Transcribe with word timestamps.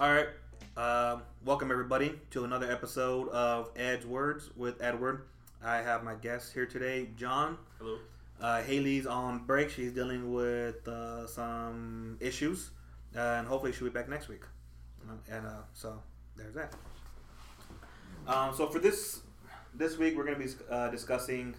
All 0.00 0.12
right. 0.12 0.26
Um, 0.76 1.22
welcome 1.44 1.70
everybody 1.70 2.18
to 2.30 2.44
another 2.44 2.70
episode 2.70 3.28
of 3.28 3.70
Ed's 3.76 4.04
Words 4.04 4.50
with 4.56 4.82
Edward. 4.82 5.22
I 5.64 5.76
have 5.76 6.02
my 6.02 6.14
guest 6.16 6.52
here 6.52 6.66
today, 6.66 7.10
John. 7.16 7.58
Hello. 7.78 7.98
Uh, 8.40 8.60
Haley's 8.62 9.06
on 9.06 9.44
break. 9.46 9.70
She's 9.70 9.92
dealing 9.92 10.32
with 10.34 10.86
uh, 10.88 11.28
some 11.28 12.16
issues, 12.20 12.70
uh, 13.16 13.20
and 13.20 13.46
hopefully 13.46 13.72
she'll 13.72 13.86
be 13.86 13.92
back 13.92 14.08
next 14.08 14.28
week. 14.28 14.42
Um, 15.08 15.20
And 15.30 15.46
uh, 15.46 15.50
so 15.74 16.02
there's 16.36 16.54
that. 16.54 16.74
Um, 18.26 18.52
so 18.52 18.66
for 18.66 18.80
this 18.80 19.20
this 19.74 19.96
week, 19.96 20.16
we're 20.16 20.24
going 20.24 20.40
to 20.40 20.44
be 20.44 20.52
uh, 20.70 20.88
discussing 20.88 21.54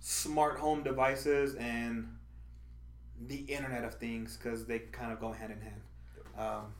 smart 0.00 0.58
home 0.58 0.82
devices 0.82 1.54
and 1.54 2.16
the 3.28 3.36
Internet 3.36 3.84
of 3.84 3.94
Things 3.94 4.36
because 4.36 4.66
they 4.66 4.80
kind 4.80 5.12
of 5.12 5.20
go 5.20 5.30
hand 5.30 5.52
in 5.52 5.60
hand. 5.60 5.80
Um, 6.36 6.74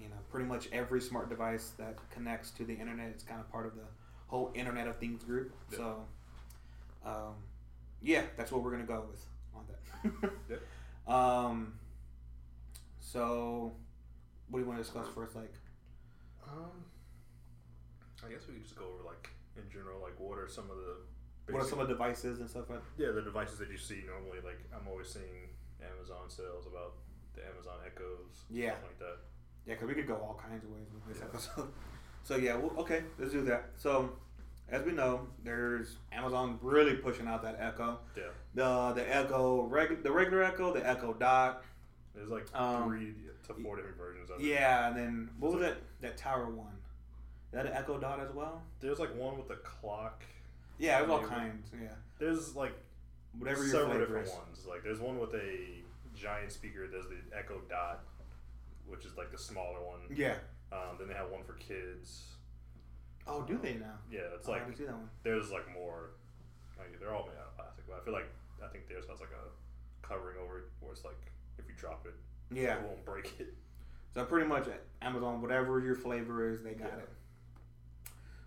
you 0.00 0.08
know, 0.08 0.16
pretty 0.30 0.46
much 0.46 0.68
every 0.72 1.00
smart 1.00 1.28
device 1.28 1.70
that 1.78 1.96
connects 2.10 2.50
to 2.52 2.64
the 2.64 2.74
internet 2.74 3.14
is 3.16 3.22
kind 3.22 3.40
of 3.40 3.50
part 3.50 3.66
of 3.66 3.74
the 3.74 3.84
whole 4.26 4.52
Internet 4.54 4.86
of 4.88 4.96
Things 4.98 5.24
group. 5.24 5.52
Yeah. 5.70 5.76
So, 5.78 6.04
um, 7.04 7.34
yeah, 8.02 8.22
that's 8.36 8.52
what 8.52 8.62
we're 8.62 8.70
gonna 8.70 8.84
go 8.84 9.04
with 9.10 9.24
on 9.54 9.64
that. 9.68 10.30
Yep. 10.50 10.60
Um, 11.08 11.72
so, 13.00 13.72
what 14.50 14.58
do 14.58 14.62
you 14.64 14.68
want 14.70 14.78
to 14.78 14.84
discuss 14.84 15.06
first? 15.14 15.34
Like, 15.34 15.54
Um, 16.46 16.84
I 18.24 18.28
guess 18.28 18.46
we 18.46 18.54
could 18.54 18.62
just 18.62 18.76
go 18.76 18.84
over 18.92 19.02
like 19.04 19.30
in 19.56 19.62
general, 19.72 20.00
like 20.02 20.18
what 20.18 20.38
are 20.38 20.48
some 20.48 20.70
of 20.70 20.76
the 20.76 21.52
what 21.52 21.62
are 21.62 21.66
some 21.68 21.78
of 21.80 21.88
the 21.88 21.94
devices 21.94 22.40
and 22.40 22.50
stuff 22.50 22.68
like? 22.68 22.82
yeah 22.98 23.10
the 23.10 23.22
devices 23.22 23.58
that 23.58 23.70
you 23.70 23.78
see 23.78 24.02
normally? 24.06 24.40
Like 24.44 24.60
I'm 24.74 24.86
always 24.86 25.08
seeing 25.08 25.48
Amazon 25.80 26.28
sales 26.28 26.66
about 26.66 26.94
the 27.34 27.40
Amazon 27.46 27.78
Echoes, 27.86 28.44
Yeah. 28.50 28.72
stuff 28.76 28.82
like 28.84 28.98
that. 28.98 29.16
Yeah, 29.68 29.74
because 29.74 29.88
we 29.88 29.94
could 29.94 30.06
go 30.08 30.14
all 30.14 30.40
kinds 30.48 30.64
of 30.64 30.70
ways 30.70 30.86
with 30.92 31.06
this 31.06 31.18
Yeah. 31.18 31.28
episode. 31.28 31.68
So 32.24 32.36
yeah, 32.36 32.56
well, 32.56 32.72
okay, 32.78 33.04
let's 33.18 33.32
do 33.32 33.42
that. 33.44 33.70
So, 33.78 34.10
as 34.68 34.84
we 34.84 34.92
know, 34.92 35.26
there's 35.44 35.96
Amazon 36.12 36.58
really 36.60 36.94
pushing 36.96 37.26
out 37.26 37.42
that 37.42 37.56
Echo. 37.58 38.00
Yeah, 38.16 38.24
The 38.54 38.92
the 38.94 39.16
Echo 39.16 39.62
reg, 39.62 40.02
the 40.02 40.10
regular 40.12 40.42
Echo, 40.42 40.74
the 40.74 40.86
Echo 40.86 41.14
Dot. 41.14 41.62
there's 42.14 42.28
like 42.28 42.46
Um, 42.54 42.88
three 42.88 43.14
to 43.46 43.54
four 43.62 43.76
different 43.76 43.96
versions 43.96 44.28
of 44.30 44.40
it. 44.40 44.44
Yeah, 44.46 44.88
and 44.88 44.96
then 44.96 45.30
what 45.38 45.52
was 45.52 45.60
that 45.62 45.78
that 46.02 46.16
Tower 46.18 46.50
one? 46.50 46.76
Is 47.46 47.52
that 47.52 47.64
an 47.66 47.72
Echo 47.72 47.98
Dot 47.98 48.20
as 48.20 48.34
well? 48.34 48.60
There's 48.80 48.98
like 48.98 49.14
one 49.16 49.38
with 49.38 49.48
a 49.50 49.56
clock. 49.56 50.22
Yeah, 50.76 50.98
there's 50.98 51.10
all 51.10 51.22
kinds. 51.22 51.70
Yeah, 51.80 51.88
There's 52.18 52.54
like 52.54 52.74
whatever 53.38 53.62
your 53.62 53.70
several 53.72 53.98
different 54.00 54.26
is. 54.26 54.32
ones. 54.34 54.66
Like 54.68 54.82
there's 54.82 55.00
one 55.00 55.18
with 55.18 55.32
a 55.34 55.82
giant 56.14 56.52
speaker. 56.52 56.88
There's 56.88 57.06
the 57.06 57.16
Echo 57.34 57.62
Dot, 57.70 58.04
which 58.88 59.04
is 59.04 59.16
like 59.16 59.30
the 59.30 59.38
smaller 59.38 59.80
one. 59.84 60.00
Yeah. 60.14 60.36
Um, 60.72 60.96
then 60.98 61.08
they 61.08 61.14
have 61.14 61.30
one 61.30 61.44
for 61.44 61.54
kids. 61.54 62.24
Oh, 63.26 63.42
do 63.42 63.58
they 63.58 63.74
now? 63.74 63.98
Yeah, 64.10 64.20
it's 64.34 64.48
Oh, 64.48 64.52
like 64.52 64.64
didn't 64.64 64.78
see 64.78 64.84
that 64.84 64.94
one. 64.94 65.08
there's 65.22 65.50
like 65.50 65.70
more. 65.72 66.10
Like, 66.78 66.98
they're 67.00 67.14
all 67.14 67.26
made 67.26 67.36
out 67.40 67.48
of 67.48 67.56
plastic, 67.56 67.84
but 67.88 67.96
I 68.00 68.04
feel 68.04 68.12
like 68.14 68.28
I 68.64 68.68
think 68.68 68.88
theirs 68.88 69.04
has 69.10 69.20
like 69.20 69.30
a 69.32 70.06
covering 70.06 70.36
over 70.42 70.58
it, 70.58 70.64
where 70.80 70.92
it's 70.92 71.04
like 71.04 71.18
if 71.58 71.66
you 71.68 71.74
drop 71.76 72.06
it, 72.06 72.14
Yeah. 72.54 72.76
it 72.76 72.82
won't 72.82 73.04
break 73.04 73.38
it. 73.40 73.54
So 74.14 74.24
pretty 74.24 74.46
much 74.46 74.66
Amazon, 75.02 75.42
whatever 75.42 75.80
your 75.80 75.94
flavor 75.94 76.48
is, 76.50 76.62
they 76.62 76.72
got 76.74 76.88
Yeah. 76.88 76.98
it. 76.98 77.08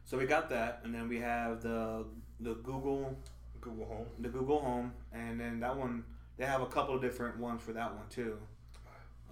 So 0.06 0.18
we 0.18 0.26
got 0.26 0.50
that, 0.50 0.82
and 0.84 0.94
then 0.94 1.08
we 1.08 1.20
have 1.20 1.62
the 1.62 2.06
the 2.40 2.56
Google 2.56 3.18
Google 3.60 3.86
Home. 3.86 4.08
the 4.20 4.30
Google 4.30 4.60
Home, 4.62 4.94
and 5.14 5.40
then 5.40 5.60
that 5.60 5.76
one 5.76 6.04
they 6.38 6.46
have 6.46 6.62
a 6.62 6.66
couple 6.66 6.96
of 6.96 7.02
different 7.02 7.38
ones 7.38 7.62
for 7.62 7.74
that 7.74 7.94
one 7.94 8.08
too. 8.10 8.40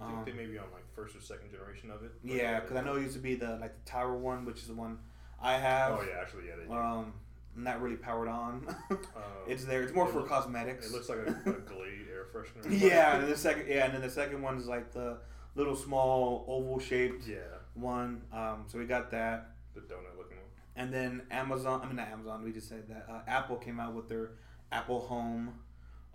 I 0.00 0.06
think 0.06 0.18
Um, 0.18 0.24
they 0.24 0.32
may 0.32 0.46
be 0.46 0.58
on 0.58 0.64
like 0.72 0.84
first 0.94 1.14
or 1.16 1.20
second 1.20 1.50
generation 1.50 1.90
of 1.90 2.02
it. 2.02 2.12
Yeah, 2.22 2.60
because 2.60 2.76
I 2.76 2.80
know 2.82 2.96
it 2.96 3.02
used 3.02 3.14
to 3.14 3.20
be 3.20 3.34
the 3.34 3.56
like 3.60 3.74
the 3.84 3.90
Tower 3.90 4.16
one, 4.16 4.44
which 4.44 4.58
is 4.58 4.66
the 4.68 4.74
one 4.74 4.98
I 5.42 5.54
have. 5.54 5.92
Oh 5.92 6.02
yeah, 6.02 6.20
actually 6.20 6.46
yeah, 6.48 6.56
they 6.56 6.64
do. 6.66 6.72
Um, 6.72 7.12
not 7.56 7.80
really 7.82 7.96
powered 7.96 8.28
on. 8.28 8.66
Um, 8.90 9.22
it's 9.46 9.64
there. 9.64 9.82
It's 9.82 9.92
more 9.94 10.06
it 10.08 10.12
for 10.12 10.22
cosmetics. 10.22 10.86
It 10.86 10.92
looks 10.92 11.08
like 11.08 11.18
a, 11.18 11.30
a 11.50 11.52
Glade 11.72 12.06
air 12.12 12.26
freshener. 12.32 12.64
yeah, 12.68 13.14
and 13.14 13.24
then 13.24 13.30
the 13.30 13.36
second 13.36 13.66
yeah, 13.68 13.84
and 13.84 13.94
then 13.94 14.00
the 14.02 14.10
second 14.10 14.40
one 14.42 14.56
is 14.56 14.66
like 14.66 14.92
the 14.92 15.18
little 15.54 15.74
small 15.76 16.44
oval 16.48 16.78
shaped 16.78 17.26
yeah, 17.26 17.38
one. 17.74 18.22
Um, 18.32 18.64
so 18.68 18.78
we 18.78 18.84
got 18.86 19.10
that. 19.10 19.50
the 19.74 19.80
donut 19.80 20.16
looking 20.16 20.36
one. 20.38 20.46
And 20.76 20.92
then 20.94 21.22
Amazon, 21.30 21.80
I 21.82 21.86
mean 21.86 21.96
not 21.96 22.08
Amazon, 22.08 22.42
we 22.44 22.52
just 22.52 22.68
said 22.68 22.88
that 22.88 23.06
uh, 23.10 23.20
Apple 23.26 23.56
came 23.56 23.80
out 23.80 23.94
with 23.94 24.08
their 24.08 24.30
Apple 24.72 25.00
Home. 25.00 25.54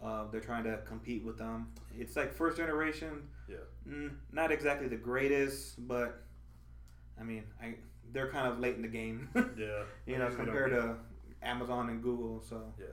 Uh, 0.02 0.26
they're 0.32 0.42
trying 0.42 0.64
to 0.66 0.80
compete 0.86 1.24
with 1.24 1.38
them. 1.38 1.68
It's 1.98 2.16
like 2.16 2.34
first 2.34 2.58
generation. 2.58 3.28
Yeah. 3.48 3.58
Mm, 3.88 4.16
not 4.32 4.52
exactly 4.52 4.88
the 4.88 4.96
greatest, 4.98 5.88
but 5.88 6.24
I 7.20 7.24
mean, 7.24 7.44
I 7.62 7.76
they're 8.12 8.30
kind 8.30 8.48
of 8.52 8.60
late 8.60 8.76
in 8.76 8.82
the 8.82 8.88
game. 8.88 9.30
Yeah. 9.58 9.84
you 10.06 10.18
know, 10.18 10.30
compared 10.30 10.72
to 10.72 10.96
Amazon 11.42 11.90
and 11.90 12.02
Google. 12.02 12.42
So, 12.48 12.74
Yeah. 12.80 12.86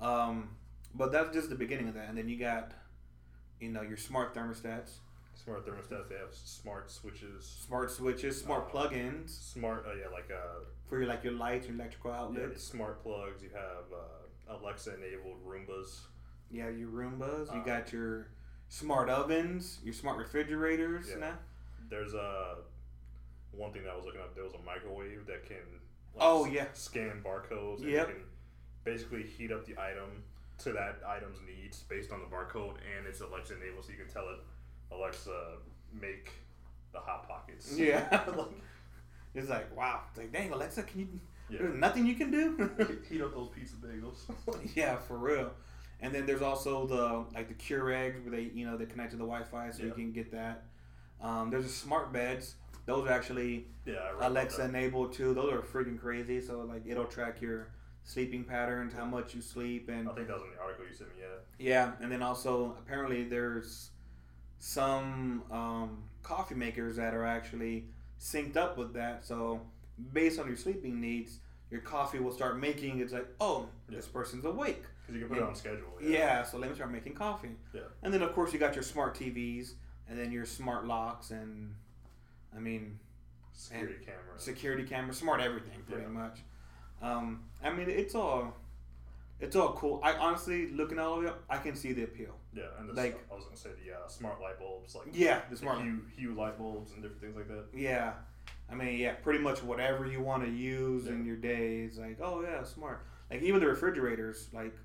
um, 0.00 0.50
but 0.94 1.12
that's 1.12 1.32
just 1.34 1.48
the 1.50 1.54
beginning 1.54 1.88
of 1.88 1.94
that. 1.94 2.08
And 2.08 2.16
then 2.18 2.28
you 2.28 2.38
got, 2.38 2.72
you 3.60 3.70
know, 3.70 3.82
your 3.82 3.96
smart 3.96 4.34
thermostats, 4.34 4.90
Smart 5.34 5.64
thermostats. 5.66 6.08
They 6.08 6.16
have 6.16 6.34
smart 6.34 6.90
switches. 6.90 7.44
smart 7.66 7.90
switches, 7.90 8.38
smart 8.40 8.68
Uh, 8.68 8.72
plugins 8.78 9.30
Smart. 9.30 9.86
Uh, 9.86 9.94
yeah, 9.94 10.08
like 10.12 10.30
uh, 10.30 10.64
for 10.88 10.98
your 10.98 11.08
like 11.08 11.24
your 11.24 11.32
lights, 11.34 11.66
your 11.66 11.76
electrical 11.76 12.10
yeah, 12.10 12.18
outlets. 12.18 12.62
smart 12.62 13.02
plugs. 13.02 13.42
You 13.42 13.50
have 13.54 13.86
uh, 13.92 14.54
Alexa 14.58 14.94
enabled 14.96 15.38
Roombas. 15.46 16.00
Yeah, 16.50 16.68
you 16.68 16.78
your 16.80 16.90
Roombas. 16.90 17.52
You 17.54 17.60
Uh, 17.60 17.64
got 17.64 17.92
your 17.92 18.28
smart 18.70 19.10
ovens, 19.10 19.78
your 19.84 19.92
smart 19.92 20.16
refrigerators. 20.16 21.08
Yeah. 21.10 21.16
Now. 21.18 21.38
There's 21.90 22.14
a 22.14 22.54
one 23.52 23.72
thing 23.72 23.82
that 23.82 23.90
I 23.92 23.96
was 23.96 24.06
looking 24.06 24.20
up. 24.22 24.34
There 24.34 24.44
was 24.44 24.54
a 24.54 24.62
microwave 24.64 25.26
that 25.26 25.44
can 25.44 25.56
like, 26.14 26.20
Oh, 26.24 26.46
yeah. 26.46 26.66
scan 26.72 27.20
barcodes 27.22 27.82
and 27.82 27.90
Yep. 27.90 28.08
it 28.08 28.12
can 28.14 28.22
basically 28.84 29.24
heat 29.24 29.52
up 29.52 29.66
the 29.66 29.72
item 29.78 30.22
to 30.58 30.72
that 30.72 31.00
item's 31.06 31.38
needs 31.46 31.82
based 31.88 32.12
on 32.12 32.20
the 32.20 32.26
barcode 32.26 32.76
and 32.96 33.06
it's 33.06 33.20
Alexa 33.20 33.56
enabled, 33.56 33.84
so 33.84 33.90
you 33.90 33.96
can 33.98 34.08
tell 34.08 34.28
it 34.30 34.38
Alexa 34.94 35.56
make 36.00 36.30
the 36.92 36.98
hot 37.00 37.28
pockets. 37.28 37.76
Yeah. 37.76 38.06
like, 38.36 38.46
It's 39.34 39.48
like 39.48 39.76
wow. 39.76 40.02
It's 40.10 40.18
like 40.18 40.32
dang 40.32 40.52
Alexa, 40.52 40.84
can 40.84 41.00
you? 41.00 41.08
yeah. 41.48 41.58
There's 41.62 41.74
nothing 41.74 42.06
you 42.06 42.14
can 42.14 42.30
do. 42.30 42.70
heat 43.08 43.20
up 43.20 43.34
those 43.34 43.48
pizza 43.48 43.74
bagels. 43.76 44.18
yeah, 44.76 44.96
for 44.96 45.16
real. 45.18 45.50
And 46.02 46.14
then 46.14 46.26
there's 46.26 46.42
also 46.42 46.86
the 46.86 47.24
like 47.34 47.48
the 47.48 47.54
Keurigs 47.54 48.22
where 48.22 48.30
they 48.30 48.50
you 48.54 48.66
know 48.66 48.76
they 48.76 48.86
connect 48.86 49.10
to 49.12 49.16
the 49.16 49.24
Wi-Fi 49.24 49.70
so 49.70 49.82
you 49.82 49.92
can 49.92 50.12
get 50.12 50.30
that. 50.32 50.64
Um, 51.20 51.50
there's 51.50 51.64
the 51.64 51.70
smart 51.70 52.12
beds. 52.12 52.54
Those 52.86 53.06
are 53.06 53.12
actually 53.12 53.66
yeah, 53.84 53.94
I 53.94 54.10
read 54.10 54.16
about 54.16 54.30
Alexa 54.30 54.64
enabled 54.64 55.12
too. 55.12 55.34
Those 55.34 55.52
are 55.52 55.58
freaking 55.58 56.00
crazy. 56.00 56.40
So 56.40 56.60
like 56.60 56.82
it'll 56.86 57.04
track 57.04 57.40
your 57.40 57.68
sleeping 58.04 58.44
patterns, 58.44 58.92
how 58.94 59.04
much 59.04 59.34
you 59.34 59.40
sleep, 59.40 59.88
and 59.88 60.08
I 60.08 60.12
think 60.12 60.28
that 60.28 60.34
was 60.34 60.44
in 60.44 60.50
the 60.56 60.62
article 60.62 60.86
you 60.88 60.94
sent 60.94 61.10
me. 61.10 61.22
Yeah. 61.58 61.68
yeah. 61.68 61.92
And 62.00 62.10
then 62.10 62.22
also 62.22 62.76
apparently 62.78 63.24
there's 63.24 63.90
some 64.58 65.42
um, 65.50 66.02
coffee 66.22 66.54
makers 66.54 66.96
that 66.96 67.14
are 67.14 67.24
actually 67.24 67.84
synced 68.20 68.56
up 68.56 68.76
with 68.78 68.94
that. 68.94 69.24
So 69.24 69.60
based 70.12 70.38
on 70.40 70.46
your 70.46 70.56
sleeping 70.56 71.00
needs, 71.00 71.38
your 71.70 71.80
coffee 71.82 72.18
will 72.18 72.32
start 72.32 72.58
making. 72.58 73.00
It's 73.00 73.12
like 73.12 73.28
oh 73.40 73.68
this 73.88 74.06
person's 74.06 74.44
awake. 74.44 74.84
Because 75.10 75.20
you 75.22 75.26
can 75.26 75.36
put 75.36 75.42
it 75.42 75.48
on 75.48 75.54
schedule. 75.56 75.88
Yeah, 76.00 76.42
so 76.44 76.58
let 76.58 76.70
me 76.70 76.76
start 76.76 76.92
making 76.92 77.14
coffee. 77.14 77.50
Yeah. 77.72 77.80
And 78.02 78.14
then 78.14 78.22
of 78.22 78.32
course 78.32 78.52
you 78.52 78.58
got 78.58 78.74
your 78.74 78.82
smart 78.84 79.16
TVs 79.18 79.72
and 80.08 80.18
then 80.18 80.30
your 80.30 80.44
smart 80.46 80.86
locks 80.86 81.30
and 81.30 81.74
I 82.54 82.60
mean 82.60 82.98
Security 83.52 83.94
camera. 84.04 84.20
security 84.38 84.84
cameras, 84.84 85.18
smart 85.18 85.40
everything 85.40 85.82
pretty 85.88 86.02
Yeah. 86.02 86.08
much. 86.08 86.38
Um, 87.02 87.44
I 87.62 87.70
mean 87.70 87.88
it's 87.90 88.14
all 88.14 88.56
it's 89.40 89.56
all 89.56 89.72
cool. 89.72 90.00
I 90.02 90.12
honestly 90.12 90.68
looking 90.68 90.98
at 90.98 91.04
all 91.04 91.18
of 91.18 91.24
it, 91.24 91.34
I 91.48 91.56
can 91.58 91.74
see 91.74 91.92
the 91.92 92.04
appeal. 92.04 92.36
yeah, 92.52 92.64
and 92.78 92.88
the, 92.88 92.92
like- 92.94 93.18
I 93.30 93.34
was 93.34 93.44
gonna 93.44 93.56
say 93.56 93.70
the 93.84 93.92
uh, 93.96 94.06
smart 94.08 94.40
light 94.40 94.58
bulbs, 94.58 94.94
like 94.94 95.08
Yeah, 95.12 95.40
the 95.48 95.50
the 95.50 95.56
smart 95.56 95.80
hue, 95.82 96.02
hue 96.16 96.34
light 96.34 96.56
bulbs 96.58 96.92
and 96.92 97.02
different 97.02 97.20
things 97.22 97.36
like 97.36 97.48
that. 97.48 97.64
Yeah. 97.74 98.12
I 98.70 98.74
mean, 98.76 98.98
yeah, 99.00 99.14
pretty 99.14 99.40
much 99.40 99.64
whatever 99.64 100.06
you 100.06 100.20
want 100.22 100.44
to 100.44 100.50
use 100.50 101.08
in 101.08 101.24
your 101.24 101.34
day 101.36 101.80
is 101.80 101.98
like, 101.98 102.18
oh 102.22 102.42
yeah, 102.42 102.62
smart. 102.62 103.04
Like 103.28 103.42
even 103.42 103.58
the 103.60 103.66
refrigerators, 103.66 104.48
like 104.52 104.76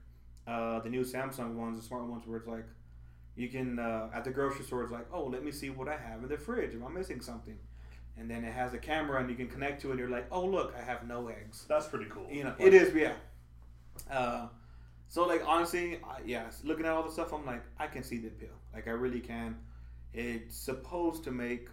uh, 0.47 0.79
the 0.79 0.89
new 0.89 1.03
Samsung 1.03 1.55
ones, 1.55 1.79
the 1.79 1.85
smart 1.85 2.05
ones, 2.05 2.25
where 2.25 2.37
it's 2.37 2.47
like 2.47 2.65
you 3.35 3.49
can 3.49 3.79
uh, 3.79 4.09
at 4.13 4.23
the 4.23 4.31
grocery 4.31 4.65
store, 4.65 4.83
it's 4.83 4.91
like, 4.91 5.07
oh, 5.13 5.25
let 5.25 5.43
me 5.43 5.51
see 5.51 5.69
what 5.69 5.87
I 5.87 5.97
have 5.97 6.23
in 6.23 6.29
the 6.29 6.37
fridge. 6.37 6.73
Am 6.73 6.83
I 6.85 6.89
missing 6.89 7.21
something? 7.21 7.57
And 8.17 8.29
then 8.31 8.45
it 8.45 8.53
has 8.53 8.73
a 8.73 8.77
camera, 8.77 9.19
and 9.19 9.29
you 9.29 9.35
can 9.35 9.47
connect 9.47 9.81
to 9.81 9.89
it. 9.89 9.91
and 9.91 9.99
You're 9.99 10.09
like, 10.09 10.27
oh 10.31 10.45
look, 10.45 10.73
I 10.79 10.81
have 10.83 11.05
no 11.07 11.27
eggs. 11.27 11.65
That's 11.67 11.87
pretty 11.87 12.05
cool. 12.09 12.27
You 12.31 12.45
know, 12.45 12.55
Like, 12.57 12.67
it 12.67 12.73
is, 12.73 12.93
yeah. 12.93 13.13
Uh, 14.09 14.47
so 15.07 15.25
like 15.25 15.43
honestly, 15.45 15.99
I, 16.03 16.19
yeah, 16.25 16.45
looking 16.63 16.85
at 16.85 16.91
all 16.91 17.03
the 17.03 17.11
stuff, 17.11 17.33
I'm 17.33 17.45
like, 17.45 17.63
I 17.79 17.87
can 17.87 18.03
see 18.03 18.17
the 18.17 18.27
appeal. 18.27 18.49
Like 18.73 18.87
I 18.87 18.91
really 18.91 19.19
can. 19.19 19.57
It's 20.13 20.55
supposed 20.57 21.23
to 21.25 21.31
make 21.31 21.67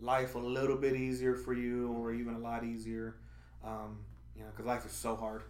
life 0.00 0.34
a 0.34 0.38
little 0.38 0.76
bit 0.76 0.94
easier 0.96 1.34
for 1.34 1.52
you, 1.54 1.92
or 1.92 2.12
even 2.12 2.34
a 2.34 2.38
lot 2.38 2.64
easier. 2.64 3.16
Um, 3.64 3.98
you 4.34 4.42
know, 4.42 4.48
because 4.50 4.66
life 4.66 4.86
is 4.86 4.92
so 4.92 5.16
hard. 5.16 5.42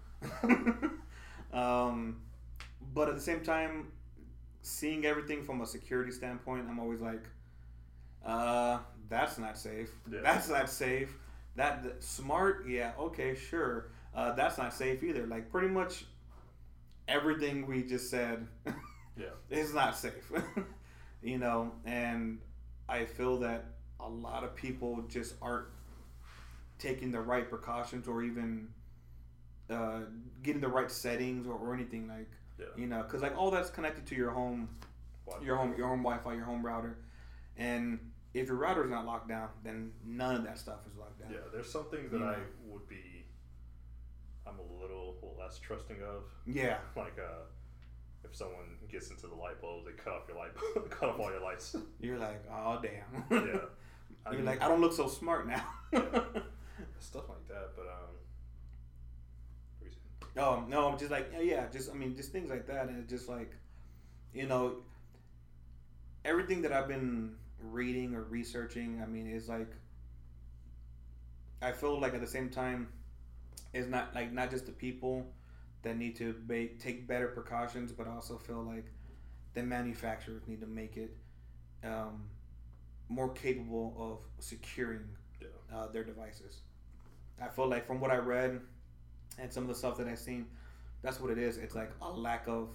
um, 1.52 2.20
but 2.96 3.08
at 3.10 3.16
the 3.16 3.22
same 3.22 3.42
time, 3.42 3.92
seeing 4.62 5.06
everything 5.06 5.44
from 5.44 5.62
a 5.62 5.66
security 5.66 6.12
standpoint, 6.12 6.66
I'm 6.70 6.80
always 6.80 7.02
like, 7.02 7.24
Uh, 8.24 8.78
that's 9.08 9.38
not 9.38 9.56
safe. 9.58 9.90
Yeah. 10.10 10.20
That's 10.22 10.48
not 10.48 10.68
safe. 10.70 11.16
That, 11.56 11.82
that- 11.84 12.02
smart, 12.02 12.66
yeah, 12.68 12.92
okay, 12.98 13.34
sure. 13.34 13.90
Uh, 14.14 14.32
that's 14.34 14.58
not 14.58 14.74
safe 14.74 15.02
either. 15.04 15.26
Like 15.26 15.50
pretty 15.50 15.68
much 15.68 16.06
everything 17.08 17.66
we 17.66 17.82
just 17.82 18.10
said 18.10 18.46
Yeah. 19.16 19.26
is 19.50 19.74
not 19.74 19.96
safe. 19.96 20.30
you 21.22 21.38
know, 21.38 21.72
and 21.84 22.38
I 22.88 23.04
feel 23.04 23.38
that 23.40 23.64
a 24.00 24.08
lot 24.08 24.44
of 24.44 24.54
people 24.54 25.02
just 25.08 25.34
aren't 25.40 25.66
taking 26.78 27.10
the 27.10 27.20
right 27.20 27.48
precautions 27.48 28.06
or 28.08 28.22
even 28.22 28.68
uh, 29.70 30.00
getting 30.42 30.60
the 30.60 30.68
right 30.68 30.90
settings 30.90 31.46
or, 31.46 31.54
or 31.54 31.74
anything 31.74 32.08
like 32.08 32.30
Yeah. 32.58 32.66
you 32.76 32.86
know 32.86 33.02
because 33.02 33.22
like 33.22 33.36
all 33.36 33.50
that's 33.50 33.70
connected 33.70 34.06
to 34.06 34.14
your 34.14 34.30
home 34.30 34.68
Why- 35.24 35.40
your 35.42 35.56
home 35.56 35.74
your 35.76 35.88
home 35.88 36.02
Wi-Fi, 36.02 36.34
your 36.34 36.44
home 36.44 36.64
router, 36.64 36.96
and 37.56 37.98
if 38.34 38.48
your 38.48 38.56
router 38.56 38.84
is 38.84 38.90
not 38.90 39.06
locked 39.06 39.28
down, 39.28 39.48
then 39.64 39.92
none 40.04 40.34
of 40.36 40.44
that 40.44 40.58
stuff 40.58 40.80
is 40.90 40.96
locked 40.98 41.18
down. 41.20 41.30
Yeah, 41.32 41.38
there's 41.52 41.70
some 41.70 41.84
things 41.90 42.10
that 42.12 42.18
You 42.18 42.24
I 42.24 42.32
know. 42.32 42.38
would 42.68 42.86
be. 42.88 43.24
I'm 44.46 44.58
a 44.58 44.80
little 44.82 45.16
less 45.38 45.58
trusting 45.58 45.96
of. 46.02 46.24
Yeah, 46.46 46.78
Like, 46.94 47.18
uh, 47.18 47.44
if 48.24 48.36
someone 48.36 48.76
gets 48.90 49.08
into 49.10 49.26
the 49.26 49.34
light 49.34 49.60
bulbs, 49.60 49.86
they 49.86 49.92
cut 49.92 50.12
off 50.12 50.22
your 50.28 50.36
light, 50.36 50.50
cut 50.90 51.08
off 51.10 51.18
all 51.20 51.30
your 51.30 51.40
lights. 51.40 51.74
you're 52.00 52.18
like, 52.18 52.42
oh 52.52 52.78
damn. 52.82 53.24
Yeah. 53.30 53.58
I 54.26 54.30
you're 54.30 54.36
mean, 54.38 54.44
like, 54.44 54.60
I 54.62 54.68
don't 54.68 54.80
look 54.80 54.92
so 54.92 55.08
smart 55.08 55.46
now. 55.48 55.64
stuff 57.00 57.28
like 57.28 57.46
that. 57.48 57.70
But 57.76 57.86
um, 57.86 58.15
saying? 60.36 60.48
oh 60.48 60.64
no, 60.68 60.96
just 60.96 61.10
like 61.10 61.30
yeah, 61.32 61.40
yeah, 61.40 61.64
just 61.72 61.90
I 61.90 61.94
mean, 61.94 62.16
just 62.16 62.32
things 62.32 62.50
like 62.50 62.66
that, 62.66 62.88
and 62.88 62.98
it's 62.98 63.10
just 63.10 63.28
like, 63.28 63.52
you 64.34 64.46
know, 64.46 64.76
everything 66.24 66.62
that 66.62 66.72
I've 66.72 66.88
been 66.88 67.34
reading 67.60 68.14
or 68.14 68.22
researching. 68.22 69.00
I 69.02 69.06
mean, 69.06 69.26
is 69.26 69.48
like, 69.48 69.70
I 71.62 71.72
feel 71.72 71.98
like 72.00 72.14
at 72.14 72.20
the 72.20 72.26
same 72.26 72.50
time, 72.50 72.88
it's 73.72 73.88
not 73.88 74.14
like 74.14 74.32
not 74.32 74.50
just 74.50 74.66
the 74.66 74.72
people 74.72 75.26
that 75.82 75.96
need 75.96 76.16
to 76.16 76.34
take 76.78 77.06
better 77.06 77.28
precautions, 77.28 77.92
but 77.92 78.06
I 78.08 78.14
also 78.14 78.36
feel 78.38 78.62
like 78.62 78.86
the 79.54 79.62
manufacturers 79.62 80.42
need 80.46 80.60
to 80.60 80.66
make 80.66 80.96
it 80.96 81.16
um, 81.84 82.24
more 83.08 83.30
capable 83.30 83.94
of 83.98 84.44
securing 84.44 85.04
Yeah. 85.40 85.48
uh, 85.74 85.86
their 85.88 86.04
devices. 86.04 86.60
I 87.40 87.48
feel 87.48 87.68
like 87.68 87.86
from 87.86 88.00
what 88.00 88.10
I 88.10 88.16
read 88.16 88.60
and 89.38 89.52
some 89.52 89.64
of 89.64 89.68
the 89.68 89.74
stuff 89.74 89.96
that 89.98 90.06
I've 90.06 90.18
seen, 90.18 90.46
that's 91.02 91.20
what 91.20 91.30
it 91.30 91.38
is. 91.38 91.58
It's 91.58 91.74
like 91.74 91.90
a 92.02 92.10
lack 92.10 92.46
of 92.48 92.70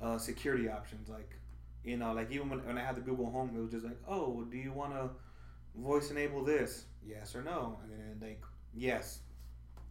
uh, 0.00 0.18
security 0.18 0.68
options. 0.68 1.08
Like, 1.08 1.36
you 1.84 1.96
know, 1.96 2.12
like 2.12 2.30
even 2.30 2.48
when, 2.48 2.64
when 2.66 2.78
I 2.78 2.84
had 2.84 2.96
the 2.96 3.00
Google 3.00 3.30
Home, 3.30 3.50
it 3.56 3.60
was 3.60 3.70
just 3.70 3.84
like, 3.84 3.98
oh, 4.08 4.44
do 4.50 4.56
you 4.56 4.72
want 4.72 4.92
to 4.92 5.10
voice 5.76 6.10
enable 6.10 6.44
this? 6.44 6.84
Yes 7.06 7.34
or 7.34 7.42
no? 7.42 7.78
And 7.82 7.92
then 8.20 8.28
like, 8.28 8.42
yes. 8.74 9.20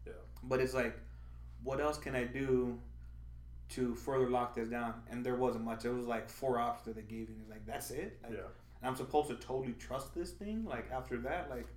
Yeah. 0.06 0.13
But 0.44 0.60
it's 0.60 0.74
like, 0.74 0.98
what 1.63 1.80
else 1.80 1.98
can 1.98 2.16
I 2.16 2.24
do 2.24 2.80
to 3.69 3.96
further 3.96 4.30
lock 4.30 4.56
this 4.56 4.69
down? 4.69 4.94
And 5.12 5.25
there 5.25 5.36
wasn't 5.36 5.66
much. 5.66 5.86
It 5.86 5.90
was 5.94 6.06
like 6.06 6.30
four 6.30 6.60
options 6.60 6.86
that 6.86 6.96
they 6.96 7.01
gave 7.01 7.30
you. 7.30 7.36
And 7.36 7.42
it's 7.42 7.50
like, 7.50 7.66
that's 7.66 7.92
it? 7.92 8.18
Like, 8.24 8.34
Yeah. 8.34 8.48
I'm 8.81 8.96
supposed 8.96 9.28
to 9.28 9.36
totally 9.36 9.74
trust 9.74 10.16
this 10.16 10.31
thing? 10.31 10.63
Like, 10.63 10.90
after 10.92 11.18
that, 11.18 11.50
like, 11.50 11.68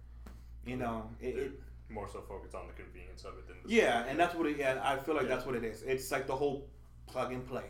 you 0.64 0.76
know, 0.76 1.10
it, 1.20 1.36
it 1.36 1.60
More 1.92 2.08
so 2.08 2.22
focused 2.22 2.54
on 2.54 2.66
the 2.66 2.72
convenience 2.72 3.24
of 3.24 3.34
it 3.38 3.46
than. 3.46 3.56
The 3.64 3.74
yeah, 3.74 4.04
and 4.08 4.18
that's 4.18 4.34
what 4.34 4.46
it. 4.46 4.56
Yeah, 4.56 4.80
I 4.82 4.96
feel 4.96 5.14
like 5.14 5.24
Yeah. 5.24 5.30
that's 5.34 5.46
what 5.46 5.54
it 5.54 5.64
is. 5.64 5.82
It's 5.82 6.10
like 6.10 6.26
the 6.26 6.36
whole 6.36 6.68
plug 7.06 7.32
and 7.32 7.46
play. 7.46 7.66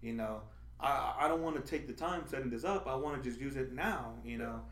You 0.00 0.14
know, 0.14 0.40
I 0.80 1.14
I 1.20 1.28
don't 1.28 1.42
want 1.42 1.56
to 1.56 1.62
take 1.62 1.86
the 1.86 1.92
time 1.92 2.22
setting 2.26 2.50
this 2.50 2.64
up. 2.64 2.86
I 2.86 2.94
want 2.94 3.22
to 3.22 3.28
just 3.28 3.40
use 3.40 3.56
it 3.56 3.72
now. 3.72 4.14
You 4.24 4.38
know, 4.38 4.62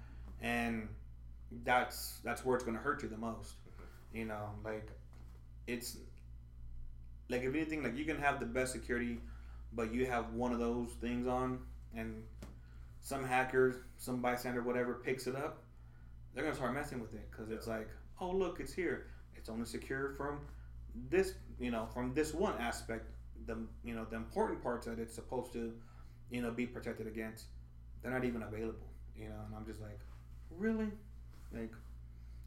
and 0.40 0.88
that's 1.64 2.20
that's 2.24 2.44
where 2.44 2.56
it's 2.56 2.64
gonna 2.64 2.78
hurt 2.78 3.02
you 3.02 3.08
the 3.08 3.18
most. 3.18 3.54
Mm-hmm. 3.68 4.16
You 4.18 4.24
know, 4.26 4.50
like 4.64 4.88
it's 5.66 5.98
like 7.28 7.42
if 7.42 7.54
anything, 7.54 7.82
like 7.82 7.96
you 7.96 8.04
can 8.04 8.18
have 8.18 8.40
the 8.40 8.46
best 8.46 8.72
security, 8.72 9.18
but 9.72 9.92
you 9.92 10.06
have 10.06 10.32
one 10.32 10.52
of 10.52 10.58
those 10.58 10.90
things 11.00 11.26
on, 11.26 11.58
and 11.94 12.22
some 13.00 13.24
hacker, 13.24 13.84
some 13.98 14.20
bystander, 14.20 14.62
whatever, 14.62 14.94
picks 14.94 15.26
it 15.26 15.36
up. 15.36 15.62
They're 16.34 16.44
gonna 16.44 16.56
start 16.56 16.74
messing 16.74 17.00
with 17.00 17.14
it 17.14 17.30
because 17.30 17.50
it's 17.50 17.66
like, 17.66 17.88
oh 18.20 18.30
look, 18.30 18.60
it's 18.60 18.72
here. 18.72 19.06
It's 19.34 19.48
only 19.48 19.66
secure 19.66 20.14
from 20.16 20.40
this, 21.10 21.34
you 21.58 21.70
know, 21.70 21.86
from 21.92 22.14
this 22.14 22.32
one 22.34 22.54
aspect. 22.58 23.06
The 23.46 23.58
you 23.84 23.94
know 23.94 24.06
the 24.08 24.16
important 24.16 24.62
parts 24.62 24.86
that 24.86 24.98
it's 24.98 25.14
supposed 25.14 25.52
to, 25.52 25.72
you 26.30 26.40
know, 26.42 26.50
be 26.50 26.66
protected 26.66 27.06
against. 27.06 27.46
They're 28.02 28.12
not 28.12 28.24
even 28.24 28.42
available. 28.42 28.88
You 29.16 29.28
know, 29.28 29.36
and 29.46 29.54
I'm 29.54 29.64
just 29.64 29.80
like, 29.80 30.00
really, 30.50 30.88
like, 31.52 31.72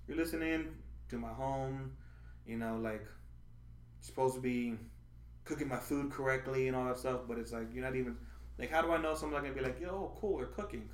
you're 0.08 0.18
listening 0.18 0.68
to 1.10 1.18
my 1.18 1.30
home. 1.30 1.92
You 2.46 2.58
know, 2.58 2.78
like, 2.82 3.06
supposed 4.02 4.36
to 4.36 4.42
be 4.42 4.76
cooking 5.46 5.68
my 5.68 5.78
food 5.78 6.12
correctly 6.12 6.68
and 6.68 6.76
all 6.76 6.86
that 6.86 6.98
stuff, 6.98 7.22
but 7.28 7.38
it's 7.38 7.54
like 7.54 7.68
you're 7.74 7.84
not 7.84 7.96
even 7.96 8.18
like, 8.60 8.72
how 8.72 8.82
do 8.82 8.92
I 8.92 8.98
know 8.98 9.14
someone's 9.16 9.44
gonna 9.44 9.56
be 9.56 9.62
like, 9.62 9.80
yo, 9.80 10.16
cool, 10.20 10.38
they're 10.38 10.48
cooking. 10.48 10.90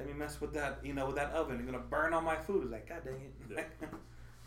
Let 0.00 0.08
me 0.08 0.14
mess 0.14 0.40
with 0.40 0.54
that, 0.54 0.78
you 0.82 0.94
know, 0.94 1.06
with 1.08 1.16
that 1.16 1.30
oven. 1.32 1.56
They're 1.58 1.66
gonna 1.66 1.84
burn 1.84 2.14
all 2.14 2.22
my 2.22 2.36
food. 2.36 2.62
It's 2.64 2.72
like, 2.72 2.88
god 2.88 3.04
dang 3.04 3.20
it. 3.20 3.34
Yeah. 3.54 3.88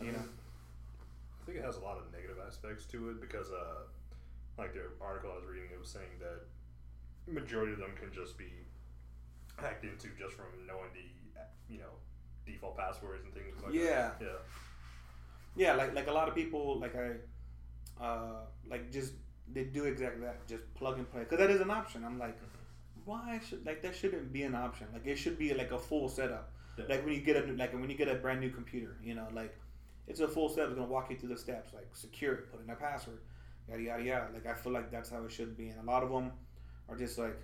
you 0.04 0.10
know. 0.10 0.18
I 0.18 1.46
think 1.46 1.58
it 1.58 1.64
has 1.64 1.76
a 1.76 1.80
lot 1.80 1.96
of 1.96 2.10
negative 2.12 2.38
aspects 2.44 2.86
to 2.86 3.10
it 3.10 3.20
because, 3.20 3.50
uh, 3.52 3.82
like 4.58 4.74
the 4.74 4.82
article 5.00 5.30
I 5.32 5.36
was 5.36 5.44
reading, 5.46 5.68
it 5.72 5.78
was 5.78 5.88
saying 5.90 6.10
that 6.18 6.40
majority 7.32 7.72
of 7.72 7.78
them 7.78 7.92
can 8.00 8.12
just 8.12 8.36
be 8.36 8.50
hacked 9.56 9.84
into 9.84 10.08
just 10.18 10.34
from 10.34 10.46
knowing 10.66 10.90
the, 10.92 11.72
you 11.72 11.78
know, 11.78 11.94
default 12.46 12.76
passwords 12.76 13.24
and 13.24 13.32
things 13.32 13.62
like 13.62 13.72
Yeah. 13.74 14.10
that. 14.10 14.16
Yeah. 14.20 14.26
Yeah, 15.56 15.74
like 15.74 15.94
like 15.94 16.08
a 16.08 16.12
lot 16.12 16.28
of 16.28 16.34
people, 16.34 16.80
like 16.80 16.96
I, 16.96 17.12
uh, 18.04 18.40
like 18.68 18.90
just 18.90 19.12
they 19.52 19.62
do 19.64 19.84
exactly 19.84 20.22
that, 20.22 20.44
just 20.48 20.64
plug 20.74 20.98
and 20.98 21.08
play, 21.08 21.20
because 21.20 21.38
that 21.38 21.50
is 21.50 21.60
an 21.60 21.70
option. 21.70 22.04
I'm 22.04 22.18
like, 22.18 22.36
why 23.04 23.40
should 23.46 23.64
like 23.66 23.82
that 23.82 23.94
shouldn't 23.94 24.32
be 24.32 24.42
an 24.42 24.54
option? 24.54 24.86
Like 24.92 25.06
it 25.06 25.16
should 25.16 25.38
be 25.38 25.52
like 25.54 25.72
a 25.72 25.78
full 25.78 26.08
setup. 26.08 26.52
Yeah. 26.78 26.84
Like 26.88 27.04
when 27.04 27.14
you 27.14 27.20
get 27.20 27.36
a 27.36 27.46
new, 27.46 27.56
like 27.56 27.72
when 27.72 27.88
you 27.88 27.96
get 27.96 28.08
a 28.08 28.14
brand 28.14 28.40
new 28.40 28.50
computer, 28.50 28.96
you 29.02 29.14
know, 29.14 29.26
like 29.32 29.56
it's 30.06 30.20
a 30.20 30.28
full 30.28 30.48
setup. 30.48 30.70
It's 30.70 30.78
gonna 30.78 30.90
walk 30.90 31.10
you 31.10 31.16
through 31.16 31.30
the 31.30 31.38
steps, 31.38 31.72
like 31.74 31.88
secure 31.92 32.34
it, 32.34 32.50
put 32.50 32.64
in 32.64 32.70
a 32.70 32.74
password, 32.74 33.20
yada 33.68 33.82
yada 33.82 34.02
yada. 34.02 34.26
Like 34.32 34.46
I 34.46 34.54
feel 34.54 34.72
like 34.72 34.90
that's 34.90 35.10
how 35.10 35.24
it 35.24 35.32
should 35.32 35.56
be, 35.56 35.68
and 35.68 35.80
a 35.80 35.90
lot 35.90 36.02
of 36.02 36.10
them 36.10 36.32
are 36.88 36.96
just 36.96 37.18
like, 37.18 37.38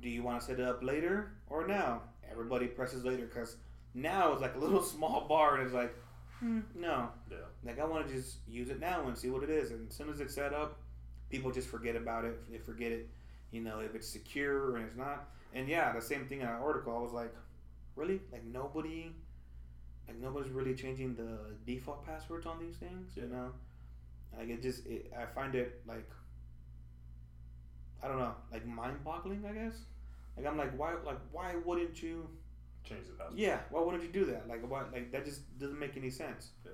do 0.00 0.08
you 0.08 0.22
want 0.22 0.40
to 0.40 0.46
set 0.46 0.60
it 0.60 0.66
up 0.66 0.82
later 0.82 1.32
or 1.48 1.66
now? 1.66 2.02
Everybody 2.30 2.66
presses 2.66 3.04
later 3.04 3.26
because 3.26 3.56
now 3.94 4.32
it's 4.32 4.42
like 4.42 4.54
a 4.56 4.58
little 4.58 4.82
small 4.94 5.26
bar, 5.28 5.56
and 5.56 5.64
it's 5.64 5.74
like, 5.74 5.94
hmm, 6.38 6.60
no. 6.74 7.08
Yeah. 7.30 7.38
Like 7.64 7.80
I 7.80 7.84
want 7.84 8.06
to 8.08 8.14
just 8.14 8.36
use 8.48 8.68
it 8.68 8.80
now 8.80 9.06
and 9.06 9.16
see 9.16 9.30
what 9.30 9.42
it 9.42 9.50
is. 9.50 9.70
And 9.70 9.88
as 9.88 9.96
soon 9.96 10.10
as 10.10 10.20
it's 10.20 10.34
set 10.34 10.52
up, 10.52 10.78
people 11.30 11.50
just 11.50 11.68
forget 11.68 11.96
about 11.96 12.24
it. 12.24 12.38
They 12.50 12.58
forget 12.58 12.92
it. 12.92 13.08
You 13.50 13.62
know, 13.62 13.80
if 13.80 13.94
it's 13.94 14.08
secure 14.08 14.76
and 14.76 14.86
it's 14.86 14.96
not. 14.96 15.28
And 15.54 15.68
yeah, 15.68 15.92
the 15.92 16.00
same 16.02 16.26
thing 16.26 16.40
in 16.40 16.46
that 16.46 16.60
article. 16.60 16.96
I 16.96 17.00
was 17.00 17.12
like, 17.12 17.34
really? 17.94 18.20
Like 18.32 18.44
nobody, 18.44 19.12
like 20.08 20.18
nobody's 20.18 20.50
really 20.52 20.74
changing 20.74 21.14
the 21.14 21.38
default 21.66 22.04
passwords 22.04 22.46
on 22.46 22.58
these 22.58 22.76
things. 22.76 23.12
You 23.16 23.28
know, 23.28 23.50
like 24.36 24.48
it 24.48 24.62
just. 24.62 24.86
It, 24.86 25.12
I 25.18 25.26
find 25.26 25.54
it 25.54 25.80
like. 25.86 26.08
I 28.02 28.08
don't 28.08 28.18
know, 28.18 28.34
like 28.52 28.66
mind-boggling. 28.66 29.44
I 29.48 29.52
guess. 29.52 29.76
Like 30.36 30.46
I'm 30.46 30.58
like, 30.58 30.76
why? 30.78 30.94
Like 31.04 31.18
why 31.32 31.54
wouldn't 31.64 32.02
you? 32.02 32.28
Change 32.84 33.06
the 33.06 33.12
password. 33.14 33.38
Yeah, 33.38 33.58
why 33.70 33.80
wouldn't 33.82 34.02
you 34.04 34.10
do 34.10 34.24
that? 34.26 34.46
Like 34.48 34.68
why? 34.70 34.82
Like 34.92 35.10
that 35.12 35.24
just 35.24 35.58
doesn't 35.58 35.78
make 35.78 35.96
any 35.96 36.10
sense. 36.10 36.50
Yeah. 36.64 36.72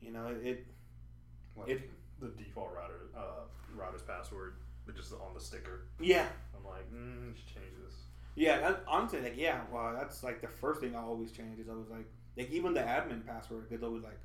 You 0.00 0.12
know, 0.12 0.26
it. 0.42 0.66
Like 1.56 1.68
It- 1.68 1.90
the 2.20 2.28
default 2.28 2.70
router, 2.72 3.10
uh, 3.16 3.42
router's 3.74 4.02
password, 4.02 4.54
but 4.86 4.96
just 4.96 5.12
on 5.12 5.34
the 5.34 5.40
sticker. 5.40 5.86
Yeah, 6.00 6.26
I'm 6.56 6.64
like, 6.64 6.90
mm, 6.92 7.34
change 7.34 7.74
this. 7.84 7.94
Yeah, 8.34 8.60
that, 8.60 8.84
honestly, 8.88 9.20
like 9.20 9.36
yeah, 9.36 9.60
well, 9.72 9.94
that's 9.98 10.22
like 10.22 10.40
the 10.40 10.48
first 10.48 10.80
thing 10.80 10.96
I 10.96 11.00
always 11.00 11.32
change 11.32 11.58
is 11.58 11.68
always 11.68 11.88
like 11.88 12.06
like 12.36 12.50
even 12.50 12.74
the 12.74 12.80
admin 12.80 13.26
password 13.26 13.66
is 13.70 13.82
always 13.82 14.02
like 14.02 14.18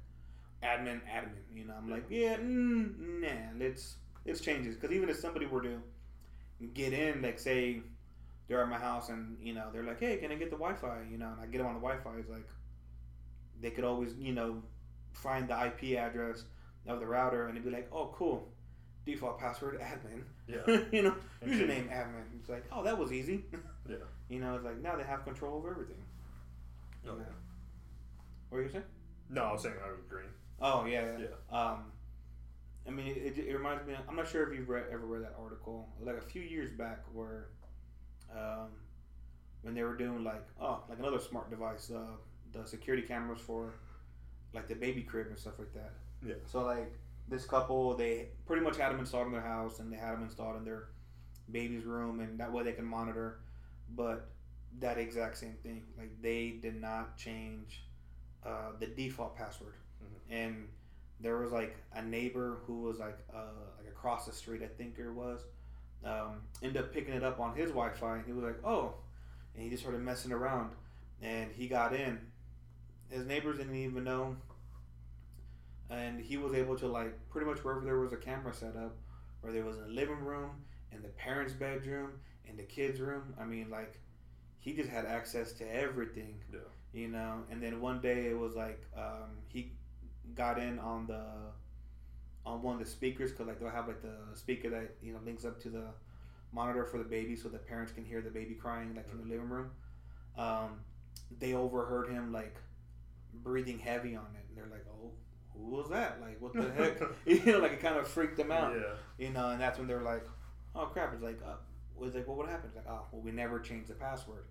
admin 0.63 1.01
admin. 1.09 1.43
You 1.53 1.65
know, 1.65 1.73
I'm 1.77 1.89
like 1.89 2.05
yeah, 2.09 2.37
mm, 2.37 3.21
nah, 3.21 3.59
let's 3.59 3.95
let's 4.25 4.41
change 4.41 4.65
this 4.65 4.75
because 4.75 4.95
even 4.95 5.09
if 5.09 5.17
somebody 5.17 5.45
were 5.45 5.61
to 5.61 5.81
get 6.73 6.93
in, 6.93 7.21
like 7.21 7.39
say 7.39 7.81
they're 8.47 8.61
at 8.61 8.69
my 8.69 8.77
house 8.77 9.09
and 9.09 9.37
you 9.41 9.53
know 9.53 9.67
they're 9.73 9.83
like, 9.83 9.99
hey, 9.99 10.17
can 10.17 10.31
I 10.31 10.35
get 10.35 10.49
the 10.49 10.57
Wi-Fi? 10.57 10.99
You 11.11 11.17
know, 11.17 11.31
and 11.33 11.41
I 11.41 11.45
get 11.47 11.57
them 11.57 11.67
on 11.67 11.73
the 11.73 11.81
Wi-Fi. 11.81 12.19
It's 12.19 12.29
like 12.29 12.47
they 13.61 13.71
could 13.71 13.83
always 13.83 14.13
you 14.17 14.33
know 14.33 14.61
find 15.11 15.47
the 15.49 15.65
IP 15.65 15.97
address 15.97 16.45
of 16.87 16.99
the 16.99 17.05
router 17.05 17.47
and 17.47 17.57
it'd 17.57 17.69
be 17.69 17.75
like, 17.75 17.89
oh, 17.91 18.13
cool, 18.15 18.47
default 19.07 19.39
password 19.39 19.81
admin. 19.81 20.21
Yeah. 20.47 20.81
you 20.91 21.01
know, 21.01 21.15
And 21.41 21.51
username 21.51 21.89
admin. 21.89 22.23
It's 22.39 22.49
like, 22.49 22.65
oh, 22.71 22.83
that 22.83 22.97
was 22.97 23.11
easy. 23.11 23.43
Yeah. 23.89 23.95
You 24.27 24.41
know, 24.41 24.55
it's 24.55 24.65
like 24.65 24.81
now 24.81 24.97
they 24.97 25.03
have 25.03 25.23
control 25.23 25.55
over 25.55 25.71
everything. 25.71 26.03
You 27.05 27.11
Okay. 27.11 27.23
What 28.49 28.57
were 28.57 28.63
you 28.63 28.69
saying? 28.69 28.83
No, 29.29 29.43
I 29.43 29.53
was 29.53 29.63
saying 29.63 29.75
I 29.81 29.89
was 29.89 30.01
green. 30.09 30.27
Oh 30.61 30.85
yeah, 30.85 31.05
yeah. 31.17 31.25
Yeah. 31.25 31.57
Um, 31.57 31.85
I 32.85 32.91
mean, 32.91 33.07
it, 33.07 33.37
it 33.37 33.53
reminds 33.53 33.87
me. 33.87 33.93
I'm 34.09 34.17
not 34.17 34.27
sure 34.27 34.45
if 34.45 34.57
you've 34.57 34.67
read, 34.67 34.85
ever 34.91 35.05
read 35.05 35.23
that 35.23 35.35
article, 35.41 35.87
like 36.01 36.17
a 36.17 36.21
few 36.21 36.41
years 36.41 36.69
back, 36.69 36.99
where 37.13 37.47
um, 38.29 38.67
when 39.61 39.73
they 39.73 39.83
were 39.83 39.95
doing 39.95 40.25
like 40.25 40.43
oh 40.59 40.81
like 40.89 40.99
another 40.99 41.19
smart 41.19 41.49
device, 41.49 41.89
uh, 41.89 42.17
the 42.51 42.67
security 42.67 43.07
cameras 43.07 43.39
for 43.39 43.75
like 44.53 44.67
the 44.67 44.75
baby 44.75 45.01
crib 45.01 45.27
and 45.27 45.39
stuff 45.39 45.53
like 45.59 45.73
that. 45.73 45.93
Yeah. 46.25 46.35
So 46.45 46.63
like 46.63 46.91
this 47.27 47.45
couple, 47.45 47.95
they 47.95 48.29
pretty 48.45 48.63
much 48.63 48.77
had 48.77 48.91
them 48.91 48.99
installed 48.99 49.27
in 49.27 49.33
their 49.33 49.41
house, 49.41 49.79
and 49.79 49.91
they 49.91 49.97
had 49.97 50.13
them 50.13 50.23
installed 50.23 50.55
in 50.57 50.63
their 50.65 50.89
baby's 51.51 51.83
room, 51.85 52.19
and 52.19 52.39
that 52.39 52.51
way 52.51 52.63
they 52.63 52.73
can 52.73 52.85
monitor. 52.85 53.39
But 53.95 54.29
that 54.79 54.97
exact 54.97 55.37
same 55.37 55.55
thing, 55.63 55.83
like 55.97 56.11
they 56.21 56.51
did 56.61 56.79
not 56.79 57.17
change 57.17 57.83
uh, 58.45 58.71
the 58.79 58.87
default 58.87 59.35
password, 59.35 59.73
Mhm. 60.03 60.19
and 60.29 60.69
there 61.19 61.37
was 61.37 61.51
like 61.51 61.75
a 61.93 62.01
neighbor 62.01 62.59
who 62.65 62.81
was 62.81 62.99
like 62.99 63.17
uh, 63.33 63.51
like 63.77 63.87
across 63.87 64.25
the 64.25 64.31
street, 64.33 64.61
I 64.63 64.67
think 64.67 64.99
it 64.99 65.09
was, 65.09 65.41
um, 66.05 66.41
ended 66.61 66.81
up 66.83 66.93
picking 66.93 67.13
it 67.13 67.23
up 67.23 67.39
on 67.39 67.55
his 67.55 67.69
Wi-Fi. 67.71 68.17
and 68.17 68.25
He 68.25 68.31
was 68.33 68.43
like, 68.43 68.63
oh, 68.63 68.93
and 69.53 69.63
he 69.63 69.69
just 69.69 69.81
started 69.83 70.01
messing 70.01 70.31
around, 70.31 70.71
and 71.21 71.51
he 71.51 71.67
got 71.67 71.93
in. 71.93 72.19
His 73.09 73.25
neighbors 73.25 73.57
didn't 73.57 73.75
even 73.75 74.03
know, 74.03 74.37
and 75.89 76.19
he 76.19 76.37
was 76.37 76.53
able 76.53 76.77
to 76.77 76.87
like 76.87 77.17
pretty 77.29 77.47
much 77.47 77.63
wherever 77.63 77.83
there 77.85 77.99
was 77.99 78.13
a 78.13 78.17
camera 78.17 78.53
set 78.53 78.75
up, 78.75 78.95
where 79.41 79.53
there 79.53 79.65
was 79.65 79.77
a 79.77 79.87
living 79.87 80.19
room, 80.19 80.51
in 80.91 81.01
the 81.01 81.09
parents' 81.09 81.53
bedroom, 81.53 82.11
in 82.45 82.57
the 82.57 82.63
kids' 82.63 82.99
room. 82.99 83.33
I 83.39 83.45
mean, 83.45 83.69
like 83.69 83.99
he 84.59 84.73
just 84.73 84.89
had 84.89 85.05
access 85.05 85.53
to 85.53 85.63
everything 85.73 86.41
Yeah. 86.51 86.59
you 86.93 87.07
know 87.07 87.43
and 87.49 87.61
then 87.61 87.79
one 87.81 88.01
day 88.01 88.27
it 88.29 88.37
was 88.37 88.55
like 88.55 88.81
um, 88.97 89.37
he 89.47 89.71
got 90.35 90.59
in 90.59 90.79
on 90.79 91.07
the 91.07 91.23
on 92.45 92.61
one 92.61 92.73
of 92.75 92.79
the 92.79 92.85
speakers 92.89 93.31
because 93.31 93.47
like 93.47 93.59
they'll 93.59 93.69
have 93.69 93.87
like 93.87 94.01
the 94.01 94.15
speaker 94.35 94.69
that 94.69 94.95
you 95.01 95.13
know 95.13 95.19
links 95.25 95.45
up 95.45 95.59
to 95.61 95.69
the 95.69 95.85
monitor 96.51 96.85
for 96.85 96.97
the 96.97 97.03
baby 97.03 97.35
so 97.35 97.49
the 97.49 97.57
parents 97.57 97.91
can 97.91 98.05
hear 98.05 98.21
the 98.21 98.29
baby 98.29 98.53
crying 98.53 98.95
like 98.95 99.07
in 99.11 99.17
the 99.17 99.23
living 99.25 99.49
room 99.49 99.69
um, 100.37 100.79
they 101.39 101.53
overheard 101.53 102.09
him 102.09 102.31
like 102.31 102.55
breathing 103.33 103.79
heavy 103.79 104.15
on 104.15 104.25
it 104.35 104.45
and 104.47 104.57
they're 104.57 104.71
like 104.71 104.85
oh 104.89 105.11
who 105.57 105.75
was 105.75 105.89
that 105.89 106.19
like 106.21 106.39
what 106.41 106.53
the 106.53 106.69
heck 106.77 106.99
you 107.25 107.43
know 107.53 107.59
like 107.59 107.73
it 107.73 107.79
kind 107.81 107.97
of 107.97 108.07
freaked 108.07 108.37
them 108.37 108.51
out 108.51 108.73
Yeah. 108.75 108.93
you 109.17 109.31
know, 109.33 109.49
and 109.49 109.59
that's 109.61 109.77
when 109.79 109.87
they're 109.87 110.01
like, 110.01 110.25
"Oh 110.75 110.85
crap!" 110.85 111.13
It's 111.13 111.23
like, 111.23 111.39
uh, 111.45 111.55
was 111.95 112.13
like, 112.15 112.27
"Well, 112.27 112.37
what 112.37 112.47
happened?" 112.47 112.71
It's 112.75 112.85
like, 112.85 112.93
"Oh, 112.95 113.01
well, 113.11 113.21
we 113.21 113.31
never 113.31 113.59
changed 113.59 113.89
the 113.89 113.95
password." 113.95 114.45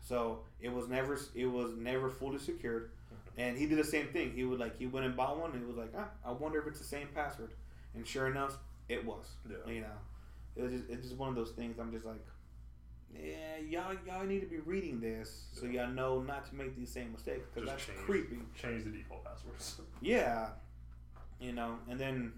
So 0.00 0.40
it 0.60 0.72
was 0.72 0.88
never, 0.88 1.16
it 1.34 1.46
was 1.46 1.76
never 1.76 2.10
fully 2.10 2.38
secured, 2.38 2.90
and 3.38 3.56
he 3.56 3.66
did 3.66 3.78
the 3.78 3.84
same 3.84 4.08
thing. 4.08 4.32
He 4.34 4.42
would 4.44 4.58
like, 4.58 4.76
he 4.76 4.86
went 4.86 5.06
and 5.06 5.16
bought 5.16 5.38
one, 5.38 5.52
and 5.52 5.60
he 5.60 5.66
was 5.66 5.76
like, 5.76 5.92
"Ah, 5.96 6.08
I 6.24 6.32
wonder 6.32 6.58
if 6.60 6.66
it's 6.66 6.80
the 6.80 6.84
same 6.84 7.08
password," 7.14 7.52
and 7.94 8.04
sure 8.06 8.26
enough, 8.26 8.58
it 8.88 9.04
was. 9.06 9.30
Yeah. 9.48 9.72
You 9.72 9.80
know, 9.82 9.96
it 10.56 10.62
was 10.62 10.72
just, 10.72 10.84
it's 10.90 11.02
just 11.04 11.16
one 11.16 11.28
of 11.28 11.36
those 11.36 11.50
things. 11.52 11.78
I'm 11.78 11.92
just 11.92 12.04
like, 12.04 12.24
yeah, 13.14 13.58
y'all, 13.68 13.94
y'all 14.06 14.24
need 14.24 14.40
to 14.40 14.46
be 14.46 14.58
reading 14.58 15.00
this 15.00 15.44
so 15.52 15.66
y'all 15.66 15.88
know 15.88 16.20
not 16.20 16.48
to 16.50 16.54
make 16.54 16.76
these 16.76 16.90
same 16.90 17.12
mistakes 17.12 17.46
because 17.52 17.68
that's 17.68 17.86
change- 17.86 17.98
creepy. 18.00 18.38
Change 18.60 18.84
the 18.84 18.90
default 18.90 19.24
passwords. 19.24 19.80
Yeah, 20.00 20.48
you 21.40 21.52
know, 21.52 21.76
and 21.88 21.98
then, 22.00 22.32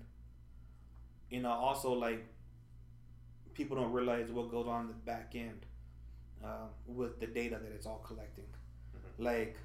you 1.31 1.41
know, 1.41 1.51
also 1.51 1.93
like 1.93 2.25
people 3.55 3.77
don't 3.77 3.93
realize 3.93 4.31
what 4.31 4.51
goes 4.51 4.67
on 4.67 4.83
in 4.83 4.89
the 4.89 4.95
back 4.95 5.33
end 5.35 5.65
uh, 6.45 6.67
with 6.87 7.21
the 7.21 7.27
data 7.27 7.59
that 7.63 7.73
it's 7.73 7.87
all 7.87 8.03
collecting. 8.05 8.45
Mhm. 8.97 9.25
Like, 9.25 9.57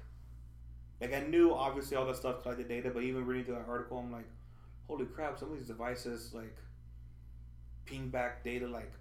like 1.00 1.12
I 1.14 1.20
knew 1.26 1.52
obviously 1.52 1.96
all 1.96 2.06
that 2.06 2.16
stuff 2.16 2.42
collected 2.42 2.68
data, 2.68 2.90
but 2.94 3.02
even 3.02 3.26
reading 3.26 3.44
through 3.46 3.56
that 3.56 3.68
article, 3.68 3.98
I'm 3.98 4.12
like, 4.12 4.28
holy 4.86 5.06
crap! 5.06 5.38
Some 5.38 5.50
of 5.52 5.58
these 5.58 5.66
devices 5.66 6.32
like 6.34 6.56
ping 7.84 8.08
back 8.08 8.44
data 8.44 8.66
like 8.68 8.92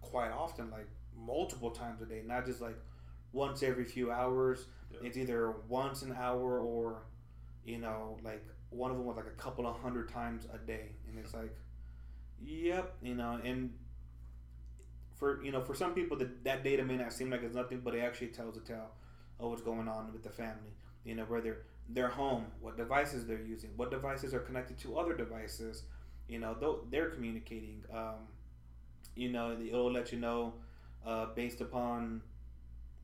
quite 0.00 0.30
often, 0.30 0.70
like 0.70 0.88
multiple 1.18 1.70
times 1.70 2.02
a 2.02 2.06
day, 2.06 2.22
not 2.26 2.46
just 2.46 2.60
like 2.60 2.76
once 3.32 3.62
every 3.62 3.84
few 3.84 4.10
hours. 4.10 4.66
Yeah. 4.90 5.08
It's 5.08 5.16
either 5.16 5.54
once 5.68 6.02
an 6.02 6.14
hour 6.18 6.60
or, 6.60 7.02
you 7.64 7.78
know, 7.78 8.18
like 8.22 8.44
one 8.70 8.90
of 8.90 8.96
them 8.96 9.06
was 9.06 9.16
like 9.16 9.26
a 9.26 9.42
couple 9.42 9.66
of 9.66 9.78
hundred 9.80 10.08
times 10.08 10.46
a 10.52 10.58
day, 10.58 10.90
and 11.08 11.18
it's 11.18 11.34
like, 11.34 11.54
yep, 12.44 12.94
you 13.02 13.14
know, 13.14 13.40
and 13.44 13.72
for 15.14 15.42
you 15.44 15.52
know, 15.52 15.60
for 15.60 15.74
some 15.74 15.94
people 15.94 16.16
that 16.18 16.44
that 16.44 16.64
data 16.64 16.84
may 16.84 16.96
not 16.96 17.12
seem 17.12 17.30
like 17.30 17.42
it's 17.42 17.54
nothing, 17.54 17.80
but 17.80 17.94
it 17.94 18.00
actually 18.00 18.28
tells 18.28 18.56
a 18.56 18.60
tale 18.60 18.90
of 19.38 19.50
what's 19.50 19.62
going 19.62 19.88
on 19.88 20.12
with 20.12 20.22
the 20.22 20.30
family. 20.30 20.72
You 21.04 21.14
know, 21.16 21.24
where 21.24 21.40
they're 21.40 21.58
their 21.88 22.08
home, 22.08 22.46
what 22.60 22.76
devices 22.76 23.26
they're 23.26 23.40
using, 23.40 23.70
what 23.76 23.90
devices 23.90 24.32
are 24.34 24.40
connected 24.40 24.78
to 24.78 24.98
other 24.98 25.14
devices. 25.14 25.84
You 26.28 26.38
know, 26.38 26.56
though 26.58 26.80
they're 26.90 27.10
communicating. 27.10 27.82
Um, 27.92 28.28
you 29.14 29.30
know, 29.30 29.56
it'll 29.60 29.92
let 29.92 30.10
you 30.10 30.18
know 30.18 30.54
uh, 31.06 31.26
based 31.34 31.60
upon 31.60 32.22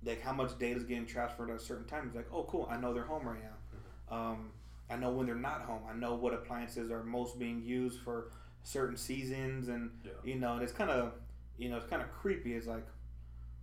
like 0.05 0.21
how 0.23 0.33
much 0.33 0.57
data 0.59 0.77
is 0.77 0.85
getting 0.85 1.07
transferred 1.07 1.51
at 1.51 1.57
a 1.57 1.61
certain 1.61 1.87
time. 1.87 2.05
It's 2.07 2.17
like, 2.17 2.29
oh, 2.33 2.45
cool, 2.45 2.69
I 2.71 2.77
know 2.77 2.95
they're 2.95 3.05
home 3.05 3.27
right 3.27 3.41
now. 3.43 4.17
Um, 4.17 4.51
I 4.89 4.97
know 4.97 5.11
when 5.11 5.27
they're 5.27 5.35
not 5.35 5.63
home. 5.63 5.83
I 5.91 5.95
know 5.95 6.15
what 6.15 6.33
appliances 6.33 6.91
are 6.91 7.03
most 7.03 7.39
being 7.39 7.63
used 7.63 8.01
for 8.01 8.31
certain 8.63 8.97
seasons, 8.97 9.69
and 9.69 9.91
Yeah. 10.05 10.13
you 10.25 10.37
know, 10.37 10.55
and 10.55 10.63
it's 10.63 10.73
kind 10.73 10.91
of, 10.91 11.13
you 11.59 11.69
know, 11.69 11.77
it's 11.77 11.87
kind 11.87 12.01
of 12.01 12.11
creepy. 12.13 12.55
It's 12.55 12.67
like, 12.67 12.87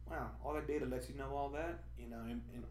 wow, 0.10 0.30
all 0.44 0.54
that 0.54 0.68
data 0.68 0.86
lets 0.86 1.10
you 1.10 1.16
know 1.16 1.30
all 1.36 1.50
that, 1.50 1.80
you 1.98 2.08
know, 2.10 2.20
and, 2.20 2.42
and 2.54 2.64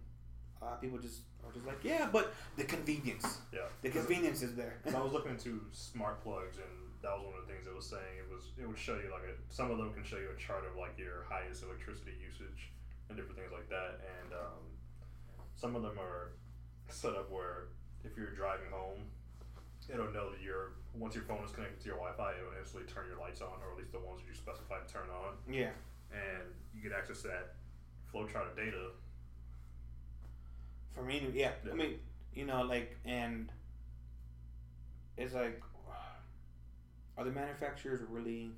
a 0.61 0.65
lot 0.65 0.75
of 0.75 0.81
people 0.81 0.99
just 0.99 1.23
are 1.45 1.53
just 1.53 1.67
like, 1.67 1.83
yeah, 1.83 2.09
but 2.13 2.33
the 2.57 2.65
convenience, 2.65 3.39
Yeah. 3.53 3.61
the 3.83 3.89
convenience 3.91 4.43
is 4.43 4.55
there. 4.55 4.79
'Cause 4.85 4.95
I 4.95 5.01
was 5.01 5.13
looking 5.17 5.33
into 5.33 5.63
smart 5.73 6.23
plugs, 6.23 6.59
and 6.59 6.84
that 7.05 7.13
was 7.13 7.29
one 7.29 7.37
of 7.37 7.45
the 7.45 7.51
things 7.53 7.69
it 7.69 7.77
was 7.77 7.85
saying. 7.85 8.17
It 8.17 8.29
was 8.33 8.57
it 8.57 8.65
would 8.65 8.81
show 8.81 8.97
you 8.97 9.13
like 9.13 9.29
a, 9.29 9.37
some 9.53 9.69
of 9.69 9.77
them 9.77 9.93
can 9.93 10.03
show 10.03 10.17
you 10.17 10.33
a 10.33 10.39
chart 10.41 10.65
of 10.65 10.73
like 10.81 10.97
your 10.97 11.29
highest 11.29 11.63
electricity 11.63 12.17
usage 12.17 12.73
and 13.09 13.15
different 13.15 13.37
things 13.37 13.53
like 13.53 13.69
that. 13.69 14.01
And 14.01 14.33
um, 14.33 14.65
some 15.55 15.77
of 15.77 15.85
them 15.85 16.01
are 16.01 16.33
set 16.89 17.13
up 17.13 17.29
where 17.29 17.69
if 18.03 18.17
you're 18.17 18.33
driving 18.33 18.73
home, 18.73 19.05
it'll 19.93 20.13
know 20.17 20.33
that 20.33 20.41
your 20.41 20.81
once 20.97 21.15
your 21.15 21.25
phone 21.29 21.45
is 21.45 21.53
connected 21.53 21.81
to 21.85 21.87
your 21.93 22.01
Wi-Fi, 22.01 22.41
it'll 22.41 22.57
instantly 22.57 22.89
turn 22.89 23.05
your 23.07 23.21
lights 23.21 23.45
on, 23.45 23.61
or 23.61 23.73
at 23.73 23.79
least 23.79 23.93
the 23.93 24.01
ones 24.01 24.25
that 24.25 24.27
you 24.29 24.35
specified 24.35 24.87
to 24.87 24.89
turn 24.89 25.09
on, 25.13 25.37
yeah, 25.45 25.77
and 26.13 26.49
you 26.73 26.81
get 26.81 26.97
access 26.97 27.23
to 27.23 27.29
that 27.29 27.55
flow 28.09 28.27
chart 28.27 28.47
of 28.49 28.57
data. 28.57 28.95
for 30.95 31.03
me, 31.03 31.27
yeah. 31.35 31.53
Yeah. 31.67 31.73
I 31.73 31.75
mean, 31.75 31.99
you 32.33 32.47
know, 32.47 32.63
like, 32.63 32.97
and 33.05 33.51
it's 35.17 35.35
like, 35.35 35.61
are 37.17 37.25
the 37.25 37.31
manufacturers 37.31 38.01
really 38.09 38.51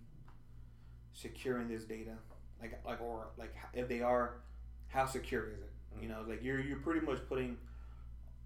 securing 1.13 1.69
this 1.69 1.85
data? 1.85 2.13
Like, 2.61 2.81
like, 2.87 3.01
or 3.01 3.29
like, 3.37 3.55
if 3.75 3.89
they 3.89 4.01
are, 4.01 4.39
how 4.89 5.07
secure 5.07 5.49
is 5.51 5.59
it? 5.61 5.73
You 6.01 6.09
know, 6.09 6.25
like 6.29 6.43
you're 6.43 6.61
you're 6.61 6.79
pretty 6.81 7.05
much 7.05 7.19
putting, 7.29 7.57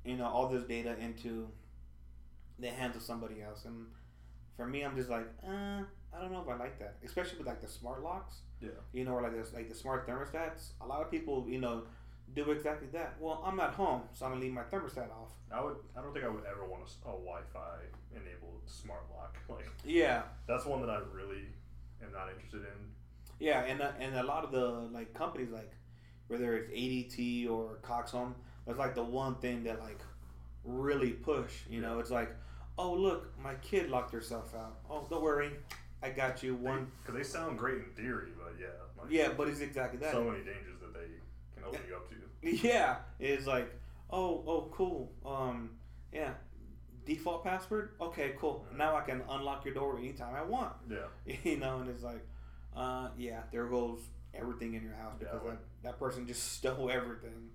you 0.04 0.16
know, 0.16 0.26
all 0.26 0.48
this 0.48 0.62
data 0.64 0.96
into 1.00 1.48
the 2.60 2.68
hands 2.68 2.94
of 2.96 3.02
somebody 3.02 3.42
else, 3.42 3.64
and 3.64 3.86
for 4.56 4.66
me, 4.66 4.82
I'm 4.82 4.94
just 4.96 5.10
like, 5.10 5.26
uh, 5.44 5.82
I 6.12 6.20
don't 6.20 6.30
know 6.32 6.40
if 6.42 6.48
I 6.48 6.56
like 6.56 6.78
that, 6.78 6.96
especially 7.04 7.38
with 7.38 7.46
like 7.48 7.60
the 7.60 7.66
smart 7.68 8.02
locks 8.02 8.42
Yeah. 8.60 8.70
you 8.92 9.04
know, 9.04 9.12
or 9.12 9.22
like 9.22 9.32
this, 9.34 9.52
like 9.52 9.68
the 9.68 9.74
smart 9.74 10.06
thermostats. 10.06 10.70
A 10.80 10.86
lot 10.86 11.00
of 11.02 11.10
people, 11.10 11.46
you 11.48 11.60
know, 11.60 11.84
do 12.34 12.50
exactly 12.50 12.88
that. 12.92 13.16
Well, 13.20 13.42
I'm 13.44 13.58
at 13.60 13.74
home, 13.74 14.02
so 14.12 14.26
I'm 14.26 14.32
gonna 14.32 14.42
leave 14.42 14.52
my 14.52 14.62
thermostat 14.62 15.10
off. 15.10 15.32
I 15.52 15.62
would. 15.62 15.76
I 15.96 16.00
don't 16.02 16.12
think 16.12 16.24
I 16.24 16.28
would 16.28 16.44
ever 16.44 16.64
want 16.66 16.82
a 17.04 17.06
Wi-Fi 17.10 17.78
enabled 18.12 18.62
smart 18.66 19.04
lock. 19.14 19.36
Like 19.48 19.66
Yeah, 19.84 20.22
that's 20.46 20.64
one 20.64 20.80
that 20.82 20.90
I 20.90 21.00
really 21.12 21.42
am 22.02 22.12
not 22.12 22.28
interested 22.32 22.60
in. 22.60 22.90
yeah, 23.40 23.64
and 23.64 23.80
uh, 23.82 23.90
and 23.98 24.14
a 24.14 24.22
lot 24.22 24.44
of 24.44 24.52
the 24.52 24.66
like 24.92 25.12
companies, 25.12 25.50
like 25.50 25.72
whether 26.28 26.56
it's 26.56 26.70
ADT 26.70 27.50
or 27.50 27.78
Coxhome, 27.82 28.34
that's 28.66 28.78
like 28.78 28.94
the 28.94 29.02
one 29.02 29.34
thing 29.36 29.64
that 29.64 29.80
like 29.80 29.98
really 30.64 31.10
push. 31.10 31.52
You 31.68 31.80
know, 31.80 31.98
it's 31.98 32.10
like, 32.12 32.30
oh 32.78 32.92
look, 32.94 33.36
my 33.42 33.54
kid 33.56 33.90
locked 33.90 34.12
herself 34.12 34.54
out. 34.54 34.78
Oh, 34.88 35.04
don't 35.10 35.22
worry, 35.22 35.50
I 36.02 36.10
got 36.10 36.42
you. 36.44 36.54
One, 36.54 36.92
because 37.02 37.16
they 37.16 37.24
sound 37.24 37.58
great 37.58 37.78
in 37.78 37.90
theory, 37.96 38.30
but 38.38 38.54
yeah, 38.60 38.66
like, 38.96 39.10
yeah, 39.10 39.28
but 39.36 39.48
it's 39.48 39.60
exactly 39.60 39.98
that. 39.98 40.12
so 40.12 40.22
many 40.22 40.38
dangers 40.44 40.79
can 41.60 41.68
open 41.68 41.80
you 41.88 41.96
up 41.96 42.08
to. 42.10 42.16
Yeah, 42.68 42.96
it's 43.18 43.46
like, 43.46 43.70
oh, 44.10 44.42
oh, 44.46 44.68
cool. 44.72 45.12
Um, 45.26 45.70
yeah, 46.12 46.32
default 47.04 47.44
password. 47.44 47.90
Okay, 48.00 48.32
cool. 48.38 48.64
Now 48.76 48.96
I 48.96 49.02
can 49.02 49.22
unlock 49.28 49.64
your 49.64 49.74
door 49.74 49.98
anytime 49.98 50.34
I 50.34 50.42
want. 50.42 50.72
Yeah, 50.90 51.36
You 51.44 51.58
know, 51.58 51.80
and 51.80 51.90
it's 51.90 52.02
like, 52.02 52.24
uh, 52.76 53.08
yeah, 53.18 53.42
there 53.52 53.66
goes 53.66 53.98
everything 54.34 54.74
in 54.74 54.82
your 54.82 54.94
house 54.94 55.14
Yeah, 55.20 55.28
because 55.32 55.46
I 55.46 55.50
that, 55.50 55.58
that 55.82 55.98
person 55.98 56.26
just 56.26 56.52
stole 56.56 56.90
everything. 56.90 57.50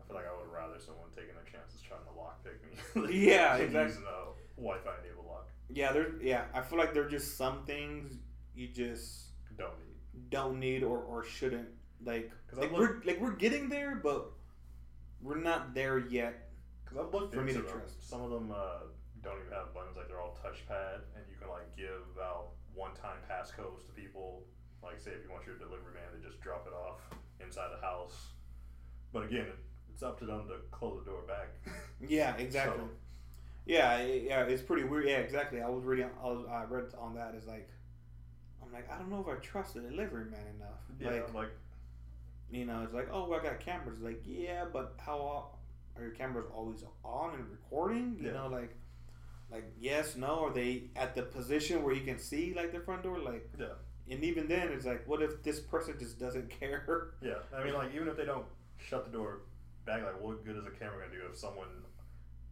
I 0.00 0.06
feel 0.06 0.16
like 0.16 0.26
I 0.26 0.36
would 0.40 0.52
rather 0.52 0.78
someone 0.80 1.08
taking 1.14 1.34
their 1.34 1.44
chances 1.44 1.80
trying 1.80 2.04
to 2.04 2.18
lock 2.18 2.42
pick 2.44 2.62
me. 3.10 3.26
Yeah, 3.26 3.56
exactly. 3.56 3.88
Using 3.96 4.04
a 4.04 4.60
Wi-Fi 4.60 4.90
enabled 5.04 5.26
lock. 5.26 5.48
Yeah, 5.70 5.92
there. 5.92 6.12
Yeah, 6.22 6.44
I 6.54 6.60
feel 6.62 6.78
like 6.78 6.92
there 6.94 7.04
are 7.04 7.10
just 7.10 7.36
some 7.36 7.64
things 7.64 8.14
you 8.54 8.68
just 8.68 9.26
Don't 9.56 9.70
need. 9.78 10.30
don't 10.30 10.58
need 10.60 10.82
or, 10.82 10.98
or 10.98 11.24
shouldn't 11.24 11.68
like. 12.04 12.30
Like 12.54 12.70
we're 12.72 13.00
like 13.04 13.20
we're 13.20 13.32
getting 13.36 13.68
there, 13.70 13.94
but 13.94 14.30
we're 15.22 15.40
not 15.40 15.74
there 15.74 15.98
yet. 15.98 16.50
Because 16.84 16.98
I've 17.06 17.14
looked 17.14 17.34
For 17.34 17.42
me 17.42 17.52
to 17.54 17.62
trust. 17.62 18.08
Some 18.08 18.20
of 18.22 18.30
them 18.30 18.50
uh, 18.54 18.80
don't 19.22 19.38
even 19.40 19.52
have 19.52 19.72
buttons; 19.72 19.96
like 19.96 20.08
they're 20.08 20.20
all 20.20 20.36
touchpad, 20.44 20.96
and 21.16 21.24
you 21.30 21.36
can 21.40 21.48
like 21.48 21.74
give 21.76 22.20
out 22.22 22.48
one-time 22.74 23.16
passcodes 23.30 23.86
to 23.86 23.92
people. 23.94 24.42
Like, 24.82 25.00
say 25.00 25.12
if 25.12 25.24
you 25.24 25.30
want 25.30 25.46
your 25.46 25.56
delivery 25.56 25.94
man 25.94 26.20
to 26.20 26.28
just 26.28 26.40
drop 26.42 26.66
it 26.66 26.74
off 26.74 26.98
inside 27.40 27.68
the 27.74 27.80
house. 27.86 28.32
But 29.12 29.24
again, 29.24 29.46
it's 29.92 30.02
up 30.02 30.18
to 30.18 30.24
them 30.26 30.46
to 30.48 30.54
close 30.70 30.98
the 31.04 31.10
door 31.10 31.22
back. 31.26 31.48
Yeah, 32.08 32.34
exactly. 32.36 32.78
So- 32.82 32.88
Yeah, 33.64 34.02
yeah, 34.02 34.42
it's 34.42 34.60
pretty 34.62 34.82
weird. 34.84 35.06
Yeah, 35.06 35.18
exactly. 35.18 35.60
I 35.62 35.68
was 35.68 35.84
reading, 35.84 36.10
I, 36.20 36.26
was, 36.26 36.44
I 36.50 36.64
read 36.64 36.86
on 36.98 37.14
that. 37.14 37.34
Is 37.36 37.46
like, 37.46 37.68
I'm 38.60 38.72
like, 38.72 38.90
I 38.90 38.98
don't 38.98 39.08
know 39.08 39.20
if 39.20 39.28
I 39.28 39.38
trust 39.40 39.74
the 39.74 39.80
delivery 39.82 40.24
man 40.24 40.40
enough. 40.56 40.80
yeah, 40.98 41.10
Like, 41.22 41.32
like 41.34 41.48
you 42.52 42.64
know, 42.66 42.82
it's 42.84 42.92
like, 42.94 43.08
oh, 43.12 43.28
well, 43.28 43.40
I 43.40 43.42
got 43.42 43.60
cameras. 43.60 44.00
Like, 44.00 44.22
yeah, 44.26 44.64
but 44.72 44.94
how 44.98 45.50
are 45.96 46.02
your 46.02 46.12
cameras 46.12 46.46
always 46.54 46.84
on 47.04 47.34
and 47.34 47.48
recording? 47.50 48.16
You 48.20 48.26
Yeah. 48.28 48.32
know, 48.34 48.48
like, 48.48 48.76
like 49.50 49.64
yes, 49.80 50.16
no. 50.16 50.44
Are 50.46 50.52
they 50.52 50.84
at 50.96 51.14
the 51.14 51.22
position 51.22 51.82
where 51.82 51.94
you 51.94 52.02
can 52.02 52.18
see 52.18 52.54
like 52.54 52.72
the 52.72 52.80
front 52.80 53.02
door? 53.02 53.18
Like, 53.18 53.50
yeah, 53.58 53.66
and 54.10 54.22
even 54.24 54.48
then, 54.48 54.68
it's 54.68 54.86
like, 54.86 55.06
what 55.08 55.22
if 55.22 55.42
this 55.42 55.60
person 55.60 55.94
just 55.98 56.18
doesn't 56.20 56.48
care? 56.60 57.14
yeah. 57.22 57.34
I 57.56 57.64
mean, 57.64 57.74
like 57.74 57.94
even 57.94 58.08
if 58.08 58.16
they 58.16 58.24
don't 58.24 58.46
shut 58.78 59.04
the 59.04 59.10
door 59.12 59.40
back, 59.86 60.02
like 60.04 60.20
what 60.20 60.44
good 60.44 60.56
is 60.56 60.64
a 60.66 60.70
camera 60.70 61.06
gonna 61.06 61.18
do 61.18 61.26
if 61.30 61.36
someone 61.38 61.68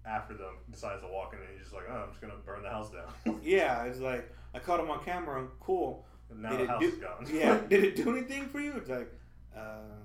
after 0.07 0.35
them 0.35 0.55
decides 0.71 1.03
to 1.03 1.09
walk 1.09 1.33
in 1.35 1.39
and 1.41 1.49
he's 1.53 1.61
just 1.63 1.75
like, 1.75 1.85
oh, 1.91 2.05
I'm 2.05 2.09
just 2.11 2.21
gonna 2.21 2.35
burn 2.47 2.63
the 2.63 2.71
house 2.71 2.91
down. 2.91 3.41
yeah, 3.43 3.85
it's 3.85 3.99
like 4.01 4.31
I 4.55 4.59
caught 4.59 4.81
him 4.81 4.91
on 4.91 5.03
camera. 5.05 5.47
Cool. 5.61 6.05
and 6.31 6.43
now 6.43 6.51
Did 6.51 6.61
the 6.61 6.67
house 6.73 6.81
do- 6.81 6.89
is 6.89 6.95
gone. 6.99 7.27
yeah. 7.33 7.61
Did 7.69 7.85
it 7.85 7.97
do 7.97 8.11
anything 8.17 8.49
for 8.49 8.61
you? 8.61 8.73
It's 8.77 8.89
like, 8.89 9.11
uh, 9.57 9.97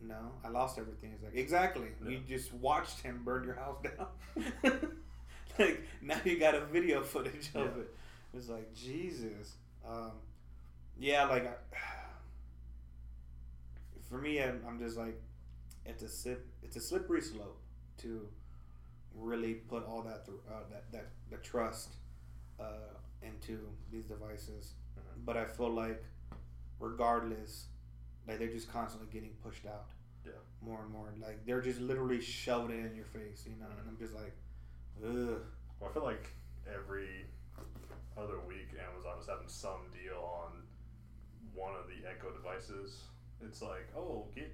no, 0.00 0.32
I 0.44 0.48
lost 0.48 0.78
everything. 0.78 1.12
It's 1.14 1.22
like 1.24 1.34
exactly. 1.34 1.88
You 2.06 2.20
just 2.26 2.52
watched 2.54 3.00
him 3.00 3.22
burn 3.24 3.44
your 3.44 3.54
house 3.56 3.78
down. 3.82 4.52
like 5.58 5.82
now 6.02 6.16
you 6.24 6.38
got 6.38 6.54
a 6.54 6.64
video 6.66 7.02
footage 7.02 7.48
of 7.54 7.64
Yeah. 7.76 7.82
it. 7.82 7.94
It's 8.34 8.48
like 8.48 8.72
Jesus. 8.74 9.54
Um, 9.86 10.12
yeah, 10.98 11.24
like 11.26 11.46
I, 11.46 11.76
for 14.08 14.18
me, 14.18 14.42
I'm, 14.42 14.62
I'm 14.66 14.78
just 14.78 14.96
like, 14.96 15.20
it's 15.84 16.02
a 16.02 16.08
slip, 16.08 16.46
it's 16.62 16.76
a 16.76 16.80
slippery 16.80 17.20
slope 17.20 17.60
to 17.98 18.26
really 19.14 19.54
put 19.54 19.86
all 19.86 20.02
that 20.02 20.24
th- 20.26 20.38
uh, 20.50 20.60
that 20.70 20.90
that 20.92 21.08
the 21.30 21.36
trust 21.38 21.94
uh, 22.60 22.94
into 23.22 23.58
these 23.90 24.04
devices. 24.04 24.72
Mhm. 24.98 25.24
But 25.24 25.36
I 25.36 25.44
feel 25.46 25.70
like, 25.70 26.02
regardless, 26.78 27.66
like 28.28 28.38
they're 28.38 28.48
just 28.48 28.70
constantly 28.72 29.08
getting 29.12 29.30
pushed 29.42 29.66
out. 29.66 29.86
Yeah. 30.24 30.32
More 30.60 30.80
and 30.82 30.90
more, 30.92 31.08
like 31.20 31.44
they're 31.46 31.62
just 31.62 31.80
literally 31.80 32.20
shoving 32.20 32.78
it 32.78 32.84
in 32.86 32.94
your 32.94 33.06
face, 33.06 33.44
you 33.46 33.56
know. 33.58 33.66
And 33.80 33.88
I'm 33.88 33.96
just 33.98 34.14
like, 34.14 34.34
ugh. 35.04 35.40
Well, 35.80 35.90
I 35.90 35.92
feel 35.92 36.02
like 36.04 36.28
every 36.72 37.24
other 38.16 38.40
week 38.46 38.68
Amazon 38.92 39.16
is 39.20 39.26
having 39.28 39.48
some 39.48 39.80
deal 39.92 40.18
on 40.20 40.52
one 41.54 41.74
of 41.74 41.86
the 41.86 42.08
Echo 42.08 42.30
devices. 42.32 43.02
It's 43.40 43.62
like, 43.62 43.88
oh, 43.96 44.26
get 44.34 44.52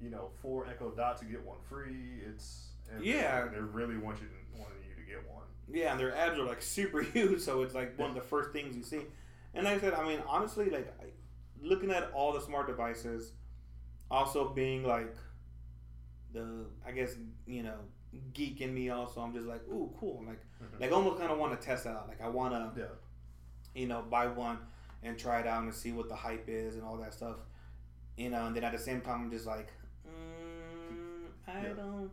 you 0.00 0.10
know 0.10 0.30
four 0.40 0.66
Echo 0.66 0.90
Dots 0.90 1.20
to 1.20 1.26
get 1.26 1.44
one 1.44 1.58
free. 1.68 2.22
It's 2.26 2.68
and 2.92 3.04
Yeah. 3.04 3.46
they 3.48 3.58
really 3.58 3.96
want 3.96 4.20
you 4.20 4.26
to, 4.28 4.60
wanting 4.60 4.78
you 4.88 4.94
to 4.94 5.08
get 5.10 5.28
one. 5.30 5.44
Yeah, 5.70 5.92
and 5.92 6.00
their 6.00 6.14
ads 6.14 6.38
are 6.38 6.44
like 6.44 6.62
super 6.76 7.02
huge, 7.02 7.40
so 7.40 7.62
it's 7.62 7.74
like 7.74 7.98
one 7.98 8.08
of 8.10 8.14
the 8.14 8.22
first 8.22 8.50
things 8.52 8.76
you 8.76 8.82
see. 8.84 9.02
And 9.54 9.64
like 9.64 9.78
I 9.78 9.80
said, 9.80 9.94
I 9.94 10.06
mean, 10.06 10.20
honestly, 10.26 10.70
like 10.70 10.92
I, 11.00 11.06
looking 11.62 11.90
at 11.90 12.10
all 12.12 12.32
the 12.32 12.40
smart 12.40 12.66
devices, 12.66 13.32
also 14.10 14.48
being 14.50 14.84
like 14.84 15.14
the, 16.32 16.66
I 16.86 16.92
guess 16.92 17.14
you 17.46 17.62
know, 17.62 17.76
geek 18.32 18.60
in 18.60 18.74
me. 18.74 18.90
Also, 18.90 19.20
I'm 19.20 19.32
just 19.32 19.46
like, 19.46 19.62
ooh, 19.68 19.94
cool. 19.98 20.22
Like, 20.26 20.40
Mhm. 20.62 20.80
like 20.80 20.92
almost 20.92 21.18
kind 21.18 21.30
of 21.32 21.38
want 21.38 21.58
to 21.58 21.64
test 21.66 21.86
it 21.86 21.90
out. 21.90 22.08
Like, 22.08 22.20
I 22.20 22.28
want 22.28 22.52
to, 22.74 22.80
Yeah. 22.80 22.86
you 23.74 23.86
know, 23.86 24.02
buy 24.02 24.26
one 24.26 24.58
and 25.02 25.18
try 25.18 25.40
it 25.40 25.46
out 25.46 25.62
and 25.62 25.74
see 25.74 25.92
what 25.92 26.08
the 26.08 26.16
hype 26.16 26.48
is 26.48 26.74
and 26.76 26.84
all 26.84 26.96
that 26.98 27.14
stuff. 27.14 27.36
You 28.16 28.30
know, 28.30 28.46
and 28.46 28.54
then 28.56 28.64
at 28.64 28.72
the 28.72 28.78
same 28.78 29.00
time, 29.00 29.22
I'm 29.22 29.30
just 29.30 29.46
like, 29.46 29.72
mm, 30.90 30.96
I 31.46 31.62
Yeah. 31.62 31.72
don't, 31.74 32.10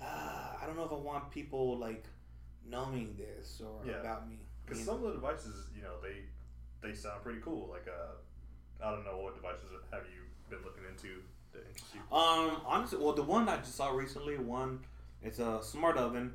uh, 0.00 0.56
I 0.60 0.66
don't 0.66 0.76
know 0.76 0.84
if 0.84 0.92
I 0.92 0.96
want 0.96 1.30
people 1.30 1.78
like 1.78 2.04
knowing 2.66 3.16
this 3.16 3.60
or 3.60 3.84
Yeah. 3.84 4.00
about 4.00 4.28
me. 4.28 4.38
Because 4.64 4.84
some 4.84 4.96
of 4.96 5.02
the 5.02 5.12
devices, 5.12 5.68
you 5.74 5.82
know, 5.82 6.00
they 6.00 6.24
they 6.80 6.94
sound 6.94 7.22
pretty 7.22 7.40
cool. 7.40 7.68
Like, 7.68 7.86
uh, 7.88 8.12
I 8.82 8.90
don't 8.90 9.04
know 9.04 9.18
what 9.18 9.34
devices 9.34 9.70
have 9.92 10.02
you 10.14 10.22
been 10.50 10.64
looking 10.64 10.84
into 10.88 11.22
that 11.52 11.66
interest 11.66 11.94
you. 11.94 12.16
Um, 12.16 12.60
honestly, 12.66 12.98
well, 12.98 13.14
the 13.14 13.22
one 13.22 13.48
I 13.48 13.56
just 13.58 13.76
saw 13.76 13.90
recently, 13.90 14.36
one, 14.36 14.80
it's 15.22 15.38
a 15.38 15.60
smart 15.62 15.96
oven, 15.96 16.34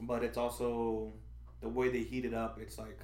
but 0.00 0.22
it's 0.22 0.38
also 0.38 1.12
the 1.60 1.68
way 1.68 1.88
they 1.88 2.02
heat 2.02 2.24
it 2.24 2.34
up. 2.34 2.58
It's 2.60 2.78
like 2.78 2.98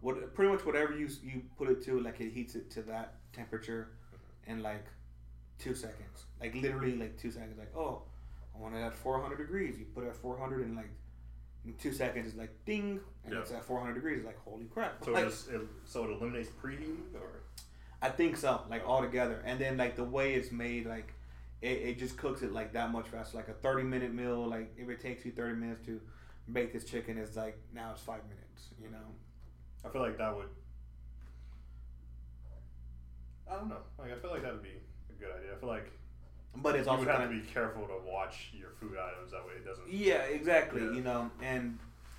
what 0.00 0.34
pretty 0.34 0.50
much 0.50 0.64
whatever 0.64 0.96
you 0.96 1.08
you 1.22 1.42
put 1.56 1.68
it 1.68 1.84
to, 1.84 2.00
like 2.00 2.20
it 2.20 2.32
heats 2.32 2.54
it 2.54 2.70
to 2.72 2.82
that 2.82 3.14
temperature 3.32 3.88
in 4.46 4.62
like 4.62 4.86
two 5.58 5.74
seconds. 5.74 6.24
Like 6.40 6.54
literally 6.54 6.96
like 6.96 7.18
two 7.18 7.30
seconds. 7.30 7.58
Like 7.58 7.74
oh, 7.76 8.02
I 8.54 8.58
want 8.58 8.74
it 8.74 8.80
at 8.80 8.94
four 8.94 9.20
hundred 9.20 9.36
degrees. 9.36 9.78
You 9.78 9.84
put 9.94 10.04
it 10.04 10.08
at 10.08 10.16
four 10.16 10.38
hundred 10.38 10.66
and 10.66 10.76
like 10.76 10.90
in 11.64 11.74
two 11.74 11.92
seconds 11.92 12.26
it's 12.28 12.36
like 12.36 12.52
ding, 12.64 13.00
and 13.24 13.34
Yeah. 13.34 13.40
it's 13.40 13.52
at 13.52 13.64
four 13.64 13.80
hundred 13.80 13.94
degrees. 13.94 14.18
It's 14.18 14.26
like 14.26 14.38
holy 14.38 14.64
crap. 14.66 15.04
So 15.04 15.12
Like, 15.12 15.26
it, 15.26 15.60
so 15.84 16.04
it 16.04 16.10
eliminates 16.10 16.48
preheating, 16.62 17.14
or 17.14 17.42
I 18.02 18.08
think 18.08 18.36
so, 18.36 18.62
like 18.70 18.86
all 18.86 19.02
together. 19.02 19.42
And 19.44 19.60
then 19.60 19.76
like 19.76 19.96
the 19.96 20.04
way 20.04 20.34
it's 20.34 20.50
made, 20.50 20.86
like 20.86 21.12
it, 21.60 21.78
it 21.88 21.98
just 21.98 22.16
cooks 22.16 22.42
it 22.42 22.52
like 22.52 22.72
that 22.72 22.90
much 22.90 23.08
faster. 23.08 23.36
Like 23.36 23.48
a 23.48 23.52
thirty 23.54 23.82
minute 23.82 24.14
meal, 24.14 24.46
like 24.46 24.72
if 24.78 24.88
it 24.88 25.00
takes 25.00 25.24
you 25.24 25.32
thirty 25.32 25.54
minutes 25.54 25.84
to 25.86 26.00
bake 26.52 26.72
this 26.72 26.84
chicken, 26.84 27.18
it's 27.18 27.36
like 27.36 27.58
now 27.74 27.90
it's 27.92 28.00
five 28.02 28.22
minutes. 28.24 28.68
You 28.82 28.90
know. 28.90 29.06
I 29.84 29.88
feel 29.90 30.02
like 30.02 30.16
that 30.18 30.34
would. 30.34 30.48
I 33.50 33.54
don't 33.56 33.68
know. 33.68 33.78
Like 33.98 34.12
I 34.12 34.16
feel 34.18 34.30
like 34.30 34.42
that 34.42 34.52
would 34.52 34.62
be 34.62 34.70
a 35.10 35.20
good 35.20 35.30
idea. 35.36 35.52
I 35.54 35.58
feel 35.60 35.68
like 35.68 35.90
But 36.56 36.74
it's 36.74 36.86
you 36.86 36.92
also 36.92 37.04
would 37.04 37.14
have 37.14 37.22
to 37.22 37.28
be 37.28 37.40
careful 37.40 37.86
to 37.86 37.94
watch 38.04 38.50
your 38.52 38.70
food 38.80 38.96
items. 38.98 39.30
That 39.32 39.46
way 39.46 39.54
it 39.56 39.64
doesn't. 39.64 39.88
yeah, 39.88 40.22
exactly. 40.22 40.82
Yeah. 40.82 40.92
You 40.92 41.02
know, 41.02 41.30
and 41.42 41.78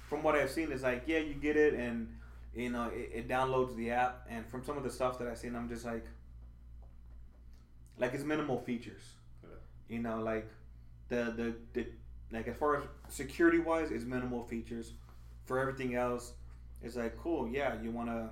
from 0.09 0.23
what 0.23 0.35
I've 0.35 0.49
seen, 0.49 0.71
it's 0.71 0.83
like 0.83 1.03
yeah, 1.05 1.19
you 1.19 1.33
get 1.33 1.57
it, 1.57 1.73
and 1.73 2.07
you 2.55 2.69
know 2.69 2.89
it, 2.93 3.11
it 3.13 3.27
downloads 3.27 3.75
the 3.75 3.91
app. 3.91 4.25
And 4.29 4.45
from 4.47 4.63
some 4.63 4.77
of 4.77 4.83
the 4.83 4.89
stuff 4.91 5.19
that 5.19 5.27
I've 5.27 5.37
seen, 5.37 5.55
I'm 5.55 5.67
just 5.69 5.85
like, 5.85 6.05
like 7.97 8.13
it's 8.13 8.23
minimal 8.23 8.59
features. 8.59 9.03
Yeah. 9.43 9.49
You 9.95 9.99
know, 10.01 10.19
like 10.21 10.49
the 11.09 11.33
the, 11.35 11.55
the 11.73 11.87
like 12.31 12.47
as 12.47 12.55
far 12.55 12.77
as 12.77 12.83
security 13.09 13.59
wise, 13.59 13.91
it's 13.91 14.05
minimal 14.05 14.43
features. 14.43 14.93
For 15.45 15.59
everything 15.59 15.95
else, 15.95 16.33
it's 16.81 16.95
like 16.95 17.17
cool. 17.17 17.47
Yeah, 17.47 17.75
you 17.81 17.91
want 17.91 18.09
to, 18.09 18.29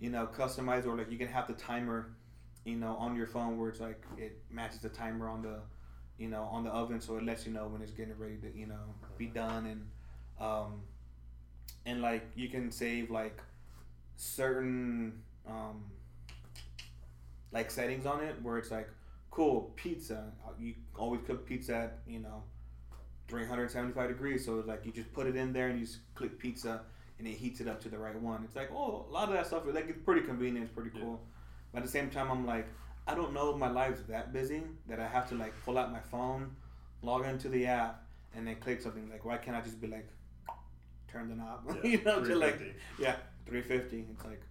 you 0.00 0.10
know, 0.10 0.26
customize 0.26 0.86
or 0.86 0.96
like 0.96 1.10
you 1.10 1.18
can 1.18 1.28
have 1.28 1.46
the 1.46 1.52
timer, 1.54 2.10
you 2.68 2.76
know, 2.76 2.96
on 2.96 3.16
your 3.16 3.26
phone 3.26 3.58
where 3.58 3.70
it's 3.70 3.80
like 3.80 4.02
it 4.16 4.38
matches 4.50 4.80
the 4.80 4.88
timer 4.88 5.28
on 5.28 5.42
the, 5.42 5.60
you 6.18 6.28
know, 6.28 6.42
on 6.44 6.64
the 6.64 6.70
oven, 6.70 7.00
so 7.00 7.16
it 7.16 7.24
lets 7.24 7.46
you 7.46 7.52
know 7.52 7.66
when 7.66 7.80
it's 7.80 7.92
getting 7.92 8.16
ready 8.18 8.36
to, 8.36 8.56
you 8.56 8.66
know, 8.66 8.94
be 9.16 9.26
done. 9.26 9.66
And, 9.66 9.86
um, 10.40 10.82
and 11.86 12.02
like 12.02 12.26
you 12.36 12.48
can 12.48 12.70
save 12.70 13.10
like 13.10 13.40
certain 14.16 15.22
um, 15.48 15.84
like 17.52 17.70
settings 17.70 18.04
on 18.04 18.22
it 18.22 18.36
where 18.42 18.58
it's 18.58 18.70
like 18.70 18.88
cool 19.30 19.72
pizza. 19.76 20.24
You 20.58 20.74
always 20.96 21.20
cook 21.26 21.46
pizza 21.46 21.74
at 21.76 21.98
you 22.06 22.18
know 22.18 22.42
375 23.28 24.08
degrees. 24.08 24.44
So 24.44 24.58
it's 24.58 24.68
like 24.68 24.84
you 24.84 24.92
just 24.92 25.12
put 25.12 25.26
it 25.26 25.36
in 25.36 25.52
there 25.52 25.68
and 25.68 25.78
you 25.80 25.86
just 25.86 25.98
click 26.14 26.38
pizza 26.38 26.82
and 27.18 27.26
it 27.26 27.34
heats 27.34 27.60
it 27.60 27.68
up 27.68 27.80
to 27.82 27.88
the 27.88 27.98
right 27.98 28.20
one. 28.20 28.42
It's 28.44 28.56
like 28.56 28.70
oh 28.72 29.06
a 29.08 29.12
lot 29.12 29.28
of 29.28 29.34
that 29.34 29.46
stuff 29.46 29.62
like 29.66 29.88
it's 29.88 30.04
pretty 30.04 30.22
convenient 30.22 30.66
it's 30.66 30.74
pretty 30.74 30.90
Yeah. 30.94 31.04
But 31.72 31.78
at 31.78 31.84
the 31.84 31.90
same 31.90 32.10
time 32.10 32.30
i'm 32.30 32.46
like 32.46 32.66
i 33.06 33.14
don't 33.14 33.32
know 33.32 33.50
if 33.50 33.56
my 33.56 33.70
life's 33.70 34.02
that 34.08 34.32
busy 34.32 34.62
that 34.88 35.00
i 35.00 35.06
have 35.06 35.28
to 35.28 35.34
like 35.34 35.52
pull 35.64 35.78
out 35.78 35.92
my 35.92 36.00
phone 36.00 36.50
log 37.02 37.24
into 37.26 37.48
the 37.48 37.66
app 37.66 38.02
and 38.34 38.46
then 38.46 38.56
click 38.56 38.80
something. 38.80 39.08
Like 39.10 39.24
why 39.24 39.36
can't 39.38 39.56
i 39.56 39.60
just 39.60 39.80
be 39.80 39.86
like 39.86 40.08
turn 41.10 41.28
the 41.28 41.34
knob? 41.34 41.60
Yeah, 41.84 41.90
you 41.90 42.04
know 42.04 42.22
to 42.24 42.34
like 42.36 42.60
yeah 42.98 43.16
350 43.46 44.04
it's 44.12 44.24
like 44.24 44.42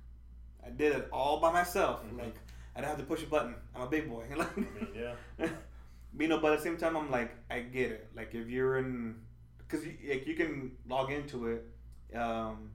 i 0.66 0.70
did 0.70 0.96
it 0.96 1.08
all 1.12 1.40
by 1.40 1.52
myself. 1.52 2.04
Mhm. 2.04 2.18
like 2.20 2.36
i 2.76 2.82
don't 2.82 2.90
have 2.90 2.98
to 2.98 3.04
push 3.06 3.24
a 3.24 3.28
button. 3.28 3.56
I'm 3.76 3.84
a 3.84 3.88
big 3.88 4.10
boy. 4.10 4.26
Like 4.36 4.58
I 4.58 4.60
mean, 4.60 4.88
yeah. 4.96 5.48
you 6.20 6.28
know, 6.28 6.40
but 6.40 6.54
at 6.54 6.60
the 6.60 6.64
same 6.64 6.78
time, 6.78 6.96
I'm 6.96 7.12
like, 7.12 7.32
I 7.50 7.60
get 7.60 7.92
it. 7.92 8.10
Like, 8.16 8.34
if 8.34 8.48
you're 8.48 8.78
in, 8.78 9.16
because 9.58 9.86
you, 9.86 9.94
like, 10.10 10.26
you 10.26 10.36
can 10.36 10.72
log 10.88 11.12
into 11.12 11.48
it, 11.48 11.66
um, 12.16 12.70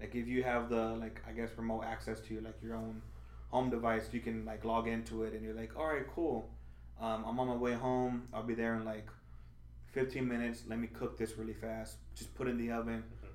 like 0.00 0.14
if 0.14 0.26
you 0.28 0.42
have 0.42 0.68
the 0.68 0.88
like, 0.96 1.22
I 1.28 1.32
guess 1.32 1.50
remote 1.56 1.84
access 1.84 2.20
to 2.20 2.40
like 2.40 2.56
your 2.62 2.76
own 2.76 3.02
home 3.48 3.70
device, 3.70 4.08
you 4.12 4.20
can 4.20 4.44
like 4.44 4.64
log 4.64 4.88
into 4.88 5.22
it, 5.24 5.32
and 5.34 5.42
you're 5.44 5.54
like, 5.54 5.76
all 5.78 5.86
right, 5.86 6.06
cool. 6.14 6.48
Um, 7.00 7.24
I'm 7.26 7.38
on 7.40 7.48
my 7.48 7.54
way 7.56 7.74
home. 7.74 8.28
I'll 8.32 8.42
be 8.42 8.54
there 8.54 8.74
in 8.74 8.84
like 8.84 9.06
15 9.92 10.26
minutes. 10.26 10.62
Let 10.66 10.78
me 10.78 10.86
cook 10.88 11.16
this 11.18 11.36
really 11.38 11.52
fast. 11.54 11.96
Just 12.14 12.34
put 12.34 12.46
it 12.48 12.50
in 12.50 12.58
the 12.58 12.72
oven. 12.72 13.02
Mhm. 13.22 13.28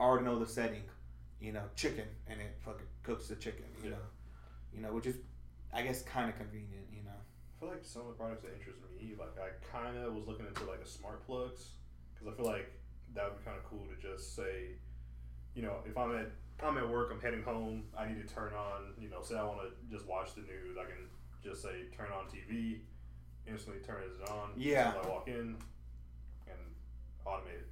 I 0.00 0.04
already 0.04 0.24
know 0.24 0.38
the 0.38 0.46
setting. 0.46 0.82
You 1.40 1.52
know, 1.52 1.62
chicken, 1.76 2.08
and 2.26 2.40
it 2.40 2.56
fucking 2.60 2.86
cooks 3.04 3.28
the 3.28 3.36
chicken. 3.36 3.64
You 3.82 3.90
Yeah. 3.90 3.96
know, 3.96 4.02
you 4.74 4.80
know, 4.80 4.92
which 4.92 5.06
is, 5.06 5.16
I 5.72 5.82
guess, 5.82 6.02
kind 6.02 6.28
of 6.28 6.36
convenient. 6.36 6.86
You 6.92 7.04
know. 7.04 7.10
I 7.12 7.60
feel 7.60 7.68
like 7.70 7.84
some 7.84 8.02
of 8.02 8.08
the 8.08 8.14
products 8.14 8.42
that 8.42 8.52
interest 8.54 8.78
me, 9.00 9.14
like 9.18 9.38
I 9.38 9.50
kind 9.72 9.96
of 9.96 10.14
was 10.14 10.26
looking 10.26 10.46
into 10.46 10.64
like 10.64 10.80
a 10.80 10.86
smart 10.86 11.24
plugs 11.26 11.72
because 12.14 12.32
I 12.32 12.36
feel 12.36 12.46
like 12.46 12.72
that 13.14 13.24
would 13.30 13.38
be 13.38 13.44
kind 13.44 13.56
of 13.56 13.64
cool 13.64 13.86
to 13.86 13.96
just 14.02 14.34
say, 14.34 14.74
you 15.54 15.62
know, 15.62 15.82
if 15.86 15.96
I'm 15.96 16.16
at 16.16 16.30
I'm 16.62 16.76
at 16.78 16.88
work, 16.88 17.10
I'm 17.12 17.20
heading 17.20 17.42
home, 17.42 17.84
I 17.96 18.08
need 18.08 18.26
to 18.26 18.34
turn 18.34 18.52
on, 18.52 18.92
you 19.00 19.08
know, 19.08 19.22
say 19.22 19.36
I 19.36 19.44
want 19.44 19.60
to 19.60 19.94
just 19.96 20.06
watch 20.08 20.34
the 20.34 20.40
news, 20.42 20.76
I 20.80 20.84
can 20.84 21.08
just 21.42 21.62
say 21.62 21.84
turn 21.96 22.08
on 22.12 22.26
TV, 22.26 22.78
instantly 23.46 23.80
turn 23.82 24.02
it 24.02 24.28
on. 24.30 24.50
Yeah. 24.56 24.92
I 25.02 25.08
walk 25.08 25.28
in, 25.28 25.56
and 26.46 26.58
automate 27.26 27.60
it. 27.60 27.68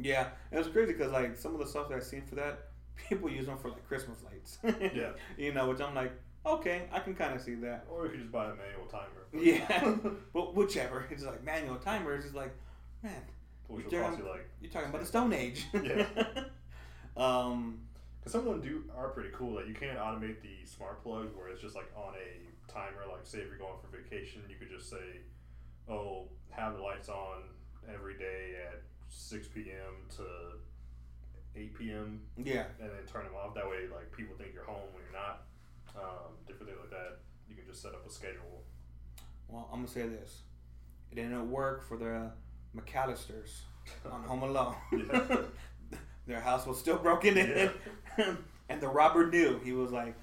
Yeah, 0.00 0.28
and 0.52 0.60
it's 0.60 0.68
crazy 0.68 0.92
because 0.92 1.10
like 1.12 1.36
some 1.36 1.52
of 1.54 1.58
the 1.60 1.66
stuff 1.66 1.88
that 1.88 1.96
I've 1.96 2.04
seen 2.04 2.22
for 2.22 2.36
that, 2.36 2.68
people 3.08 3.28
use 3.28 3.46
them 3.46 3.58
for 3.58 3.70
like 3.70 3.86
Christmas 3.88 4.18
lights. 4.24 4.58
Yeah. 4.94 5.10
You 5.36 5.52
know, 5.52 5.68
which 5.68 5.80
I'm 5.80 5.94
like, 5.94 6.12
okay, 6.46 6.82
I 6.92 7.00
can 7.00 7.14
kind 7.14 7.34
of 7.34 7.40
see 7.42 7.54
that. 7.56 7.86
Or 7.90 8.04
you 8.04 8.10
could 8.12 8.20
just 8.20 8.32
buy 8.32 8.46
a 8.46 8.54
manual 8.54 8.86
timer. 8.88 9.26
Yeah, 9.32 9.94
but 10.32 10.54
whichever. 10.54 11.04
It's 11.10 11.24
like 11.24 11.42
manual 11.44 11.76
timers. 11.76 12.24
It's 12.24 12.34
like, 12.34 12.54
man, 13.02 13.12
Which 13.66 13.86
You're 13.90 14.02
talking- 14.02 14.24
you 14.24 14.30
like. 14.30 14.48
you're 14.60 14.70
talking 14.70 14.88
about 14.90 15.00
the 15.00 15.06
Stone 15.06 15.32
Age. 15.32 15.66
Yeah. 15.82 16.06
um. 17.16 17.80
Because 18.18 18.32
some 18.32 18.46
of 18.46 18.54
them 18.54 18.60
do 18.60 18.84
are 18.96 19.08
pretty 19.08 19.30
cool. 19.32 19.56
Like 19.56 19.68
you 19.68 19.74
can't 19.74 19.98
automate 19.98 20.42
the 20.42 20.64
smart 20.66 21.02
plug 21.02 21.28
where 21.36 21.48
it's 21.48 21.62
just 21.62 21.74
like 21.74 21.90
on 21.96 22.14
a 22.14 22.70
timer. 22.72 23.04
Like 23.10 23.24
say 23.24 23.38
if 23.38 23.48
you're 23.48 23.58
going 23.58 23.78
for 23.80 23.96
vacation, 23.96 24.42
you 24.48 24.56
could 24.56 24.70
just 24.70 24.90
say, 24.90 25.22
"Oh, 25.88 26.28
have 26.50 26.74
the 26.76 26.82
lights 26.82 27.08
on 27.08 27.42
every 27.92 28.18
day 28.18 28.56
at 28.70 28.82
6 29.08 29.48
p.m. 29.48 29.94
to 30.16 30.24
8 31.60 31.78
p.m." 31.78 32.20
Yeah. 32.36 32.64
and 32.80 32.90
then 32.90 33.04
turn 33.10 33.24
them 33.24 33.34
off. 33.34 33.54
That 33.54 33.68
way, 33.68 33.86
like 33.92 34.10
people 34.12 34.34
think 34.36 34.50
you're 34.54 34.64
home 34.64 34.88
when 34.92 35.02
you're 35.04 35.20
not. 35.20 35.42
Um, 35.96 36.34
different 36.46 36.68
things 36.68 36.80
like 36.80 36.90
that. 36.90 37.18
You 37.48 37.56
can 37.56 37.66
just 37.66 37.82
set 37.82 37.92
up 37.92 38.06
a 38.06 38.10
schedule. 38.10 38.62
Well, 39.48 39.68
I'm 39.72 39.80
gonna 39.80 39.88
say 39.88 40.06
this. 40.06 40.42
It 41.10 41.14
didn't 41.14 41.50
work 41.50 41.88
for 41.88 41.96
the 41.96 42.30
McAllisters 42.76 43.60
on 44.10 44.22
Home 44.24 44.42
Alone. 44.42 44.74
Yeah. 46.28 46.34
Their 46.36 46.40
house 46.44 46.66
was 46.66 46.78
still 46.78 46.98
broken 47.08 47.36
in, 47.36 47.70
and 48.68 48.80
the 48.80 48.88
robber 48.88 49.28
knew. 49.30 49.58
He 49.64 49.72
was 49.72 49.92
like, 49.92 50.14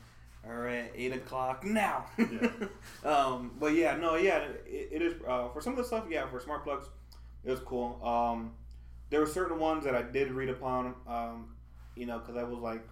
"All 0.48 0.54
right, 0.56 0.92
eight 0.96 1.14
o'clock 1.14 1.64
now." 1.66 2.06
Yeah. 2.18 2.50
um, 3.06 3.52
but 3.60 3.74
yeah, 3.74 3.96
no, 3.98 4.16
yeah, 4.16 4.38
it, 4.66 4.90
it 4.92 5.02
is 5.02 5.14
uh, 5.28 5.50
for 5.50 5.62
some 5.62 5.74
of 5.74 5.78
the 5.78 5.84
stuff. 5.84 6.06
Yeah, 6.10 6.28
for 6.28 6.40
smart 6.40 6.64
plugs, 6.64 6.88
it 7.44 7.52
was 7.52 7.60
cool. 7.62 8.00
Um, 8.06 8.54
there 9.10 9.20
were 9.20 9.28
certain 9.28 9.60
ones 9.60 9.84
that 9.86 9.96
I 9.96 10.02
did 10.04 10.32
read 10.32 10.50
upon. 10.50 10.96
Um, 11.08 11.50
you 11.96 12.06
know, 12.06 12.20
because 12.20 12.36
I 12.36 12.44
was 12.44 12.60
like, 12.60 12.86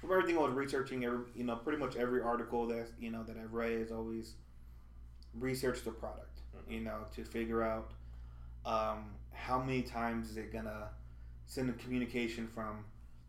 from 0.00 0.10
everything 0.10 0.36
I 0.36 0.40
was 0.40 0.52
researching, 0.52 1.04
every, 1.04 1.20
you 1.34 1.44
know, 1.44 1.56
pretty 1.56 1.78
much 1.78 1.96
every 1.96 2.20
article 2.22 2.66
that 2.68 2.88
you 2.98 3.10
know 3.10 3.22
that 3.24 3.36
I've 3.36 3.52
read 3.52 3.72
is 3.72 3.92
always 3.92 4.34
research 5.38 5.82
the 5.82 5.90
product. 5.90 6.40
Mhm. 6.56 6.72
You 6.72 6.80
know, 6.80 6.98
to 7.14 7.24
figure 7.24 7.62
out 7.62 7.92
um, 8.66 9.12
how 9.32 9.60
many 9.60 9.82
times 9.82 10.30
is 10.30 10.36
it 10.36 10.52
gonna 10.52 10.88
send 11.52 11.68
a 11.68 11.74
communication 11.74 12.48
from 12.48 12.82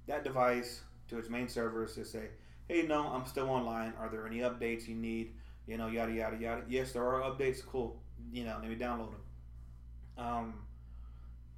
that 0.07 0.23
device 0.23 0.83
to 1.09 1.17
its 1.17 1.29
main 1.29 1.49
servers 1.49 1.93
to 1.93 2.05
say, 2.05 2.29
hey, 2.69 2.83
no, 2.83 3.05
I'm 3.07 3.25
still 3.25 3.49
online. 3.49 3.91
Are 3.99 4.07
there 4.07 4.25
any 4.25 4.37
updates 4.39 4.87
you 4.87 4.95
need? 4.95 5.33
You 5.67 5.77
know, 5.77 5.87
yada 5.87 6.13
yada 6.13 6.37
yada. 6.37 6.61
Yes, 6.69 6.93
there 6.93 7.03
are 7.03 7.21
updates. 7.29 7.65
Cool. 7.65 7.99
You 8.31 8.45
know, 8.45 8.57
let 8.61 8.69
me 8.69 8.77
download 8.77 9.11
them. 9.11 10.25
Um, 10.25 10.53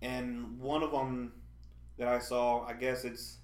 and 0.02 0.60
one 0.60 0.82
of 0.82 0.92
them 0.92 1.34
that 2.00 2.08
I 2.08 2.18
saw, 2.18 2.66
I 2.66 2.74
guess 2.74 3.06
it's, 3.06 3.38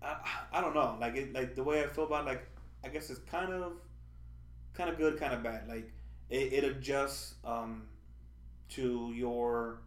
I, 0.00 0.16
I 0.52 0.60
don't 0.60 0.74
know, 0.74 0.96
like 1.00 1.16
it, 1.16 1.32
like 1.32 1.56
the 1.56 1.64
way 1.64 1.82
I 1.82 1.88
feel 1.88 2.04
about, 2.04 2.26
it, 2.26 2.28
like 2.28 2.46
I 2.84 2.88
guess 2.88 3.10
it's 3.10 3.18
kind 3.20 3.52
of, 3.52 3.72
kind 4.72 4.88
of 4.88 4.98
good, 4.98 5.18
kind 5.18 5.34
of 5.34 5.42
bad. 5.42 5.66
Like 5.66 5.92
it, 6.30 6.52
it 6.52 6.64
adjusts 6.64 7.34
um, 7.44 7.88
to 8.70 9.12
your 9.16 9.80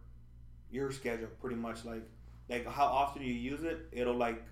your 0.70 0.90
schedule 0.90 1.28
pretty 1.40 1.56
much 1.56 1.84
like 1.84 2.08
like 2.48 2.66
how 2.66 2.84
often 2.86 3.22
you 3.22 3.32
use 3.32 3.62
it 3.62 3.88
it'll 3.92 4.14
like 4.16 4.42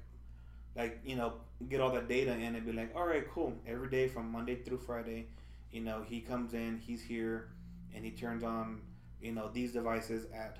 like 0.77 1.01
you 1.05 1.17
know 1.17 1.35
get 1.69 1.81
all 1.81 1.91
that 1.91 2.09
data 2.09 2.33
in 2.33 2.55
and 2.55 2.65
be 2.65 2.73
like 2.73 2.95
all 2.95 3.07
right 3.07 3.29
cool. 3.31 3.53
Every 3.67 3.89
day 3.89 4.09
from 4.09 4.31
monday 4.31 4.57
through 4.57 4.79
friday 4.79 5.27
you 5.73 5.81
know 5.81 6.03
he 6.07 6.21
comes 6.21 6.55
in 6.55 6.79
he's 6.79 7.03
here 7.03 7.49
and 7.95 8.05
he 8.05 8.11
turns 8.13 8.45
on 8.45 8.81
you 9.21 9.33
know 9.33 9.51
these 9.53 9.73
devices 9.73 10.27
at 10.33 10.59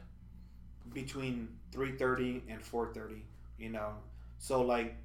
between 0.93 1.49
3.30 1.73 2.43
and 2.49 2.61
4.30 2.63 3.21
you 3.59 3.69
know. 3.71 3.93
So 4.39 4.63
like 4.63 4.97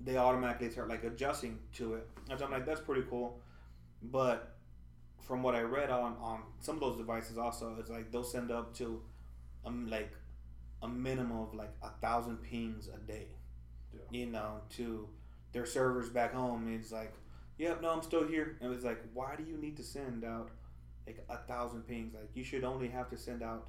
they 0.00 0.16
automatically 0.16 0.70
start 0.70 0.88
like 0.88 1.04
adjusting 1.04 1.58
to 1.74 1.94
it. 1.94 2.08
So 2.36 2.44
i'm 2.44 2.50
like 2.50 2.66
that's 2.66 2.80
pretty 2.80 3.02
cool. 3.08 3.40
But 4.02 4.54
from 5.20 5.42
what 5.42 5.54
i 5.54 5.60
read 5.60 5.90
on 5.90 6.16
on 6.20 6.42
some 6.60 6.76
of 6.76 6.80
those 6.80 6.96
devices 6.96 7.36
also 7.36 7.76
it's 7.78 7.90
like 7.90 8.10
they'll 8.10 8.24
send 8.24 8.50
up 8.50 8.74
to 8.74 9.00
um 9.64 9.86
like 9.88 10.12
a 10.82 10.88
minimum 10.88 11.38
of 11.40 11.54
like 11.54 11.72
a 11.82 11.90
thousand 12.00 12.38
pings 12.38 12.88
a 12.88 12.98
day 13.10 13.26
Yeah. 13.92 14.00
you 14.10 14.26
know 14.26 14.60
to 14.76 15.08
their 15.52 15.66
servers 15.66 16.08
back 16.10 16.32
home. 16.34 16.72
It's 16.74 16.92
like 16.92 17.14
yep 17.58 17.80
no 17.82 17.90
i'm 17.90 18.02
still 18.02 18.26
here. 18.26 18.56
And 18.60 18.72
it's 18.74 18.84
like 18.84 19.02
why 19.14 19.34
do 19.36 19.44
you 19.44 19.56
need 19.56 19.76
to 19.78 19.82
send 19.82 20.24
out 20.24 20.50
like 21.06 21.24
a 21.28 21.38
thousand 21.38 21.82
pings? 21.86 22.14
Like 22.14 22.30
you 22.34 22.44
should 22.44 22.64
only 22.64 22.88
have 22.88 23.08
to 23.10 23.18
send 23.18 23.42
out 23.42 23.68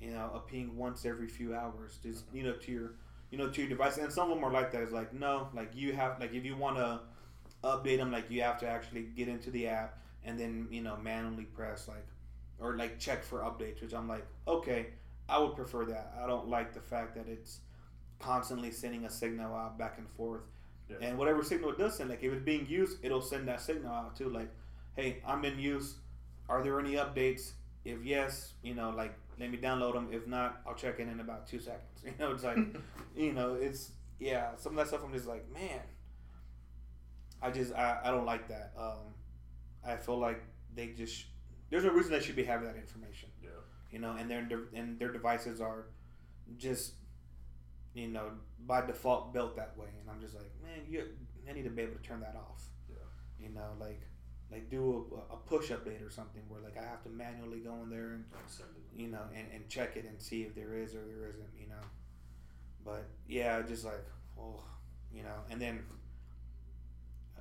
you 0.00 0.10
know 0.10 0.30
a 0.34 0.40
ping 0.40 0.76
once 0.76 1.04
every 1.06 1.28
few 1.28 1.54
hours 1.54 1.98
just 2.02 2.24
you 2.32 2.42
know 2.42 2.52
to 2.54 2.72
your 2.72 2.92
you 3.30 3.38
know 3.38 3.48
to 3.48 3.60
your 3.60 3.68
device. 3.70 3.98
And 3.98 4.12
some 4.12 4.30
of 4.30 4.36
them 4.36 4.44
are 4.44 4.52
like 4.52 4.72
that. 4.72 4.82
It's 4.82 4.92
like 4.92 5.12
no 5.14 5.48
like 5.54 5.74
you 5.74 5.92
have 5.94 6.20
like 6.20 6.34
if 6.34 6.44
you 6.44 6.56
want 6.56 6.76
to 6.76 7.00
update 7.64 7.98
them 7.98 8.12
like 8.12 8.30
you 8.30 8.42
have 8.42 8.58
to 8.60 8.68
actually 8.68 9.02
get 9.02 9.28
into 9.28 9.50
the 9.50 9.66
app 9.68 9.98
and 10.24 10.38
then 10.38 10.68
you 10.70 10.82
know 10.82 10.96
manually 10.96 11.44
press 11.44 11.88
like 11.88 12.06
or 12.60 12.76
like 12.76 12.98
check 12.98 13.24
for 13.24 13.40
updates 13.40 13.82
which 13.82 13.92
i'm 13.94 14.08
like 14.08 14.24
okay 14.46 14.86
i 15.28 15.38
would 15.38 15.54
prefer 15.56 15.84
that. 15.86 16.12
I 16.22 16.26
don't 16.26 16.48
like 16.48 16.72
the 16.72 16.80
fact 16.80 17.14
that 17.16 17.28
it's 17.28 17.60
constantly 18.18 18.70
sending 18.70 19.04
a 19.04 19.10
signal 19.10 19.54
out 19.54 19.78
back 19.78 19.98
and 19.98 20.08
forth. 20.10 20.42
Yeah. 20.88 20.98
and 21.02 21.18
whatever 21.18 21.42
signal 21.42 21.70
it 21.70 21.78
does 21.78 21.96
send 21.96 22.10
like 22.10 22.22
if 22.22 22.32
it's 22.32 22.44
being 22.44 22.66
used 22.68 22.98
it'll 23.04 23.20
send 23.20 23.48
that 23.48 23.60
signal 23.60 23.92
out 23.92 24.14
too 24.16 24.28
like 24.28 24.48
hey 24.96 25.20
i'm 25.26 25.44
in 25.44 25.58
use. 25.58 25.96
Are 26.48 26.62
there 26.62 26.78
any 26.78 26.94
updates? 26.94 27.52
If 27.84 28.04
yes 28.04 28.52
you 28.62 28.74
know 28.74 28.90
like 28.90 29.14
let 29.40 29.50
me 29.50 29.58
download 29.58 29.94
them 29.94 30.08
if 30.12 30.26
not 30.28 30.60
i'll 30.66 30.74
check 30.74 31.00
in 31.00 31.08
in 31.08 31.20
about 31.20 31.46
two 31.48 31.60
seconds. 31.60 31.82
You 32.04 32.12
know 32.20 32.32
it's 32.32 32.44
like 32.44 32.58
you 33.16 33.32
know 33.32 33.54
it's 33.54 33.92
yeah 34.20 34.50
some 34.56 34.72
of 34.72 34.76
that 34.78 34.88
stuff 34.88 35.02
i'm 35.04 35.12
just 35.12 35.26
like 35.26 35.44
man 35.52 35.80
i 37.42 37.50
just 37.50 37.72
i, 37.74 37.98
I 38.04 38.10
don't 38.10 38.24
like 38.26 38.48
that. 38.48 38.72
Um 38.78 39.14
i 39.84 39.96
feel 39.96 40.18
like 40.18 40.42
they 40.74 40.88
just 40.88 41.26
there's 41.70 41.84
no 41.84 41.90
reason 41.90 42.12
they 42.12 42.20
should 42.20 42.36
be 42.36 42.44
having 42.44 42.66
that 42.68 42.76
information. 42.76 43.28
You 43.96 44.00
know 44.04 44.14
and 44.20 44.30
their 44.30 44.46
and 44.74 44.98
their 45.00 45.12
devices 45.12 45.60
are 45.60 45.86
just 46.66 46.94
you 47.94 48.08
know 48.08 48.30
by 48.66 48.84
default 48.84 49.32
built 49.32 49.56
that 49.56 49.76
way 49.76 49.86
and 50.00 50.10
i'm 50.10 50.20
just 50.20 50.34
like 50.34 50.50
man 50.62 50.80
you 50.88 51.04
i 51.48 51.52
need 51.52 51.64
to 51.64 51.70
be 51.70 51.82
able 51.82 51.94
to 51.94 52.02
turn 52.02 52.20
that 52.20 52.36
off 52.36 52.64
Yeah. 52.88 52.96
you 53.38 53.54
know 53.54 53.70
like 53.80 54.00
like 54.50 54.70
do 54.70 55.06
a, 55.30 55.34
a 55.34 55.36
push 55.38 55.70
update 55.70 56.06
or 56.06 56.10
something 56.10 56.42
where 56.48 56.60
like 56.60 56.76
i 56.78 56.82
have 56.82 57.02
to 57.04 57.08
manually 57.08 57.60
go 57.60 57.74
in 57.82 57.90
there 57.90 58.12
and 58.14 58.24
you 58.94 59.08
know, 59.08 59.22
and, 59.34 59.46
and 59.54 59.68
check 59.68 59.96
it 59.96 60.06
and 60.06 60.20
see 60.20 60.42
if 60.42 60.54
there 60.54 60.74
is 60.74 60.94
or 60.94 61.04
there 61.06 61.28
isn't, 61.28 61.50
you 61.60 61.68
know. 61.68 61.84
But 62.84 63.06
yeah, 63.28 63.62
just 63.62 63.84
like, 63.84 64.04
oh, 64.38 64.62
you 65.12 65.22
know, 65.22 65.38
and 65.50 65.60
then, 65.60 65.80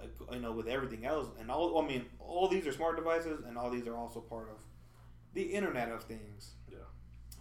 uh, 0.01 0.33
you 0.33 0.39
know, 0.39 0.51
with 0.51 0.67
everything 0.67 1.05
else, 1.05 1.27
and 1.39 1.49
all, 1.49 1.81
I 1.81 1.87
mean, 1.87 2.05
all 2.19 2.47
these 2.47 2.67
are 2.67 2.71
smart 2.71 2.97
devices, 2.97 3.43
and 3.47 3.57
all 3.57 3.69
these 3.69 3.87
are 3.87 3.95
also 3.95 4.19
part 4.19 4.49
of 4.49 4.57
the 5.35 5.43
Internet 5.43 5.89
of 5.91 6.03
Things. 6.03 6.55
Yeah. 6.69 6.77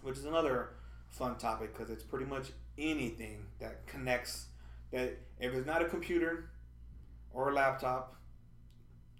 Which 0.03 0.17
is 0.17 0.25
another 0.25 0.69
fun 1.09 1.37
topic 1.37 1.73
because 1.73 1.89
it's 1.89 2.03
pretty 2.03 2.25
much 2.25 2.51
anything 2.77 3.47
that 3.59 3.87
connects. 3.87 4.47
That 4.91 5.17
if 5.39 5.53
it's 5.53 5.65
not 5.65 5.81
a 5.81 5.85
computer 5.85 6.51
or 7.33 7.49
a 7.49 7.53
laptop, 7.53 8.15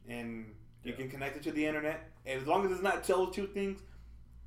and 0.07 0.53
you 0.83 0.91
Yeah. 0.91 0.97
can 0.97 1.09
connect 1.09 1.37
it 1.37 1.43
to 1.43 1.51
the 1.51 1.65
internet, 1.65 2.11
as 2.25 2.45
long 2.45 2.63
as 2.65 2.71
it's 2.71 2.81
not 2.83 3.03
those 3.03 3.33
two 3.33 3.47
things, 3.47 3.81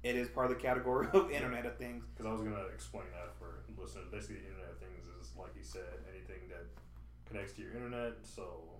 it 0.04 0.14
is 0.14 0.28
part 0.28 0.50
of 0.50 0.56
the 0.56 0.62
category 0.62 1.08
of 1.12 1.30
Internet 1.32 1.66
of 1.66 1.76
Things. 1.76 2.04
Because 2.14 2.26
I 2.26 2.32
was 2.32 2.42
gonna 2.42 2.66
explain 2.72 3.10
that 3.12 3.34
for 3.38 3.64
listeners. 3.76 4.06
Basically, 4.12 4.36
the 4.36 4.46
Internet 4.48 4.70
of 4.70 4.78
Things 4.78 5.04
is 5.20 5.34
like 5.36 5.50
you 5.56 5.64
said, 5.64 6.04
anything 6.08 6.48
that 6.48 6.64
connects 7.26 7.52
to 7.54 7.62
your 7.62 7.72
internet. 7.72 8.14
So, 8.22 8.78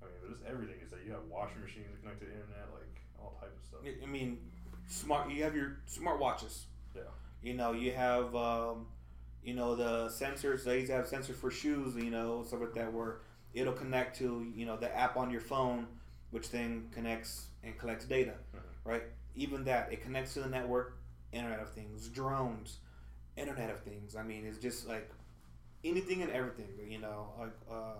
I 0.00 0.06
mean, 0.06 0.14
there's 0.22 0.42
everything. 0.46 0.78
Is 0.80 0.90
that 0.92 1.04
you 1.04 1.12
have 1.12 1.24
washing 1.28 1.60
machines 1.60 1.90
that 1.90 2.00
connect 2.00 2.20
to 2.20 2.26
the 2.26 2.32
internet, 2.32 2.70
like 2.72 3.02
all 3.22 3.36
type 3.40 3.54
of 3.56 3.64
stuff. 3.64 3.80
I- 4.02 4.06
mean, 4.06 4.38
smart. 4.86 5.30
You 5.30 5.42
have 5.44 5.54
your 5.56 5.78
smart 5.86 6.18
watches. 6.20 6.66
Yeah. 6.94 7.02
You 7.42 7.54
know, 7.54 7.72
you 7.72 7.92
have, 7.92 8.34
um, 8.36 8.86
you 9.42 9.54
know, 9.54 9.74
the 9.74 10.08
sensors. 10.08 10.64
They 10.64 10.86
have 10.86 11.06
sensors 11.06 11.34
for 11.34 11.50
shoes. 11.50 11.94
You 11.96 12.10
know, 12.10 12.42
stuff 12.44 12.60
like 12.60 12.74
that, 12.74 12.92
where 12.92 13.18
it'll 13.54 13.72
connect 13.72 14.18
to 14.18 14.50
you 14.54 14.66
know 14.66 14.76
the 14.76 14.94
app 14.96 15.16
on 15.16 15.30
your 15.30 15.40
phone, 15.40 15.86
which 16.30 16.50
then 16.50 16.88
connects 16.92 17.46
and 17.62 17.78
collects 17.78 18.04
data. 18.04 18.34
Mhm. 18.54 18.60
Right. 18.84 19.02
Even 19.34 19.64
that, 19.64 19.92
it 19.92 20.02
connects 20.02 20.34
to 20.34 20.40
the 20.40 20.48
network. 20.48 20.98
Internet 21.32 21.60
of 21.60 21.70
Things, 21.70 22.08
drones, 22.08 22.78
Internet 23.36 23.70
of 23.70 23.80
Things. 23.82 24.16
I 24.16 24.22
mean, 24.22 24.44
it's 24.46 24.58
just 24.58 24.86
like 24.86 25.10
anything 25.84 26.22
and 26.22 26.30
everything. 26.32 26.68
You 26.88 27.00
know, 27.00 27.32
like 27.38 27.54
uh, 27.70 27.94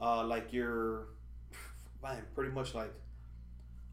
uh, 0.00 0.24
like 0.24 0.52
your, 0.52 1.08
man, 2.02 2.22
pretty 2.34 2.50
much 2.52 2.74
like 2.74 2.92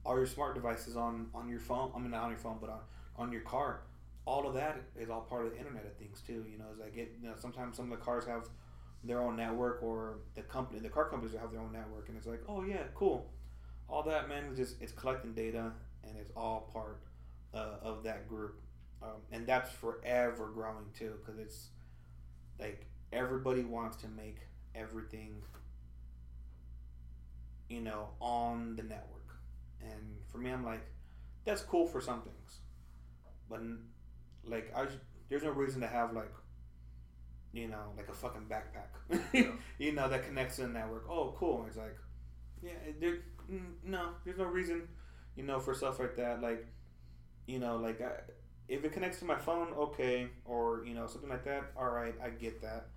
all 0.06 0.18
your 0.18 0.28
smart 0.28 0.56
devices 0.56 0.96
on 0.98 1.28
on 1.34 1.50
your 1.50 1.60
phone. 1.60 1.92
I 1.96 2.00
mean, 2.00 2.12
not 2.12 2.24
on 2.24 2.30
your 2.32 2.40
phone, 2.40 2.58
but 2.62 2.70
on 2.70 2.80
on 3.18 3.32
your 3.32 3.42
car. 3.42 3.82
All 4.26 4.48
of 4.48 4.54
that 4.56 4.82
is 4.98 5.10
all 5.10 5.22
part 5.22 5.46
of 5.46 5.52
the 5.52 5.58
Internet 5.60 5.86
of 5.86 5.96
Things 5.98 6.22
too. 6.26 6.46
You 6.52 6.58
know, 6.58 6.66
it's 6.72 6.80
like 6.82 6.96
it. 6.98 7.14
You 7.22 7.30
know, 7.30 7.36
sometimes 7.38 7.78
some 7.78 7.92
of 7.92 7.98
the 8.00 8.04
cars 8.04 8.26
have 8.26 8.50
their 9.04 9.22
own 9.22 9.36
network 9.36 9.84
or 9.84 10.20
the 10.36 10.42
company, 10.42 10.80
the 10.80 10.90
car 10.90 11.10
companies 11.10 11.36
have 11.40 11.52
their 11.52 11.62
own 11.62 11.72
network, 11.72 12.10
and 12.10 12.18
it's 12.18 12.28
like, 12.28 12.42
oh 12.50 12.64
yeah, 12.64 12.84
cool. 12.96 13.32
All 13.90 14.04
that 14.04 14.30
man 14.30 14.46
is 14.52 14.58
just 14.58 14.82
it's 14.82 14.92
collecting 14.92 15.34
data, 15.34 15.72
and 16.04 16.18
it's 16.18 16.32
all 16.36 16.70
part 16.74 17.02
uh, 17.54 17.78
of 17.84 18.04
that 18.04 18.28
group, 18.28 18.60
um, 19.04 19.22
and 19.32 19.46
that's 19.48 19.72
forever 19.72 20.50
growing 20.54 20.86
too, 20.98 21.14
because 21.24 21.40
it's 21.40 21.70
like 22.60 22.86
everybody 23.14 23.64
wants 23.64 23.98
to 23.98 24.08
make 24.10 24.40
everything, 24.76 25.42
you 27.70 27.82
know, 27.82 28.10
on 28.20 28.76
the 28.76 28.84
network, 28.84 29.25
and 29.92 30.18
for 30.32 30.38
me, 30.40 30.52
I'm 30.52 30.66
like, 30.66 30.82
that's 31.46 31.62
cool 31.62 31.88
for 31.88 32.02
some 32.02 32.22
things, 32.22 32.60
but 33.50 33.62
like 34.46 34.72
I, 34.76 34.88
there's 35.30 35.44
no 35.44 35.52
reason 35.52 35.82
to 35.82 35.88
have 35.88 36.14
like 36.14 36.32
you 37.54 37.68
know, 37.68 37.94
like 37.96 38.10
a 38.10 38.14
fucking 38.14 38.48
backpack, 38.50 39.22
Yeah. 39.34 39.52
you 39.78 39.94
know, 39.94 40.10
that 40.10 40.26
connects 40.26 40.58
to 40.58 40.64
the 40.64 40.68
network. 40.68 41.06
Oh, 41.10 41.34
cool. 41.38 41.66
It's 41.68 41.78
like, 41.78 41.96
yeah, 42.62 42.72
there, 43.00 43.20
no, 43.84 44.10
there's 44.26 44.38
no 44.38 44.46
reason, 44.46 44.88
you 45.36 45.44
know, 45.44 45.60
for 45.60 45.74
stuff 45.74 46.00
like 46.00 46.16
that. 46.18 46.42
Like, 46.42 46.66
you 47.48 47.60
know, 47.60 47.78
like 47.78 48.02
I, 48.02 48.12
if 48.68 48.84
it 48.84 48.94
connects 48.94 49.20
to 49.20 49.26
my 49.26 49.38
phone, 49.38 49.70
okay, 49.78 50.28
or 50.46 50.84
you 50.86 50.94
know, 50.96 51.08
something 51.08 51.30
like 51.30 51.46
that. 51.46 51.72
All 51.78 51.90
right, 51.90 52.16
I 52.24 52.30
get 52.30 52.62
that, 52.62 52.88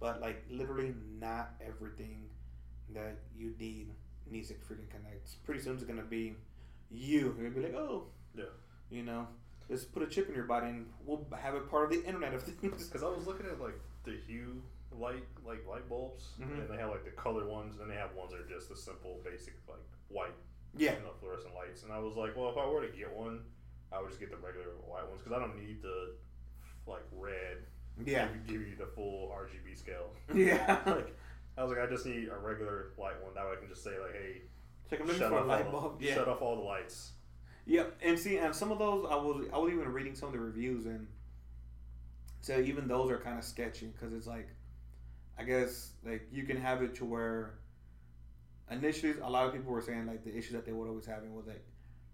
but 0.00 0.20
like 0.20 0.44
literally, 0.50 0.94
not 1.20 1.54
everything 1.66 2.24
that 2.94 3.18
you 3.36 3.54
need 3.58 3.90
needs 4.30 4.48
to 4.48 4.54
freaking 4.54 4.88
connect. 4.90 5.42
Pretty 5.44 5.60
soon, 5.60 5.74
it's 5.74 5.84
gonna 5.84 6.02
be 6.02 6.34
you. 6.90 7.34
You're 7.38 7.50
gonna 7.50 7.50
be 7.50 7.62
like, 7.62 7.74
oh, 7.74 8.06
Yeah. 8.34 8.44
you 8.90 9.02
know. 9.02 9.28
Just 9.68 9.92
put 9.92 10.02
a 10.02 10.06
chip 10.06 10.28
in 10.28 10.34
your 10.34 10.44
body 10.44 10.66
and 10.68 10.86
we'll 11.06 11.26
have 11.40 11.54
it 11.54 11.70
part 11.70 11.84
of 11.84 11.90
the 11.90 12.04
Internet 12.06 12.34
of 12.34 12.42
Things. 12.42 12.86
Because 12.88 13.02
I 13.02 13.08
was 13.08 13.26
looking 13.26 13.46
at 13.46 13.60
like 13.60 13.78
the 14.04 14.16
hue 14.26 14.60
light, 14.90 15.24
like 15.46 15.66
light 15.66 15.88
bulbs, 15.88 16.32
Mhm. 16.40 16.60
and 16.60 16.68
they 16.70 16.76
have 16.76 16.90
like 16.90 17.04
the 17.04 17.10
colored 17.12 17.46
ones, 17.46 17.78
and 17.80 17.90
they 17.90 17.94
have 17.94 18.14
ones 18.14 18.32
that 18.32 18.40
are 18.40 18.48
just 18.48 18.68
the 18.68 18.76
simple, 18.76 19.20
basic 19.24 19.54
like 19.68 19.78
white, 20.08 20.34
Yeah. 20.76 20.96
you 20.96 21.02
know, 21.04 21.12
fluorescent 21.20 21.54
lights. 21.54 21.84
And 21.84 21.92
I 21.92 21.98
was 21.98 22.14
like, 22.16 22.36
well, 22.36 22.50
if 22.50 22.56
I 22.58 22.66
were 22.66 22.86
to 22.86 22.92
get 22.96 23.10
one, 23.12 23.44
I 23.90 24.00
would 24.00 24.08
just 24.08 24.20
get 24.20 24.30
the 24.30 24.36
regular 24.36 24.66
white 24.86 25.08
ones 25.08 25.22
because 25.22 25.32
I 25.32 25.38
don't 25.38 25.56
need 25.56 25.80
the 25.82 26.16
like 26.86 27.04
red. 27.12 27.58
Yeah. 28.04 28.28
Give, 28.28 28.46
give 28.46 28.68
you 28.68 28.76
the 28.76 28.86
full 28.86 29.28
RGB 29.30 29.74
scale. 29.76 30.10
Yeah. 30.34 30.82
like 30.86 31.14
I 31.56 31.64
was 31.64 31.76
like, 31.76 31.86
I 31.86 31.90
just 31.90 32.06
need 32.06 32.28
a 32.28 32.38
regular 32.38 32.92
light 32.98 33.22
one. 33.22 33.34
That 33.34 33.44
way 33.44 33.52
I 33.52 33.60
can 33.60 33.68
just 33.68 33.84
say 33.84 33.98
like, 34.00 34.14
hey, 34.14 34.42
Check 34.88 35.00
I'm 35.00 35.06
looking 35.06 35.20
shut 35.20 35.30
for 35.30 35.38
a 35.38 35.40
off, 35.40 35.46
light 35.46 35.66
all 35.66 35.72
the, 35.72 35.78
bulb. 35.78 36.02
Yeah. 36.02 36.14
shut 36.14 36.28
off 36.28 36.42
all 36.42 36.56
the 36.56 36.62
lights. 36.62 37.12
Yep. 37.66 37.96
And 38.02 38.18
see, 38.18 38.38
and 38.38 38.54
some 38.54 38.72
of 38.72 38.78
those 38.78 39.06
I 39.10 39.14
was 39.16 39.46
I 39.52 39.58
was 39.58 39.72
even 39.72 39.92
reading 39.92 40.14
some 40.14 40.28
of 40.28 40.32
the 40.32 40.40
reviews 40.40 40.86
and 40.86 41.06
so 42.40 42.58
even 42.58 42.88
those 42.88 43.10
are 43.10 43.18
kind 43.18 43.38
of 43.38 43.44
sketchy 43.44 43.86
because 43.86 44.12
it's 44.12 44.26
like 44.26 44.48
I 45.38 45.44
guess 45.44 45.92
like 46.04 46.26
you 46.32 46.42
can 46.44 46.56
have 46.56 46.82
it 46.82 46.94
to 46.96 47.04
where 47.04 47.54
initially 48.70 49.14
a 49.22 49.30
lot 49.30 49.46
of 49.46 49.52
people 49.52 49.72
were 49.72 49.80
saying 49.80 50.06
like 50.06 50.24
the 50.24 50.36
issue 50.36 50.52
that 50.54 50.66
they 50.66 50.72
were 50.72 50.88
always 50.88 51.06
having 51.06 51.34
was 51.34 51.46
like 51.46 51.64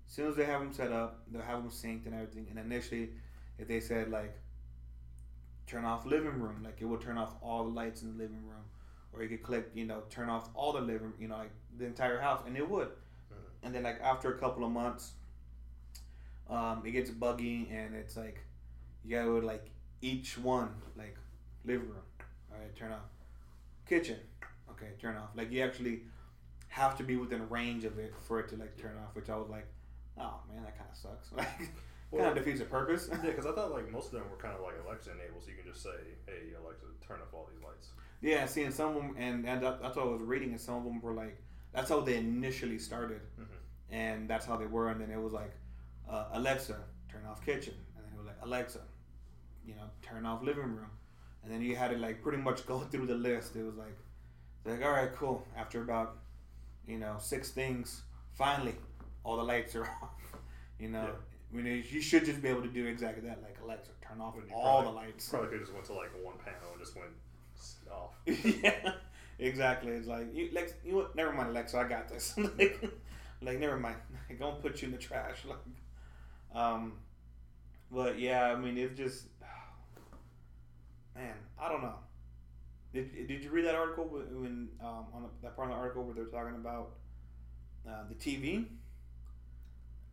as 0.07 0.14
soon 0.14 0.29
as 0.29 0.37
they 0.37 0.44
have 0.44 0.61
them 0.61 0.72
set 0.72 0.92
up 0.92 1.22
they'll 1.33 1.42
have 1.42 1.62
them 1.62 1.70
synced 1.70 2.07
and 2.07 2.14
everything 2.14 2.46
and 2.51 2.59
initially 2.59 3.11
if 3.59 3.66
they 3.66 3.81
said 3.81 4.11
like 4.11 4.37
turn 5.66 5.85
off 5.85 6.05
living 6.05 6.38
room 6.38 6.62
like 6.62 6.77
it 6.81 6.85
would 6.85 7.01
turn 7.01 7.16
off 7.16 7.35
all 7.42 7.64
the 7.64 7.70
lights 7.70 8.03
in 8.03 8.12
the 8.12 8.22
living 8.22 8.42
room 8.46 8.64
or 9.12 9.23
you 9.23 9.29
could 9.29 9.42
click 9.42 9.71
you 9.75 9.85
know 9.87 10.03
turn 10.11 10.29
off 10.29 10.49
all 10.55 10.73
the 10.73 10.81
living 10.81 11.12
you 11.18 11.29
know 11.29 11.37
like 11.37 11.51
the 11.79 11.85
entire 11.87 12.21
house 12.21 12.42
and 12.47 12.57
it 12.57 12.68
would. 12.68 12.88
Mhm. 12.88 13.37
and 13.64 13.75
then 13.75 13.83
like 13.83 14.01
after 14.03 14.33
a 14.35 14.38
couple 14.38 14.64
of 14.64 14.71
months 14.71 15.12
um, 16.51 16.83
it 16.85 16.92
gets 16.92 17.11
buggy 17.11 17.68
and 17.71 17.94
it's 17.94 18.16
like 18.16 18.40
you 19.05 19.16
gotta 19.16 19.29
go 19.29 19.40
to, 19.40 19.47
like 19.47 19.71
each 20.01 20.38
one 20.38 20.71
like 20.97 21.16
living 21.64 21.88
room. 21.88 22.03
All 22.53 22.59
right 22.59 22.75
turn 22.77 22.92
off. 22.92 23.09
Kitchen. 23.87 24.16
Okay 24.71 24.88
turn 25.01 25.16
off. 25.16 25.31
Like 25.35 25.51
you 25.53 25.62
actually 25.62 26.03
have 26.68 26.97
to 26.99 27.03
be 27.03 27.16
within 27.16 27.49
range 27.49 27.85
of 27.85 27.99
it 27.99 28.14
for 28.27 28.40
it 28.40 28.49
to 28.51 28.57
like 28.57 28.77
turn 28.77 28.92
off 29.03 29.14
which 29.16 29.31
i 29.31 29.37
was 29.37 29.49
like 29.49 29.66
oh 30.18 30.35
man 30.53 30.62
that 30.62 30.77
kind 30.77 30.90
of 30.90 30.97
sucks. 30.97 31.31
Like 32.11 32.25
kind 32.25 32.38
of 32.38 32.42
defeats 32.42 32.61
the 32.61 32.64
purpose. 32.64 33.09
Yeah, 33.12 33.18
because 33.21 33.44
I 33.44 33.53
thought 33.57 33.71
like 33.71 33.90
most 33.92 34.07
of 34.07 34.12
them 34.12 34.31
were 34.31 34.38
kind 34.38 34.55
of 34.55 34.62
like 34.62 34.75
Alexa 34.87 35.11
enabled, 35.12 35.42
so 35.44 35.51
you 35.51 35.57
can 35.61 35.71
just 35.71 35.83
say, 35.83 36.16
"Hey 36.25 36.57
Alexa, 36.57 36.87
turn 37.07 37.21
off 37.21 37.35
all 37.35 37.47
these 37.53 37.62
lights." 37.62 37.90
Yeah 38.20 38.46
seeing 38.46 38.70
some 38.70 38.88
of 38.96 39.02
them 39.02 39.14
and, 39.18 39.46
and 39.46 39.62
that, 39.62 39.81
that's 39.83 39.96
what 39.96 40.07
i 40.07 40.09
was 40.09 40.22
reading 40.22 40.50
and 40.50 40.61
some 40.61 40.74
of 40.76 40.85
them 40.85 41.00
were 41.00 41.12
like 41.14 41.40
that's 41.72 41.90
how 41.90 42.00
they 42.00 42.16
initially 42.16 42.78
started 42.78 43.20
Mm-hmm. 43.40 43.94
and 43.94 44.28
that's 44.28 44.44
how 44.46 44.57
they 44.57 44.66
were. 44.66 44.88
And 44.90 45.00
then 45.00 45.11
it 45.11 45.20
was 45.20 45.33
like 45.33 45.52
uh, 46.11 46.24
Alexa, 46.33 46.76
turn 47.11 47.22
off 47.31 47.44
kitchen, 47.44 47.74
and 47.96 48.04
then 48.04 48.12
it 48.14 48.18
was 48.18 48.26
like 48.26 48.37
Alexa, 48.42 48.81
you 49.66 49.74
know, 49.74 49.85
turn 50.02 50.24
off 50.26 50.42
living 50.42 50.64
room, 50.64 50.90
and 51.42 51.52
then 51.52 51.61
you 51.62 51.76
had 51.76 51.90
to 51.90 51.98
like 51.98 52.22
pretty 52.22 52.38
much 52.38 52.66
go 52.72 52.81
through 52.81 53.07
the 53.07 53.14
list. 53.14 53.54
It 53.57 53.64
was 53.64 53.76
like, 53.76 53.96
like 54.64 54.83
all 54.85 54.92
right, 54.92 55.14
cool. 55.14 55.46
After 55.57 55.83
about 55.83 56.16
you 56.87 56.98
know 56.98 57.16
six 57.20 57.50
things, 57.50 58.02
finally 58.33 58.74
all 59.24 59.37
the 59.37 59.44
lights 59.44 59.74
are 59.76 59.85
off. 60.02 60.11
You 60.81 60.88
know, 60.88 61.11
I 61.52 61.57
mean, 61.57 61.85
you- 61.90 62.00
should 62.00 62.24
just 62.24 62.40
be 62.42 62.48
able 62.48 62.62
to 62.62 62.68
do 62.68 62.87
exactly 62.87 63.28
that, 63.28 63.42
like 63.42 63.59
Alexa, 63.62 63.90
turn 64.07 64.20
off 64.20 64.35
all 64.52 64.83
probably- 64.83 64.90
the 64.90 64.96
lights. 64.96 65.28
Probably 65.28 65.50
could 65.50 65.61
just 65.61 65.72
went 65.74 65.85
to 65.87 65.92
like 65.92 66.11
one 66.24 66.37
panel 66.38 66.70
and 66.72 66.81
just 66.81 66.96
went 66.96 67.11
off. 67.90 68.14
yeah, 68.27 68.92
exactly. 69.38 69.92
It's 69.92 70.07
like 70.07 70.35
you, 70.35 70.51
Lex, 70.53 70.73
you? 70.85 71.07
Never 71.14 71.33
mind, 71.33 71.51
Alexa. 71.51 71.79
I 71.79 71.88
got 71.88 72.09
this. 72.09 72.37
like, 72.59 72.81
like, 73.42 73.59
never 73.59 73.79
mind. 73.79 73.97
Don't 74.38 74.61
put 74.61 74.81
you 74.83 74.87
in 74.88 74.92
the 74.92 74.99
trash. 74.99 75.44
Like, 75.47 75.59
um, 76.55 76.94
but 77.90 78.18
yeah, 78.18 78.44
I 78.53 78.57
mean, 78.57 78.77
it's 78.77 78.97
just, 78.97 79.27
man, 81.16 81.35
I 81.61 81.68
don't 81.68 81.83
know. 81.83 81.97
Did, 82.92 83.29
did 83.29 83.44
you 83.44 83.51
read 83.51 83.66
that 83.66 83.75
article 83.75 84.05
when 84.07 84.68
um, 84.81 85.07
on 85.12 85.23
the, 85.23 85.29
that 85.42 85.57
part 85.57 85.68
of 85.68 85.75
the 85.75 85.81
article 85.81 86.05
where 86.05 86.14
they're 86.14 86.25
talking 86.25 86.55
about 86.55 86.90
uh, 87.87 88.05
the 88.09 88.14
TV, 88.14 88.64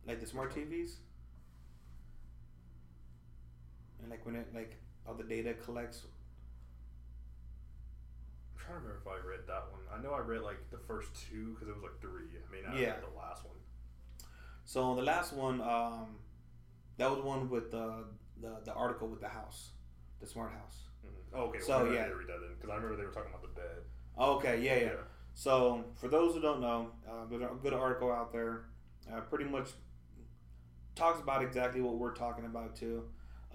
like 0.06 0.20
the 0.20 0.26
smart 0.26 0.54
TVs, 0.54 0.96
and 4.00 4.10
like 4.10 4.24
when 4.26 4.36
it 4.36 4.46
like 4.54 4.76
all 5.06 5.14
the 5.14 5.24
data 5.24 5.54
collects 5.54 6.02
trying 8.66 8.80
to 8.80 8.84
remember 8.86 9.00
if 9.00 9.08
I 9.08 9.26
read 9.26 9.40
that 9.46 9.64
one. 9.70 9.80
I 9.92 10.02
know 10.02 10.12
I 10.12 10.20
read 10.20 10.42
like 10.42 10.70
the 10.70 10.78
first 10.78 11.08
two 11.14 11.54
because 11.54 11.68
it 11.68 11.74
was 11.74 11.82
like 11.82 12.00
three. 12.00 12.30
I 12.36 12.52
mean, 12.52 12.64
I 12.66 12.78
Yeah. 12.80 12.94
read 12.94 13.02
the 13.12 13.16
last 13.18 13.44
one. 13.44 13.56
So 14.64 14.94
the 14.94 15.02
last 15.02 15.32
one, 15.32 15.60
um, 15.60 16.16
that 16.96 17.10
was 17.10 17.20
one 17.20 17.48
with 17.48 17.70
the, 17.70 18.04
the 18.40 18.60
the 18.64 18.72
article 18.74 19.08
with 19.08 19.20
the 19.20 19.28
house, 19.28 19.70
the 20.20 20.26
smart 20.26 20.52
house. 20.52 20.78
Mm-hmm. 21.06 21.36
Oh, 21.36 21.42
okay. 21.48 21.60
So, 21.60 21.84
well, 21.84 21.92
yeah. 21.92 22.06
Read 22.06 22.28
that 22.28 22.40
then 22.40 22.50
because 22.56 22.70
I 22.70 22.74
remember 22.74 22.96
they 22.96 23.04
were 23.04 23.12
talking 23.12 23.30
about 23.30 23.42
the 23.42 23.60
bed. 23.60 23.78
Okay, 24.18 24.60
yeah, 24.62 24.76
yeah. 24.86 25.00
So 25.34 25.84
for 26.00 26.08
those 26.08 26.34
who 26.34 26.40
don't 26.40 26.60
know, 26.60 26.90
uh, 27.08 27.26
there's 27.30 27.42
a 27.42 27.50
good 27.62 27.74
article 27.74 28.10
out 28.10 28.32
there. 28.32 28.64
Uh, 29.12 29.20
pretty 29.20 29.44
much 29.44 29.68
talks 30.94 31.20
about 31.20 31.42
exactly 31.42 31.80
what 31.80 31.96
we're 31.98 32.14
talking 32.14 32.46
about 32.46 32.74
too, 32.76 33.04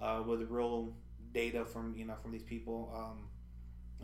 uh, 0.00 0.22
with 0.26 0.42
real 0.48 0.94
data 1.32 1.64
from 1.64 1.94
you 1.96 2.04
know 2.04 2.14
from 2.22 2.30
these 2.32 2.42
people. 2.42 2.92
Um, 2.94 3.28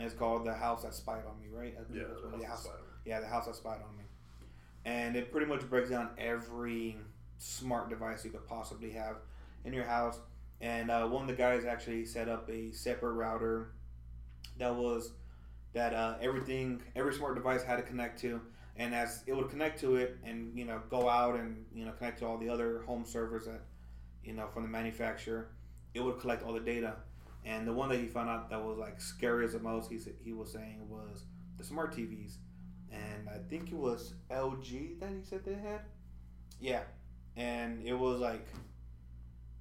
it's 0.04 0.14
called 0.14 0.44
the 0.44 0.54
house 0.54 0.82
that 0.82 0.94
spied 0.94 1.24
on 1.28 1.38
me, 1.40 1.48
right? 1.50 1.74
Yeah, 1.92 2.02
the 2.02 2.08
house 2.08 2.20
the 2.30 2.36
of 2.36 2.44
house-. 2.44 2.68
Yeah, 3.04 3.20
the 3.20 3.26
house 3.26 3.46
that 3.46 3.56
spied 3.56 3.80
on 3.82 3.96
me. 3.96 4.04
And 4.84 5.16
it 5.16 5.32
pretty 5.32 5.46
much 5.46 5.68
breaks 5.68 5.90
down 5.90 6.10
every 6.18 6.96
smart 7.38 7.90
device 7.90 8.24
you 8.24 8.30
could 8.30 8.46
possibly 8.46 8.90
have 8.92 9.16
in 9.64 9.72
your 9.72 9.84
house. 9.84 10.20
And 10.60 10.90
uh, 10.90 11.06
one 11.06 11.22
of 11.22 11.28
the 11.28 11.34
guys 11.34 11.64
actually 11.64 12.04
set 12.04 12.28
up 12.28 12.48
a 12.50 12.72
separate 12.72 13.12
router 13.12 13.72
that 14.58 14.74
was 14.74 15.12
that 15.72 15.94
uh, 15.94 16.16
everything, 16.20 16.82
every 16.96 17.12
smart 17.14 17.34
device 17.34 17.62
had 17.62 17.76
to 17.76 17.82
connect 17.82 18.20
to. 18.20 18.40
And 18.76 18.94
as 18.94 19.24
it 19.26 19.34
would 19.34 19.50
connect 19.50 19.80
to 19.80 19.96
it 19.96 20.16
and, 20.24 20.56
you 20.56 20.64
know, 20.64 20.80
go 20.88 21.08
out 21.08 21.34
and, 21.34 21.64
you 21.74 21.84
know, 21.84 21.92
connect 21.92 22.20
to 22.20 22.26
all 22.26 22.38
the 22.38 22.48
other 22.48 22.82
home 22.86 23.04
servers 23.04 23.46
that, 23.46 23.60
you 24.24 24.32
know, 24.32 24.46
from 24.46 24.62
the 24.62 24.68
manufacturer, 24.68 25.50
it 25.94 26.00
would 26.00 26.20
collect 26.20 26.44
all 26.44 26.52
the 26.52 26.60
data. 26.60 26.96
And 27.48 27.66
the 27.66 27.72
one 27.72 27.88
that 27.88 27.98
he 27.98 28.06
found 28.06 28.28
out 28.28 28.50
that 28.50 28.62
was 28.62 28.78
like 28.78 29.00
scary 29.00 29.44
as 29.44 29.52
the 29.54 29.58
most, 29.58 29.90
he, 29.90 29.98
he 30.22 30.32
was 30.32 30.52
saying 30.52 30.86
was 30.88 31.24
the 31.56 31.64
smart 31.64 31.96
TVs 31.96 32.36
and 32.90 33.28
I 33.28 33.38
think 33.48 33.70
it 33.70 33.76
was 33.76 34.14
LG 34.30 35.00
that 35.00 35.10
he 35.10 35.22
said 35.22 35.44
they 35.44 35.54
had. 35.54 35.80
Yeah, 36.60 36.82
and 37.36 37.82
it 37.84 37.94
was 37.94 38.20
like 38.20 38.46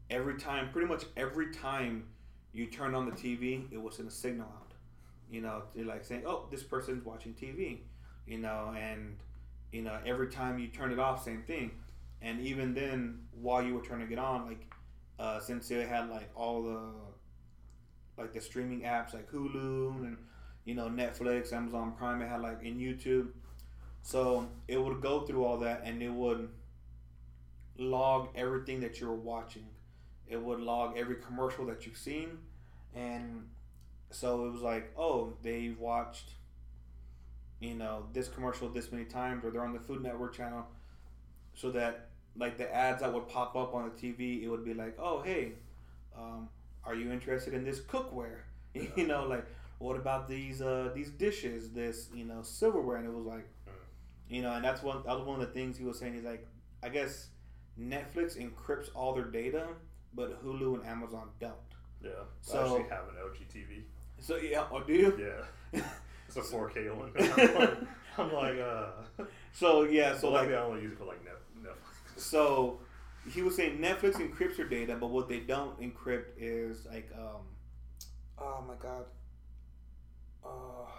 every 0.09 0.37
time, 0.37 0.69
pretty 0.71 0.87
much 0.87 1.05
every 1.15 1.51
time 1.51 2.05
you 2.53 2.67
turned 2.67 2.95
on 2.95 3.05
the 3.05 3.11
TV, 3.11 3.71
it 3.71 3.81
was 3.81 3.99
in 3.99 4.07
a 4.07 4.11
signal 4.11 4.47
out. 4.47 4.73
You 5.29 5.41
know, 5.41 5.63
like 5.75 6.05
saying, 6.05 6.23
"Oh, 6.25 6.47
this 6.49 6.63
person's 6.63 7.05
watching 7.05 7.33
TV," 7.33 7.79
you 8.25 8.37
know, 8.37 8.73
and 8.77 9.17
you 9.71 9.81
know 9.81 9.99
every 10.05 10.29
time 10.29 10.57
you 10.57 10.67
turn 10.67 10.91
it 10.91 10.99
off, 10.99 11.23
same 11.23 11.43
thing. 11.43 11.71
And 12.21 12.39
even 12.41 12.73
then, 12.73 13.19
while 13.39 13.61
you 13.61 13.75
were 13.75 13.83
turning 13.83 14.11
it 14.11 14.17
on, 14.17 14.47
like 14.47 14.73
uh, 15.19 15.39
since 15.39 15.67
they 15.67 15.85
had 15.85 16.09
like 16.09 16.29
all 16.33 16.63
the 16.63 16.89
like 18.17 18.33
the 18.33 18.41
streaming 18.41 18.81
apps 18.81 19.13
like 19.13 19.31
Hulu 19.31 20.03
and 20.03 20.17
you 20.65 20.75
know 20.75 20.87
Netflix, 20.89 21.53
Amazon 21.53 21.93
Prime, 21.97 22.21
it 22.21 22.27
had 22.27 22.41
like 22.41 22.63
in 22.63 22.77
YouTube. 22.77 23.29
So 24.01 24.47
it 24.67 24.81
would 24.81 25.01
go 25.01 25.21
through 25.21 25.43
all 25.43 25.57
that 25.59 25.81
and 25.83 26.01
it 26.01 26.11
would 26.11 26.49
log 27.77 28.29
everything 28.35 28.79
that 28.81 28.99
you 28.99 29.07
were 29.07 29.15
watching. 29.15 29.65
It 30.27 30.41
would 30.41 30.59
log 30.59 30.97
every 30.97 31.15
commercial 31.15 31.65
that 31.67 31.85
you've 31.85 31.97
seen, 31.97 32.37
and 32.93 33.47
so 34.09 34.45
it 34.45 34.51
was 34.51 34.61
like, 34.61 34.91
oh, 34.97 35.33
they 35.41 35.73
watched, 35.79 36.31
you 37.59 37.75
know, 37.75 38.07
this 38.13 38.27
commercial 38.27 38.67
this 38.69 38.91
many 38.91 39.05
times, 39.05 39.45
or 39.45 39.51
they're 39.51 39.63
on 39.63 39.73
the 39.73 39.79
Food 39.79 40.03
Network 40.03 40.35
channel, 40.35 40.65
so 41.53 41.71
that 41.71 42.09
like 42.35 42.57
the 42.57 42.73
ads 42.73 43.01
that 43.01 43.13
would 43.13 43.27
pop 43.27 43.55
up 43.55 43.73
on 43.73 43.89
the 43.89 43.89
TV, 43.91 44.43
it 44.43 44.49
would 44.49 44.65
be 44.65 44.73
like, 44.73 44.95
oh, 44.99 45.21
hey, 45.21 45.53
um, 46.17 46.49
are 46.87 46.95
you 46.95 47.11
interested 47.11 47.53
in 47.53 47.63
this 47.63 47.79
cookware? 47.79 48.39
you 48.95 49.05
know, 49.05 49.27
like 49.27 49.45
what 49.79 49.95
about 49.95 50.27
these 50.27 50.61
uh 50.61 50.89
these 50.95 51.09
dishes, 51.11 51.71
this 51.71 52.09
you 52.13 52.25
know 52.25 52.41
silverware, 52.41 52.97
and 52.97 53.05
it 53.05 53.13
was 53.13 53.25
like, 53.25 53.47
you 54.29 54.41
know, 54.41 54.53
and 54.53 54.63
that's 54.63 54.81
one 54.81 55.03
that 55.05 55.15
was 55.17 55.25
one 55.27 55.39
of 55.39 55.47
the 55.47 55.53
things 55.53 55.77
he 55.77 55.83
was 55.83 55.99
saying. 55.99 56.13
He's 56.15 56.23
like, 56.23 56.47
I 56.81 56.89
guess 56.89 57.27
Netflix 57.79 58.37
encrypts 58.37 58.89
all 58.95 59.13
their 59.13 59.25
data, 59.25 59.67
but 60.15 60.43
Hulu 60.43 60.75
and 60.75 60.85
Amazon 60.85 61.29
don't. 61.39 61.53
Yeah. 62.03 62.11
So- 62.41 62.57
I 62.59 62.61
actually 62.63 62.89
have 62.89 63.03
an 63.09 63.15
LG 63.21 63.39
TV. 63.53 63.81
So 64.19 64.37
yeah, 64.37 64.65
oh, 64.71 64.81
do 64.81 64.93
you? 64.93 65.19
Yeah. 65.73 65.81
It's 66.27 66.35
a 66.35 66.41
4K 66.41 66.93
one. 66.93 67.11
I'm 67.17 67.55
like, 67.55 67.77
I'm 68.17 68.33
like 68.33 68.59
uh. 68.59 69.23
So 69.53 69.83
yeah, 69.83 70.17
so 70.17 70.29
like 70.29 70.47
like, 70.47 70.55
I 70.55 70.61
only 70.61 70.81
use 70.81 70.91
it 70.91 70.97
for 70.97 71.05
like 71.05 71.23
Net- 71.23 71.35
Netflix. 71.63 72.19
So 72.21 72.79
he 73.31 73.41
was 73.41 73.55
saying 73.55 73.79
Netflix 73.79 74.13
encrypts 74.15 74.57
your 74.57 74.67
data, 74.67 74.95
but 74.99 75.09
what 75.09 75.29
they 75.29 75.39
don't 75.39 75.79
encrypt 75.79 76.25
is 76.37 76.85
like 76.85 77.09
um 77.17 77.41
oh 78.39 78.63
my 78.67 78.75
god. 78.75 79.05
Uh 80.45 80.89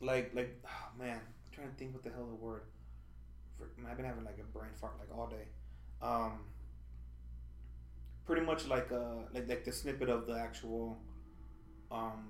like 0.00 0.32
like 0.34 0.58
oh 0.66 0.98
man, 0.98 1.16
I'm 1.16 1.52
trying 1.52 1.68
to 1.70 1.74
think 1.76 1.94
what 1.94 2.02
the 2.02 2.10
hell 2.10 2.26
the 2.26 2.34
word. 2.34 2.62
Frick, 3.58 3.78
man, 3.78 3.90
I've 3.90 3.96
been 3.96 4.06
having 4.06 4.24
like 4.24 4.38
a 4.38 4.58
brain 4.58 4.70
fart 4.80 4.94
like 4.98 5.16
all 5.16 5.26
day. 5.28 5.46
Um 6.02 6.40
pretty 8.24 8.42
much 8.42 8.66
like 8.66 8.90
uh 8.92 9.22
like 9.32 9.48
like 9.48 9.64
the 9.64 9.72
snippet 9.72 10.08
of 10.08 10.26
the 10.26 10.34
actual 10.38 10.98
um 11.90 12.28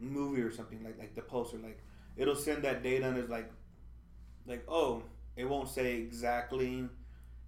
movie 0.00 0.42
or 0.42 0.52
something 0.52 0.82
like 0.82 0.98
like 0.98 1.14
the 1.14 1.22
poster 1.22 1.58
like 1.58 1.78
it'll 2.16 2.34
send 2.34 2.64
that 2.64 2.82
data 2.82 3.06
and 3.08 3.16
it's 3.18 3.30
like 3.30 3.50
like 4.46 4.64
oh 4.68 5.02
it 5.36 5.44
won't 5.48 5.68
say 5.68 5.94
exactly 5.96 6.88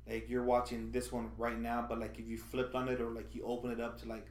like 0.09 0.29
you're 0.29 0.45
watching 0.45 0.91
this 0.93 1.11
one 1.13 1.31
right 1.39 1.59
now 1.61 1.85
but 1.89 1.99
like 1.99 2.19
if 2.19 2.27
you 2.29 2.37
flipped 2.39 2.75
on 2.75 2.89
it 2.89 3.01
or 3.01 3.11
like 3.11 3.35
you 3.35 3.43
open 3.45 3.71
it 3.71 3.81
up 3.81 4.01
to 4.01 4.09
like 4.09 4.27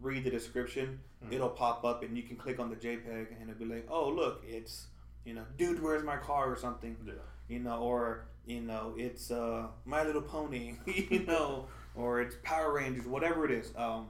read 0.00 0.24
the 0.24 0.30
description 0.30 1.00
Mhm. 1.24 1.32
it'll 1.32 1.48
pop 1.50 1.84
up 1.84 2.02
and 2.02 2.16
you 2.16 2.22
can 2.22 2.36
click 2.36 2.58
on 2.58 2.68
the 2.70 2.76
jpeg 2.76 3.26
and 3.40 3.48
it'll 3.50 3.58
be 3.58 3.64
like 3.74 3.86
oh 3.88 4.08
look 4.10 4.42
it's 4.46 4.86
you 5.24 5.32
know 5.34 5.44
dude 5.56 5.82
where's 5.82 6.02
my 6.02 6.16
car 6.16 6.50
or 6.52 6.56
something 6.56 6.96
Yeah. 7.06 7.12
you 7.48 7.60
know 7.60 7.78
or 7.80 8.26
you 8.46 8.60
know 8.60 8.94
it's 8.98 9.30
uh 9.30 9.66
my 9.86 10.02
little 10.04 10.20
pony 10.22 10.74
you 10.86 11.20
know 11.24 11.66
or 11.94 12.20
it's 12.20 12.36
power 12.42 12.72
rangers 12.74 13.06
whatever 13.06 13.44
it 13.46 13.50
is 13.50 13.72
um 13.76 14.08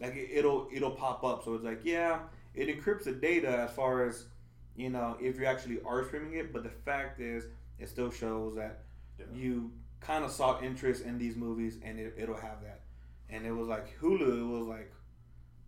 like 0.00 0.14
it, 0.16 0.30
it'll 0.32 0.68
it'll 0.72 0.90
pop 0.90 1.22
up 1.22 1.44
so 1.44 1.54
it's 1.54 1.64
like 1.64 1.80
yeah 1.84 2.20
it 2.54 2.66
encrypts 2.68 3.04
the 3.04 3.12
data 3.12 3.48
as 3.48 3.70
far 3.70 4.04
as 4.06 4.24
you 4.74 4.88
know 4.90 5.16
if 5.20 5.38
you 5.38 5.44
actually 5.44 5.78
are 5.86 6.04
streaming 6.04 6.34
it 6.34 6.52
but 6.52 6.64
the 6.64 6.70
fact 6.84 7.20
is 7.20 7.44
it 7.78 7.88
still 7.88 8.10
shows 8.10 8.54
that 8.56 8.84
Yeah. 9.18 9.26
you 9.34 9.70
kind 10.00 10.24
of 10.24 10.30
saw 10.30 10.60
interest 10.60 11.04
in 11.04 11.18
these 11.18 11.36
movies 11.36 11.78
and 11.82 11.98
it, 11.98 12.14
it'll 12.16 12.36
have 12.36 12.62
that. 12.62 12.80
And 13.28 13.44
it 13.46 13.52
was 13.52 13.66
like 13.68 13.98
hulu 14.00 14.40
it 14.40 14.44
was 14.58 14.66
like 14.66 14.92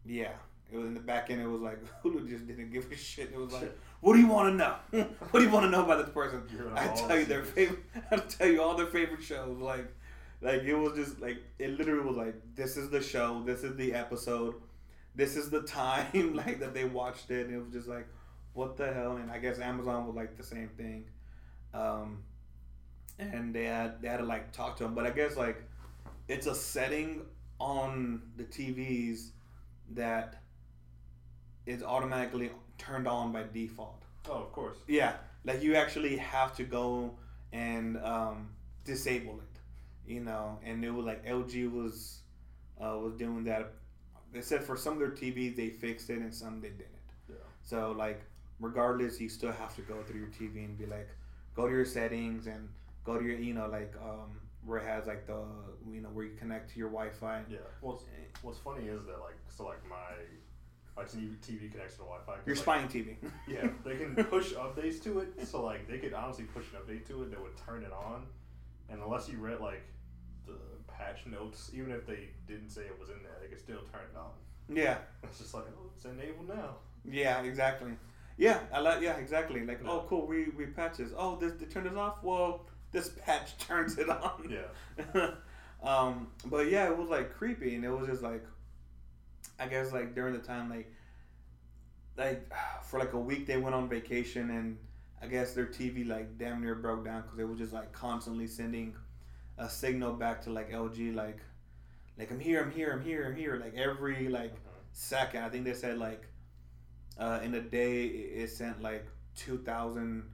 yeah. 0.05 0.33
It 0.71 0.77
was 0.77 0.87
in 0.87 0.93
the 0.95 1.01
back 1.01 1.31
end 1.31 1.41
it 1.41 1.47
was 1.47 1.63
like 1.63 1.79
hulu 2.05 2.29
just 2.29 2.47
didn't 2.47 2.71
give 2.71 2.91
a 2.93 2.97
shit. 2.97 3.31
It 3.33 3.39
was 3.39 3.53
like 3.53 3.77
what 4.01 4.15
do 4.15 4.21
you 4.21 4.29
want 4.29 4.49
to 4.51 4.55
know? 4.55 5.07
What 5.31 5.41
do 5.41 5.47
you 5.47 5.51
want 5.53 5.65
to 5.67 5.71
know 5.71 5.85
about 5.85 6.05
this 6.05 6.13
person? 6.15 6.43
I 6.75 6.87
tell 6.89 7.19
you 7.19 7.25
their 7.25 7.43
favorite 7.45 7.81
i 8.11 8.17
tell 8.17 8.47
you 8.49 8.63
all 8.63 8.77
their 8.77 8.87
favorite 8.87 9.23
shows 9.23 9.59
like 9.59 9.89
like 10.41 10.63
it 10.63 10.75
was 10.75 10.93
just 10.95 11.21
like 11.21 11.39
it 11.59 11.77
literally 11.79 12.05
was 12.07 12.17
like 12.17 12.35
this 12.55 12.77
is 12.77 12.91
the 12.91 13.03
show 13.03 13.43
this 13.45 13.65
is 13.65 13.77
the 13.77 13.93
episode 13.93 14.55
this 15.17 15.37
is 15.37 15.51
the 15.51 15.63
time 15.63 16.35
like 16.35 16.61
that 16.61 16.75
they 16.75 16.85
watched 16.85 17.31
it 17.33 17.47
and 17.47 17.55
it 17.57 17.59
was 17.59 17.73
just 17.73 17.89
like 17.89 18.07
what 18.53 18.77
the 18.77 18.93
hell? 18.93 19.17
And 19.17 19.31
i 19.33 19.39
guess 19.39 19.59
amazon 19.59 20.07
was 20.07 20.15
like 20.15 20.37
the 20.37 20.45
same 20.45 20.69
thing 20.77 21.05
um 21.83 22.19
and 23.19 23.55
they 23.55 23.65
had 23.65 24.01
they 24.03 24.09
had 24.09 24.19
to 24.19 24.25
like 24.25 24.53
talk 24.53 24.77
to 24.77 24.85
them 24.85 24.95
but 24.95 25.07
i 25.07 25.11
guess 25.11 25.37
like 25.37 25.63
it's 26.29 26.47
a 26.47 26.55
setting 26.55 27.23
on 27.59 28.23
the 28.37 28.45
tvs 28.45 29.31
that 29.91 30.43
is 31.67 31.83
automatically 31.83 32.51
turned 32.79 33.07
on 33.09 33.33
by 33.33 33.45
default 33.53 34.03
Oh, 34.31 34.35
of 34.43 34.53
course. 34.53 34.77
yeah, 34.87 35.15
like 35.45 35.63
you 35.63 35.75
actually 35.75 36.17
have 36.19 36.55
to 36.57 36.65
go 36.65 37.15
and 37.53 37.97
um, 38.05 38.51
disable 38.85 39.41
it, 39.41 39.59
you 40.13 40.21
know. 40.21 40.59
And 40.63 40.85
it 40.85 40.91
was 40.91 41.07
like 41.07 41.25
LG 41.25 41.73
was 41.73 42.19
uh, 42.79 42.99
was 42.99 43.15
doing 43.15 43.45
that. 43.45 43.73
They 44.35 44.43
said 44.43 44.63
for 44.65 44.77
some 44.77 44.95
of 44.95 44.99
their 44.99 45.13
TVs 45.13 45.57
they 45.57 45.71
fixed 45.71 46.11
it 46.11 46.19
and 46.19 46.35
some 46.35 46.61
they 46.61 46.69
didn't. 46.69 47.09
Yeah. 47.29 47.37
So 47.63 47.93
like 47.97 48.21
regardless, 48.61 49.19
you 49.19 49.31
still 49.31 49.53
have 49.53 49.75
to 49.77 49.83
go 49.83 50.03
through 50.03 50.21
your 50.21 50.29
TV 50.29 50.67
and 50.67 50.77
be 50.77 50.85
like, 50.85 51.09
go 51.59 51.67
to 51.67 51.75
your 51.75 51.85
settings 51.85 52.47
and 52.47 52.69
go 53.05 53.19
to 53.19 53.25
your 53.25 53.37
you 53.37 53.53
know 53.53 53.69
like 53.69 53.93
um, 54.01 54.39
where 54.65 54.79
it 54.79 54.87
has 54.87 55.07
like 55.07 55.27
the 55.27 55.43
you 55.91 56.01
know 56.01 56.09
where 56.11 56.25
you 56.25 56.35
connect 56.39 56.71
to 56.73 56.79
your 56.79 56.89
Wi-Fi. 56.89 57.43
Yeah. 57.51 57.59
What's 57.81 58.05
What's 58.43 58.59
funny 58.59 58.87
is 58.87 59.05
that 59.07 59.19
like 59.21 59.39
so 59.49 59.65
like 59.65 59.83
my 59.89 59.97
like 60.97 61.11
TV 61.11 61.71
connects 61.71 61.95
to 61.95 62.03
Wi-Fi. 62.03 62.37
Your 62.47 62.55
like, 62.55 62.63
spying 62.63 62.89
TV. 62.89 63.17
Yeah, 63.49 63.69
they 63.85 63.97
can 63.97 64.15
push 64.25 64.53
updates 64.53 65.03
to 65.05 65.21
it. 65.21 65.47
So 65.47 65.65
like 65.65 65.89
they 65.89 65.99
could 65.99 66.15
honestly 66.15 66.45
push 66.45 66.67
an 66.73 66.79
update 66.81 67.07
to 67.09 67.23
it 67.25 67.31
that 67.31 67.43
would 67.43 67.57
turn 67.57 67.83
it 67.83 67.93
on, 67.93 68.27
and 68.89 69.03
unless 69.03 69.29
you 69.29 69.39
read 69.39 69.61
like 69.61 69.83
the 70.47 70.59
patch 70.87 71.27
notes, 71.27 71.71
even 71.75 71.91
if 71.91 72.07
they 72.07 72.29
didn't 72.47 72.71
say 72.71 72.83
it 72.83 72.97
was 73.01 73.11
in 73.11 73.23
there, 73.23 73.37
they 73.43 73.49
could 73.49 73.59
still 73.61 73.81
turn 73.93 74.03
it 74.15 74.17
on. 74.17 74.31
yeah. 74.77 74.99
It's 75.25 75.39
just 75.39 75.55
like 75.55 75.65
oh, 75.77 75.91
it's 75.97 76.05
enabled 76.05 76.49
now. 76.49 76.77
Yeah, 77.05 77.43
exactly. 77.43 77.93
Yeah, 78.39 78.61
I 78.73 78.79
like. 78.81 79.03
Yeah, 79.03 79.17
exactly. 79.17 79.67
Like, 79.67 79.81
Yeah. 79.85 79.91
oh, 79.91 80.07
cool. 80.09 80.27
We 80.27 80.47
we 80.57 80.67
patches. 80.67 81.13
Oh, 81.17 81.37
this 81.37 81.53
they 81.55 81.67
turned 81.67 81.87
this 81.87 81.97
off. 81.97 82.23
Well, 82.23 82.67
this 82.93 83.11
patch 83.11 83.59
turns 83.67 83.99
it 83.99 84.09
on. 84.09 84.49
Yeah. 84.49 85.31
um, 85.83 86.29
but 86.47 86.71
yeah, 86.71 86.89
it 86.89 86.97
was 86.97 87.09
like 87.09 87.35
creepy, 87.35 87.75
and 87.75 87.85
it 87.85 87.91
was 87.91 88.07
just 88.07 88.23
like, 88.23 88.45
I 89.59 89.67
guess 89.67 89.93
like 89.93 90.15
during 90.15 90.33
the 90.35 90.39
time 90.39 90.71
like, 90.71 90.91
like 92.17 92.51
for 92.85 92.99
like 93.01 93.13
a 93.13 93.19
week 93.19 93.47
they 93.47 93.57
went 93.57 93.75
on 93.75 93.89
vacation, 93.89 94.51
and 94.51 94.79
I 95.21 95.27
guess 95.27 95.53
their 95.53 95.67
TV 95.67 96.07
like 96.07 96.39
damn 96.39 96.61
near 96.63 96.77
broke 96.77 97.05
down 97.05 97.23
because 97.23 97.41
it 97.41 97.49
was 97.49 97.59
just 97.59 97.73
like 97.73 97.93
constantly 97.93 98.47
sending 98.47 98.95
a 99.59 99.69
signal 99.69 100.13
back 100.13 100.41
to 100.43 100.51
like 100.51 100.71
LG 100.71 101.13
like, 101.13 101.41
like 102.17 102.31
I'm 102.31 102.39
here, 102.39 102.63
I'm 102.63 102.71
here, 102.71 102.93
I'm 102.93 103.03
here, 103.05 103.27
I'm 103.27 103.35
here, 103.37 103.57
like 103.57 103.75
every 103.75 104.29
like 104.29 104.55
second. 104.93 105.43
I 105.43 105.49
think 105.49 105.65
they 105.65 105.75
said 105.75 105.99
like 105.99 106.23
uh, 107.19 107.41
in 107.43 107.55
a 107.55 107.61
day 107.61 108.05
it 108.05 108.43
it 108.43 108.51
sent 108.51 108.83
like 108.83 109.07
two 109.35 109.59
thousand 109.59 110.25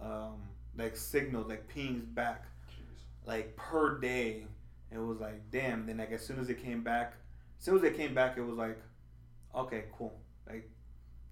um, 0.00 0.42
like 0.76 0.96
signals, 0.96 1.48
like 1.48 1.68
pings 1.68 2.04
back, 2.04 2.46
Jeez. 2.68 3.26
like 3.26 3.56
per 3.56 3.98
day. 3.98 4.46
It 4.90 4.98
was 4.98 5.20
like 5.20 5.50
damn. 5.50 5.86
Then 5.86 5.98
like 5.98 6.12
as 6.12 6.24
soon 6.24 6.38
as 6.38 6.48
it 6.50 6.62
came 6.62 6.82
back, 6.82 7.14
as 7.58 7.64
soon 7.64 7.76
as 7.76 7.82
it 7.84 7.96
came 7.96 8.14
back, 8.14 8.36
it 8.36 8.42
was 8.42 8.56
like 8.56 8.78
okay, 9.54 9.84
cool. 9.96 10.14
Like 10.48 10.68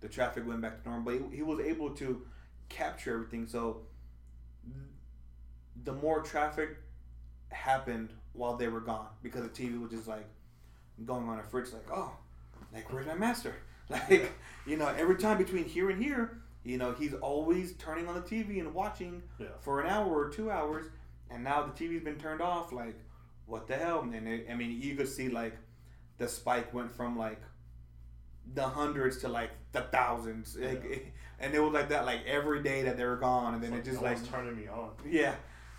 the 0.00 0.08
traffic 0.08 0.46
went 0.46 0.60
back 0.60 0.82
to 0.82 0.88
normal, 0.88 1.12
but 1.12 1.30
he, 1.30 1.36
he 1.36 1.42
was 1.42 1.60
able 1.60 1.90
to 1.96 2.22
capture 2.68 3.14
everything. 3.14 3.46
So 3.46 3.82
the 5.84 5.92
more 5.92 6.22
traffic 6.22 6.76
happened 7.50 8.10
while 8.32 8.56
they 8.56 8.68
were 8.68 8.80
gone 8.80 9.08
because 9.22 9.42
the 9.42 9.48
TV 9.48 9.80
was 9.80 9.90
just 9.90 10.06
like 10.08 10.26
going 11.04 11.28
on 11.28 11.38
a 11.38 11.42
fridge, 11.42 11.72
like 11.72 11.86
oh, 11.92 12.12
like 12.72 12.92
where's 12.92 13.06
my 13.06 13.14
master? 13.14 13.54
Like 14.10 14.32
you 14.66 14.76
know, 14.76 14.88
every 14.88 15.16
time 15.16 15.38
between 15.38 15.64
here 15.64 15.90
and 15.90 16.02
here, 16.02 16.42
you 16.64 16.78
know, 16.78 16.92
he's 16.92 17.14
always 17.14 17.72
turning 17.74 18.06
on 18.08 18.14
the 18.14 18.20
TV 18.20 18.60
and 18.60 18.72
watching 18.74 19.22
Yeah. 19.38 19.48
for 19.60 19.80
an 19.80 19.88
hour 19.88 20.08
or 20.12 20.28
two 20.30 20.50
hours, 20.50 20.86
and 21.30 21.42
now 21.44 21.62
the 21.62 21.72
TV's 21.72 22.04
been 22.04 22.16
turned 22.18 22.40
off. 22.40 22.72
Like, 22.72 22.96
what 23.46 23.66
the 23.66 23.76
hell? 23.76 24.00
And 24.02 24.28
it, 24.28 24.46
I 24.50 24.54
mean, 24.54 24.80
you 24.80 24.94
could 24.96 25.08
see 25.08 25.28
like 25.28 25.56
the 26.18 26.28
spike 26.28 26.72
went 26.74 26.92
from 26.92 27.16
like 27.18 27.40
the 28.54 28.62
hundreds 28.66 29.18
to 29.18 29.28
like 29.28 29.50
the 29.72 29.82
thousands, 29.82 30.56
like, 30.60 31.12
and 31.40 31.54
it 31.54 31.60
was 31.60 31.72
like 31.72 31.88
that 31.88 32.04
like 32.04 32.20
every 32.26 32.62
day 32.62 32.82
that 32.82 32.96
they 32.96 33.04
were 33.04 33.16
gone, 33.16 33.54
and 33.54 33.62
then 33.62 33.72
It's 33.72 33.88
it 33.88 33.92
just 33.92 34.02
no 34.02 34.08
like 34.10 34.24
turning 34.30 34.56
me 34.56 34.68
on. 34.68 34.90
yeah, 35.06 35.34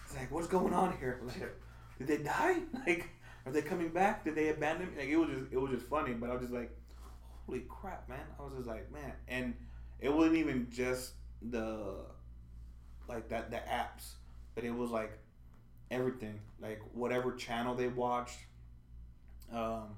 it's 0.05 0.15
like 0.15 0.31
what's 0.31 0.47
going 0.47 0.73
on 0.73 0.97
here? 0.97 1.19
Like, 1.25 1.53
did 1.99 2.07
they 2.07 2.17
die? 2.23 2.57
Like, 2.87 3.09
are 3.45 3.51
they 3.51 3.61
coming 3.61 3.89
back? 3.89 4.23
Did 4.23 4.35
they 4.35 4.49
abandon? 4.49 4.89
Me? 4.91 5.01
Like, 5.01 5.09
it 5.09 5.17
was 5.17 5.29
just 5.29 5.51
it 5.51 5.57
was 5.61 5.71
just 5.71 5.85
funny, 5.85 6.13
but 6.13 6.29
I 6.29 6.33
was 6.33 6.41
just 6.41 6.53
like, 6.53 6.71
holy 7.51 7.65
crap, 7.67 8.07
man! 8.07 8.19
I 8.39 8.43
was 8.43 8.53
just 8.55 8.67
like, 8.67 8.91
man, 8.91 9.11
and 9.27 9.53
it 9.99 10.13
wasn't 10.13 10.37
even 10.37 10.67
just 10.71 11.13
the 11.41 11.97
like 13.07 13.29
that 13.29 13.51
the 13.51 13.57
apps, 13.57 14.13
but 14.55 14.63
it 14.63 14.73
was 14.73 14.89
like 14.89 15.17
everything, 15.89 16.39
like 16.61 16.79
whatever 16.93 17.33
channel 17.33 17.75
they 17.75 17.87
watched. 17.87 18.37
Um, 19.53 19.95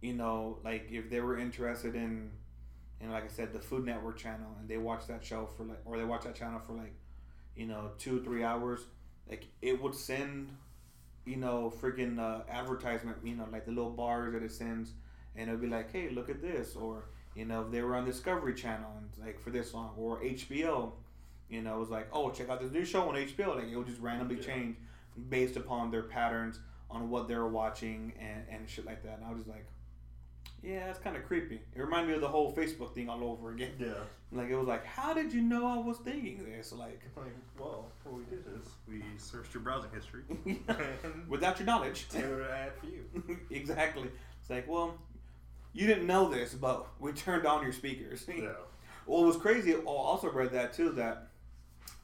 you 0.00 0.12
know, 0.12 0.58
like 0.64 0.86
if 0.90 1.10
they 1.10 1.20
were 1.20 1.36
interested 1.36 1.96
in, 1.96 2.30
and 3.00 3.10
like 3.10 3.24
I 3.24 3.28
said, 3.28 3.52
the 3.52 3.58
Food 3.58 3.84
Network 3.84 4.16
channel, 4.16 4.54
and 4.60 4.68
they 4.68 4.78
watched 4.78 5.08
that 5.08 5.24
show 5.24 5.48
for 5.56 5.64
like, 5.64 5.80
or 5.84 5.98
they 5.98 6.04
watched 6.04 6.24
that 6.24 6.36
channel 6.36 6.60
for 6.64 6.74
like, 6.74 6.94
you 7.56 7.66
know, 7.66 7.90
two 7.98 8.22
three 8.22 8.44
hours, 8.44 8.86
like 9.28 9.46
it 9.62 9.82
would 9.82 9.96
send, 9.96 10.56
you 11.24 11.36
know, 11.36 11.72
freaking 11.82 12.20
uh, 12.20 12.42
advertisement, 12.48 13.16
you 13.24 13.34
know, 13.34 13.48
like 13.50 13.64
the 13.64 13.72
little 13.72 13.90
bars 13.90 14.32
that 14.34 14.44
it 14.44 14.52
sends, 14.52 14.92
and 15.36 15.48
it'll 15.48 15.60
be 15.60 15.66
like, 15.68 15.92
hey, 15.92 16.10
look 16.10 16.28
at 16.30 16.40
this, 16.42 16.76
or 16.76 17.04
you 17.34 17.44
know, 17.44 17.62
if 17.62 17.70
they 17.70 17.82
were 17.82 17.96
on 17.96 18.04
Discovery 18.04 18.54
Channel 18.54 18.90
and 18.98 19.08
like 19.26 19.40
for 19.40 19.50
this 19.50 19.74
long, 19.74 19.92
or 19.96 20.20
HBO, 20.22 20.92
you 21.48 21.62
know, 21.62 21.76
it 21.76 21.80
was 21.80 21.90
like, 21.90 22.08
oh, 22.12 22.30
check 22.30 22.48
out 22.48 22.60
this 22.60 22.70
new 22.72 22.84
show 22.84 23.08
on 23.08 23.14
HBO. 23.16 23.56
Like 23.56 23.68
it 23.70 23.76
would 23.76 23.86
just 23.86 24.00
randomly 24.00 24.36
Yeah. 24.36 24.42
change 24.46 24.76
based 25.28 25.56
upon 25.56 25.90
their 25.90 26.02
patterns 26.04 26.60
on 26.90 27.10
what 27.10 27.26
they're 27.28 27.46
watching 27.46 28.12
and, 28.20 28.44
and 28.50 28.68
shit 28.70 28.84
like 28.86 29.02
that. 29.02 29.16
And 29.18 29.24
I 29.24 29.30
was 29.30 29.38
just 29.40 29.48
like, 29.50 29.66
yeah, 30.62 30.86
that's 30.86 30.98
kind 30.98 31.16
of 31.16 31.24
creepy. 31.26 31.60
It 31.74 31.80
reminded 31.80 32.08
me 32.08 32.14
of 32.14 32.20
the 32.22 32.28
whole 32.28 32.52
Facebook 32.54 32.94
thing 32.94 33.08
all 33.10 33.22
over 33.24 33.50
again. 33.52 33.72
Yeah. 33.78 33.88
Like 34.32 34.48
it 34.50 34.56
was 34.56 34.66
like, 34.66 34.84
how 34.84 35.14
did 35.14 35.32
you 35.32 35.42
know 35.42 35.64
I 35.64 35.76
was 35.78 35.98
thinking 35.98 36.44
this? 36.44 36.72
Like 36.72 37.00
Like, 37.16 37.26
well, 37.56 37.86
what 38.02 38.16
we 38.16 38.24
did 38.24 38.42
is 38.60 38.66
we 38.88 39.00
searched 39.16 39.54
your 39.54 39.62
browsing 39.62 39.90
history 39.94 40.22
without 41.28 41.58
your 41.60 41.66
knowledge. 41.66 42.08
tailored 42.08 42.40
an 42.40 42.50
ad 42.50 42.72
for 42.80 42.86
you. 42.86 43.38
exactly. 43.50 44.08
It's 44.40 44.50
like, 44.50 44.68
well, 44.68 44.94
you 45.74 45.86
didn't 45.86 46.06
know 46.06 46.28
this, 46.30 46.54
but 46.54 46.86
we 46.98 47.12
turned 47.12 47.46
on 47.46 47.62
your 47.62 47.72
speakers. 47.72 48.24
Yeah. 48.28 48.52
Well, 49.06 49.22
it 49.24 49.26
was 49.26 49.36
crazy. 49.36 49.74
I 49.74 49.78
also 49.84 50.30
read 50.30 50.52
that 50.52 50.72
too 50.72 50.90
that 50.92 51.26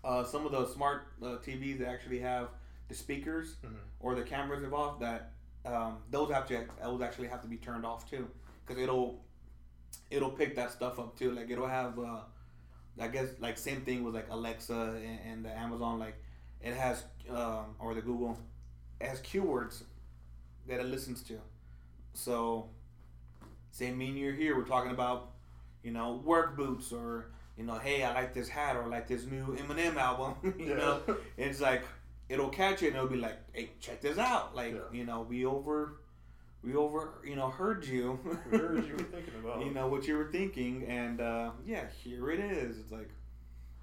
uh, 0.04 0.22
some 0.24 0.44
of 0.44 0.52
the 0.52 0.66
smart 0.66 1.06
uh, 1.22 1.38
TVs 1.38 1.78
that 1.78 1.88
actually 1.88 2.18
have 2.18 2.48
the 2.88 2.94
speakers 2.94 3.56
Mhm. 3.64 3.76
or 4.00 4.14
the 4.14 4.22
cameras 4.22 4.62
involved, 4.62 5.00
that 5.00 5.32
um, 5.64 5.98
those 6.10 6.30
have 6.30 6.46
to 6.48 6.66
those 6.82 7.00
actually 7.00 7.28
have 7.28 7.40
to 7.42 7.48
be 7.48 7.56
turned 7.56 7.86
off 7.86 8.10
too, 8.10 8.28
because 8.66 8.82
it'll 8.82 9.24
it'll 10.10 10.30
pick 10.30 10.56
that 10.56 10.70
stuff 10.72 10.98
up 10.98 11.16
too. 11.18 11.30
Like 11.32 11.48
it'll 11.50 11.68
have, 11.68 11.98
uh, 11.98 12.20
I 12.98 13.08
guess, 13.08 13.28
like 13.38 13.56
same 13.56 13.80
thing 13.82 14.04
with 14.04 14.14
like 14.14 14.26
Alexa 14.30 15.00
and, 15.02 15.20
and 15.26 15.44
the 15.44 15.56
Amazon. 15.56 15.98
Like 15.98 16.16
it 16.60 16.74
has 16.74 17.04
um, 17.30 17.76
or 17.78 17.94
the 17.94 18.02
Google, 18.02 18.38
it 19.00 19.06
has 19.08 19.20
keywords 19.22 19.84
that 20.66 20.80
it 20.80 20.86
listens 20.86 21.22
to. 21.24 21.38
So, 22.12 22.68
say 23.70 23.90
me 23.90 24.08
and 24.08 24.18
you're 24.18 24.32
here, 24.32 24.56
we're 24.56 24.64
talking 24.64 24.90
about, 24.90 25.30
you 25.82 25.90
know, 25.92 26.20
work 26.24 26.56
boots 26.56 26.92
or 26.92 27.26
you 27.56 27.64
know, 27.66 27.74
hey, 27.74 28.02
I 28.04 28.14
like 28.14 28.32
this 28.32 28.48
hat 28.48 28.74
or 28.76 28.84
I 28.84 28.86
like 28.86 29.06
this 29.06 29.26
new 29.26 29.56
Eminem 29.60 29.96
album. 29.96 30.34
you 30.58 30.66
Yeah. 30.70 30.74
know, 30.76 31.00
it's 31.36 31.60
like 31.60 31.82
it'll 32.28 32.48
catch 32.48 32.80
you 32.82 32.88
and 32.88 32.96
it'll 32.96 33.08
be 33.08 33.16
like, 33.18 33.38
hey, 33.52 33.70
check 33.80 34.00
this 34.00 34.18
out. 34.18 34.54
Like 34.56 34.74
Yeah. 34.74 34.80
you 34.92 35.04
know, 35.04 35.22
we 35.28 35.44
over, 35.44 35.96
we 36.62 36.74
over, 36.74 37.20
you 37.24 37.36
know, 37.36 37.48
heard 37.48 37.84
you. 37.84 38.18
We 38.50 38.58
heard 38.58 38.86
you 38.86 38.92
were 38.92 39.02
thinking 39.04 39.34
about. 39.42 39.64
you 39.64 39.72
know 39.72 39.88
what 39.88 40.06
you 40.06 40.16
were 40.16 40.30
thinking, 40.30 40.84
and 40.86 41.20
uh, 41.20 41.50
yeah, 41.66 41.84
here 42.02 42.30
it 42.30 42.40
is. 42.40 42.78
It's 42.78 42.92
like, 42.92 43.10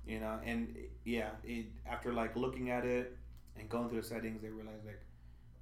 you 0.07 0.19
know, 0.19 0.39
and 0.45 0.75
yeah, 1.03 1.29
it 1.43 1.65
after 1.85 2.13
like 2.13 2.35
looking 2.35 2.69
at 2.71 2.85
it 2.85 3.15
and 3.59 3.67
going 3.69 3.89
through 3.89 4.01
the 4.01 4.07
settings, 4.07 4.41
they 4.41 4.49
realize 4.49 4.83
like, 4.85 5.01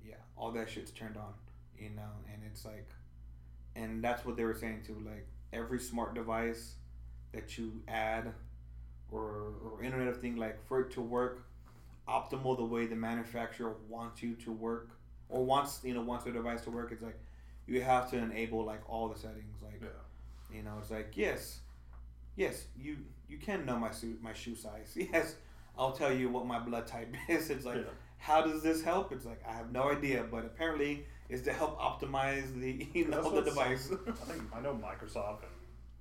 yeah, 0.07 0.15
all 0.37 0.51
that 0.51 0.69
shit's 0.69 0.91
turned 0.91 1.17
on, 1.17 1.33
you 1.79 1.89
know, 1.89 2.11
and 2.31 2.41
it's 2.45 2.63
like, 2.65 2.87
and 3.75 4.03
that's 4.03 4.25
what 4.25 4.37
they 4.37 4.43
were 4.45 4.53
saying 4.55 4.83
too. 4.85 5.01
Like 5.05 5.27
every 5.53 5.79
smart 5.79 6.15
device 6.15 6.75
that 7.33 7.57
you 7.57 7.81
add, 7.87 8.33
or 9.11 9.53
or 9.63 9.83
Internet 9.83 10.07
of 10.09 10.21
Thing, 10.21 10.35
like 10.37 10.65
for 10.67 10.81
it 10.81 10.91
to 10.91 11.01
work 11.01 11.47
optimal 12.07 12.57
the 12.57 12.65
way 12.65 12.85
the 12.87 12.95
manufacturer 12.95 13.75
wants 13.89 14.21
you 14.23 14.35
to 14.35 14.51
work, 14.51 14.89
or 15.29 15.43
wants 15.45 15.81
you 15.83 15.93
know 15.93 16.01
wants 16.01 16.25
the 16.25 16.31
device 16.31 16.61
to 16.61 16.71
work, 16.71 16.91
it's 16.91 17.01
like 17.03 17.19
you 17.67 17.81
have 17.81 18.09
to 18.11 18.17
enable 18.17 18.63
like 18.65 18.81
all 18.89 19.09
the 19.09 19.19
settings, 19.19 19.61
like. 19.63 19.81
Yeah. 19.81 19.87
You 20.53 20.61
know, 20.63 20.73
it's 20.79 20.91
like 20.91 21.13
yes, 21.17 21.59
yes, 22.35 22.65
you 22.79 22.97
you 23.27 23.37
can 23.37 23.65
know 23.65 23.77
my 23.77 23.91
suit, 23.91 24.21
my 24.21 24.33
shoe 24.33 24.55
size. 24.55 24.95
Yes, 25.13 25.35
I'll 25.77 25.91
tell 25.91 26.13
you 26.13 26.29
what 26.29 26.45
my 26.45 26.59
blood 26.59 26.87
type 26.87 27.13
is. 27.29 27.49
It's 27.49 27.65
like, 27.65 27.77
Yeah. 27.77 27.83
how 28.17 28.41
does 28.41 28.61
this 28.63 28.83
help? 28.83 29.11
It's 29.11 29.25
like 29.25 29.41
I 29.47 29.53
have 29.53 29.71
no 29.71 29.91
idea, 29.91 30.25
but 30.29 30.45
apparently 30.45 31.05
it's 31.29 31.41
to 31.43 31.53
help 31.53 31.79
optimize 31.79 32.53
the 32.59 32.87
you 32.93 33.07
know 33.07 33.29
the 33.29 33.41
device. 33.41 33.91
I 33.91 34.11
think 34.25 34.43
I 34.53 34.61
know 34.61 34.73
Microsoft 34.73 35.43
and 35.43 35.55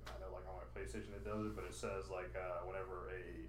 I 0.07 0.19
know 0.19 0.33
like 0.33 0.45
on 0.47 0.55
my 0.55 0.79
PlayStation 0.79 1.13
it 1.15 1.25
does 1.25 1.45
it, 1.47 1.55
but 1.55 1.65
it 1.65 1.73
says 1.73 2.09
like 2.11 2.35
uh, 2.35 2.65
whenever 2.65 3.09
a 3.09 3.45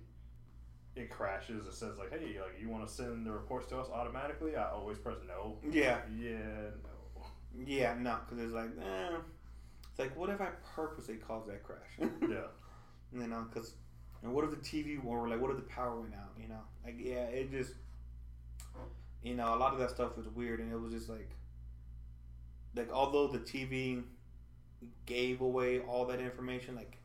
it 0.97 1.11
crashes, 1.11 1.67
it 1.67 1.75
says 1.75 1.99
like, 1.99 2.11
hey, 2.11 2.39
like 2.41 2.61
you 2.61 2.69
want 2.69 2.87
to 2.87 2.93
send 2.93 3.27
the 3.27 3.31
reports 3.31 3.69
to 3.69 3.79
us 3.79 3.89
automatically? 3.93 4.57
I 4.57 4.71
always 4.71 4.99
press 4.99 5.17
no. 5.29 5.57
Yeah. 5.71 5.99
Yeah. 6.19 6.71
No. 6.83 7.25
yeah, 7.67 7.95
no, 7.99 8.17
because 8.25 8.43
it's 8.43 8.55
like, 8.55 8.71
eh. 8.81 9.17
it's 9.91 9.99
like 9.99 10.17
what 10.17 10.31
if 10.31 10.41
I 10.41 10.49
purposely 10.75 11.17
caused 11.17 11.49
that 11.49 11.63
crash? 11.63 11.81
Yeah. 12.23 12.47
you 13.13 13.27
know, 13.27 13.47
because 13.49 13.75
and 14.23 14.33
what 14.33 14.45
if 14.45 14.51
the 14.51 14.57
TV 14.57 15.03
or 15.05 15.29
like 15.29 15.41
what 15.41 15.51
if 15.51 15.57
the 15.57 15.63
power 15.65 16.01
went 16.01 16.15
out? 16.15 16.33
You 16.41 16.49
know, 16.49 16.61
like 16.85 16.97
yeah, 16.99 17.25
it 17.25 17.51
just 17.51 17.75
you 19.23 19.35
know 19.35 19.55
a 19.55 19.59
lot 19.59 19.75
of 19.75 19.79
that 19.79 19.91
stuff 19.91 20.17
was 20.17 20.29
weird, 20.29 20.61
and 20.61 20.73
it 20.73 20.81
was 20.81 20.93
just 20.93 21.09
like 21.09 21.31
like 22.77 22.93
although 22.93 23.27
the 23.29 23.39
TV 23.39 24.03
gave 25.07 25.41
away 25.41 25.81
all 25.81 26.05
that 26.07 26.21
information, 26.21 26.77
like 26.77 26.99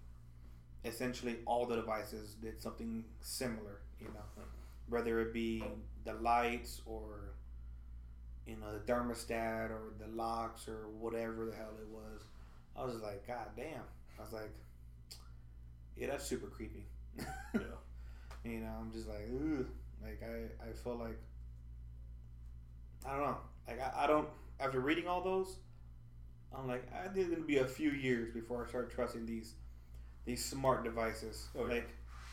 essentially 0.85 1.37
all 1.45 1.65
the 1.65 1.75
devices 1.75 2.35
did 2.41 2.61
something 2.61 3.03
similar. 3.21 3.81
You 3.99 4.07
know, 4.07 4.43
whether 4.89 5.21
it 5.21 5.33
be 5.33 5.63
the 6.03 6.13
lights 6.13 6.81
or 6.85 7.35
you 8.45 8.57
know 8.57 8.67
the 8.73 8.91
thermostat 8.91 9.69
or 9.69 9.93
the 9.99 10.07
locks 10.15 10.67
or 10.67 10.87
whatever 10.99 11.45
the 11.45 11.55
hell 11.55 11.73
it 11.79 11.87
was. 11.87 12.21
I 12.75 12.83
was 12.83 12.93
just 12.93 13.03
like, 13.03 13.27
God 13.27 13.47
damn. 13.55 13.83
I 14.17 14.23
was 14.23 14.33
like, 14.33 14.51
yeah, 15.97 16.07
that's 16.07 16.25
super 16.25 16.47
creepy. 16.47 16.85
Yeah. 17.53 17.61
You 18.45 18.61
know, 18.61 18.71
I'm 18.79 18.91
just 18.91 19.07
like, 19.07 19.27
ooh, 19.29 19.67
like 20.01 20.21
I, 20.23 20.67
I 20.67 20.73
feel 20.73 20.95
like, 20.95 21.19
I 23.05 23.11
don't 23.11 23.21
know, 23.21 23.37
like 23.67 23.79
I, 23.81 24.03
I 24.03 24.07
don't. 24.07 24.27
After 24.59 24.79
reading 24.79 25.07
all 25.07 25.21
those, 25.23 25.57
I'm 26.55 26.67
like, 26.67 26.87
I 26.93 27.07
think 27.07 27.17
it's 27.27 27.29
gonna 27.33 27.45
be 27.45 27.57
a 27.57 27.65
few 27.65 27.91
years 27.91 28.31
before 28.33 28.63
I 28.65 28.69
start 28.69 28.91
trusting 28.93 29.25
these, 29.25 29.55
these 30.25 30.43
smart 30.45 30.83
devices. 30.83 31.47
Oh, 31.57 31.65
yeah. 31.65 31.73
like, 31.75 31.89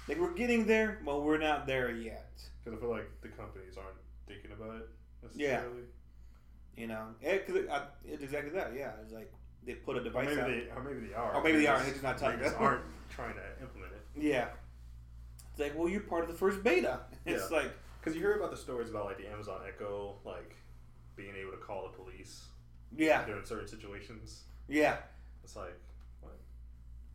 like 0.08 0.18
we're 0.20 0.34
getting 0.34 0.66
there, 0.66 1.00
but 1.04 1.22
we're 1.22 1.38
not 1.38 1.66
there 1.66 1.90
yet. 1.90 2.30
Because 2.62 2.78
I 2.78 2.80
feel 2.80 2.90
like 2.90 3.08
the 3.22 3.28
companies 3.28 3.76
aren't 3.78 3.96
thinking 4.26 4.52
about 4.52 4.76
it 4.76 4.88
necessarily. 5.22 5.78
Yeah. 6.76 6.82
You 6.82 6.86
know, 6.88 7.06
cause 7.46 7.56
it, 7.56 7.68
I, 7.70 7.82
it's 8.04 8.22
exactly 8.22 8.50
that. 8.52 8.72
Yeah, 8.76 8.92
it's 9.02 9.12
like 9.12 9.32
they 9.64 9.74
put 9.74 9.96
a 9.96 10.00
Or 10.00 10.04
device 10.04 10.26
maybe 10.28 10.40
out. 10.40 10.46
they, 10.48 10.66
or 10.76 10.82
maybe 10.84 11.06
they 11.08 11.14
are. 11.14 11.34
Or 11.34 11.42
maybe 11.42 11.58
they 11.60 11.66
are, 11.66 11.74
just- 11.76 11.84
they're 11.86 11.92
just 11.94 12.04
not 12.04 12.18
telling 12.18 12.38
they 12.40 12.46
us. 12.46 12.54
aren't 12.58 12.82
trying 13.10 13.34
to 13.34 13.62
implement 13.62 13.92
it. 13.92 14.22
Yeah. 14.22 14.48
It's 15.50 15.58
like, 15.60 15.76
well, 15.76 15.88
you're 15.88 16.02
part 16.02 16.22
of 16.24 16.28
the 16.30 16.36
first 16.36 16.62
beta. 16.62 17.00
It's 17.26 17.50
Yeah. 17.50 17.56
like, 17.56 17.72
Because 18.00 18.14
you 18.14 18.20
hear 18.20 18.36
about 18.36 18.50
the 18.50 18.56
stories 18.56 18.90
about 18.90 19.06
like 19.06 19.18
the 19.18 19.28
Amazon 19.28 19.60
Echo, 19.66 20.16
like 20.24 20.56
being 21.16 21.34
able 21.40 21.50
to 21.52 21.58
call 21.58 21.82
the 21.82 21.96
police 21.96 22.46
yeah, 22.96 23.24
during 23.24 23.44
certain 23.44 23.68
situations. 23.68 24.44
yeah. 24.68 24.96
It's 25.42 25.56
like, 25.56 25.78
what? 26.20 26.38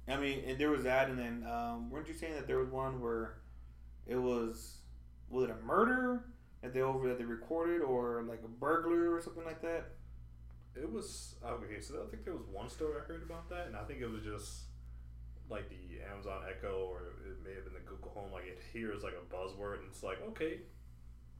I 0.08 0.18
mean, 0.18 0.44
and 0.48 0.58
there 0.58 0.70
was 0.70 0.84
that, 0.84 1.10
and 1.10 1.18
then 1.18 1.46
um, 1.50 1.90
weren't 1.90 2.08
you 2.08 2.14
saying 2.14 2.34
that 2.34 2.48
there 2.48 2.58
was 2.58 2.70
one 2.70 3.00
where 3.02 3.36
it 4.08 4.18
was 4.18 4.78
was 5.30 5.46
it 5.46 5.50
a 5.50 5.66
murder 5.66 6.26
that 6.62 6.74
they 6.74 6.82
over 6.82 7.08
that 7.10 7.18
they 7.18 7.26
recorded, 7.26 7.82
or 7.82 8.24
like 8.28 8.42
a 8.44 8.48
burglar 8.48 9.14
or 9.14 9.22
something 9.22 9.46
like 9.46 9.62
that? 9.62 9.92
It 10.76 10.92
was 10.92 11.36
okay. 11.46 11.80
So 11.82 12.04
I 12.06 12.10
think 12.10 12.26
there 12.26 12.34
was 12.34 12.48
one 12.52 12.70
story 12.70 12.94
I 13.00 13.06
heard 13.06 13.24
about 13.24 13.50
that, 13.50 13.68
and 13.68 13.76
I 13.76 13.84
think 13.84 14.02
it 14.02 14.10
was 14.10 14.24
just 14.24 14.64
like 15.50 15.70
the 15.70 16.02
Amazon 16.12 16.42
Echo, 16.50 16.88
or 16.90 17.14
it 17.26 17.38
may 17.44 17.54
have 17.54 17.66
been 17.66 17.74
the 17.74 17.88
Google 17.88 18.12
Home. 18.16 18.32
Like 18.32 18.46
it 18.46 18.60
hears 18.74 19.04
like 19.04 19.14
a 19.14 19.34
buzzword, 19.34 19.80
and 19.80 19.88
it's 19.90 20.02
like, 20.04 20.18
okay, 20.30 20.60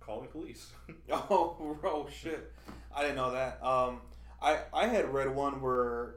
calling 0.06 0.30
police. 0.30 0.72
Oh, 1.12 1.78
oh 1.84 2.08
shit! 2.12 2.52
I 2.96 3.02
didn't 3.02 3.18
know 3.18 3.32
that. 3.32 3.64
Um, 3.64 4.02
I 4.42 4.60
I 4.74 4.88
had 4.88 5.14
read 5.14 5.34
one 5.34 5.62
where, 5.62 6.16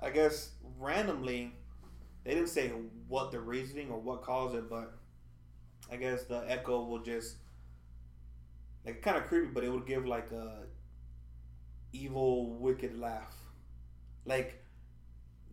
I 0.00 0.10
guess 0.10 0.50
randomly, 0.78 1.52
they 2.24 2.34
didn't 2.34 2.48
say 2.48 2.72
what 3.08 3.30
the 3.32 3.40
reasoning 3.40 3.90
or 3.90 3.98
what 3.98 4.22
caused 4.22 4.54
it, 4.54 4.68
but 4.70 4.96
I 5.90 5.96
guess 5.96 6.24
the 6.24 6.44
echo 6.48 6.84
will 6.84 7.00
just 7.00 7.36
like 8.84 9.02
kind 9.02 9.16
of 9.16 9.24
creepy, 9.26 9.48
but 9.52 9.64
it 9.64 9.70
would 9.70 9.86
give 9.86 10.06
like 10.06 10.30
a 10.32 10.62
evil, 11.92 12.50
wicked 12.54 12.98
laugh, 12.98 13.34
like 14.24 14.62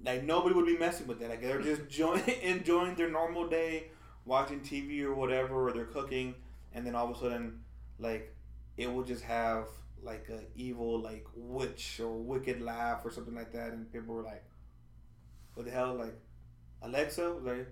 like 0.06 0.24
nobody 0.24 0.54
would 0.56 0.66
be 0.66 0.78
messing 0.78 1.08
with 1.08 1.20
that. 1.20 1.30
Like 1.30 1.42
they're 1.42 1.62
just 1.62 1.88
joy- 1.90 2.22
enjoying 2.42 2.96
their 2.96 3.10
normal 3.10 3.48
day, 3.48 3.88
watching 4.26 4.60
TV 4.60 5.02
or 5.04 5.14
whatever, 5.14 5.68
or 5.70 5.74
they're 5.74 5.86
cooking, 5.86 6.36
and 6.74 6.86
then 6.86 6.96
all 6.96 7.10
of 7.10 7.18
a 7.18 7.20
sudden, 7.20 7.60
like 8.00 8.36
it 8.78 8.92
will 8.92 9.04
just 9.04 9.24
have 9.24 9.68
like 10.02 10.28
a 10.30 10.42
evil 10.56 11.00
like 11.00 11.26
witch 11.36 12.00
or 12.00 12.12
wicked 12.18 12.62
laugh 12.62 13.06
or 13.06 13.12
something 13.12 13.36
like 13.36 13.54
that, 13.54 13.72
and 13.74 13.92
people 13.92 14.16
were 14.16 14.24
like, 14.24 14.44
"What 15.54 15.66
the 15.66 15.72
hell?" 15.72 15.94
Like 15.96 16.16
Alexa, 16.82 17.30
like 17.44 17.68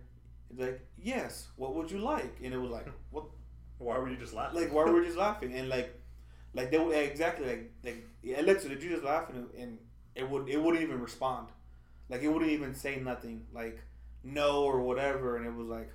like 0.57 0.81
yes, 0.97 1.49
what 1.57 1.75
would 1.75 1.91
you 1.91 1.99
like? 1.99 2.37
And 2.43 2.53
it 2.53 2.57
was 2.57 2.71
like 2.71 2.87
what 3.11 3.25
Why 3.79 3.97
were 3.99 4.09
you 4.09 4.17
just 4.17 4.33
laughing? 4.33 4.61
like 4.61 4.73
why 4.73 4.85
were 4.85 4.99
we 4.99 5.05
just 5.05 5.17
laughing 5.17 5.53
and 5.53 5.69
like 5.69 5.99
like 6.53 6.71
they 6.71 6.79
would 6.79 6.95
exactly 6.95 7.47
like 7.47 7.71
like 7.83 8.07
Alexa 8.39 8.69
did 8.69 8.83
you 8.83 8.89
just 8.91 9.03
laugh 9.03 9.29
and, 9.29 9.49
and 9.57 9.79
it 10.15 10.29
would 10.29 10.49
it 10.49 10.61
wouldn't 10.61 10.83
even 10.83 11.01
respond 11.01 11.47
like 12.09 12.21
it 12.23 12.29
wouldn't 12.29 12.51
even 12.51 12.73
say 12.75 12.97
nothing 12.97 13.45
like 13.53 13.79
no 14.23 14.63
or 14.63 14.81
whatever 14.81 15.37
and 15.37 15.45
it 15.47 15.53
was 15.53 15.67
like 15.67 15.91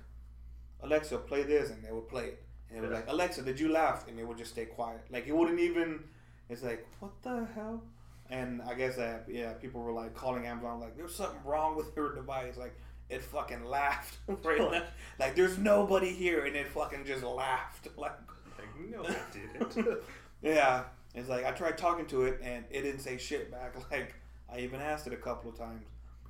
Alexa 0.83 1.17
play 1.19 1.43
this 1.43 1.69
and 1.71 1.83
they 1.83 1.91
would 1.91 2.07
play 2.09 2.27
it 2.29 2.43
and 2.69 2.77
it 2.77 2.81
was 2.81 2.89
Yeah. 2.91 2.97
like 2.97 3.09
Alexa 3.09 3.41
did 3.43 3.59
you 3.59 3.69
laugh 3.69 4.07
and 4.07 4.19
it 4.19 4.27
would 4.27 4.37
just 4.37 4.51
stay 4.51 4.65
quiet 4.65 5.01
like 5.09 5.27
it 5.27 5.35
wouldn't 5.35 5.59
even 5.59 6.03
it's 6.49 6.63
like 6.63 6.87
what 6.99 7.11
the 7.23 7.45
hell 7.55 7.81
and 8.29 8.61
I 8.61 8.73
guess 8.73 8.97
that 8.97 9.25
yeah, 9.29 9.53
people 9.53 9.81
were 9.81 9.93
like 9.93 10.13
calling 10.13 10.45
Amazon 10.45 10.79
like 10.81 10.97
there's 10.97 11.15
something 11.15 11.39
wrong 11.45 11.77
with 11.77 11.95
your 11.95 12.13
device. 12.13 12.57
Like 12.57 12.75
it 13.09 13.21
fucking 13.21 13.63
laughed 13.77 14.17
right. 14.43 14.83
Like 15.17 15.33
there's 15.35 15.57
nobody 15.57 16.09
here, 16.11 16.45
and 16.45 16.53
it 16.53 16.67
fucking 16.67 17.05
just 17.05 17.23
laughed. 17.23 17.87
Like 17.97 18.17
Like, 18.57 18.67
no, 18.91 19.03
I 19.05 19.15
didn't. 19.31 19.99
yeah, 20.41 20.83
it's 21.15 21.29
like 21.29 21.45
I 21.45 21.51
tried 21.51 21.77
talking 21.77 22.05
to 22.07 22.23
it, 22.23 22.41
and 22.43 22.65
it 22.69 22.81
didn't 22.81 22.99
say 22.99 23.17
shit 23.17 23.49
back. 23.49 23.75
Like 23.91 24.13
I 24.53 24.59
even 24.59 24.81
asked 24.81 25.07
it 25.07 25.13
a 25.13 25.17
couple 25.17 25.49
of 25.49 25.57
times. 25.57 25.85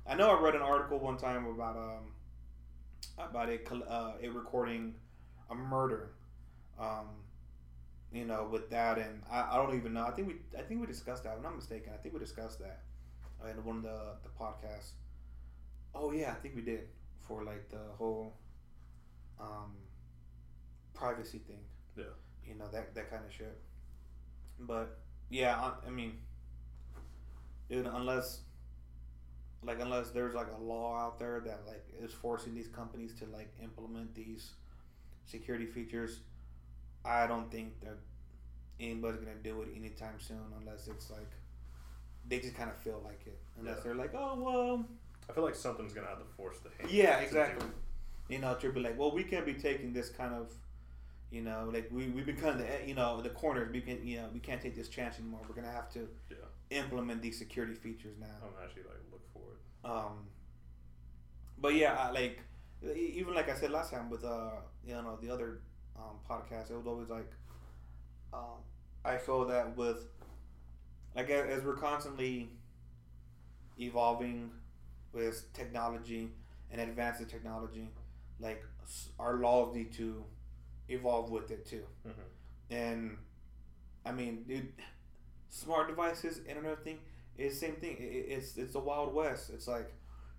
I 0.06 0.14
know 0.14 0.30
I 0.30 0.40
read 0.40 0.54
an 0.54 0.62
article 0.62 1.00
one 1.00 1.16
time 1.16 1.46
about 1.46 1.76
um 1.76 2.12
about 3.18 3.48
it 3.48 3.66
uh, 3.88 4.12
it 4.20 4.32
recording 4.32 4.94
a 5.50 5.54
murder. 5.56 6.10
Um, 6.78 7.08
you 8.12 8.24
know, 8.24 8.48
with 8.50 8.70
that, 8.70 8.98
and 8.98 9.22
I, 9.30 9.48
I 9.52 9.56
don't 9.56 9.76
even 9.76 9.92
know. 9.92 10.06
I 10.06 10.12
think 10.12 10.28
we 10.28 10.34
I 10.58 10.62
think 10.62 10.80
we 10.80 10.86
discussed 10.86 11.24
that. 11.24 11.30
If 11.30 11.36
I'm 11.36 11.42
not 11.42 11.56
mistaken. 11.56 11.92
I 11.94 11.98
think 11.98 12.14
we 12.14 12.20
discussed 12.20 12.58
that 12.60 12.82
in 13.50 13.64
one 13.64 13.78
of 13.78 13.82
the 13.82 14.00
the 14.22 14.30
podcasts. 14.38 14.92
Oh 15.94 16.12
yeah, 16.12 16.30
I 16.30 16.34
think 16.34 16.54
we 16.56 16.62
did 16.62 16.88
for 17.26 17.44
like 17.44 17.68
the 17.68 17.80
whole 17.96 18.34
um, 19.40 19.74
privacy 20.94 21.38
thing. 21.38 21.60
Yeah. 21.96 22.04
You 22.46 22.54
know 22.54 22.66
that 22.72 22.94
that 22.94 23.10
kind 23.10 23.24
of 23.26 23.32
shit. 23.32 23.58
But 24.60 24.98
yeah, 25.28 25.56
I, 25.56 25.86
I 25.86 25.90
mean, 25.90 26.18
dude, 27.68 27.86
unless 27.86 28.40
like 29.62 29.80
unless 29.80 30.10
there's 30.10 30.34
like 30.34 30.48
a 30.56 30.62
law 30.62 30.96
out 30.96 31.18
there 31.18 31.40
that 31.40 31.60
like 31.66 31.84
is 32.00 32.12
forcing 32.12 32.54
these 32.54 32.68
companies 32.68 33.12
to 33.14 33.26
like 33.26 33.52
implement 33.62 34.14
these 34.14 34.52
security 35.26 35.66
features, 35.66 36.20
I 37.04 37.26
don't 37.26 37.50
think 37.50 37.80
that 37.80 37.96
anybody's 38.80 39.20
gonna 39.20 39.34
do 39.42 39.62
it 39.62 39.68
anytime 39.76 40.18
soon 40.18 40.40
unless 40.60 40.88
it's 40.88 41.10
like 41.10 41.30
they 42.28 42.38
just 42.40 42.54
kind 42.54 42.70
of 42.70 42.76
feel 42.76 43.00
like 43.04 43.22
it. 43.26 43.38
Unless 43.58 43.78
Yeah. 43.78 43.82
they're 43.84 43.94
like, 43.94 44.14
oh 44.14 44.34
well, 44.40 44.84
I 45.28 45.32
feel 45.32 45.44
like 45.44 45.54
something's 45.54 45.92
gonna 45.92 46.06
have 46.08 46.18
to 46.18 46.24
force 46.36 46.58
the 46.60 46.70
hand. 46.78 46.90
yeah, 46.90 47.18
exactly. 47.18 47.66
You 48.28 48.38
know, 48.38 48.54
to 48.56 48.72
be 48.72 48.80
like, 48.80 48.98
well, 48.98 49.10
we 49.12 49.24
can't 49.24 49.46
be 49.46 49.54
taking 49.54 49.92
this 49.94 50.10
kind 50.10 50.34
of, 50.34 50.52
you 51.30 51.40
know, 51.40 51.70
like 51.72 51.88
we 51.90 52.08
we 52.08 52.22
become 52.22 52.58
the 52.58 52.66
you 52.86 52.94
know 52.94 53.20
the 53.22 53.30
corners. 53.30 53.70
We 53.72 53.80
can 53.80 54.06
you 54.06 54.18
know 54.18 54.28
we 54.32 54.40
can't 54.40 54.60
take 54.60 54.76
this 54.76 54.88
chance 54.88 55.18
anymore. 55.18 55.40
We're 55.48 55.54
gonna 55.54 55.72
have 55.72 55.90
to 55.92 56.08
Yeah. 56.30 56.36
implement 56.82 57.22
these 57.22 57.38
security 57.38 57.74
features 57.74 58.16
now. 58.20 58.26
I'm 58.42 58.62
actually 58.62 58.82
like 58.82 59.00
look 59.10 59.24
forward. 59.32 59.58
Um, 59.84 60.26
but 61.56 61.74
yeah, 61.74 61.94
I, 61.94 62.10
like 62.10 62.40
even 62.94 63.34
like 63.34 63.48
I 63.48 63.54
said 63.54 63.70
last 63.70 63.90
time 63.92 64.10
with 64.10 64.24
uh 64.24 64.50
you 64.86 64.92
know 64.94 65.18
the 65.20 65.30
other 65.30 65.60
um, 65.98 66.16
podcast, 66.28 66.70
it 66.70 66.76
was 66.76 66.86
always 66.86 67.08
like 67.10 67.30
um, 68.32 68.60
I 69.04 69.16
feel 69.16 69.46
that 69.46 69.76
with 69.76 70.06
like 71.14 71.30
a- 71.30 71.50
as 71.50 71.62
we're 71.62 71.76
constantly 71.76 72.50
evolving 73.78 74.50
with 75.12 75.52
technology 75.52 76.30
and 76.70 76.80
advancing 76.80 77.26
technology, 77.26 77.88
like 78.40 78.62
our 79.18 79.36
laws 79.36 79.74
need 79.74 79.92
to 79.94 80.24
evolve 80.88 81.30
with 81.30 81.50
it 81.50 81.66
too. 81.66 81.84
Mm-hmm. 82.06 82.74
And 82.74 83.16
I 84.06 84.12
mean, 84.12 84.44
dude, 84.48 84.72
smart 85.50 85.88
devices, 85.88 86.40
internet 86.48 86.84
thing, 86.84 86.98
is 87.38 87.54
the 87.60 87.66
same 87.66 87.76
thing. 87.76 87.96
I- 88.00 88.04
I- 88.04 88.36
It's 88.38 88.56
it's 88.58 88.74
the 88.74 88.80
wild 88.80 89.14
west. 89.14 89.50
It's 89.54 89.68
like, 89.68 89.92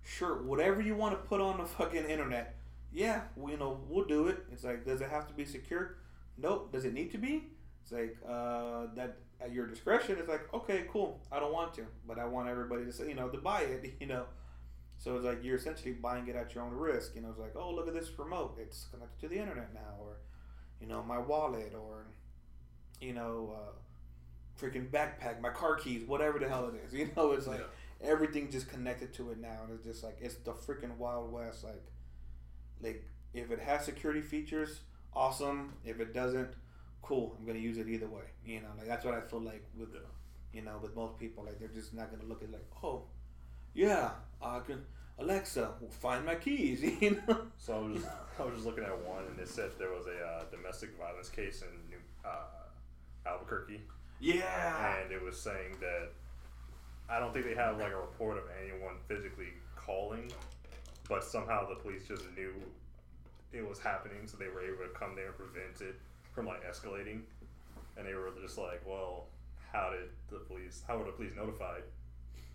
sure, 0.04 0.42
whatever 0.42 0.82
you 0.82 0.96
want 0.96 1.14
to 1.20 1.28
put 1.28 1.40
on 1.40 1.58
the 1.58 1.66
fucking 1.66 2.06
internet, 2.06 2.56
yeah, 2.92 3.22
we, 3.36 3.52
you 3.52 3.58
know, 3.58 3.80
we'll 3.88 4.04
do 4.06 4.28
it. 4.28 4.38
It's 4.52 4.64
like, 4.64 4.84
does 4.84 5.00
it 5.00 5.10
have 5.10 5.26
to 5.28 5.34
be 5.34 5.44
secure? 5.44 5.96
Nope. 6.38 6.72
Does 6.72 6.84
it 6.84 6.94
need 6.94 7.10
to 7.12 7.18
be? 7.18 7.44
It's 7.82 7.92
like 7.92 8.16
uh, 8.28 8.86
that 8.96 9.18
at 9.40 9.52
your 9.52 9.66
discretion. 9.66 10.16
It's 10.18 10.28
like, 10.28 10.52
okay, 10.52 10.84
cool. 10.92 11.20
I 11.32 11.40
don't 11.40 11.52
want 11.52 11.74
to, 11.74 11.86
but 12.06 12.18
I 12.18 12.24
want 12.26 12.48
everybody 12.48 12.84
to 12.84 12.92
say, 12.92 13.08
you 13.08 13.14
know, 13.14 13.28
to 13.28 13.38
buy 13.38 13.62
it. 13.62 13.94
You 14.00 14.06
know. 14.06 14.24
So 14.98 15.16
it's 15.16 15.24
like 15.24 15.42
you're 15.44 15.56
essentially 15.56 15.92
buying 15.92 16.28
it 16.28 16.36
at 16.36 16.54
your 16.54 16.64
own 16.64 16.72
risk. 16.74 17.14
You 17.16 17.22
know, 17.22 17.30
it's 17.30 17.38
like, 17.38 17.54
oh, 17.56 17.72
look 17.74 17.88
at 17.88 17.94
this 17.94 18.10
remote. 18.18 18.58
It's 18.60 18.86
connected 18.92 19.20
to 19.22 19.28
the 19.28 19.40
internet 19.40 19.72
now, 19.74 19.96
or, 20.00 20.18
you 20.80 20.86
know, 20.86 21.02
my 21.02 21.18
wallet, 21.18 21.74
or, 21.74 22.06
you 23.00 23.12
know, 23.14 23.54
uh, 23.56 23.72
freaking 24.60 24.90
backpack, 24.90 25.40
my 25.40 25.50
car 25.50 25.76
keys, 25.76 26.06
whatever 26.06 26.38
the 26.38 26.48
hell 26.48 26.68
it 26.68 26.80
is. 26.86 26.92
You 26.98 27.10
know, 27.16 27.32
it's 27.32 27.46
like 27.46 27.60
Yeah. 27.60 28.10
everything 28.10 28.50
just 28.50 28.68
connected 28.68 29.12
to 29.14 29.30
it 29.30 29.38
now, 29.40 29.60
and 29.64 29.72
it's 29.74 29.84
just 29.84 30.04
like 30.04 30.18
it's 30.20 30.36
the 30.36 30.52
freaking 30.52 30.96
wild 30.96 31.32
west. 31.32 31.64
Like, 31.64 31.82
like 32.82 33.04
if 33.34 33.50
it 33.50 33.60
has 33.60 33.84
security 33.84 34.20
features, 34.22 34.80
awesome. 35.14 35.74
If 35.84 36.00
it 36.00 36.12
doesn't, 36.14 36.50
cool. 37.02 37.36
I'm 37.38 37.46
gonna 37.46 37.58
use 37.58 37.78
it 37.78 37.88
either 37.88 38.08
way. 38.08 38.22
You 38.44 38.60
know, 38.60 38.68
like 38.78 38.86
that's 38.86 39.04
what 39.04 39.14
I 39.14 39.20
feel 39.20 39.40
like 39.40 39.64
with, 39.78 39.90
Yeah. 39.94 40.00
you 40.52 40.62
know, 40.62 40.78
with 40.82 40.94
most 40.96 41.18
people. 41.18 41.44
Like 41.44 41.58
they're 41.58 41.68
just 41.68 41.94
not 41.94 42.10
gonna 42.10 42.28
look 42.28 42.42
at 42.42 42.50
like, 42.50 42.66
oh, 42.82 43.04
yeah, 43.74 44.10
I 44.42 44.60
can. 44.60 44.84
Alexa, 45.18 45.74
find 45.90 46.24
my 46.24 46.34
keys. 46.36 46.80
You 47.02 47.22
know. 47.28 47.42
So 47.58 47.74
I 47.76 47.78
was 47.80 47.96
just, 48.02 48.08
I 48.38 48.42
was 48.44 48.54
just 48.54 48.66
looking 48.66 48.84
at 48.84 48.98
one, 49.06 49.24
and 49.30 49.38
it 49.38 49.48
said 49.48 49.70
there 49.78 49.90
was 49.90 50.06
a 50.06 50.24
uh, 50.26 50.44
domestic 50.50 50.96
violence 50.98 51.28
case 51.28 51.62
in 51.62 51.68
New 51.90 51.98
uh, 52.24 53.28
Albuquerque, 53.28 53.82
Yeah. 54.18 55.02
and 55.02 55.12
it 55.12 55.22
was 55.22 55.38
saying 55.38 55.76
that 55.80 56.08
I 57.08 57.18
don't 57.20 57.34
think 57.34 57.44
they 57.44 57.54
have 57.54 57.76
like 57.78 57.92
a 57.92 57.96
report 58.00 58.38
of 58.38 58.44
anyone 58.62 58.94
physically 59.08 59.48
calling, 59.76 60.32
but 61.10 61.24
somehow 61.24 61.68
the 61.68 61.74
police 61.74 62.06
just 62.06 62.22
knew 62.36 62.54
it 63.52 63.68
was 63.68 63.80
happening, 63.80 64.26
so 64.26 64.36
they 64.38 64.46
were 64.46 64.62
able 64.62 64.84
to 64.84 64.98
come 64.98 65.16
there 65.16 65.26
and 65.26 65.36
prevent 65.36 65.80
it 65.80 65.96
from 66.32 66.46
like 66.46 66.62
escalating. 66.64 67.22
And 67.98 68.06
they 68.06 68.14
were 68.14 68.30
just 68.40 68.56
like, 68.56 68.80
well, 68.86 69.26
how 69.72 69.90
did 69.90 70.08
the 70.30 70.42
police? 70.46 70.82
How 70.86 70.96
were 70.96 71.04
the 71.04 71.10
police 71.10 71.32
notified? 71.36 71.82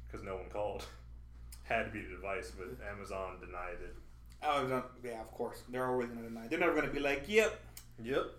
Because 0.07 0.25
no 0.25 0.35
one 0.35 0.45
called. 0.51 0.85
Had 1.63 1.83
to 1.85 1.91
be 1.91 2.01
the 2.01 2.15
device, 2.15 2.51
but 2.57 2.67
Amazon 2.89 3.37
denied 3.39 3.81
it. 3.83 3.95
I 4.41 4.61
was 4.61 4.71
on, 4.71 4.83
yeah, 5.03 5.19
of 5.19 5.31
course. 5.31 5.63
They're 5.69 5.85
always 5.85 6.07
gonna 6.09 6.21
deny. 6.21 6.47
They're 6.47 6.59
never 6.59 6.75
gonna 6.75 6.93
be 6.93 6.99
like, 6.99 7.25
yep. 7.27 7.59
Yep. 8.01 8.31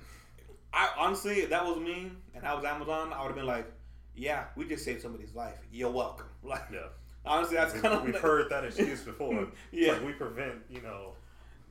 I 0.72 0.90
honestly, 0.96 1.40
if 1.40 1.50
that 1.50 1.64
was 1.64 1.78
me 1.78 2.10
and 2.34 2.46
I 2.46 2.54
was 2.54 2.64
Amazon, 2.64 3.12
I 3.12 3.20
would 3.22 3.28
have 3.28 3.36
been 3.36 3.46
like, 3.46 3.70
yeah, 4.14 4.44
we 4.56 4.66
just 4.66 4.84
saved 4.84 5.02
somebody's 5.02 5.34
life. 5.34 5.58
You're 5.70 5.90
welcome. 5.90 6.26
Like, 6.42 6.66
Yeah. 6.72 6.86
Honestly, 7.27 7.57
that's 7.57 7.72
kind 7.74 7.95
of 7.95 8.05
we've 8.05 8.16
heard 8.16 8.51
that 8.51 8.64
excuse 8.64 9.03
before. 9.03 9.49
Yeah. 9.72 9.93
like 9.93 10.07
we 10.07 10.12
prevent, 10.12 10.55
you 10.70 10.81
know. 10.83 11.12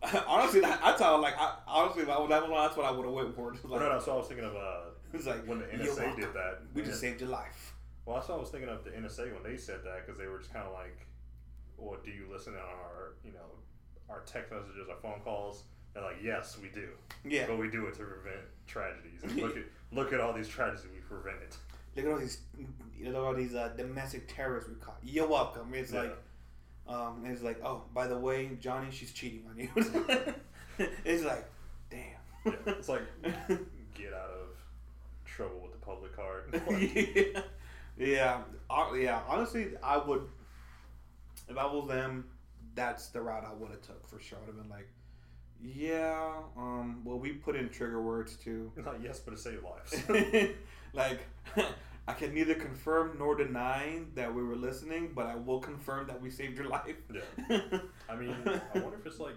honestly, 0.27 0.59
that, 0.61 0.79
I 0.83 0.95
tell 0.97 1.19
like, 1.21 1.35
I, 1.39 1.55
honestly, 1.67 2.03
I 2.03 2.17
was 2.19 2.29
Amazon, 2.31 2.57
that's 2.57 2.77
what 2.77 2.85
I 2.85 2.91
would 2.91 3.05
have 3.05 3.13
went 3.13 3.35
for. 3.35 3.51
Just 3.53 3.63
Well, 3.63 3.73
like, 3.73 3.81
no, 3.81 3.89
that's 3.93 4.07
what 4.07 4.13
I 4.13 4.17
was 4.17 4.27
thinking 4.27 4.45
of. 4.45 4.55
Uh, 4.55 4.89
It's 5.13 5.25
like, 5.25 5.45
when 5.47 5.59
the 5.59 5.65
NSA 5.65 6.15
did 6.15 6.33
that. 6.33 6.59
we 6.73 6.81
just 6.83 6.99
saved 6.99 7.21
your 7.21 7.29
life. 7.29 7.73
Well, 8.05 8.17
that's 8.17 8.29
what 8.29 8.37
I 8.37 8.41
was 8.41 8.49
thinking 8.49 8.69
of 8.69 8.83
the 8.83 8.91
NSA 8.91 9.33
when 9.33 9.41
they 9.43 9.57
said 9.57 9.79
that 9.83 10.05
because 10.05 10.19
they 10.19 10.27
were 10.27 10.37
just 10.37 10.53
kind 10.53 10.65
of 10.67 10.73
like, 10.73 11.07
"Well, 11.77 11.97
do 12.05 12.11
you 12.11 12.27
listen 12.31 12.53
to 12.53 12.59
our, 12.59 13.13
you 13.23 13.31
know, 13.31 13.49
our 14.09 14.21
text 14.27 14.51
messages, 14.51 14.87
our 14.89 14.97
phone 15.01 15.21
calls?" 15.23 15.63
They're 15.95 16.03
like, 16.03 16.17
"Yes, 16.21 16.55
we 16.61 16.69
do, 16.69 16.89
Yeah. 17.23 17.47
but 17.47 17.57
we 17.57 17.67
do 17.71 17.87
it 17.87 17.95
to 17.95 18.03
prevent 18.03 18.45
tragedies. 18.67 19.23
And 19.23 19.35
look 19.37 19.57
at 19.57 19.63
look 19.91 20.13
at 20.13 20.19
all 20.19 20.33
these 20.33 20.47
tragedies 20.47 20.85
we 20.93 20.99
prevented." 20.99 21.55
Look 21.95 22.05
at 22.05 22.11
all 22.11 22.17
these, 22.19 22.39
look 23.01 23.07
at 23.07 23.15
all 23.15 23.33
these 23.33 23.55
uh, 23.55 23.69
domestic 23.77 24.33
terrorists 24.33 24.69
we 24.69 24.75
caught. 24.75 24.97
You're 25.03 25.27
welcome. 25.27 25.73
It's 25.73 25.91
Yeah. 25.91 26.01
like, 26.01 26.17
um, 26.87 27.23
it's 27.25 27.41
like, 27.41 27.63
oh, 27.63 27.83
by 27.93 28.07
the 28.07 28.17
way, 28.17 28.49
Johnny, 28.59 28.87
she's 28.91 29.11
cheating 29.13 29.43
on 29.49 29.57
you. 29.57 29.69
it's 31.05 31.23
like, 31.23 31.45
damn. 31.89 32.01
Yeah, 32.45 32.51
it's 32.67 32.89
like 32.89 33.01
get 33.23 34.13
out 34.13 34.29
of 34.29 34.49
trouble 35.25 35.59
with 35.61 35.71
the 35.71 35.77
public 35.85 36.15
card. 36.15 36.61
yeah, 36.79 37.41
yeah, 37.97 38.41
yeah. 38.95 39.21
Honestly, 39.27 39.69
I 39.81 39.97
would, 39.97 40.27
if 41.49 41.57
I 41.57 41.65
was 41.65 41.87
them, 41.87 42.25
that's 42.75 43.07
the 43.07 43.21
route 43.21 43.45
I 43.49 43.53
would 43.53 43.71
have 43.71 43.81
took 43.81 44.07
for 44.07 44.19
sure. 44.19 44.37
I'd 44.43 44.47
have 44.47 44.57
been 44.57 44.69
like, 44.69 44.87
yeah, 45.63 46.33
um, 46.57 47.01
well, 47.03 47.17
we 47.17 47.31
put 47.31 47.55
in 47.55 47.69
trigger 47.69 48.01
words 48.01 48.35
too. 48.35 48.71
Not 48.75 49.01
yes, 49.01 49.19
but 49.19 49.31
to 49.31 49.37
save 49.37 49.61
lives. 49.63 50.03
Like, 50.95 51.19
I 52.07 52.13
can 52.13 52.33
neither 52.33 52.55
confirm 52.55 53.17
nor 53.17 53.35
deny 53.35 53.99
that 54.13 54.33
we 54.33 54.43
were 54.43 54.55
listening, 54.55 55.11
but 55.15 55.25
I 55.25 55.35
will 55.35 55.59
confirm 55.59 56.07
that 56.07 56.21
we 56.21 56.29
saved 56.29 56.57
your 56.57 56.67
life. 56.67 56.95
Yeah. 57.13 57.59
I 58.09 58.15
mean, 58.15 58.35
I 58.45 58.79
wonder 58.79 58.97
if 58.99 59.05
it's 59.05 59.19
like 59.19 59.35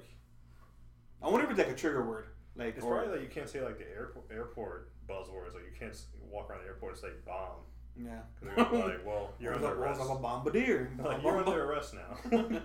I 1.22 1.28
wonder 1.28 1.44
if 1.44 1.50
it's 1.50 1.58
like 1.58 1.68
a 1.68 1.74
trigger 1.74 2.04
word, 2.04 2.26
like 2.56 2.76
it's 2.76 2.84
or 2.84 2.96
probably 2.96 3.18
like 3.18 3.22
you 3.22 3.28
can't 3.28 3.48
say 3.48 3.62
like 3.62 3.78
the 3.78 3.88
airport 3.88 4.26
airport 4.30 4.90
buzzwords. 5.08 5.54
Like 5.54 5.64
you 5.64 5.78
can't 5.78 5.96
walk 6.30 6.50
around 6.50 6.60
the 6.60 6.66
airport 6.66 6.92
and 6.92 7.00
say 7.00 7.08
bomb. 7.26 7.64
yeah. 7.96 8.20
like, 8.56 9.04
well, 9.06 9.32
you're 9.40 9.54
under 9.54 9.68
arrest. 9.68 10.00
up 10.00 10.10
a 10.10 10.16
bombardier. 10.16 10.90
Like, 11.02 11.22
you're 11.22 11.38
under 11.38 11.64
arrest 11.64 11.94
now. 11.94 12.60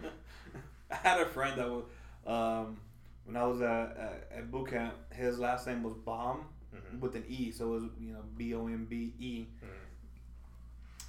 I 0.91 0.95
had 0.95 1.21
a 1.21 1.25
friend 1.25 1.59
that 1.59 1.67
was, 1.67 1.85
um, 2.27 2.77
when 3.25 3.35
I 3.35 3.45
was 3.45 3.61
at, 3.61 3.97
at, 3.97 4.29
at 4.37 4.51
boot 4.51 4.69
camp, 4.69 4.93
his 5.11 5.39
last 5.39 5.65
name 5.65 5.81
was 5.81 5.93
Bomb 5.93 6.45
Mhm. 6.73 6.99
with 6.99 7.15
an 7.15 7.23
E, 7.27 7.51
so 7.51 7.67
it 7.75 7.81
was 7.81 7.83
you 7.99 8.13
know 8.13 8.23
B 8.37 8.53
O 8.55 8.67
M 8.67 8.85
B 8.85 9.13
E. 9.19 9.47
Mhm. 9.63 9.67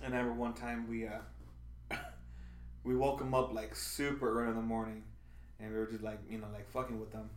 And 0.04 0.14
I 0.14 0.18
remember 0.18 0.38
one 0.40 0.54
time 0.54 0.88
we 0.88 1.06
uh, 1.06 1.20
we 2.84 2.94
woke 2.96 3.20
him 3.20 3.34
up 3.34 3.52
like 3.52 3.74
super 3.74 4.40
early 4.40 4.50
in 4.50 4.56
the 4.56 4.62
morning, 4.62 5.02
and 5.60 5.72
we 5.72 5.78
were 5.78 5.86
just 5.86 6.02
like 6.02 6.18
you 6.28 6.38
know 6.38 6.46
like 6.52 6.68
fucking 6.70 6.98
with 7.00 7.12
him. 7.12 7.28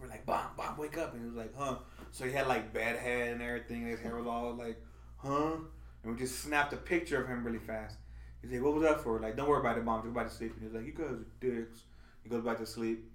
We're 0.00 0.08
like 0.08 0.26
Bomb, 0.26 0.50
Bomb, 0.56 0.76
wake 0.78 0.96
up, 0.98 1.12
and 1.12 1.22
he 1.22 1.26
was 1.26 1.36
like, 1.36 1.52
huh. 1.56 1.76
So 2.12 2.24
he 2.24 2.32
had 2.32 2.46
like 2.46 2.72
bad 2.72 2.96
head 2.96 3.32
and 3.32 3.42
everything. 3.42 3.86
His 3.86 4.00
hair 4.00 4.16
was 4.16 4.26
all 4.26 4.54
like, 4.54 4.80
huh. 5.16 5.56
and 6.04 6.12
we 6.12 6.18
just 6.18 6.40
snapped 6.40 6.72
a 6.72 6.76
picture 6.76 7.20
of 7.22 7.28
him 7.28 7.44
really 7.44 7.58
fast. 7.58 7.96
He's 8.42 8.52
like, 8.52 8.62
"What 8.62 8.74
was 8.74 8.82
that 8.84 9.00
for?" 9.00 9.18
Like, 9.18 9.36
don't 9.36 9.48
worry 9.48 9.60
about 9.60 9.76
it, 9.78 9.84
mom. 9.84 10.02
Just 10.02 10.14
go 10.14 10.20
back 10.20 10.28
to 10.30 10.34
sleep. 10.36 10.54
And 10.54 10.62
he's 10.62 10.72
like, 10.72 10.86
"You 10.86 10.92
guys 10.92 11.10
are 11.10 11.26
dicks." 11.40 11.82
He 12.22 12.28
goes 12.30 12.44
back 12.44 12.58
to 12.58 12.66
sleep. 12.66 13.10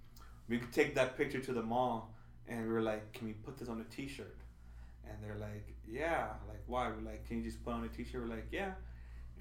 We 0.49 0.59
could 0.59 0.73
take 0.73 0.95
that 0.95 1.17
picture 1.17 1.39
to 1.39 1.53
the 1.53 1.61
mall, 1.63 2.12
and 2.47 2.67
we 2.67 2.73
were 2.73 2.81
like, 2.81 3.13
"Can 3.13 3.27
we 3.27 3.33
put 3.33 3.57
this 3.57 3.69
on 3.69 3.81
a 3.81 3.95
T-shirt?" 3.95 4.37
And 5.07 5.17
they're 5.21 5.37
like, 5.39 5.75
"Yeah." 5.87 6.27
Like, 6.47 6.61
why? 6.67 6.89
We're 6.89 7.09
like, 7.09 7.27
"Can 7.27 7.37
you 7.37 7.43
just 7.43 7.63
put 7.63 7.73
on 7.73 7.83
a 7.83 7.87
T-shirt?" 7.87 8.21
We're 8.21 8.35
like, 8.35 8.47
"Yeah." 8.51 8.71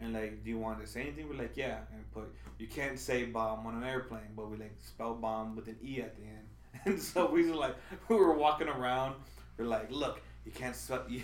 And 0.00 0.12
like, 0.12 0.42
do 0.42 0.50
you 0.50 0.58
want 0.58 0.80
to 0.80 0.86
say 0.86 1.02
anything? 1.02 1.28
We're 1.28 1.42
like, 1.42 1.56
"Yeah." 1.56 1.78
And 1.92 2.10
put 2.12 2.34
you 2.58 2.66
can't 2.66 2.98
say 2.98 3.24
bomb 3.24 3.66
on 3.66 3.76
an 3.76 3.84
airplane, 3.84 4.32
but 4.36 4.50
we 4.50 4.56
like 4.56 4.74
spell 4.80 5.14
bomb 5.14 5.56
with 5.56 5.68
an 5.68 5.76
e 5.82 6.00
at 6.00 6.16
the 6.16 6.22
end. 6.22 6.48
And 6.86 7.00
so 7.00 7.30
we 7.30 7.48
was 7.48 7.58
like, 7.58 7.76
we 8.08 8.16
were 8.16 8.34
walking 8.34 8.68
around. 8.68 9.16
We're 9.56 9.66
like, 9.66 9.90
"Look, 9.90 10.22
you 10.44 10.52
can't 10.52 10.74
spell 10.74 11.04
you, 11.08 11.22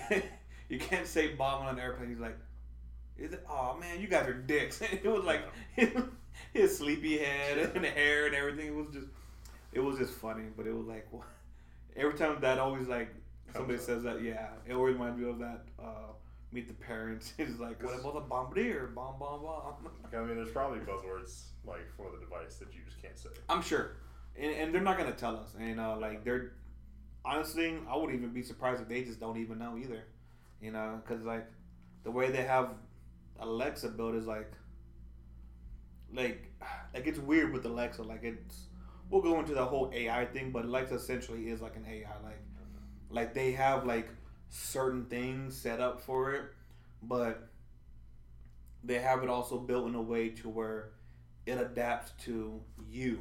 you 0.68 0.78
can't 0.78 1.06
say 1.06 1.28
bomb 1.28 1.62
on 1.62 1.74
an 1.74 1.80
airplane." 1.80 2.10
He's 2.10 2.18
like. 2.18 2.36
Is 3.16 3.32
it, 3.32 3.44
oh 3.50 3.76
man, 3.80 4.00
you 4.00 4.06
guys 4.06 4.28
are 4.28 4.32
dicks. 4.32 4.80
it 4.80 5.04
was 5.04 5.24
like 5.24 5.42
his, 5.74 5.90
his 6.52 6.78
sleepy 6.78 7.18
head 7.18 7.72
and 7.74 7.84
hair 7.84 8.26
and 8.26 8.34
everything. 8.36 8.68
It 8.68 8.74
was 8.76 8.86
just, 8.92 9.08
it 9.72 9.80
was 9.80 9.98
just 9.98 10.12
funny. 10.12 10.44
But 10.56 10.68
it 10.68 10.72
was 10.72 10.86
like, 10.86 11.08
what? 11.10 11.26
Every 11.98 12.14
time 12.14 12.40
that 12.40 12.58
always 12.58 12.88
like 12.88 13.14
somebody 13.52 13.78
says 13.78 14.02
that, 14.04 14.22
yeah, 14.22 14.48
it 14.66 14.72
always 14.72 14.94
reminds 14.94 15.18
me 15.18 15.28
of 15.28 15.38
that. 15.38 15.64
Uh, 15.78 16.12
Meet 16.50 16.68
the 16.68 16.74
parents. 16.74 17.34
It's 17.38 17.60
like, 17.60 17.82
what 17.82 18.00
about 18.00 18.14
the 18.14 18.20
bombardier? 18.20 18.86
Bomb, 18.94 19.18
bomb, 19.18 19.42
bomb. 19.42 19.74
I 20.10 20.16
mean, 20.20 20.36
there's 20.36 20.50
probably 20.50 20.78
buzzwords 20.78 21.48
like 21.66 21.86
for 21.94 22.10
the 22.10 22.24
device 22.24 22.56
that 22.56 22.72
you 22.72 22.80
just 22.86 23.02
can't 23.02 23.18
say. 23.18 23.28
I'm 23.50 23.60
sure, 23.60 23.96
and, 24.34 24.52
and 24.52 24.74
they're 24.74 24.80
not 24.80 24.96
gonna 24.96 25.12
tell 25.12 25.36
us. 25.36 25.54
And 25.60 25.78
uh, 25.78 25.98
like 25.98 26.24
they're 26.24 26.52
honestly, 27.22 27.76
I 27.88 27.96
wouldn't 27.96 28.18
even 28.18 28.32
be 28.32 28.42
surprised 28.42 28.80
if 28.80 28.88
they 28.88 29.02
just 29.02 29.20
don't 29.20 29.36
even 29.36 29.58
know 29.58 29.76
either. 29.76 30.04
You 30.62 30.72
know, 30.72 31.00
because 31.04 31.22
like 31.24 31.46
the 32.04 32.10
way 32.10 32.30
they 32.30 32.44
have 32.44 32.70
Alexa 33.40 33.90
built 33.90 34.14
is 34.14 34.26
like, 34.26 34.50
like, 36.12 36.50
like 36.94 37.06
it's 37.06 37.18
weird 37.18 37.52
with 37.52 37.66
Alexa. 37.66 38.02
Like 38.02 38.24
it's, 38.24 38.67
we'll 39.10 39.22
go 39.22 39.38
into 39.38 39.54
the 39.54 39.64
whole 39.64 39.90
AI 39.94 40.24
thing, 40.26 40.50
but 40.50 40.64
Alexa 40.64 40.94
essentially 40.94 41.48
is 41.50 41.60
like 41.60 41.76
an 41.76 41.84
AI. 41.88 42.08
Like, 42.24 42.40
like 43.10 43.34
they 43.34 43.52
have 43.52 43.86
like 43.86 44.08
certain 44.48 45.04
things 45.06 45.56
set 45.56 45.80
up 45.80 46.00
for 46.00 46.32
it, 46.34 46.44
but 47.02 47.48
they 48.84 48.98
have 49.00 49.22
it 49.22 49.28
also 49.28 49.58
built 49.58 49.86
in 49.88 49.94
a 49.94 50.02
way 50.02 50.28
to 50.30 50.48
where 50.48 50.90
it 51.46 51.58
adapts 51.60 52.12
to 52.24 52.60
you, 52.88 53.20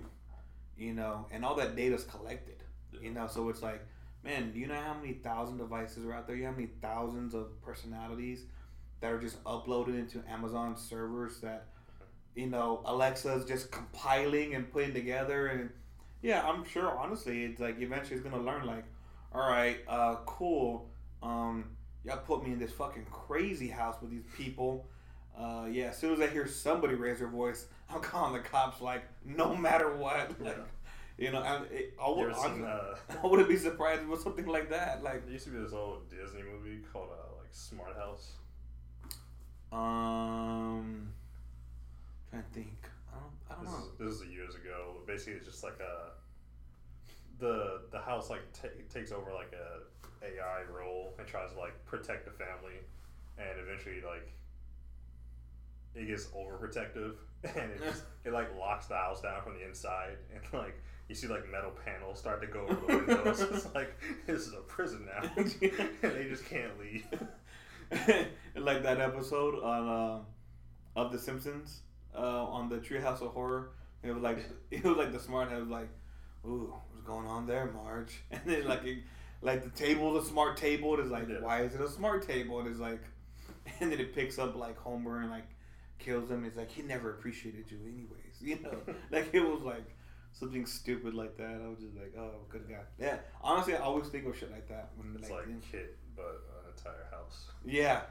you 0.78 0.94
know, 0.94 1.26
and 1.32 1.46
all 1.46 1.56
that 1.56 1.76
data's 1.76 2.04
collected, 2.04 2.64
you 3.02 3.12
know. 3.12 3.28
So 3.28 3.50
it's 3.50 3.62
like, 3.62 3.86
man, 4.24 4.52
you 4.56 4.68
know 4.68 4.76
how 4.76 4.96
many 4.96 5.14
thousand 5.14 5.58
devices 5.58 6.06
are 6.06 6.14
out 6.14 6.28
there? 6.28 6.36
You 6.36 6.44
know 6.44 6.52
how 6.52 6.56
many 6.58 6.70
thousands 6.82 7.34
of 7.34 7.62
personalities 7.62 8.46
that 9.02 9.12
are 9.12 9.20
just 9.20 9.44
uploaded 9.44 10.00
into 10.00 10.24
Amazon 10.30 10.78
servers 10.78 11.40
that, 11.42 11.68
you 12.38 12.46
know, 12.46 12.82
Alexa's 12.86 13.46
just 13.46 13.72
compiling 13.72 14.54
and 14.54 14.72
putting 14.72 14.94
together, 14.94 15.48
and 15.48 15.72
yeah, 16.22 16.48
I'm 16.48 16.64
sure. 16.64 16.96
Honestly, 16.96 17.44
it's 17.44 17.60
like 17.60 17.82
eventually 17.82 18.16
it's 18.16 18.24
gonna 18.24 18.42
learn. 18.42 18.68
Like, 18.68 18.86
all 19.34 19.50
right, 19.50 19.80
uh, 19.88 20.18
cool. 20.28 20.88
Um, 21.24 21.66
y'all 22.06 22.18
put 22.18 22.46
me 22.46 22.52
in 22.52 22.60
this 22.60 22.72
fucking 22.72 23.08
crazy 23.10 23.68
house 23.68 23.96
with 24.00 24.12
these 24.12 24.26
people. 24.38 24.86
Uh, 25.36 25.66
yeah, 25.70 25.86
as 25.86 25.98
soon 25.98 26.14
as 26.14 26.22
I 26.22 26.28
hear 26.28 26.48
somebody 26.48 26.94
raise 26.94 27.18
their 27.18 27.28
voice, 27.28 27.66
I'm 27.90 28.02
calling 28.02 28.34
the 28.34 28.48
cops. 28.48 28.82
Like, 28.82 29.04
no 29.26 29.56
matter 29.56 29.96
what. 29.96 30.40
Like, 30.40 30.58
you 31.18 31.32
know, 31.32 31.42
and 31.42 31.66
it, 31.72 31.96
I, 32.00 32.08
would, 32.08 32.36
seen, 32.36 32.64
uh, 32.64 32.96
I 33.24 33.26
wouldn't 33.26 33.50
be 33.50 33.58
surprised 33.58 34.06
with 34.06 34.22
something 34.22 34.46
like 34.46 34.70
that. 34.70 35.04
Like, 35.04 35.24
there 35.24 35.34
used 35.34 35.46
to 35.46 35.52
be 35.52 35.58
this 35.58 35.74
old 35.74 36.08
Disney 36.12 36.44
movie 36.44 36.82
called 36.94 37.10
uh, 37.12 37.40
like 37.40 37.50
Smart 37.52 37.96
House. 37.96 38.34
um, 39.72 41.14
trying 42.30 42.44
to 42.44 42.50
think. 42.50 42.78
I 43.14 43.20
don't, 43.20 43.34
I 43.50 43.56
don't 43.56 43.66
This 43.66 43.74
know. 44.00 44.06
is, 44.08 44.20
this 44.20 44.28
is 44.28 44.34
years 44.34 44.56
ago. 44.56 44.94
But 44.96 45.08
basically, 45.08 45.34
it's 45.34 45.46
just 45.46 45.64
like 45.64 45.80
a 45.80 46.12
the 47.40 47.82
the 47.92 48.00
house 48.00 48.30
like 48.30 48.42
ta 48.54 48.68
takes 48.90 49.12
over 49.12 49.32
like 49.34 49.54
a 49.54 50.26
AI 50.26 50.64
role 50.76 51.14
and 51.20 51.28
tries 51.28 51.52
to 51.54 51.60
like 51.60 51.74
protect 51.86 52.26
the 52.26 52.32
family, 52.32 52.80
and 53.38 53.60
eventually 53.60 54.02
like 54.02 54.32
it 55.96 56.06
gets 56.08 56.28
overprotective 56.28 57.14
and 57.44 57.72
it 57.72 57.82
just, 57.84 58.04
it 58.24 58.32
like 58.34 58.56
locks 58.58 58.86
the 58.88 58.94
house 58.96 59.22
down 59.22 59.42
from 59.42 59.56
the 59.56 59.66
inside 59.66 60.18
and 60.34 60.42
like 60.62 60.76
you 61.10 61.16
see 61.16 61.28
like 61.28 61.50
metal 61.52 61.72
panels 61.86 62.20
start 62.20 62.40
to 62.42 62.48
go 62.48 62.62
over 62.68 62.76
the 62.76 62.98
windows. 62.98 63.42
it's 63.52 63.74
like 63.74 63.96
this 64.26 64.46
is 64.48 64.54
a 64.54 64.58
prison 64.68 65.08
now, 65.08 65.30
and 65.38 65.52
they 66.02 66.28
just 66.30 66.46
can't 66.46 66.78
leave. 66.80 67.06
like 68.56 68.84
that 68.84 69.00
episode 69.00 69.56
on 69.64 69.88
uh, 69.88 71.00
of 71.00 71.12
The 71.12 71.18
Simpsons 71.20 71.82
uh, 72.18 72.46
on 72.46 72.70
the 72.70 72.78
Treehouse 72.78 73.22
of 73.22 73.32
Horror. 73.34 73.70
It 74.04 74.12
was 74.12 74.24
like 74.24 74.40
it 74.72 74.84
was 74.84 74.98
like 74.98 75.12
the 75.12 75.20
smart 75.20 75.50
head 75.50 75.60
was 75.62 75.70
like, 75.70 75.90
"Ooh, 76.46 76.74
what's 76.92 77.06
going 77.06 77.28
on 77.28 77.46
there, 77.48 77.72
Marge?" 77.74 78.22
And 78.32 78.42
then 78.46 78.68
like 78.68 78.84
it, 78.86 79.00
like 79.42 79.64
the 79.64 79.70
table, 79.70 80.14
the 80.14 80.24
smart 80.24 80.58
table. 80.58 80.94
And 80.96 81.04
it's 81.04 81.12
like, 81.12 81.28
Yeah. 81.30 81.42
why 81.42 81.62
is 81.62 81.74
it 81.76 81.82
a 81.82 81.90
smart 81.90 82.28
table? 82.28 82.60
And 82.60 82.68
it's 82.70 82.80
like, 82.80 83.02
and 83.80 83.92
then 83.92 84.00
it 84.00 84.14
picks 84.16 84.40
up 84.40 84.56
like 84.56 84.78
Homer 84.78 85.22
and 85.22 85.30
like 85.30 85.48
kills 86.00 86.30
him. 86.30 86.44
It's 86.46 86.58
like 86.58 86.72
he 86.72 86.82
never 86.82 87.12
appreciated 87.12 87.66
you, 87.70 87.78
anyways. 87.86 88.42
You 88.42 88.60
know, 88.64 88.94
like 89.12 89.30
it 89.34 89.42
was 89.42 89.62
like 89.62 89.86
something 90.32 90.66
stupid 90.68 91.14
like 91.16 91.36
that. 91.38 91.60
I 91.64 91.68
was 91.68 91.80
just 91.80 91.96
like, 91.96 92.14
oh, 92.18 92.32
good 92.50 92.70
God. 92.70 92.86
Yeah, 93.00 93.18
honestly, 93.42 93.74
I 93.76 93.80
always 93.80 94.08
think 94.08 94.28
of 94.28 94.38
shit 94.38 94.52
like 94.52 94.68
that 94.70 94.90
when 94.96 95.16
It's 95.20 95.30
like, 95.32 95.48
like 95.48 95.72
Kit, 95.72 95.98
but 96.16 96.44
an 96.64 96.72
entire 96.78 97.08
house. 97.12 97.46
yeah. 97.66 98.02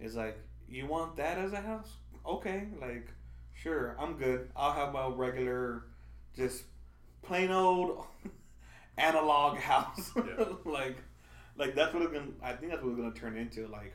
It's 0.00 0.16
like, 0.16 0.36
you 0.68 0.86
want 0.86 1.16
that 1.16 1.38
as 1.38 1.52
a 1.52 1.60
house? 1.60 1.90
Okay, 2.26 2.66
like, 2.80 3.06
sure, 3.62 3.96
I'm 3.98 4.16
good. 4.16 4.50
I'll 4.56 4.72
have 4.72 4.92
my 4.92 5.06
regular, 5.08 5.84
just 6.36 6.64
plain 7.22 7.50
old 7.50 8.04
analog 8.98 9.58
house. 9.58 10.10
Yeah. 10.16 10.44
like, 10.64 10.96
like 11.56 11.74
that's 11.74 11.92
what 11.92 12.02
it's 12.02 12.12
gonna. 12.12 12.32
I 12.42 12.52
think 12.52 12.72
that's 12.72 12.82
what 12.82 12.90
it's 12.90 12.98
gonna 13.00 13.12
turn 13.14 13.36
into. 13.36 13.66
Like, 13.68 13.94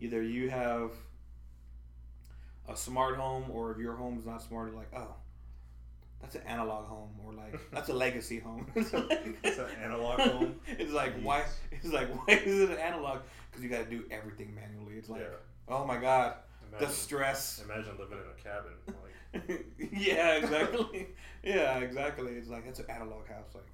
either 0.00 0.22
you 0.22 0.50
have 0.50 0.92
a 2.68 2.76
smart 2.76 3.16
home, 3.16 3.44
or 3.50 3.72
if 3.72 3.78
your 3.78 3.94
home 3.96 4.18
is 4.18 4.26
not 4.26 4.42
smart, 4.42 4.74
like, 4.74 4.90
oh, 4.94 5.14
that's 6.20 6.34
an 6.34 6.42
analog 6.46 6.86
home, 6.86 7.10
or 7.24 7.32
like 7.32 7.58
that's 7.72 7.88
a 7.88 7.94
legacy 7.94 8.38
home. 8.38 8.66
it's 8.74 8.92
an 8.92 9.66
analog 9.82 10.20
home? 10.20 10.60
It's 10.66 10.92
like 10.92 11.14
why? 11.22 11.44
It's 11.70 11.92
like 11.92 12.08
why 12.26 12.34
is 12.34 12.60
it 12.60 12.70
an 12.70 12.78
analog? 12.78 13.20
Because 13.50 13.64
you 13.64 13.70
got 13.70 13.84
to 13.84 13.90
do 13.90 14.04
everything 14.10 14.54
manually. 14.54 14.94
It's 14.98 15.08
like, 15.08 15.22
Yeah. 15.22 15.36
oh 15.68 15.86
my 15.86 15.96
god, 15.96 16.34
the 16.78 16.88
stress. 16.88 17.62
imagine 17.64 17.92
living 17.98 18.18
in 18.18 18.24
a 18.30 18.42
cabin. 18.42 18.72
Like, 18.86 19.66
yeah, 19.92 20.36
exactly. 20.36 21.08
yeah, 21.42 21.78
exactly. 21.78 22.32
It's 22.32 22.48
like 22.48 22.64
it's 22.66 22.78
an 22.78 22.86
analog 22.88 23.28
house. 23.28 23.54
Like 23.54 23.66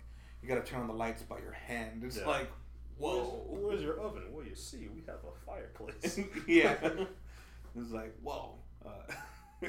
you 0.42 0.48
got 0.48 0.64
to 0.64 0.70
turn 0.70 0.80
on 0.82 0.86
the 0.88 0.94
lights 0.94 1.22
by 1.22 1.38
your 1.38 1.52
hand. 1.52 2.02
It's 2.04 2.18
Yeah. 2.18 2.26
like, 2.26 2.50
where's, 2.98 3.16
whoa. 3.26 3.46
where's 3.48 3.82
your 3.82 4.00
oven? 4.00 4.24
Well, 4.32 4.44
you 4.44 4.54
see, 4.54 4.88
we 4.94 5.02
have 5.06 5.20
a 5.24 5.46
fireplace. 5.46 6.18
yeah. 6.48 6.76
It's 7.76 7.90
like 7.90 8.14
whoa. 8.22 8.54
Uh, 8.86 9.66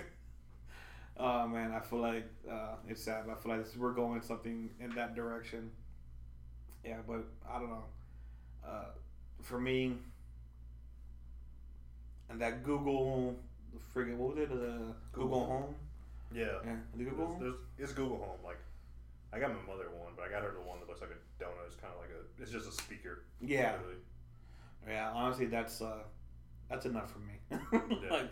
oh 1.17 1.47
man, 1.47 1.71
I 1.71 1.79
feel 1.79 1.99
like 1.99 2.25
uh, 2.49 2.75
it's 2.87 3.03
sad. 3.03 3.25
I 3.31 3.35
feel 3.35 3.57
like 3.57 3.65
we're 3.77 3.93
going 3.93 4.21
something 4.21 4.69
in 4.79 4.91
that 4.91 5.15
direction. 5.15 5.71
Yeah, 6.83 6.97
but 7.07 7.23
I 7.49 7.59
don't 7.59 7.69
know. 7.69 7.85
Uh, 8.67 8.85
for 9.41 9.59
me, 9.59 9.93
and 12.29 12.39
that 12.41 12.63
Google, 12.63 13.35
friggin' 13.95 14.17
what 14.17 14.35
was 14.35 14.43
it? 14.43 14.51
Uh, 14.51 14.55
Google 14.55 14.93
Google. 15.13 15.45
Home. 15.45 15.75
yeah. 16.33 16.45
Yeah, 16.65 16.75
the 16.95 17.03
Google 17.03 17.17
There's, 17.17 17.29
Home. 17.29 17.39
there's, 17.41 17.55
it's 17.89 17.93
Google 17.93 18.17
Home. 18.17 18.39
Like, 18.43 18.57
I 19.33 19.39
got 19.39 19.49
my 19.49 19.61
mother 19.71 19.89
one, 19.91 20.13
but 20.15 20.25
I 20.25 20.29
got 20.29 20.41
her 20.43 20.51
the 20.51 20.67
one 20.67 20.79
that 20.79 20.87
looks 20.87 21.01
like 21.01 21.11
a 21.11 21.43
donut. 21.43 21.65
It's 21.67 21.75
kind 21.75 21.93
of 21.93 21.99
like 21.99 22.09
a, 22.09 22.41
it's 22.41 22.51
just 22.51 22.67
a 22.67 22.71
speaker. 22.71 23.23
Yeah, 23.41 23.73
literally. 23.73 23.95
yeah. 24.87 25.11
Honestly, 25.13 25.45
that's 25.47 25.81
uh, 25.81 26.03
that's 26.69 26.85
enough 26.85 27.11
for 27.11 27.19
me. 27.19 27.33
Yeah. 28.01 28.09
like, 28.11 28.29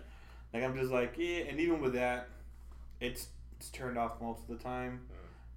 like 0.54 0.64
I'm 0.64 0.76
just 0.78 0.91
like 0.91 1.16
yeah, 1.18 1.44
and 1.50 1.60
even 1.60 1.82
with 1.82 1.94
that, 1.94 2.30
it's 3.02 3.28
it's 3.58 3.70
turned 3.70 3.98
off 3.98 4.22
most 4.22 4.41
of 4.44 4.48
the 4.58 4.64
time. 4.64 5.02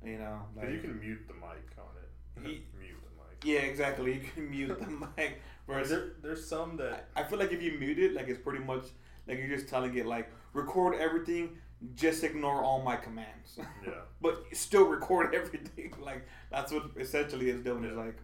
You 0.05 0.19
know, 0.19 0.41
like 0.57 0.71
you 0.71 0.79
can 0.81 0.99
mute 1.01 1.21
the 1.27 1.35
mic 1.35 1.65
on 1.79 1.95
it. 1.97 2.43
Mute 2.43 2.63
the 2.75 2.85
mic. 3.17 3.45
yeah, 3.45 3.61
exactly. 3.61 4.15
You 4.15 4.21
can 4.35 4.51
mute 4.51 4.79
the 4.79 5.07
mic. 5.17 5.41
Whereas 5.67 5.89
There, 5.91 6.13
there's 6.23 6.47
some 6.47 6.77
that 6.79 7.09
I 7.17 7.25
feel 7.25 7.39
like 7.39 7.53
if 7.53 7.61
you 7.63 7.73
mute 7.79 7.99
it, 7.99 8.15
like 8.15 8.29
it's 8.29 8.41
pretty 8.41 8.65
much 8.65 8.87
like 9.27 9.39
you're 9.39 9.49
just 9.49 9.69
telling 9.69 9.97
it 9.97 10.07
like 10.07 10.31
record 10.53 10.95
everything, 11.01 11.59
just 11.95 12.23
ignore 12.25 12.63
all 12.63 12.83
my 12.83 12.97
commands. 12.97 13.59
Yeah. 13.85 13.93
but 14.23 14.45
still 14.53 14.87
record 14.87 15.35
everything. 15.41 15.93
Like 16.01 16.27
that's 16.51 16.73
what 16.73 16.91
essentially 16.97 17.51
it's 17.51 17.63
doing. 17.65 17.85
Is 17.85 17.97
Yeah. 17.97 18.05
like, 18.05 18.19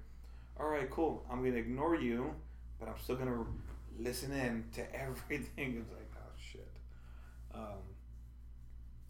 all 0.58 0.68
right, 0.68 0.88
cool. 0.90 1.24
I'm 1.30 1.42
gonna 1.44 1.56
ignore 1.56 1.96
you, 1.96 2.34
but 2.78 2.88
I'm 2.88 2.98
still 3.02 3.16
gonna 3.16 3.44
listen 3.98 4.32
in 4.32 4.64
to 4.74 4.82
everything. 5.06 5.76
It's 5.80 5.90
like, 5.90 6.10
oh 6.16 6.30
shit. 6.40 6.68
Um, 7.54 7.82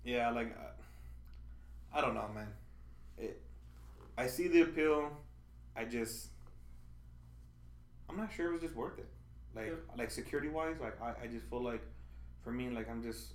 yeah, 0.05 0.31
like 0.31 0.57
I, 0.59 1.99
I 1.99 2.01
don't 2.01 2.15
know, 2.15 2.29
man. 2.35 2.49
It. 3.19 3.41
I 4.17 4.27
see 4.27 4.49
the 4.49 4.63
appeal. 4.63 5.11
I 5.77 5.85
just. 5.85 6.29
I'm 8.13 8.19
not 8.19 8.33
sure 8.33 8.49
it 8.49 8.53
was 8.53 8.63
just 8.63 8.75
worth 8.75 8.99
it. 8.99 9.09
Like 9.55 9.67
Yeah. 9.69 9.73
like 9.97 10.11
security 10.11 10.49
wise, 10.49 10.77
like 10.81 11.01
I, 11.01 11.15
I 11.25 11.27
just 11.27 11.47
feel 11.47 11.63
like 11.63 11.83
for 12.45 12.53
me, 12.53 12.71
like 12.71 12.89
I'm 12.91 13.03
just 13.03 13.35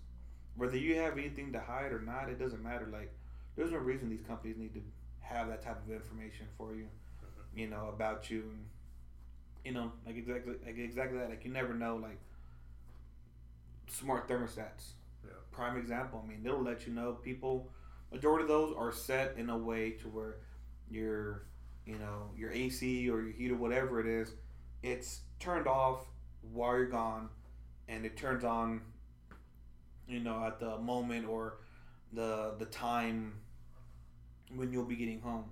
whether 0.56 0.78
you 0.78 0.96
have 0.96 1.18
anything 1.18 1.52
to 1.54 1.60
hide 1.60 1.92
or 1.92 2.00
not, 2.02 2.30
it 2.30 2.40
doesn't 2.40 2.64
matter. 2.64 2.88
Like 2.92 3.12
there's 3.56 3.72
no 3.72 3.78
reason 3.78 4.10
these 4.10 4.22
companies 4.28 4.58
need 4.58 4.74
to 4.76 4.82
have 5.22 5.48
that 5.50 5.62
type 5.62 5.78
of 5.86 5.92
information 5.92 6.48
for 6.58 6.74
you, 6.76 6.86
Mhm. 6.86 7.60
you 7.60 7.68
know, 7.68 7.90
about 7.90 8.30
you. 8.30 8.42
And, 8.42 8.66
you 9.66 9.72
know, 9.74 9.92
like 10.06 10.16
exactly 10.16 10.54
like 10.66 10.78
exactly 10.78 11.18
that. 11.20 11.30
Like 11.30 11.44
you 11.46 11.52
never 11.52 11.74
know. 11.74 11.96
Like 11.98 12.20
smart 13.88 14.28
thermostats. 14.28 14.92
Yeah. 15.26 15.32
Prime 15.52 15.78
example. 15.78 16.22
I 16.24 16.28
mean, 16.28 16.44
they'll 16.44 16.62
let 16.62 16.88
you 16.88 16.94
know 16.94 17.14
people. 17.14 17.70
Majority 18.12 18.44
of 18.44 18.50
those 18.50 18.76
are 18.78 18.92
set 18.92 19.36
in 19.38 19.50
a 19.50 19.58
way 19.58 19.92
to 19.92 20.08
where 20.08 20.36
your, 20.90 21.44
you 21.86 21.98
know, 21.98 22.30
your 22.38 22.52
AC 22.52 23.10
or 23.10 23.22
your 23.22 23.34
heater, 23.34 23.56
whatever 23.56 24.00
it 24.00 24.08
is, 24.08 24.32
it's 24.92 25.22
turned 25.40 25.68
off 25.68 26.06
while 26.54 26.76
you're 26.78 26.86
gone, 26.88 27.30
and 27.88 28.06
it 28.06 28.18
turns 28.18 28.44
on. 28.44 28.82
You 30.08 30.22
know, 30.22 30.42
at 30.46 30.60
the 30.60 30.78
moment 30.78 31.28
or 31.28 31.58
the 32.14 32.56
the 32.58 32.66
time 32.66 33.34
when 34.56 34.72
you'll 34.72 34.86
be 34.86 34.96
getting 34.96 35.20
home. 35.20 35.44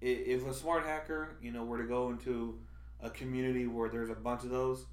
If 0.00 0.46
a 0.46 0.52
smart 0.54 0.84
hacker, 0.84 1.36
you 1.42 1.50
know, 1.50 1.64
were 1.64 1.78
to 1.78 1.88
go 1.88 2.10
into 2.10 2.60
a 3.00 3.08
community 3.10 3.66
where 3.66 3.88
there's 3.88 4.10
a 4.10 4.14
bunch 4.14 4.44
of 4.44 4.50
those, 4.50 4.84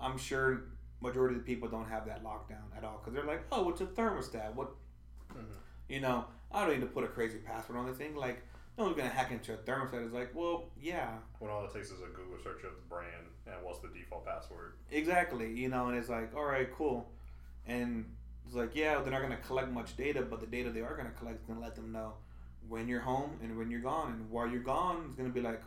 I'm 0.00 0.18
sure 0.18 0.64
majority 1.00 1.36
of 1.36 1.42
the 1.42 1.46
people 1.46 1.68
don't 1.68 1.88
have 1.88 2.06
that 2.06 2.24
lockdown 2.24 2.76
at 2.76 2.82
all 2.84 2.98
because 2.98 3.14
they're 3.14 3.24
like, 3.24 3.44
oh, 3.52 3.70
it's 3.70 3.80
a 3.80 3.86
thermostat. 3.86 4.54
What 4.54 4.74
Mhm. 5.32 5.44
you 5.88 6.00
know, 6.00 6.26
I 6.50 6.64
don't 6.64 6.74
need 6.74 6.80
to 6.80 6.86
put 6.92 7.04
a 7.04 7.08
crazy 7.08 7.38
password 7.38 7.78
on 7.78 7.86
the 7.86 7.94
thing. 7.94 8.16
Like, 8.16 8.42
no 8.76 8.84
one's 8.84 8.96
gonna 8.96 9.08
hack 9.08 9.30
into 9.30 9.52
a 9.54 9.56
thermostat. 9.58 10.04
It's 10.04 10.14
like, 10.14 10.34
well, 10.34 10.64
yeah, 10.80 11.10
When 11.38 11.50
all 11.50 11.64
it 11.64 11.72
takes 11.72 11.90
is 11.90 12.00
a 12.00 12.06
Google 12.06 12.38
search 12.42 12.64
of 12.64 12.72
the 12.74 12.88
brand 12.88 13.26
and 13.46 13.56
what's 13.62 13.78
the 13.80 13.88
default 13.88 14.24
password. 14.26 14.72
exactly. 14.90 15.52
You 15.52 15.68
know, 15.68 15.88
and 15.88 15.96
it's 15.98 16.08
like, 16.08 16.34
all 16.34 16.44
right, 16.44 16.68
cool, 16.76 17.08
and 17.66 18.04
it's 18.46 18.54
like, 18.54 18.74
yeah, 18.74 19.00
they're 19.00 19.12
not 19.12 19.22
gonna 19.22 19.36
collect 19.38 19.70
much 19.70 19.96
data, 19.96 20.22
but 20.22 20.40
the 20.40 20.46
data 20.46 20.70
they 20.70 20.80
are 20.80 20.96
gonna 20.96 21.10
collect 21.18 21.40
is 21.40 21.44
gonna 21.46 21.60
let 21.60 21.74
them 21.74 21.92
know 21.92 22.14
when 22.68 22.88
you're 22.88 23.00
home 23.00 23.38
and 23.42 23.56
when 23.58 23.70
you're 23.70 23.80
gone, 23.80 24.12
and 24.12 24.30
while 24.30 24.48
you're 24.48 24.62
gone, 24.62 25.04
it's 25.06 25.14
gonna 25.14 25.28
be 25.28 25.40
like, 25.42 25.62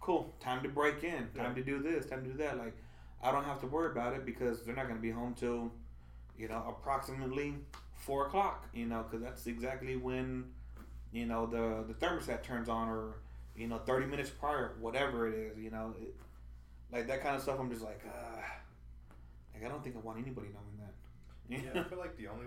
cool, 0.00 0.34
time 0.40 0.62
to 0.62 0.68
break 0.68 1.04
in, 1.04 1.28
time 1.34 1.46
Yeah. 1.48 1.54
to 1.54 1.62
do 1.62 1.78
this, 1.82 2.06
time 2.06 2.24
to 2.24 2.30
do 2.30 2.36
that. 2.38 2.58
Like, 2.58 2.74
I 3.22 3.30
don't 3.32 3.44
have 3.44 3.60
to 3.60 3.66
worry 3.66 3.90
about 3.90 4.14
it 4.14 4.24
because 4.24 4.64
they're 4.64 4.74
not 4.74 4.88
gonna 4.88 5.00
be 5.00 5.10
home 5.10 5.34
till, 5.34 5.70
you 6.38 6.48
know, 6.48 6.64
approximately 6.68 7.54
four 7.94 8.26
o'clock. 8.26 8.66
You 8.72 8.86
know, 8.86 9.02
because 9.04 9.20
that's 9.22 9.46
exactly 9.46 9.96
when, 9.96 10.50
you 11.12 11.26
know, 11.26 11.46
the 11.46 11.84
the 11.92 11.94
thermostat 11.94 12.42
turns 12.42 12.68
on, 12.68 12.88
or 12.88 13.14
you 13.56 13.66
know, 13.66 13.78
thirty 13.78 14.06
minutes 14.06 14.30
prior, 14.30 14.74
whatever 14.80 15.28
it 15.28 15.34
is. 15.34 15.58
You 15.58 15.70
know, 15.70 15.94
it, 16.00 16.14
like 16.92 17.06
that 17.08 17.22
kind 17.22 17.36
of 17.36 17.42
stuff. 17.42 17.58
I'm 17.60 17.70
just 17.70 17.82
like, 17.82 18.00
uh, 18.06 18.40
like 19.54 19.64
I 19.64 19.68
don't 19.68 19.82
think 19.82 19.96
I 19.96 20.00
want 20.00 20.18
anybody 20.18 20.48
knowing 20.52 20.76
that. 20.78 20.94
Yeah, 21.50 21.80
I 21.80 21.82
feel 21.88 21.98
like 21.98 22.16
the 22.16 22.28
only 22.28 22.46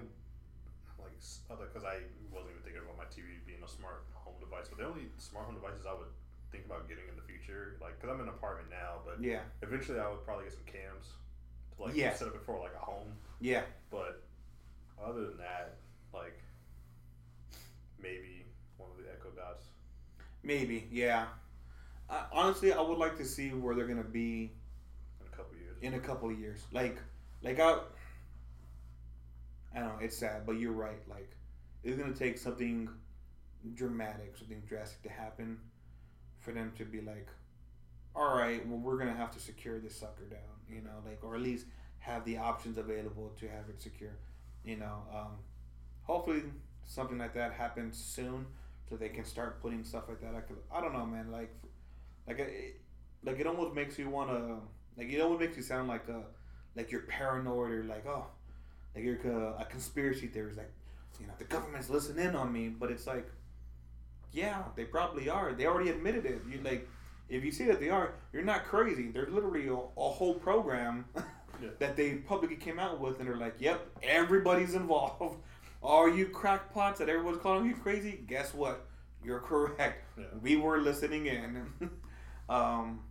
like 0.98 1.12
other 1.52 1.66
because 1.68 1.84
I 1.84 2.00
wasn't 2.32 2.52
even 2.56 2.64
thinking 2.64 2.82
about 2.88 2.96
my 2.98 3.04
TV 3.12 3.36
being 3.46 3.60
a 3.64 3.68
smart 3.68 4.06
home 4.14 4.36
device, 4.40 4.68
but 4.70 4.80
the 4.80 4.86
only 4.88 5.12
smart 5.18 5.46
home 5.46 5.56
devices 5.56 5.84
I 5.86 5.92
would 5.92 6.08
think 6.54 6.64
about 6.66 6.88
getting 6.88 7.04
in 7.12 7.16
the 7.20 7.22
future, 7.28 7.76
like 7.82 8.00
because 8.00 8.14
I'm 8.16 8.22
in 8.24 8.30
an 8.32 8.34
apartment 8.34 8.70
now, 8.72 9.04
but 9.04 9.20
yeah, 9.20 9.42
eventually 9.62 10.00
I 10.00 10.08
would 10.08 10.24
probably 10.24 10.46
get 10.46 10.54
some 10.54 10.64
cams 10.64 11.20
to 11.76 11.84
like 11.84 11.96
Yeah. 12.00 12.14
set 12.16 12.30
up 12.30 12.36
it 12.36 12.44
for 12.46 12.56
like 12.64 12.72
a 12.76 12.80
home. 12.86 13.12
yeah, 13.42 13.64
But 13.92 14.24
other 15.04 15.28
than 15.28 15.38
that, 15.44 15.76
like 16.14 16.40
maybe 18.02 18.43
one 18.84 19.00
of 19.00 19.06
the 19.06 19.12
Echo 19.12 19.30
Dots. 19.36 19.66
maybe, 20.44 20.88
yeah. 20.92 21.26
I, 22.10 22.26
honestly, 22.32 22.74
I 22.74 22.82
would 22.82 22.98
like 22.98 23.18
to 23.18 23.26
see 23.26 23.50
where 23.50 23.76
they're 23.76 23.88
gonna 23.88 24.04
be 24.04 24.52
in 25.22 25.28
a 25.28 25.36
couple 25.36 25.56
years. 25.58 25.78
in 25.82 25.94
a 25.94 26.00
couple 26.00 26.30
of 26.30 26.40
years. 26.40 26.62
Like, 26.72 26.98
like 27.42 27.60
I, 27.60 27.78
I 29.76 29.80
don't 29.80 29.88
know. 29.90 30.00
It's 30.02 30.18
sad, 30.18 30.46
but 30.46 30.54
you're 30.60 30.72
right. 30.74 31.02
Like, 31.10 31.36
it's 31.84 31.98
gonna 31.98 32.14
take 32.14 32.38
something 32.38 32.90
dramatic, 33.76 34.36
something 34.38 34.62
drastic 34.68 35.02
to 35.04 35.10
happen 35.10 35.58
for 36.40 36.52
them 36.52 36.72
to 36.78 36.86
be 36.86 37.02
like, 37.02 37.28
all 38.16 38.38
right, 38.38 38.66
well, 38.68 38.78
we're 38.80 38.98
gonna 38.98 39.16
have 39.16 39.32
to 39.32 39.40
secure 39.40 39.80
this 39.80 39.96
sucker 39.96 40.26
down. 40.30 40.40
You 40.70 40.82
know, 40.82 41.02
like, 41.06 41.24
or 41.24 41.36
at 41.36 41.42
least 41.42 41.66
have 42.00 42.26
the 42.26 42.38
options 42.38 42.78
available 42.78 43.32
to 43.40 43.48
have 43.48 43.70
it 43.70 43.82
secure. 43.82 44.18
You 44.64 44.78
know, 44.78 45.04
um, 45.14 45.32
hopefully 46.04 46.44
something 46.86 47.18
like 47.18 47.34
that 47.34 47.54
happens 47.54 47.98
soon, 47.98 48.46
so 48.94 48.98
they 48.98 49.10
can 49.10 49.26
start 49.26 49.60
putting 49.60 49.84
stuff 49.84 50.04
like 50.08 50.22
that. 50.22 50.36
I 50.36 50.42
could, 50.42 50.58
I 50.72 50.80
don't 50.80 50.94
know, 50.94 51.06
man. 51.06 51.32
Like, 51.32 51.52
like 52.28 52.38
it, 52.38 52.80
like 53.24 53.40
it 53.40 53.48
almost 53.48 53.74
makes 53.74 53.98
you 53.98 54.08
wanna, 54.08 54.58
like 54.96 55.12
it 55.12 55.20
almost 55.20 55.42
makes 55.42 55.58
you 55.58 55.64
sound 55.64 55.88
like 55.88 56.08
a, 56.10 56.22
like 56.76 56.92
you're 56.92 57.02
paranoid 57.02 57.72
or 57.72 57.84
like 57.86 58.06
oh, 58.06 58.28
like 58.96 59.04
you're 59.04 59.18
a, 59.26 59.62
a 59.62 59.66
conspiracy 59.66 60.28
theorist. 60.28 60.60
Like, 60.60 60.72
you 61.20 61.26
know, 61.26 61.34
the 61.40 61.46
government's 61.46 61.90
listening 61.90 62.36
on 62.36 62.54
me, 62.54 62.70
but 62.70 62.92
it's 62.92 63.08
like, 63.08 63.28
yeah, 64.32 64.62
they 64.76 64.84
probably 64.84 65.28
are. 65.28 65.54
They 65.54 65.66
already 65.66 65.90
admitted 65.90 66.26
it. 66.28 66.42
You 66.48 66.60
like, 66.64 66.88
if 67.30 67.44
you 67.44 67.52
see 67.52 67.66
that 67.66 67.80
they 67.80 67.90
are, 67.90 68.14
you're 68.32 68.44
not 68.44 68.66
crazy. 68.66 69.10
There's 69.10 69.34
literally 69.34 69.70
a, 69.70 69.74
a 69.74 70.10
whole 70.10 70.36
program 70.36 71.06
Yeah. 71.16 71.70
that 71.80 71.96
they 71.96 72.16
publicly 72.16 72.58
came 72.58 72.78
out 72.78 73.00
with, 73.00 73.20
and 73.20 73.28
they're 73.28 73.38
like, 73.38 73.56
yep, 73.58 73.88
everybody's 74.04 74.76
involved. 74.84 75.40
All 75.84 76.10
you 76.10 76.28
crackpots 76.28 77.00
that 77.00 77.10
everyone's 77.10 77.42
calling 77.42 77.66
you 77.68 77.76
crazy, 77.76 78.24
guess 78.28 78.54
what? 78.54 78.88
You're 79.24 79.40
correct. 79.42 80.06
Yeah. 80.18 80.26
We 80.42 80.56
were 80.56 80.80
listening 80.80 81.26
in. 81.28 81.68
um, 82.50 83.02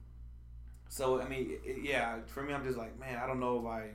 so 0.89 1.21
I 1.21 1.29
mean, 1.29 1.59
it, 1.65 1.79
yeah, 1.85 2.19
for 2.27 2.43
me, 2.43 2.55
I'm 2.55 2.65
just 2.65 2.79
like, 2.79 2.99
man, 2.99 3.19
I 3.23 3.27
don't 3.27 3.41
know 3.41 3.59
if 3.61 3.67
I, 3.67 3.91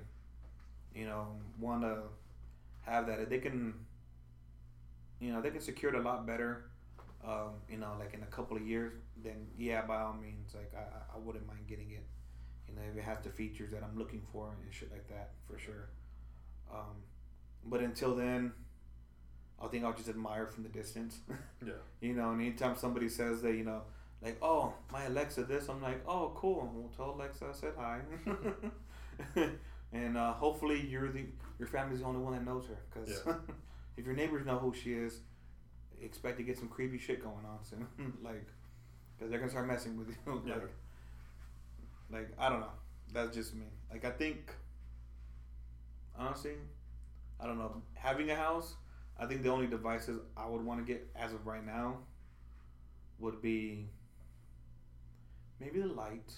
you 0.96 1.06
know, 1.06 1.28
want 1.60 1.82
to 1.84 2.04
have 2.86 3.08
that. 3.08 3.20
If 3.20 3.30
they 3.30 3.40
can, 3.40 3.74
you 5.20 5.32
know, 5.34 5.42
they 5.42 5.50
can 5.50 5.62
secure 5.62 5.94
it 5.94 5.98
a 6.00 6.02
lot 6.04 6.26
better. 6.26 6.66
Um, 7.26 7.52
you 7.70 7.78
know, 7.78 7.94
like 8.00 8.14
in 8.14 8.24
a 8.24 8.28
couple 8.28 8.56
of 8.58 8.64
years, 8.68 8.94
then 9.24 9.48
yeah, 9.58 9.82
by 9.82 10.02
all 10.02 10.14
means, 10.14 10.54
like 10.56 10.72
I, 10.76 10.80
I- 10.82 11.16
I 11.16 11.20
wouldn't 11.20 11.48
mind 11.48 11.68
getting 11.68 11.92
it. 11.92 12.06
You 12.70 12.76
know, 12.76 12.82
if 12.92 12.98
it 12.98 13.04
has 13.04 13.18
the 13.24 13.30
features 13.30 13.72
that 13.72 13.82
I'm 13.84 13.98
looking 13.98 14.22
for 14.32 14.50
and 14.64 14.74
shit 14.74 14.92
like 14.92 15.08
that, 15.10 15.32
for 15.50 15.58
sure. 15.58 15.90
Um, 16.72 16.96
but 17.66 17.82
until 17.82 18.16
then, 18.16 18.52
I 19.62 19.68
think 19.68 19.84
I'll 19.84 19.94
just 19.94 20.10
admire 20.10 20.48
from 20.48 20.64
the 20.64 20.70
distance. 20.70 21.20
Yeah. 21.66 21.74
You 22.02 22.14
know, 22.14 22.30
and 22.30 22.40
anytime 22.40 22.76
somebody 22.78 23.10
says 23.10 23.42
that, 23.42 23.54
you 23.56 23.64
know, 23.64 23.82
like, 24.22 24.38
oh, 24.44 24.74
my 24.92 25.06
Alexa 25.06 25.44
this, 25.46 25.68
I'm 25.70 25.82
like, 25.82 26.04
oh, 26.08 26.32
cool. 26.36 26.72
We'll 26.72 26.90
tell 26.90 27.16
Alexa 27.16 27.46
I 27.50 27.52
said 27.52 27.74
hi. 27.76 28.02
and 29.92 30.18
uh, 30.18 30.34
hopefully 30.34 30.80
you're 30.88 31.12
the 31.12 31.26
your 31.58 31.68
family's 31.68 32.00
the 32.02 32.06
only 32.06 32.20
one 32.22 32.34
that 32.34 32.46
knows 32.46 32.68
her. 32.68 32.78
Because 32.94 33.22
Yeah. 33.26 33.34
if 33.98 34.06
your 34.06 34.14
neighbors 34.16 34.46
know 34.46 34.60
who 34.60 34.72
she 34.74 34.94
is, 34.94 35.22
expect 36.00 36.38
to 36.38 36.44
get 36.44 36.58
some 36.60 36.68
creepy 36.70 37.00
shit 37.00 37.24
going 37.24 37.44
on 37.46 37.64
soon. 37.64 37.88
like, 38.22 38.46
because 39.18 39.32
they're 39.32 39.40
going 39.40 39.50
to 39.50 39.54
start 39.56 39.68
messing 39.68 39.98
with 39.98 40.10
you. 40.10 40.42
Yeah. 40.46 40.54
like, 40.54 40.70
like, 42.12 42.30
I 42.38 42.50
don't 42.50 42.60
know. 42.60 42.72
That's 43.14 43.36
just 43.36 43.56
me. 43.56 43.66
Like, 43.92 44.06
I 44.06 44.12
think, 44.12 44.52
honestly, 46.18 46.54
I 47.40 47.48
don't 47.48 47.58
know. 47.58 47.82
Having 47.96 48.30
a 48.32 48.36
house, 48.36 48.76
I 49.20 49.26
think 49.26 49.44
the 49.44 49.50
only 49.50 49.68
devices 49.68 50.20
I 50.36 50.46
would 50.48 50.64
want 50.64 50.86
to 50.86 50.92
get 50.94 51.10
as 51.16 51.34
of 51.34 51.46
right 51.48 51.66
now 51.66 51.98
would 53.20 53.42
be 53.42 53.88
maybe 55.60 55.80
the 55.82 55.88
light. 55.88 56.34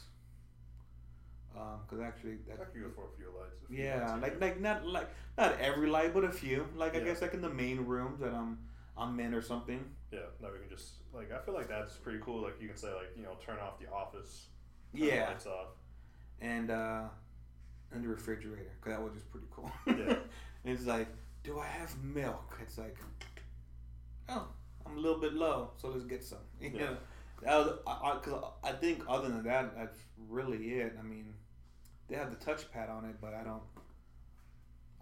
Um, 1.58 1.80
cause 1.90 2.00
actually 2.00 2.38
I 2.54 2.56
that 2.58 2.72
could 2.74 2.84
go 2.84 2.90
for 2.96 3.06
a 3.12 3.18
few 3.18 3.28
lights. 3.38 3.56
a 3.64 3.68
few 3.68 3.84
yeah, 3.84 4.12
lights, 4.12 4.22
like 4.22 4.40
like 4.42 4.62
not 4.62 4.86
like 4.86 5.10
not 5.38 5.60
every 5.60 5.90
light, 5.90 6.14
but 6.14 6.24
a 6.24 6.32
few. 6.32 6.68
Like 6.76 6.96
I 6.96 7.00
guess 7.00 7.22
like 7.22 7.34
in 7.34 7.42
the 7.42 7.50
main 7.50 7.80
rooms 7.86 8.20
that 8.22 8.34
I'm 8.34 8.60
I'm 8.98 9.20
in 9.20 9.34
or 9.34 9.42
something. 9.42 9.84
Yeah, 10.12 10.20
that 10.42 10.54
we 10.54 10.60
can 10.60 10.70
just 10.70 10.94
like 11.14 11.32
I 11.32 11.40
feel 11.40 11.56
like 11.56 11.68
that's 11.68 11.96
pretty 11.96 12.20
cool. 12.22 12.42
Like 12.44 12.62
you 12.62 12.68
can 12.68 12.78
say 12.78 12.94
like 12.94 13.12
you 13.18 13.24
know 13.24 13.32
turn 13.46 13.58
off 13.60 13.80
the 13.80 13.92
office. 13.92 14.48
Turn 14.96 15.02
the 15.02 15.08
Yeah, 15.08 15.26
lights 15.28 15.48
off. 15.48 15.68
and 16.40 16.70
uh, 16.72 17.04
and 17.92 18.04
the 18.04 18.08
refrigerator, 18.08 18.72
cause 18.82 18.94
that 18.94 19.02
was 19.04 19.14
just 19.14 19.30
pretty 19.32 19.48
cool. 19.52 19.72
Yeah. 19.88 20.16
it's 20.66 20.86
like, 20.86 21.08
do 21.44 21.60
I 21.60 21.66
have 21.66 21.96
milk? 22.04 22.58
It's 22.62 22.78
like, 22.78 22.98
oh, 24.30 24.48
I'm 24.86 24.98
a 24.98 25.00
little 25.00 25.20
bit 25.20 25.34
low, 25.34 25.72
so 25.78 25.90
let's 25.90 26.06
get 26.06 26.24
some. 26.24 26.40
You 26.62 26.72
Yeah. 26.74 26.80
know, 26.80 26.98
that 27.44 27.56
was, 27.58 27.80
I, 27.88 27.92
I, 27.92 28.70
I 28.70 28.72
think 28.74 29.04
other 29.08 29.30
than 29.30 29.44
that, 29.44 29.76
that's 29.78 29.98
really 30.28 30.58
it. 30.82 30.98
I 31.00 31.04
mean, 31.04 31.34
they 32.08 32.16
have 32.16 32.30
the 32.32 32.46
touchpad 32.46 32.90
on 32.90 33.06
it, 33.06 33.16
but 33.22 33.34
I 33.34 33.44
don't, 33.44 33.64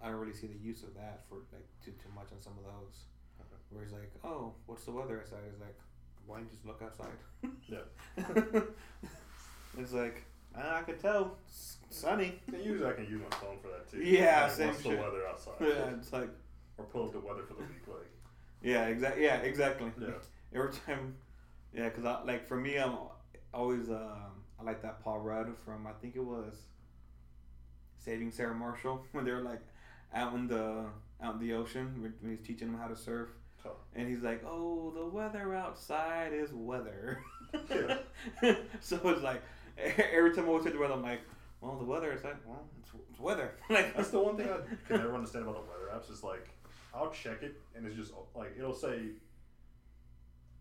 I 0.02 0.08
don't 0.10 0.18
really 0.18 0.36
see 0.36 0.48
the 0.48 0.58
use 0.58 0.84
of 0.84 0.94
that 0.96 1.22
for 1.28 1.38
like 1.52 1.66
too 1.84 1.92
too 1.92 2.10
much 2.14 2.28
on 2.32 2.40
some 2.42 2.54
of 2.60 2.64
those. 2.66 3.06
Okay. 3.40 3.60
Where 3.72 3.84
it's 3.84 3.94
like, 3.94 4.12
oh, 4.24 4.54
what's 4.68 4.86
the 4.86 4.92
weather 4.92 5.20
outside? 5.20 5.40
It's 5.52 5.60
like, 5.60 5.76
why 6.28 6.38
don't 6.38 6.46
you 6.46 6.52
just 6.52 6.66
look 6.66 6.82
outside? 6.84 7.18
Yeah. 7.68 8.62
it's 9.80 9.94
like, 9.94 10.24
I 10.66 10.82
could 10.82 11.00
tell, 11.00 11.38
it's 11.48 11.78
sunny. 11.90 12.40
And 12.48 12.64
usually 12.64 12.90
I 12.90 12.94
can 12.94 13.06
use 13.06 13.22
my 13.30 13.38
phone 13.38 13.58
for 13.62 13.68
that 13.70 13.90
too. 13.90 14.00
Yeah, 14.00 14.44
Like, 14.44 14.52
same 14.52 14.68
what's 14.68 14.84
the 14.84 14.90
weather 14.90 15.28
outside? 15.28 15.54
Yeah, 15.62 15.90
it's 15.98 16.12
like, 16.14 16.30
Or 16.78 16.86
pull 16.86 17.06
up 17.06 17.14
the 17.14 17.20
weather 17.20 17.44
for 17.44 17.54
the 17.54 17.62
week. 17.62 17.88
Like 17.88 18.08
yeah, 18.62 18.86
exactly. 18.88 19.24
Yeah, 19.24 19.36
exactly. 19.38 19.92
yeah, 20.02 20.08
Every 20.56 20.72
time, 20.86 21.16
yeah, 21.74 21.90
cause 21.90 22.06
I 22.06 22.24
like 22.24 22.48
for 22.48 22.56
me, 22.58 22.78
I'm 22.78 22.94
always 23.54 23.90
um 23.90 24.44
I 24.60 24.64
like 24.64 24.82
that 24.82 25.04
Paul 25.04 25.20
Rudd 25.20 25.54
from 25.64 25.86
I 25.86 25.92
think 26.02 26.16
it 26.16 26.24
was 26.24 26.56
saving 28.00 28.32
Sarah 28.32 28.56
Marshall 28.56 29.06
when 29.12 29.26
they 29.26 29.32
were 29.32 29.42
like 29.42 29.62
out 30.14 30.34
in 30.34 30.48
the 30.48 30.86
out 31.22 31.36
in 31.36 31.40
the 31.40 31.54
ocean 31.54 32.02
when 32.02 32.14
when 32.22 32.36
he's 32.36 32.46
teaching 32.46 32.72
them 32.72 32.80
how 32.80 32.88
to 32.88 32.96
surf, 32.96 33.30
Oh. 33.66 33.72
and 33.96 34.08
he's 34.08 34.22
like, 34.22 34.44
"Oh, 34.46 34.92
the 34.96 35.06
weather 35.06 35.54
outside 35.56 36.34
is 36.34 36.52
weather." 36.54 37.22
Yeah. 38.44 38.56
so 38.82 39.00
it's 39.06 39.22
like 39.22 39.42
every 40.14 40.34
time 40.34 40.46
I 40.46 40.50
watch 40.50 40.64
the 40.64 40.78
weather, 40.78 40.94
I'm 40.94 41.04
like, 41.04 41.22
"Well, 41.62 41.78
the 41.78 41.86
weather 41.86 42.12
is 42.12 42.24
like, 42.24 42.38
well, 42.46 42.66
it's, 42.82 42.92
it's 43.12 43.20
weather." 43.20 43.54
like 43.70 43.96
That's 43.96 44.10
the 44.10 44.20
one 44.20 44.38
thing 44.38 44.50
I 44.50 44.58
can 44.88 44.98
never 44.98 45.14
understand 45.14 45.44
about 45.44 45.56
the 45.56 45.72
weather 45.72 45.92
apps 45.94 46.12
is 46.12 46.24
like 46.24 46.50
I'll 46.94 47.12
check 47.12 47.44
it 47.44 47.60
and 47.76 47.86
it's 47.86 47.96
just 47.96 48.12
like 48.36 48.54
it'll 48.58 48.74
say 48.74 49.00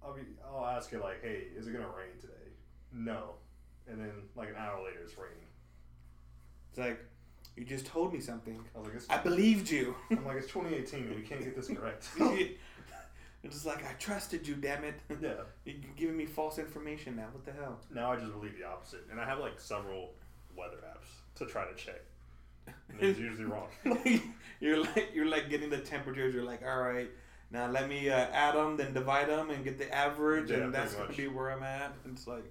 I'll 0.04 0.14
be 0.14 0.22
I'll 0.44 0.66
ask 0.66 0.92
it 0.92 1.00
like, 1.00 1.22
hey, 1.22 1.44
is 1.56 1.66
it 1.66 1.72
gonna 1.72 1.88
rain 1.88 2.20
today? 2.20 2.32
No. 2.92 3.34
And 3.88 4.00
then 4.00 4.12
like 4.34 4.48
an 4.50 4.56
hour 4.56 4.82
later 4.84 5.00
it's 5.02 5.16
raining. 5.16 5.48
It's 6.70 6.78
like 6.78 6.98
you 7.56 7.64
just 7.64 7.86
told 7.86 8.12
me 8.12 8.20
something. 8.20 8.60
I 8.74 8.78
was 8.78 8.88
like, 8.88 9.18
I 9.18 9.22
believed 9.22 9.70
you. 9.70 9.94
I'm 10.10 10.26
like, 10.26 10.36
it's 10.36 10.48
2018 10.48 11.04
and 11.04 11.16
we 11.16 11.22
can't 11.22 11.42
get 11.42 11.56
this 11.56 11.68
correct. 11.68 12.08
It's 13.46 13.54
just 13.54 13.66
like 13.66 13.86
I 13.86 13.92
trusted 13.94 14.46
you, 14.46 14.56
damn 14.56 14.84
it. 14.84 14.94
yeah. 15.22 15.34
You're 15.64 15.76
giving 15.96 16.16
me 16.16 16.26
false 16.26 16.58
information 16.58 17.16
now. 17.16 17.26
What 17.32 17.44
the 17.44 17.52
hell? 17.52 17.78
Now 17.94 18.12
I 18.12 18.16
just 18.16 18.32
believe 18.32 18.58
the 18.58 18.66
opposite, 18.66 19.06
and 19.10 19.20
I 19.20 19.24
have 19.24 19.38
like 19.38 19.60
several 19.60 20.10
weather 20.56 20.78
apps 20.78 21.38
to 21.38 21.46
try 21.46 21.64
to 21.64 21.74
check. 21.74 22.02
And 22.66 23.00
it's 23.00 23.18
usually 23.18 23.44
wrong. 23.44 23.68
you're 24.60 24.80
like 24.80 25.10
you're 25.14 25.26
like 25.26 25.48
getting 25.48 25.70
the 25.70 25.78
temperatures. 25.78 26.34
You're 26.34 26.44
like, 26.44 26.62
all 26.66 26.82
right, 26.82 27.08
now 27.52 27.70
let 27.70 27.88
me 27.88 28.10
uh, 28.10 28.26
add 28.32 28.56
them, 28.56 28.76
then 28.76 28.92
divide 28.92 29.28
them, 29.28 29.50
and 29.50 29.62
get 29.62 29.78
the 29.78 29.92
average, 29.94 30.50
Yeah, 30.50 30.58
and 30.58 30.74
that's 30.74 30.94
gonna 30.94 31.12
be 31.12 31.28
where 31.28 31.52
I'm 31.52 31.62
at. 31.62 31.94
And 32.04 32.16
it's 32.16 32.26
like, 32.26 32.44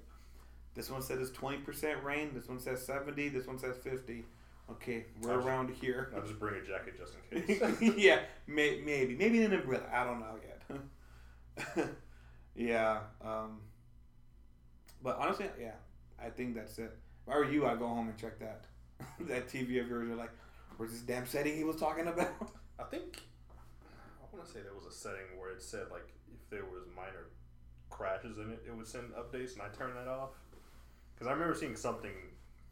this 0.73 0.89
one 0.89 1.01
says 1.01 1.19
it's 1.19 1.31
twenty 1.31 1.57
percent 1.57 2.01
rain. 2.03 2.31
This 2.33 2.47
one 2.47 2.59
says 2.59 2.85
seventy. 2.85 3.27
This 3.27 3.47
one 3.47 3.59
says 3.59 3.75
fifty. 3.83 4.23
Okay, 4.71 5.05
we're 5.21 5.31
I'll 5.31 5.37
just- 5.37 5.47
around 5.47 5.69
here. 5.69 6.11
I'll 6.15 6.21
just 6.23 6.39
bring 6.39 6.55
a 6.55 6.65
jacket 6.65 6.95
just 6.97 7.13
in 7.31 7.41
case. 7.79 7.95
yeah, 7.97 8.19
may, 8.47 8.81
maybe, 8.83 9.15
maybe 9.15 9.43
an 9.43 9.53
umbrella. 9.53 9.83
I 9.93 10.03
don't 10.03 10.19
know 10.19 10.35
yet. 11.77 11.87
yeah, 12.55 12.99
um, 13.23 13.61
but 15.03 15.17
honestly, 15.19 15.47
yeah, 15.59 15.73
I 16.23 16.29
think 16.29 16.55
that's 16.55 16.77
it. 16.79 16.97
If 17.27 17.33
I 17.33 17.37
were 17.37 17.49
you, 17.49 17.65
I'd 17.67 17.79
go 17.79 17.87
home 17.87 18.09
and 18.09 18.17
check 18.17 18.39
that 18.39 18.65
that 19.27 19.47
TV 19.47 19.81
of 19.81 19.87
yours. 19.87 20.07
You're 20.07 20.15
like, 20.17 20.31
where's 20.77 20.91
this 20.91 21.01
damn 21.01 21.25
setting 21.27 21.55
he 21.55 21.63
was 21.63 21.75
talking 21.77 22.07
about? 22.07 22.33
I 22.79 22.83
think 22.83 23.21
I 24.21 24.35
want 24.35 24.45
to 24.45 24.51
say 24.51 24.61
there 24.61 24.73
was 24.73 24.85
a 24.85 24.91
setting 24.97 25.37
where 25.39 25.51
it 25.51 25.61
said 25.61 25.85
like 25.91 26.07
if 26.33 26.49
there 26.49 26.65
was 26.65 26.83
minor 26.95 27.27
crashes 27.89 28.37
in 28.37 28.51
it, 28.51 28.63
it 28.67 28.75
would 28.75 28.87
send 28.87 29.11
updates, 29.13 29.53
and 29.53 29.61
I 29.61 29.67
turned 29.77 29.95
that 29.95 30.07
off 30.07 30.31
because 31.13 31.27
I 31.27 31.31
remember 31.33 31.53
seeing 31.55 31.75
something 31.75 32.11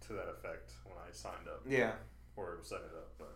to 0.07 0.13
that 0.13 0.29
effect 0.29 0.71
when 0.85 0.95
I 0.97 1.11
signed 1.11 1.47
up 1.47 1.61
yeah. 1.67 1.93
or 2.35 2.59
set 2.61 2.79
it 2.79 2.91
up, 2.95 3.11
but 3.17 3.35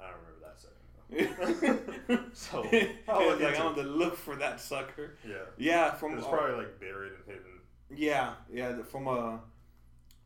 I 0.00 0.10
don't 0.10 0.20
remember 0.20 0.46
that 0.46 0.60
setting. 0.60 2.06
So 2.36 2.62
I'll 3.08 3.26
look 3.26 3.40
like 3.40 3.58
I'm 3.58 3.74
the 3.74 3.82
look 3.82 4.14
for 4.16 4.36
that 4.36 4.60
sucker. 4.60 5.16
yeah, 5.26 5.36
Yeah, 5.56 5.94
from 5.94 6.18
it's 6.18 6.26
uh, 6.26 6.30
probably 6.30 6.56
like 6.56 6.78
buried 6.78 7.12
and 7.12 7.24
hidden. 7.26 7.52
Yeah, 7.90 8.34
yeah. 8.52 8.82
From 8.82 9.08
uh, 9.08 9.36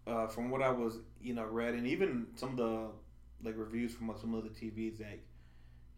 uh, 0.07 0.27
from 0.27 0.51
what 0.51 0.61
I 0.61 0.71
was, 0.71 0.99
you 1.23 1.35
know, 1.35 1.45
read, 1.45 1.75
and 1.75 1.87
even 1.87 2.27
some 2.35 2.51
of 2.51 2.57
the 2.57 2.89
like 3.43 3.57
reviews 3.57 3.95
from 3.95 4.13
some 4.21 4.35
of 4.35 4.43
the 4.43 4.51
TVs, 4.51 5.01
like, 5.01 5.25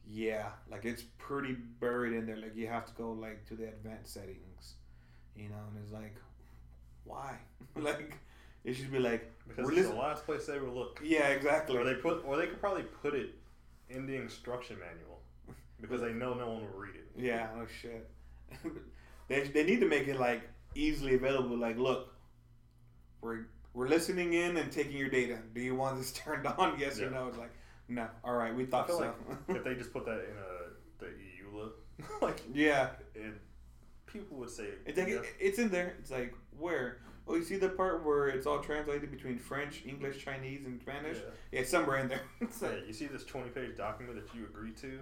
yeah, 0.07 0.49
like 0.71 0.85
it's 0.85 1.03
pretty 1.19 1.57
buried 1.81 2.13
in 2.13 2.27
there. 2.27 2.37
Like 2.37 2.57
you 2.57 2.67
have 2.67 2.85
to 2.87 2.93
go 2.93 3.13
like 3.13 3.47
to 3.47 3.55
the 3.55 3.69
advanced 3.69 4.13
settings, 4.13 4.75
you 5.35 5.49
know, 5.49 5.63
and 5.69 5.83
it's 5.83 5.93
like, 5.93 6.15
why? 7.05 7.37
like, 7.77 8.19
it 8.65 8.75
should 8.75 8.93
be 8.93 8.99
like, 8.99 9.31
Because 9.49 9.65
we're 9.65 9.71
it's 9.73 9.81
listen- 9.81 9.95
the 9.97 10.01
last 10.01 10.25
place 10.25 10.47
they 10.47 10.59
would 10.59 10.73
look. 10.73 11.01
yeah, 11.03 11.29
exactly. 11.29 11.77
Or 11.77 11.85
they 11.85 11.95
put, 11.95 12.25
or 12.25 12.37
they 12.37 12.47
could 12.47 12.61
probably 12.61 12.83
put 12.85 13.15
it 13.15 13.35
in 13.91 14.07
the 14.07 14.15
instruction 14.17 14.77
manual 14.79 15.21
because 15.81 16.01
they 16.01 16.13
know 16.13 16.35
no 16.35 16.49
one 16.49 16.61
will 16.63 16.79
read 16.79 16.95
it. 16.95 17.09
Yeah, 17.17 17.49
no 17.57 17.67
shit. 17.67 18.09
they, 19.29 19.41
they 19.49 19.65
need 19.65 19.81
to 19.81 19.89
make 19.89 20.07
it 20.09 20.19
like 20.19 20.43
easily 20.75 21.15
available. 21.15 21.57
Like, 21.59 21.77
look, 21.77 22.15
we're 23.21 23.47
we're 23.75 23.89
listening 23.89 24.35
in 24.35 24.57
and 24.59 24.71
taking 24.71 24.97
your 24.97 25.09
data. 25.09 25.39
Do 25.55 25.61
you 25.61 25.75
want 25.75 25.99
this 25.99 26.13
turned 26.25 26.47
on? 26.47 26.79
Yes 26.79 27.01
or 27.01 27.11
no? 27.11 27.27
It's 27.29 27.39
like, 27.39 27.53
no. 27.89 28.07
All 28.25 28.35
right, 28.35 28.55
we 28.55 28.65
thought 28.65 28.89
so. 28.89 28.99
like 28.99 29.15
if 29.57 29.65
they 29.65 29.75
just 29.75 29.93
put 29.93 30.05
that 30.07 30.21
in 30.21 30.37
a 30.37 31.05
the 31.05 31.07
EULA, 31.07 31.71
like 32.23 32.41
yeah, 32.55 32.91
and 33.17 33.35
people 34.07 34.37
would 34.39 34.51
say 34.51 34.67
it's 34.87 34.99
like 34.99 35.09
yeah, 35.09 35.21
it's 35.41 35.59
in 35.59 35.69
there. 35.71 35.95
It's 35.99 36.11
like 36.11 36.35
where? 36.57 36.99
Oh, 37.29 37.37
you 37.37 37.45
see 37.45 37.57
the 37.57 37.69
part 37.69 38.05
where 38.05 38.29
it's 38.29 38.47
all 38.47 38.59
translated 38.61 39.11
between 39.11 39.39
French, 39.39 39.83
English, 39.87 40.25
Chinese, 40.25 40.65
and 40.67 40.81
Spanish? 40.81 41.19
yeah. 41.19 41.59
Yeah, 41.61 41.65
somewhere 41.67 41.99
in 41.99 42.09
there. 42.09 42.23
it's 42.41 42.61
like, 42.61 42.73
Hey, 42.81 42.83
you 42.89 42.93
see 42.93 43.07
this 43.07 43.25
twenty 43.25 43.51
page 43.51 43.77
document 43.77 44.17
that 44.21 44.35
you 44.37 44.45
agree 44.45 44.73
to? 44.73 45.01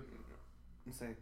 it's 0.86 1.00
like, 1.00 1.16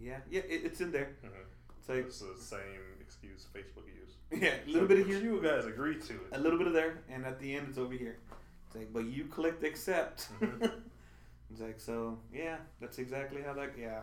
yeah, 0.00 0.18
yeah, 0.30 0.40
it, 0.40 0.62
it's 0.64 0.80
in 0.80 0.90
there. 0.90 1.10
Mhm. 1.24 1.30
It's 1.78 1.88
like, 1.88 1.98
It's 2.06 2.20
the 2.20 2.34
same 2.38 2.82
excuse 3.00 3.46
Facebook 3.54 3.86
used. 3.86 4.16
yeah, 4.42 4.54
a 4.66 4.70
little 4.70 4.88
bit 4.88 5.00
of 5.00 5.06
here, 5.06 5.18
You 5.20 5.40
guys 5.42 5.64
agree 5.66 5.98
to 6.00 6.12
it. 6.14 6.20
a 6.32 6.38
little 6.38 6.58
bit 6.58 6.66
of 6.66 6.72
there, 6.72 6.98
and 7.08 7.24
at 7.24 7.38
the 7.38 7.54
end 7.54 7.66
it's 7.70 7.78
over 7.78 7.94
here. 7.94 8.18
It's 8.66 8.76
like, 8.76 8.92
but 8.92 9.04
you 9.04 9.26
clicked 9.26 9.62
accept. 9.64 10.28
Mhm. 10.40 10.62
it's 11.50 11.60
like, 11.60 11.78
so 11.78 12.18
yeah, 12.34 12.56
that's 12.80 12.98
exactly 12.98 13.42
how 13.42 13.52
that. 13.54 13.72
Yeah. 13.78 14.00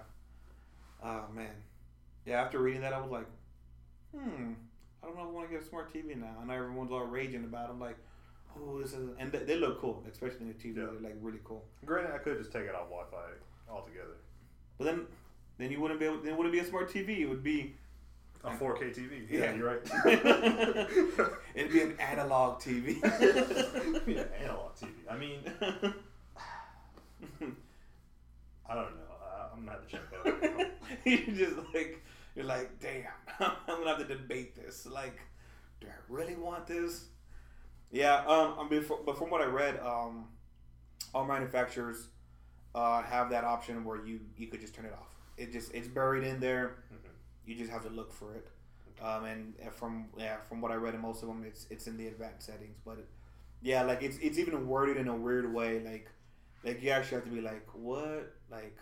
Oh 1.03 1.25
man. 1.33 1.51
Yeah. 2.25 2.41
After 2.41 2.59
reading 2.59 2.81
that, 2.81 2.93
I 2.93 2.99
was 3.01 3.11
like, 3.11 3.27
hmm. 4.15 4.53
I 5.01 5.07
don't 5.07 5.15
know 5.15 5.23
if 5.23 5.29
I 5.29 5.31
want 5.31 5.49
to 5.49 5.53
get 5.55 5.63
a 5.63 5.67
smart 5.67 5.93
TV 5.93 6.15
now. 6.19 6.35
I 6.41 6.45
know 6.45 6.53
everyone's 6.53 6.91
all 6.91 7.05
raging 7.05 7.43
about. 7.43 7.69
it. 7.69 7.73
I'm 7.73 7.79
like, 7.79 7.97
oh, 8.57 8.79
this 8.81 8.93
is, 8.93 9.09
and 9.17 9.31
they, 9.31 9.39
they 9.39 9.55
look 9.55 9.79
cool, 9.81 10.03
especially 10.11 10.41
in 10.41 10.47
the 10.49 10.53
TV. 10.53 10.77
Yeah. 10.77 10.85
They're 10.85 11.01
like 11.01 11.17
really 11.21 11.39
cool. 11.43 11.63
Granted, 11.85 12.13
I 12.13 12.17
could 12.17 12.37
just 12.37 12.51
take 12.51 12.63
it 12.63 12.75
off 12.75 12.89
Wi-Fi 12.89 13.17
altogether. 13.71 14.17
But 14.77 14.85
then, 14.85 15.05
then 15.57 15.71
you 15.71 15.79
wouldn't 15.79 15.99
be 15.99 16.05
able. 16.05 16.19
Then 16.21 16.33
it 16.33 16.37
wouldn't 16.37 16.53
be 16.53 16.59
a 16.59 16.65
smart 16.65 16.91
TV. 16.91 17.19
It 17.19 17.27
would 17.27 17.43
be. 17.43 17.75
A 18.41 18.51
4K 18.51 18.95
TV. 18.97 19.29
Yeah. 19.29 19.39
Yeah, 19.39 19.53
you're 19.53 19.67
right. 19.67 19.81
It'd 21.55 21.73
be 21.73 21.81
an 21.81 21.93
analog 21.99 22.61
TV. 22.61 23.01
Be 24.05 24.17
an 24.17 24.29
analog 24.41 24.71
TV. 24.75 24.93
I 25.11 25.17
mean, 25.17 25.39
I 28.69 28.75
don't 28.75 28.95
know. 28.95 29.09
I'm 29.51 29.65
gonna 29.65 29.71
have 29.71 29.85
to 29.85 29.91
check 29.91 30.01
that 30.09 30.25
out. 30.25 30.67
you 31.05 31.17
just 31.35 31.57
like 31.73 32.01
you're 32.39 32.47
like, 32.47 32.79
damn, 32.79 33.03
I'm 33.67 33.79
gonna 33.79 33.89
have 33.89 33.99
to 33.99 34.05
debate 34.05 34.55
this. 34.55 34.85
Like, 34.85 35.19
do 35.81 35.87
I 35.87 35.91
really 36.09 36.35
want 36.35 36.67
this? 36.67 37.05
Yeah. 37.91 38.23
Um. 38.27 38.55
I 38.59 38.67
mean, 38.69 38.85
but 39.05 39.17
from 39.17 39.29
what 39.29 39.41
I 39.41 39.45
read, 39.45 39.79
um, 39.79 40.27
all 41.13 41.25
manufacturers 41.25 42.07
uh, 42.75 43.01
have 43.01 43.29
that 43.31 43.43
option 43.43 43.83
where 43.83 44.05
you 44.05 44.21
you 44.37 44.47
could 44.47 44.61
just 44.61 44.73
turn 44.73 44.85
it 44.85 44.93
off. 44.93 45.13
It 45.37 45.51
just 45.51 45.73
it's 45.73 45.87
buried 45.87 46.23
in 46.23 46.39
there. 46.39 46.77
Mhm. 46.93 47.09
You 47.45 47.55
just 47.55 47.71
have 47.71 47.83
to 47.83 47.89
look 47.89 48.11
for 48.13 48.33
it. 48.35 48.47
Um, 49.01 49.25
and 49.25 49.53
and 49.61 49.71
from 49.73 50.07
yeah, 50.17 50.37
from 50.47 50.61
what 50.61 50.71
I 50.71 50.75
read 50.75 50.93
in 50.95 51.01
most 51.01 51.21
of 51.23 51.27
them, 51.29 51.43
it's 51.45 51.67
it's 51.69 51.87
in 51.87 51.97
the 51.97 52.07
advanced 52.07 52.45
settings. 52.45 52.77
But 52.85 52.99
it, 52.99 53.07
yeah, 53.61 53.83
like 53.83 54.03
it's 54.03 54.17
it's 54.19 54.37
even 54.37 54.67
worded 54.67 54.97
in 54.97 55.07
a 55.07 55.15
weird 55.15 55.53
way. 55.53 55.79
Like 55.83 56.09
like 56.63 56.81
you 56.83 56.91
actually 56.91 57.15
have 57.15 57.25
to 57.25 57.31
be 57.31 57.41
like, 57.41 57.67
what? 57.73 58.33
Like 58.51 58.77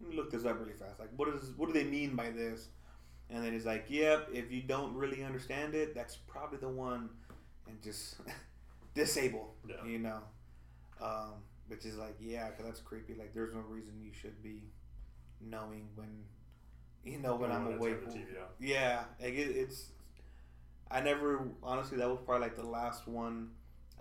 let 0.00 0.10
me 0.10 0.16
look 0.16 0.30
this 0.30 0.44
up 0.44 0.58
really 0.58 0.72
fast. 0.72 0.98
Like 1.00 1.10
what 1.16 1.28
is 1.28 1.52
what 1.56 1.66
do 1.66 1.72
they 1.72 1.84
mean 1.84 2.14
by 2.16 2.30
this? 2.30 2.68
And 3.32 3.44
then 3.44 3.54
it's 3.54 3.66
like, 3.66 3.86
yep, 3.88 4.28
if 4.32 4.50
you 4.50 4.62
don't 4.62 4.94
really 4.94 5.22
understand 5.24 5.74
it, 5.74 5.94
that's 5.94 6.16
probably 6.16 6.58
the 6.58 6.68
one, 6.68 7.10
and 7.68 7.80
just 7.82 8.16
disable. 8.94 9.54
Yeah. 9.68 9.84
You 9.86 9.98
know, 10.00 10.18
um, 11.02 11.34
which 11.68 11.84
is 11.86 11.96
like, 11.96 12.16
yeah, 12.20 12.50
because 12.50 12.66
that's 12.66 12.80
creepy. 12.80 13.14
Like 13.14 13.34
there's 13.34 13.54
no 13.54 13.60
reason 13.60 13.94
you 14.02 14.12
should 14.12 14.42
be 14.42 14.62
knowing 15.40 15.88
when 15.96 16.08
you 17.04 17.18
know 17.18 17.36
when 17.36 17.50
You 17.50 17.56
I'm 17.56 17.66
awake. 17.66 18.00
turn 18.02 18.10
the 18.10 18.18
TV 18.18 18.40
on. 18.42 18.48
Yeah, 18.60 19.04
like 19.20 19.34
it, 19.34 19.56
it's. 19.56 19.86
I 20.90 21.00
never 21.00 21.48
honestly 21.62 21.98
that 21.98 22.08
was 22.08 22.18
probably 22.24 22.46
like 22.48 22.56
the 22.56 22.66
last 22.68 23.06
one 23.06 23.50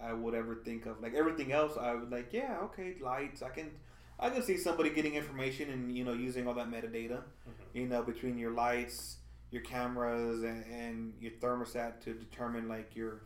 I 0.01 0.13
would 0.13 0.33
ever 0.33 0.55
think 0.55 0.85
of. 0.85 1.01
Like 1.01 1.13
everything 1.13 1.51
else, 1.51 1.77
I 1.79 1.93
would 1.93 2.11
like, 2.11 2.33
yeah, 2.33 2.57
okay, 2.63 2.95
lights. 3.01 3.41
I 3.43 3.49
can, 3.49 3.71
I 4.19 4.29
can 4.29 4.43
see 4.43 4.57
somebody 4.57 4.89
getting 4.89 5.15
information 5.15 5.69
and 5.69 5.95
you 5.95 6.03
know 6.03 6.13
using 6.13 6.47
all 6.47 6.53
that 6.55 6.69
metadata, 6.69 7.23
Mhm. 7.23 7.53
you 7.73 7.87
know, 7.87 8.03
between 8.03 8.37
your 8.37 8.51
lights, 8.51 9.17
your 9.51 9.61
cameras, 9.63 10.43
and, 10.43 10.65
and 10.65 11.13
your 11.21 11.31
thermostat 11.33 12.01
to 12.01 12.13
determine 12.13 12.67
like 12.67 12.95
your, 12.95 13.21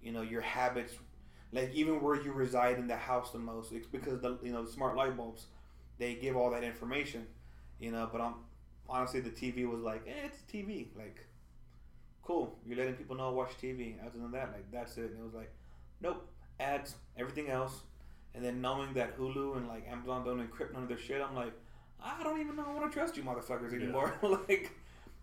you 0.00 0.12
know, 0.12 0.22
your 0.22 0.40
habits, 0.40 0.94
like 1.52 1.72
even 1.74 2.00
where 2.02 2.14
you 2.20 2.32
reside 2.32 2.78
in 2.78 2.86
the 2.86 2.96
house 2.96 3.32
the 3.32 3.38
most. 3.38 3.72
It's 3.72 3.86
because 3.86 4.20
the 4.20 4.38
you 4.42 4.52
know 4.52 4.64
the 4.64 4.70
smart 4.70 4.96
light 4.96 5.16
bulbs, 5.16 5.46
they 5.98 6.14
give 6.14 6.36
all 6.36 6.50
that 6.50 6.62
information, 6.64 7.26
you 7.80 7.90
know. 7.90 8.08
But 8.10 8.20
I'm 8.20 8.34
honestly 8.88 9.20
the 9.20 9.30
TV 9.30 9.64
was 9.66 9.80
like, 9.80 10.06
eh, 10.06 10.26
it's 10.26 10.42
TV, 10.42 10.90
like. 10.96 11.24
Cool, 12.22 12.58
you're 12.66 12.76
letting 12.76 12.94
people 12.94 13.16
know 13.16 13.32
watch 13.32 13.56
TV. 13.60 13.96
Other 14.04 14.18
than 14.18 14.30
that, 14.32 14.52
like 14.52 14.70
that's 14.70 14.96
it. 14.98 15.10
And 15.10 15.18
it 15.20 15.24
was 15.24 15.34
like, 15.34 15.50
nope, 16.00 16.28
ads, 16.60 16.94
everything 17.16 17.48
else, 17.48 17.80
and 18.34 18.44
then 18.44 18.60
knowing 18.60 18.94
that 18.94 19.18
Hulu 19.18 19.56
and 19.56 19.68
like 19.68 19.86
Amazon 19.88 20.24
don't 20.24 20.46
encrypt 20.46 20.72
none 20.72 20.82
of 20.84 20.88
their 20.88 20.98
shit, 20.98 21.20
I'm 21.20 21.34
like, 21.34 21.52
I 22.02 22.22
don't 22.22 22.40
even 22.40 22.56
know 22.56 22.64
I 22.68 22.72
want 22.74 22.90
to 22.90 22.96
trust 22.96 23.16
you 23.16 23.22
motherfuckers 23.22 23.72
Yeah. 23.72 23.78
anymore. 23.84 24.14
like, 24.48 24.70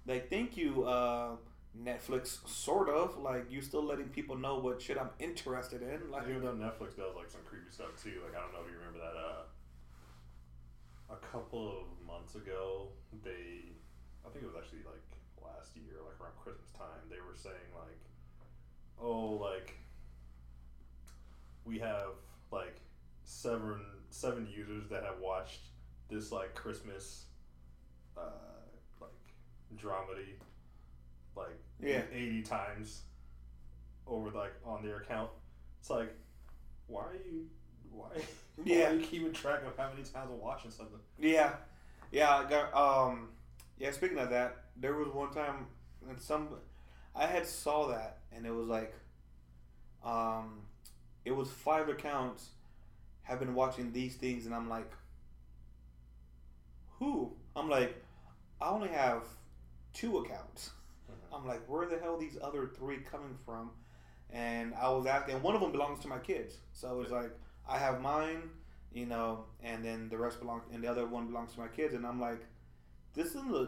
like 0.08 0.30
thank 0.30 0.58
you, 0.58 0.84
uh, 0.86 1.36
Netflix, 1.82 2.48
sort 2.48 2.90
of. 2.90 3.18
Like 3.18 3.52
you 3.52 3.62
still 3.62 3.84
letting 3.84 4.10
people 4.10 4.38
know 4.38 4.58
what 4.60 4.82
shit 4.82 4.98
I'm 4.98 5.10
interested 5.20 5.82
in. 5.82 6.10
Like 6.12 6.28
Even 6.30 6.42
though 6.44 6.54
Netflix 6.54 6.96
does 6.98 7.16
like 7.16 7.30
some 7.30 7.42
creepy 7.48 7.72
stuff 7.72 8.02
too. 8.02 8.22
Like 8.26 8.36
I 8.36 8.42
don't 8.42 8.54
know 8.54 8.60
if 8.66 8.72
you 8.72 8.78
remember 8.78 9.00
that. 9.00 9.18
Uh, 9.20 9.42
a 11.14 11.18
couple 11.32 11.70
of 11.70 12.08
months 12.08 12.34
ago, 12.36 12.88
they, 13.24 13.70
I 14.26 14.30
think 14.32 14.44
it 14.44 14.48
was 14.48 14.56
actually 14.58 14.80
like 14.86 15.06
last 15.40 15.76
year, 15.76 15.94
like 16.04 16.20
around 16.20 16.36
Christmas 16.42 16.72
time, 16.72 17.06
they 17.12 17.18
were 17.22 17.36
saying 17.36 17.70
like, 17.76 18.02
oh, 19.00 19.34
like 19.38 19.78
we 21.64 21.78
have 21.80 22.14
like 22.52 22.78
seven 23.26 23.82
seven 24.10 24.48
users 24.48 24.88
that 24.90 25.04
have 25.04 25.20
watched 25.20 25.62
this 26.10 26.32
like 26.32 26.54
Christmas, 26.56 27.26
uh, 28.18 28.22
like 29.02 29.10
dramedy, 29.78 30.36
like 31.36 31.58
Yeah. 31.82 32.04
eighty 32.14 32.42
times 32.42 33.02
over 34.08 34.30
like 34.30 34.54
on 34.64 34.84
their 34.84 34.98
account. 34.98 35.32
It's 35.80 35.90
like, 35.90 36.14
why 36.88 37.02
are 37.06 37.14
you 37.16 37.50
why? 37.92 38.08
why 38.56 38.64
Yeah. 38.64 38.90
are 38.92 38.96
you 38.96 39.06
keeping 39.06 39.34
track 39.34 39.64
of 39.66 39.76
how 39.76 39.90
many 39.90 40.04
times 40.04 40.30
I'm 40.32 40.40
watching 40.40 40.72
something? 40.72 41.00
Yeah, 41.18 41.56
yeah. 42.12 42.38
I 42.38 42.50
got, 42.50 42.74
um, 42.76 43.30
yeah. 43.78 43.92
Speaking 43.92 44.20
of 44.20 44.30
that, 44.30 44.66
there 44.78 44.94
was 44.96 45.08
one 45.14 45.32
time 45.32 45.68
and 46.08 46.20
some, 46.20 46.50
I 47.16 47.26
had 47.26 47.48
saw 47.48 47.88
that 47.88 48.20
and 48.32 48.46
it 48.46 48.52
was 48.52 48.68
like, 48.68 48.94
um, 50.04 50.62
it 51.24 51.32
was 51.32 51.50
five 51.50 51.90
accounts 51.90 52.50
have 53.26 53.40
been 53.40 53.54
watching 53.54 53.92
these 53.92 54.16
things 54.16 54.46
and 54.46 54.56
I'm 54.56 54.70
like, 54.70 54.92
who? 57.00 57.34
I'm 57.56 57.70
like, 57.70 58.02
I 58.62 58.70
only 58.70 58.90
have 58.90 59.24
two 59.94 60.20
accounts. 60.20 60.72
Mm-hmm. 61.12 61.36
I'm 61.36 61.48
like, 61.48 61.68
where 61.68 61.88
the 61.88 62.00
hell 62.00 62.16
are 62.16 62.20
these 62.20 62.38
other 62.42 62.68
three 62.68 63.00
coming 63.00 63.38
from? 63.46 63.72
And 64.32 64.74
I 64.76 64.90
was 64.90 65.06
asking, 65.06 65.42
one 65.42 65.56
of 65.56 65.62
them 65.62 65.72
belongs 65.72 66.02
to 66.02 66.08
my 66.08 66.20
kids. 66.20 66.58
So 66.74 67.02
it's 67.02 67.12
like, 67.12 67.32
I 67.68 67.78
have 67.78 68.02
mine, 68.02 68.50
you 68.94 69.06
know, 69.06 69.46
and 69.64 69.84
then 69.84 70.10
the 70.10 70.18
rest 70.18 70.40
belong, 70.40 70.62
and 70.74 70.84
the 70.84 70.88
other 70.88 71.06
one 71.06 71.28
belongs 71.28 71.54
to 71.54 71.60
my 71.60 71.68
kids. 71.68 71.94
And 71.94 72.06
I'm 72.06 72.20
like, 72.20 72.42
this 73.14 73.30
isn't 73.30 73.56
a, 73.56 73.68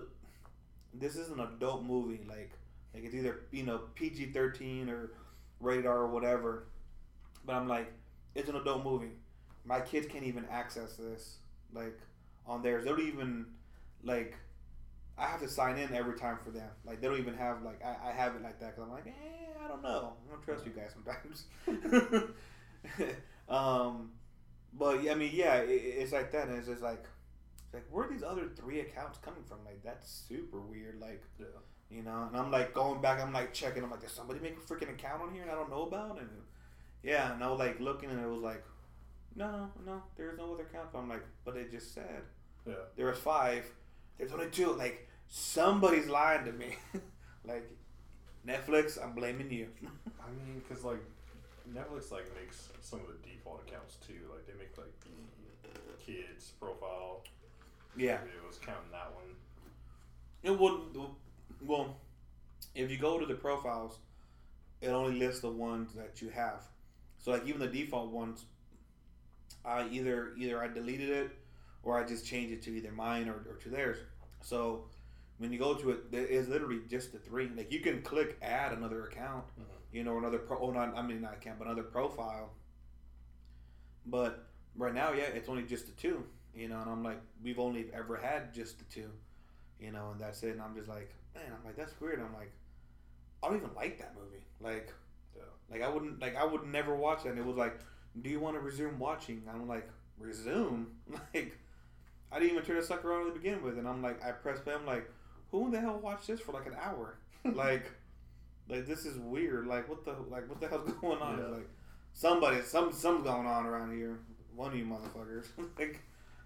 this 0.93 1.15
is 1.15 1.29
an 1.29 1.39
adult 1.39 1.83
movie. 1.83 2.21
Like, 2.27 2.51
like 2.93 3.03
it's 3.03 3.15
either 3.15 3.41
you 3.51 3.63
know 3.63 3.81
PG 3.95 4.31
thirteen 4.31 4.89
or 4.89 5.11
radar 5.59 5.97
or 5.97 6.07
whatever. 6.07 6.67
But 7.45 7.55
I'm 7.55 7.67
like, 7.67 7.91
it's 8.35 8.49
an 8.49 8.55
adult 8.55 8.83
movie. 8.83 9.11
My 9.67 9.81
kids 9.81 10.07
can't 10.07 10.23
even 10.25 10.45
access 10.51 10.95
this, 10.95 11.37
like, 11.73 11.99
on 12.45 12.61
theirs. 12.63 12.85
They 12.85 12.89
don't 12.91 13.01
even, 13.01 13.47
like, 14.03 14.37
I 15.17 15.25
have 15.25 15.41
to 15.41 15.49
sign 15.49 15.77
in 15.77 15.93
every 15.93 16.17
time 16.17 16.37
for 16.43 16.51
them. 16.51 16.69
Like 16.85 17.01
they 17.01 17.07
don't 17.07 17.17
even 17.19 17.35
have 17.35 17.63
like 17.63 17.83
I, 17.83 18.09
I 18.09 18.11
have 18.11 18.35
it 18.35 18.43
like 18.43 18.59
that 18.59 18.75
because 18.75 18.83
I'm 18.83 18.91
like, 18.91 19.07
eh, 19.07 19.63
I 19.63 19.67
don't 19.67 19.81
know. 19.81 20.13
I 20.27 20.31
don't 20.31 20.43
trust 20.43 20.65
you 20.65 20.71
guys 20.73 20.93
sometimes. 20.93 21.45
um, 23.49 24.11
but 24.73 25.03
yeah, 25.03 25.11
I 25.11 25.15
mean, 25.15 25.31
yeah, 25.33 25.55
it, 25.55 25.69
it's 25.71 26.11
like 26.11 26.31
that, 26.31 26.47
and 26.47 26.57
it's 26.57 26.67
just 26.67 26.81
like, 26.83 27.03
it's 27.65 27.73
like 27.73 27.85
where 27.91 28.05
are 28.05 28.09
these 28.09 28.23
other 28.23 28.47
three 28.55 28.79
accounts 28.81 29.19
coming 29.19 29.43
from? 29.43 29.59
Like 29.65 29.83
that's 29.83 30.09
super 30.27 30.59
weird. 30.59 30.99
Like 30.99 31.23
Yeah. 31.39 31.47
you 31.89 32.03
know, 32.03 32.27
and 32.29 32.37
I'm 32.37 32.51
like 32.51 32.73
going 32.73 33.01
back, 33.01 33.21
I'm 33.21 33.33
like 33.33 33.53
checking. 33.53 33.83
I'm 33.83 33.91
like, 33.91 34.01
did 34.01 34.09
somebody 34.09 34.39
make 34.39 34.57
a 34.57 34.61
freaking 34.61 34.89
account 34.89 35.21
on 35.21 35.33
here 35.33 35.43
and 35.43 35.51
I 35.51 35.55
don't 35.55 35.69
know 35.69 35.83
about? 35.83 36.19
And 36.19 36.29
yeah, 37.03 37.33
and 37.33 37.43
I 37.43 37.49
was 37.49 37.59
like 37.59 37.79
looking, 37.79 38.09
and 38.11 38.19
it 38.21 38.27
was 38.27 38.41
like, 38.41 38.63
no, 39.37 39.69
no, 39.85 40.01
there's 40.17 40.37
no 40.37 40.53
other 40.53 40.63
account. 40.63 40.89
I'm 40.95 41.07
like, 41.09 41.23
but 41.45 41.55
it 41.55 41.71
just 41.71 41.93
said 41.93 42.23
Yeah. 42.65 42.73
there 42.95 43.05
was 43.07 43.19
five. 43.19 43.65
There's 44.17 44.31
only 44.33 44.49
two. 44.49 44.73
Like 44.73 45.07
somebody's 45.27 46.07
lying 46.07 46.45
to 46.45 46.51
me. 46.51 46.75
like 47.45 47.69
Netflix, 48.45 49.01
I'm 49.01 49.13
blaming 49.13 49.51
you. 49.51 49.67
I 49.83 50.29
mean, 50.31 50.61
cause 50.67 50.83
like 50.83 51.03
Netflix 51.71 52.11
like 52.11 52.25
makes 52.39 52.69
some 52.81 52.99
of 53.01 53.07
the 53.07 53.29
default 53.29 53.61
accounts 53.67 53.97
too. 54.07 54.19
Like 54.31 54.45
they 54.47 54.53
make 54.57 54.77
like 54.77 54.93
the 55.63 56.03
kids 56.05 56.51
profile. 56.59 57.23
yeah. 57.95 58.15
It 58.15 58.47
was 58.47 58.57
counting 58.57 58.91
that 58.91 59.11
one. 59.13 59.35
It 60.43 60.57
wouldn't. 60.57 60.97
Well, 61.65 61.97
if 62.75 62.89
you 62.91 62.97
go 62.97 63.19
to 63.19 63.25
the 63.25 63.33
profiles, 63.35 63.99
it 64.81 64.87
only 64.89 65.17
lists 65.19 65.41
the 65.41 65.49
ones 65.51 65.93
that 65.95 66.21
you 66.21 66.29
have. 66.29 66.63
So 67.19 67.31
like 67.31 67.45
even 67.47 67.59
the 67.59 67.67
default 67.67 68.11
ones, 68.11 68.45
I 69.67 69.87
either 69.89 70.31
either 70.37 70.63
I 70.63 70.67
deleted 70.67 71.09
it 71.09 71.31
or 71.83 71.99
I 71.99 72.03
just 72.03 72.25
changed 72.25 72.53
it 72.53 72.61
to 72.63 72.71
either 72.71 72.91
mine 72.91 73.27
or, 73.27 73.35
or 73.49 73.57
to 73.61 73.69
theirs. 73.69 73.97
So 74.41 74.85
when 75.37 75.51
you 75.51 75.59
go 75.59 75.75
to 75.75 75.91
it, 75.91 76.11
there 76.11 76.25
is 76.25 76.47
literally 76.47 76.79
just 76.89 77.11
the 77.11 77.19
three. 77.19 77.49
Like 77.55 77.71
you 77.71 77.81
can 77.81 78.01
click 78.01 78.37
add 78.41 78.71
another 78.71 79.05
account, 79.05 79.45
mm-hmm. 79.47 79.63
you 79.91 80.03
know, 80.03 80.17
another 80.17 80.39
pro. 80.39 80.59
Oh, 80.59 80.71
not 80.71 80.97
I 80.97 81.01
mean 81.01 81.21
not 81.21 81.33
account, 81.33 81.59
but 81.59 81.67
another 81.67 81.83
profile. 81.83 82.51
But 84.05 84.47
right 84.75 84.93
now, 84.93 85.11
yeah, 85.11 85.23
it's 85.23 85.49
only 85.49 85.63
just 85.63 85.85
the 85.87 85.93
two. 85.93 86.23
You 86.55 86.69
know, 86.69 86.79
and 86.81 86.89
I'm 86.89 87.03
like, 87.03 87.21
we've 87.43 87.59
only 87.59 87.87
ever 87.93 88.15
had 88.15 88.53
just 88.53 88.79
the 88.79 88.85
two. 88.85 89.09
You 89.79 89.91
know, 89.91 90.09
and 90.11 90.19
that's 90.19 90.41
it. 90.43 90.51
And 90.51 90.61
I'm 90.61 90.75
just 90.75 90.87
like, 90.87 91.13
man, 91.35 91.45
I'm 91.47 91.63
like, 91.63 91.75
that's 91.75 91.99
weird. 92.01 92.19
I'm 92.19 92.33
like, 92.33 92.51
I 93.43 93.47
don't 93.47 93.57
even 93.57 93.75
like 93.75 93.99
that 93.99 94.15
movie. 94.15 94.43
Like, 94.59 94.91
Yeah. 95.35 95.43
like 95.69 95.81
I 95.83 95.89
wouldn't 95.89 96.19
like 96.19 96.35
I 96.35 96.45
would 96.45 96.65
never 96.65 96.95
watch 96.95 97.25
it. 97.25 97.29
And 97.29 97.37
it 97.39 97.45
was 97.45 97.57
like, 97.57 97.79
do 98.21 98.29
you 98.29 98.39
want 98.39 98.55
to 98.55 98.59
resume 98.59 98.99
watching? 98.99 99.43
And 99.47 99.61
I'm 99.61 99.67
like, 99.67 99.89
resume? 100.19 100.87
Like, 101.33 101.57
I 102.31 102.39
didn't 102.39 102.53
even 102.53 102.65
turn 102.65 102.75
the 102.77 102.83
sucker 102.83 103.13
on 103.13 103.25
to 103.27 103.31
begin 103.31 103.63
with. 103.63 103.77
And 103.77 103.87
I'm 103.87 104.01
like, 104.01 104.23
I 104.23 104.31
press 104.31 104.59
play. 104.59 104.73
I'm 104.73 104.85
like, 104.85 105.09
who 105.51 105.65
in 105.65 105.71
the 105.71 105.79
hell 105.79 105.99
watched 105.99 106.27
this 106.27 106.39
for 106.39 106.51
like 106.51 106.65
an 106.65 106.75
hour? 106.81 107.17
like, 107.45 107.89
like 108.67 108.85
this 108.85 109.05
is 109.05 109.17
weird. 109.17 109.67
Like, 109.67 109.87
what 109.87 110.03
the 110.03 110.15
like 110.29 110.49
what 110.49 110.59
the 110.59 110.67
hell's 110.67 110.91
going 111.01 111.21
on? 111.21 111.37
Yeah. 111.37 111.57
Like, 111.57 111.69
somebody, 112.13 112.61
some 112.61 112.91
something's 112.91 113.27
going 113.27 113.47
on 113.47 113.65
around 113.65 113.95
here. 113.95 114.19
One 114.55 114.71
of 114.71 114.77
you 114.77 114.85
motherfuckers. 114.85 115.45
like, 115.79 116.01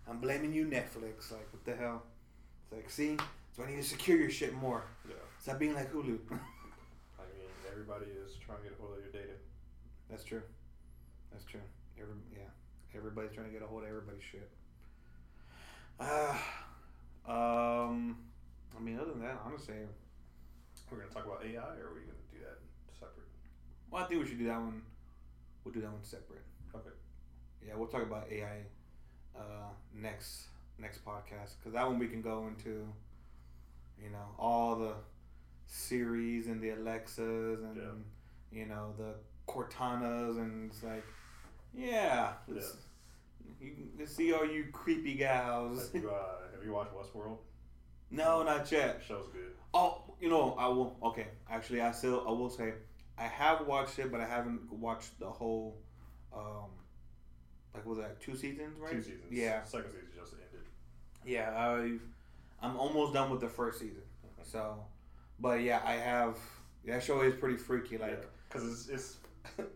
I'm 0.08 0.20
blaming 0.20 0.54
you, 0.54 0.66
Netflix. 0.66 1.32
Like, 1.32 1.48
what 1.52 1.66
the 1.66 1.76
hell? 1.76 2.04
It's 2.64 2.74
like, 2.74 2.90
see, 2.90 3.18
so 3.56 3.64
I 3.64 3.70
need 3.70 3.78
to 3.78 3.84
secure 3.84 4.18
your 4.18 4.30
shit 4.30 4.54
more. 4.54 4.84
Yeah. 5.08 5.16
Stop 5.40 5.60
being 5.60 5.74
like 5.74 5.92
Hulu. 5.92 6.20
I 6.30 7.24
mean, 7.24 7.50
everybody 7.72 8.06
is 8.06 8.36
trying 8.46 8.60
to 8.60 8.64
get 8.64 8.74
a 8.78 8.82
hold 8.82 8.98
of 8.98 9.04
your 9.04 9.12
data. 9.12 9.34
That's 10.10 10.24
true. 10.24 10.44
That's 11.32 11.46
true. 11.46 11.62
Every 12.00 12.14
yeah, 12.34 12.50
everybody's 12.96 13.32
trying 13.32 13.48
to 13.48 13.52
get 13.54 13.62
a 13.62 13.68
hold 13.68 13.84
of 13.84 13.90
everybody's 13.90 14.24
shit. 14.24 14.50
Ah, 16.00 16.66
um, 17.28 18.18
I 18.76 18.80
mean, 18.82 18.98
other 19.00 19.12
than 19.12 19.22
that, 19.22 19.40
honestly, 19.46 19.76
We're 20.90 20.98
gonna 21.00 21.10
talk 21.12 21.26
about 21.26 21.44
AI, 21.46 21.60
or 21.62 21.90
are 21.90 21.94
we 21.94 22.02
gonna 22.02 22.26
do 22.32 22.40
that 22.40 22.60
separate? 22.94 23.28
well, 23.90 24.04
I 24.04 24.08
think 24.08 24.22
we 24.22 24.28
should 24.28 24.40
do 24.40 24.46
that 24.48 24.60
one. 24.60 24.82
We'll 25.64 25.74
do 25.74 25.82
that 25.82 25.92
one 25.92 26.04
separate. 26.04 26.42
Okay. 26.76 26.90
Yeah, 27.66 27.76
we'll 27.76 27.88
talk 27.88 28.04
about 28.04 28.28
AI 28.32 28.62
uh, 29.38 29.70
next 29.94 30.48
next 30.80 31.06
podcast 31.06 31.52
because 31.60 31.74
that 31.74 31.86
one 31.88 32.00
we 32.00 32.08
can 32.08 32.22
go 32.24 32.48
into, 32.48 32.88
you 34.02 34.10
know, 34.10 34.26
all 34.40 34.76
the 34.76 34.94
Siris 35.68 36.48
and 36.48 36.60
the 36.62 36.72
Alexas 36.72 37.62
and 37.64 37.78
Yeah. 37.78 38.60
you 38.60 38.66
know 38.66 38.94
the 38.98 39.14
Cortanas 39.48 40.38
and 40.38 40.72
it's 40.72 40.82
like, 40.84 41.04
yeah, 41.74 42.34
let's, 42.48 42.76
you 43.60 43.72
can 43.98 44.08
see 44.08 44.34
all 44.34 44.46
you 44.46 44.66
creepy 44.72 45.16
gals. 45.16 45.92
Have 45.94 46.02
you, 46.02 46.10
uh, 46.10 46.16
have 46.54 46.64
you 46.64 46.72
watched 46.74 46.94
Westworld? 46.94 47.38
no, 48.10 48.44
not 48.44 48.72
yet. 48.72 49.00
That 49.00 49.06
show's 49.08 49.28
good. 49.32 49.52
Oh, 49.74 50.04
you 50.20 50.30
know, 50.30 50.56
I 50.60 50.68
will. 50.68 50.98
Okay, 51.04 51.28
actually, 51.50 51.82
I 51.82 51.92
still 51.92 52.24
I 52.28 52.32
will 52.32 52.50
say 52.50 52.74
I 53.18 53.24
have 53.24 53.66
watched 53.68 53.98
it, 54.00 54.12
but 54.12 54.20
I 54.20 54.26
haven't 54.28 54.72
watched 54.72 55.18
the 55.20 55.30
whole. 55.30 55.78
Um, 56.36 56.70
like 57.74 57.86
was 57.86 57.98
that 58.00 58.20
two 58.20 58.36
seasons, 58.36 58.78
right? 58.80 58.92
Two 58.92 59.02
seasons. 59.02 59.24
Yeah, 59.32 59.64
Second 59.64 59.92
season 59.92 60.08
just 60.16 60.34
ended. 60.34 60.68
yeah. 61.26 61.54
I've 61.58 62.02
I'm 62.62 62.78
almost 62.78 63.14
done 63.14 63.32
with 63.32 63.40
the 63.42 63.48
first 63.50 63.80
season. 63.80 64.04
So, 64.44 64.84
but 65.40 65.62
yeah, 65.62 65.82
I 65.86 65.94
have. 65.94 66.38
That 66.86 67.02
show 67.04 67.22
is 67.22 67.34
pretty 67.36 67.58
freaky. 67.58 67.98
Like, 67.98 68.26
because 68.50 68.68
it's, 68.68 68.90
it's 68.90 69.18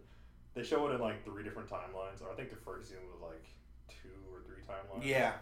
they 0.56 0.64
show 0.64 0.88
it 0.88 0.96
in 0.96 1.02
like 1.02 1.24
three 1.26 1.44
different 1.44 1.70
timelines. 1.70 2.22
Or 2.22 2.32
I 2.32 2.36
think 2.36 2.50
the 2.50 2.56
first 2.56 2.90
season 2.90 3.04
was 3.12 3.22
like 3.22 3.46
two 3.90 4.10
or 4.32 4.42
three 4.46 4.64
timelines. 4.64 5.06
yeah, 5.06 5.34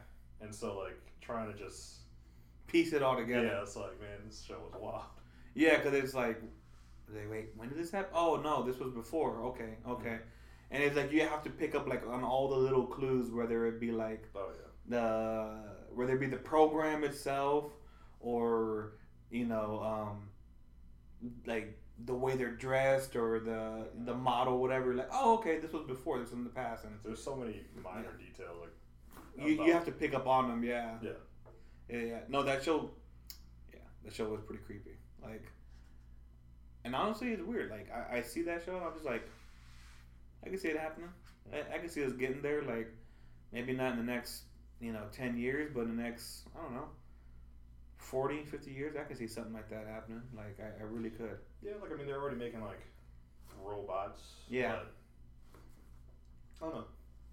And 0.42 0.54
so 0.54 0.78
like 0.78 1.00
trying 1.22 1.52
to 1.52 1.58
just 1.58 2.00
piece 2.68 2.94
it 2.94 3.02
all 3.04 3.16
together. 3.16 3.46
yeah, 3.46 3.62
it's 3.62 3.76
like 3.76 4.00
man, 4.02 4.18
this 4.26 4.44
show 4.44 4.58
was 4.60 4.80
wild. 4.82 5.04
Yeah, 5.56 5.78
because 5.78 5.94
it's 5.94 6.14
like, 6.16 6.42
they 7.10 7.28
wait, 7.28 7.50
when 7.56 7.70
did 7.70 7.78
this 7.78 7.92
happen? 7.92 8.12
Oh 8.16 8.38
no, 8.44 8.64
this 8.64 8.80
was 8.80 8.92
before. 8.92 9.44
Okay, 9.44 9.76
okay, 9.88 10.18
and 10.72 10.82
it's 10.82 10.96
like 10.96 11.12
you 11.12 11.22
have 11.22 11.44
to 11.44 11.50
pick 11.52 11.76
up 11.76 11.88
like 11.88 12.04
on 12.08 12.24
all 12.24 12.50
the 12.50 12.56
little 12.58 12.88
clues, 12.88 13.32
whether 13.32 13.68
it 13.68 13.80
be 13.80 13.92
like 13.92 14.28
Oh 14.36 14.50
yeah. 14.50 14.98
the 14.98 15.64
whether 15.94 16.16
it 16.16 16.20
be 16.20 16.26
the 16.28 16.38
program 16.38 17.04
itself 17.04 17.72
or 18.20 18.94
you 19.30 19.46
know 19.46 19.80
um 19.84 20.30
like 21.46 21.78
the 22.06 22.14
way 22.14 22.36
they're 22.36 22.52
dressed 22.52 23.16
or 23.16 23.40
the 23.40 23.88
the 24.06 24.14
model 24.14 24.60
whatever 24.60 24.94
like 24.94 25.10
oh 25.12 25.36
okay 25.36 25.60
this 25.60 25.72
was 25.72 25.86
before 25.88 26.20
this 26.20 26.30
was 26.30 26.38
in 26.38 26.44
the 26.44 26.50
past 26.50 26.84
and 26.84 26.94
There's 27.04 27.24
so 27.24 27.36
many 27.36 27.62
minor 27.84 28.12
details 28.18 28.58
like 28.62 29.48
you, 29.48 29.66
you 29.66 29.74
have 29.74 29.86
to 29.86 29.92
pick 29.92 30.14
up 30.14 30.28
on 30.28 30.50
them 30.50 30.64
yeah 30.64 30.96
Yeah. 31.02 31.12
yeah, 31.90 31.98
yeah. 32.00 32.20
no 32.28 32.44
that 32.44 32.64
show 32.64 32.92
yeah 33.72 33.80
that 34.04 34.14
show 34.14 34.28
was 34.30 34.42
pretty 34.46 34.64
creepy 34.64 34.98
like 35.22 35.46
and 36.86 36.94
honestly, 36.94 37.30
it's 37.32 37.42
weird. 37.42 37.72
Like 37.72 37.88
I, 37.90 38.18
I 38.18 38.22
see 38.22 38.42
that 38.42 38.66
show, 38.66 38.76
and 38.76 38.84
I'm 38.84 38.92
just 38.92 39.06
like, 39.06 39.26
I 40.46 40.50
can 40.50 40.58
see 40.58 40.68
it 40.68 40.78
happening. 40.78 41.08
I, 41.54 41.76
I 41.76 41.78
can 41.78 41.88
see 41.88 42.04
us 42.04 42.12
getting 42.12 42.42
there. 42.42 42.62
Like 42.62 42.92
maybe 43.54 43.72
not 43.72 43.94
in 43.94 43.98
the 43.98 44.04
next 44.04 44.44
you 44.82 44.92
know 44.92 45.04
10 45.14 45.38
years 45.38 45.72
but 45.74 45.82
in 45.82 45.96
the 45.96 46.04
next 46.04 46.42
i 46.58 46.62
don't 46.62 46.74
know 46.74 46.88
40 47.98 48.44
50 48.44 48.72
years 48.72 48.96
i 49.00 49.04
can 49.04 49.16
see 49.16 49.28
something 49.28 49.54
like 49.54 49.70
that 49.70 49.88
happening 49.88 50.22
like 50.36 50.60
i, 50.60 50.84
I 50.84 50.86
really 50.86 51.12
could 51.12 51.38
Yeah, 51.64 51.74
like 51.82 51.92
I 51.92 51.96
mean, 51.96 52.08
they're 52.08 52.22
already 52.22 52.38
making 52.38 52.62
like 52.62 52.82
robots. 53.64 54.22
Yeah. 54.50 54.74
but- 54.74 54.94
I 56.62 56.66
don't 56.70 56.76
know. 56.76 56.86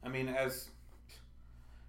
i 0.02 0.08
mean 0.08 0.26
as 0.28 0.70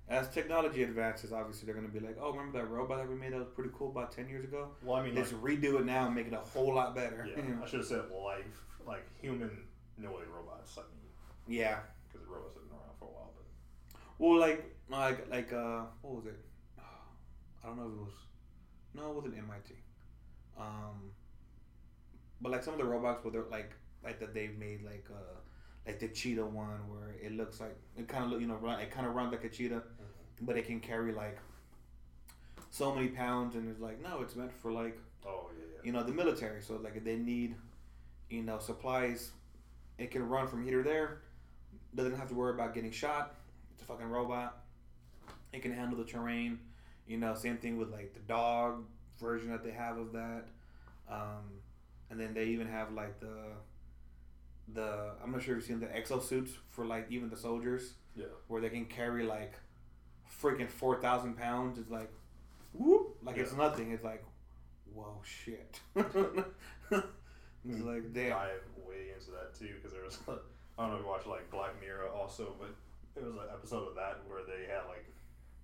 as 0.10 0.28
technology 0.30 0.84
advances 0.84 1.32
obviously 1.34 1.66
they're 1.66 1.74
going 1.74 1.88
to 1.88 1.92
be 1.92 2.06
like 2.06 2.16
oh 2.22 2.30
remember 2.32 2.60
that 2.60 2.70
robot 2.70 3.00
that 3.00 3.10
we 3.10 3.16
made 3.16 3.34
that 3.34 3.40
was 3.40 3.48
pretty 3.56 3.72
cool 3.76 3.90
about 3.90 4.12
10 4.12 4.28
years 4.30 4.44
ago 4.44 4.68
Well, 4.84 4.98
I 4.98 5.04
mean, 5.04 5.16
like, 5.16 5.24
let's 5.24 5.34
redo 5.34 5.80
it 5.80 5.86
now 5.86 6.06
and 6.06 6.14
make 6.14 6.28
it 6.28 6.34
a 6.34 6.38
whole 6.38 6.76
lot 6.76 6.94
better 6.94 7.28
yeah, 7.28 7.42
I 7.64 7.66
should 7.68 7.80
have 7.80 7.88
said 7.88 8.02
life, 8.12 8.46
like 8.86 9.04
human, 9.20 9.50
no 9.98 10.12
way 10.12 10.22
robots. 10.32 10.78
I 10.78 10.82
mean, 10.82 11.58
yeah 11.58 11.80
because 12.08 12.28
the 12.28 12.32
robots 12.32 12.54
have 12.56 12.64
been 12.70 12.78
around 12.78 12.96
for 13.00 13.06
a 13.06 13.08
while, 13.08 13.34
but 13.36 14.00
well 14.20 14.38
like 14.40 14.76
like 14.90 15.28
like 15.32 15.52
uh 15.54 15.82
what 16.04 16.16
was 16.18 16.26
it 16.28 16.40
i 17.64 17.66
don't 17.68 17.78
know 17.78 17.88
if 17.88 17.92
it 17.94 18.02
was 18.02 18.14
no 18.94 19.10
it 19.10 19.16
wasn't 19.16 19.34
MIT 19.36 19.74
um 20.60 21.10
but 22.42 22.52
like 22.52 22.64
some 22.64 22.74
of 22.74 22.80
the 22.80 22.86
robots 22.86 23.24
where 23.24 23.32
they're 23.32 23.52
like 23.52 23.72
like 24.04 24.20
that 24.20 24.34
they've 24.34 24.58
made 24.58 24.84
like 24.84 25.06
uh 25.12 25.38
like 25.86 26.00
the 26.00 26.08
cheetah 26.08 26.46
one 26.46 26.80
where 26.90 27.16
it 27.22 27.32
looks 27.32 27.60
like 27.60 27.76
it 27.98 28.08
kind 28.08 28.26
of 28.26 28.32
look 28.32 28.42
you 28.42 28.48
know 28.48 28.56
run 28.56 28.80
it 28.80 28.92
kind 28.92 29.08
of 29.08 29.14
runs 29.14 29.32
like 29.32 29.44
a 29.44 29.50
cheetah 29.50 29.84
but 30.42 30.58
it 30.58 30.66
can 30.66 30.80
carry 30.80 31.12
like 31.12 31.38
so 32.72 32.96
many 32.96 33.10
pounds 33.10 33.56
and 33.56 33.70
it's 33.70 33.80
like 33.80 34.02
no 34.02 34.22
it's 34.22 34.36
meant 34.36 34.52
for 34.52 34.72
like 34.72 34.98
oh 35.28 35.50
yeah, 35.58 35.66
yeah. 35.76 35.82
you 35.84 35.92
know 35.92 36.04
the 36.04 36.12
military. 36.12 36.62
So 36.62 36.80
like 36.82 36.96
if 36.96 37.04
they 37.04 37.18
need 37.18 37.56
you 38.30 38.42
know 38.42 38.60
supplies 38.60 39.32
it 39.98 40.10
can 40.10 40.28
run 40.28 40.48
from 40.48 40.64
here 40.64 40.82
to 40.82 40.90
there. 40.90 41.22
Doesn't 41.94 42.16
have 42.16 42.30
to 42.30 42.34
worry 42.34 42.54
about 42.54 42.74
getting 42.74 42.92
shot. 42.92 43.36
It's 43.74 43.84
a 43.84 43.86
fucking 43.86 44.08
robot. 44.08 44.64
It 45.54 45.62
can 45.62 45.74
handle 45.74 45.98
the 45.98 46.06
terrain. 46.06 46.60
You 47.06 47.18
know 47.18 47.36
same 47.36 47.58
thing 47.58 47.78
with 47.78 47.92
like 47.92 48.14
the 48.14 48.22
dog 48.22 48.86
version 49.20 49.50
that 49.50 49.64
they 49.64 49.72
have 49.72 49.98
of 49.98 50.14
that. 50.14 50.46
Um, 51.10 51.61
and 52.12 52.20
then 52.20 52.34
they 52.34 52.46
even 52.46 52.68
have 52.68 52.92
like 52.92 53.20
the 53.20 53.36
the 54.74 55.12
i'm 55.24 55.32
not 55.32 55.42
sure 55.42 55.58
if 55.58 55.70
you've 55.70 55.80
seen 55.80 55.80
the 55.80 55.88
exosuits 55.88 56.52
for 56.70 56.86
like 56.86 57.08
even 57.10 57.30
the 57.30 57.38
soldiers. 57.38 57.94
Yeah. 58.14 58.26
where 58.50 58.60
they 58.60 58.70
can 58.70 58.86
carry 58.86 59.24
like 59.24 59.54
freaking 60.42 60.70
4000 60.70 61.38
pounds. 61.38 61.80
It's 61.80 61.90
like 61.90 62.12
whoop. 62.74 63.16
Like 63.24 63.38
it's 63.38 63.54
nothing. 63.54 63.92
It's 63.92 64.04
like 64.04 64.24
whoa 64.94 65.22
shit. 65.24 65.80
It's 67.62 67.78
hmm. 67.78 67.88
like 67.88 68.12
damn. 68.12 68.34
Dive 68.34 68.66
way 68.82 69.14
into 69.14 69.30
that 69.38 69.54
too 69.54 69.78
because 69.78 69.94
there 69.94 70.02
was 70.02 70.18
I 70.28 70.82
don't 70.82 70.92
know 70.92 70.98
if 70.98 71.06
you 71.06 71.08
watched 71.08 71.28
like 71.28 71.46
Black 71.52 71.80
Mirror 71.80 72.10
also, 72.10 72.56
but 72.58 72.74
it 73.14 73.24
was 73.24 73.36
an 73.36 73.54
episode 73.54 73.86
of 73.88 73.94
that 73.96 74.18
where 74.26 74.42
they 74.42 74.66
had 74.66 74.90
like 74.90 75.06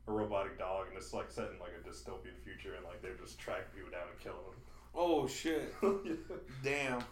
a 0.08 0.12
robotic 0.12 0.60
dog 0.60 0.88
and 0.88 0.96
it's 0.96 1.12
like 1.12 1.32
set 1.32 1.50
in 1.50 1.58
like 1.58 1.74
a 1.74 1.82
dystopian 1.82 2.38
future 2.46 2.78
and 2.78 2.86
like 2.86 3.02
they're 3.02 3.18
just 3.18 3.40
tracking 3.40 3.74
people 3.74 3.90
down 3.90 4.06
and 4.14 4.20
killing 4.22 4.62
oh 4.96 5.28
shit 5.28 5.74
damn 6.64 7.04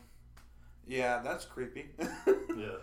yeah 0.88 1.20
that's 1.24 1.46
creepy 1.46 1.86
yeah. 2.58 2.78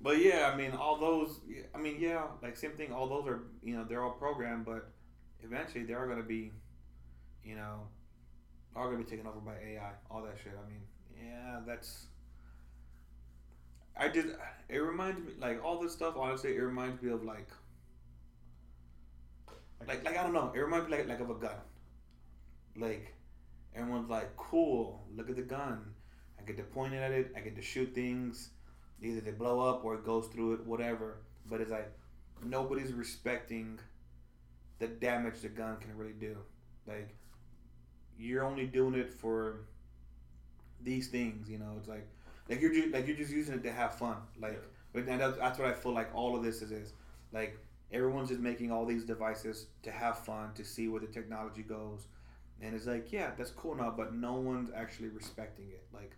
but 0.00 0.18
yeah 0.18 0.50
i 0.52 0.56
mean 0.56 0.72
all 0.72 0.98
those 0.98 1.40
i 1.74 1.78
mean 1.78 1.96
yeah 1.98 2.24
like 2.42 2.56
same 2.56 2.72
thing 2.72 2.92
all 2.92 3.08
those 3.08 3.26
are 3.26 3.40
you 3.62 3.76
know 3.76 3.84
they're 3.84 4.02
all 4.02 4.12
programmed 4.12 4.64
but 4.64 4.90
eventually 5.42 5.84
they 5.84 5.94
are 5.94 6.06
going 6.06 6.18
to 6.18 6.24
be 6.24 6.52
you 7.44 7.54
know 7.54 7.80
are 8.76 8.86
going 8.86 8.98
to 8.98 9.04
be 9.04 9.10
taken 9.10 9.26
over 9.26 9.40
by 9.40 9.54
ai 9.54 9.92
all 10.10 10.22
that 10.22 10.36
shit 10.42 10.52
i 10.52 10.68
mean 10.68 10.82
yeah 11.16 11.60
that's 11.66 12.06
i 13.96 14.08
did. 14.08 14.36
it 14.68 14.78
reminds 14.78 15.18
me 15.20 15.32
like 15.38 15.62
all 15.64 15.80
this 15.80 15.92
stuff 15.92 16.14
honestly 16.16 16.54
it 16.56 16.60
reminds 16.60 17.02
me 17.02 17.10
of 17.10 17.24
like 17.24 17.48
like 19.86 20.04
like 20.04 20.16
I 20.16 20.22
don't 20.22 20.32
know. 20.32 20.52
It 20.54 20.58
reminds 20.58 20.88
me 20.88 20.96
like 20.96 21.08
like 21.08 21.20
of 21.20 21.30
a 21.30 21.34
gun. 21.34 21.56
Like 22.76 23.14
everyone's 23.74 24.10
like, 24.10 24.36
cool. 24.36 25.02
Look 25.16 25.30
at 25.30 25.36
the 25.36 25.42
gun. 25.42 25.94
I 26.38 26.44
get 26.44 26.56
to 26.56 26.62
point 26.62 26.94
it 26.94 26.98
at 26.98 27.12
it. 27.12 27.32
I 27.36 27.40
get 27.40 27.56
to 27.56 27.62
shoot 27.62 27.94
things. 27.94 28.50
Either 29.02 29.20
they 29.20 29.30
blow 29.30 29.60
up 29.60 29.84
or 29.84 29.94
it 29.94 30.04
goes 30.04 30.26
through 30.28 30.54
it, 30.54 30.66
whatever. 30.66 31.18
But 31.48 31.60
it's 31.60 31.70
like 31.70 31.90
nobody's 32.44 32.92
respecting 32.92 33.78
the 34.78 34.88
damage 34.88 35.40
the 35.40 35.48
gun 35.48 35.76
can 35.78 35.96
really 35.96 36.12
do. 36.12 36.36
Like 36.86 37.14
you're 38.18 38.44
only 38.44 38.66
doing 38.66 38.94
it 38.94 39.12
for 39.12 39.66
these 40.82 41.08
things. 41.08 41.48
You 41.48 41.58
know, 41.58 41.74
it's 41.78 41.88
like 41.88 42.06
like 42.48 42.60
you're 42.60 42.72
just, 42.72 42.88
like 42.88 43.06
you're 43.06 43.16
just 43.16 43.30
using 43.30 43.54
it 43.54 43.62
to 43.62 43.72
have 43.72 43.94
fun. 43.94 44.16
Like 44.40 44.62
but 44.92 45.06
that's, 45.06 45.38
that's 45.38 45.58
what 45.58 45.68
I 45.68 45.72
feel 45.72 45.92
like 45.92 46.14
all 46.14 46.36
of 46.36 46.42
this 46.42 46.62
is 46.62 46.72
is 46.72 46.92
like 47.32 47.58
everyone's 47.92 48.28
just 48.28 48.40
making 48.40 48.72
all 48.72 48.84
these 48.84 49.04
devices 49.04 49.66
to 49.82 49.90
have 49.90 50.18
fun 50.18 50.52
to 50.54 50.64
see 50.64 50.88
where 50.88 51.00
the 51.00 51.06
technology 51.06 51.62
goes 51.62 52.06
and 52.62 52.74
it's 52.74 52.86
like 52.86 53.12
yeah 53.12 53.30
that's 53.36 53.50
cool 53.50 53.74
now 53.74 53.92
but 53.94 54.14
no 54.14 54.34
one's 54.34 54.70
actually 54.74 55.08
respecting 55.08 55.66
it. 55.70 55.84
Like 55.92 56.12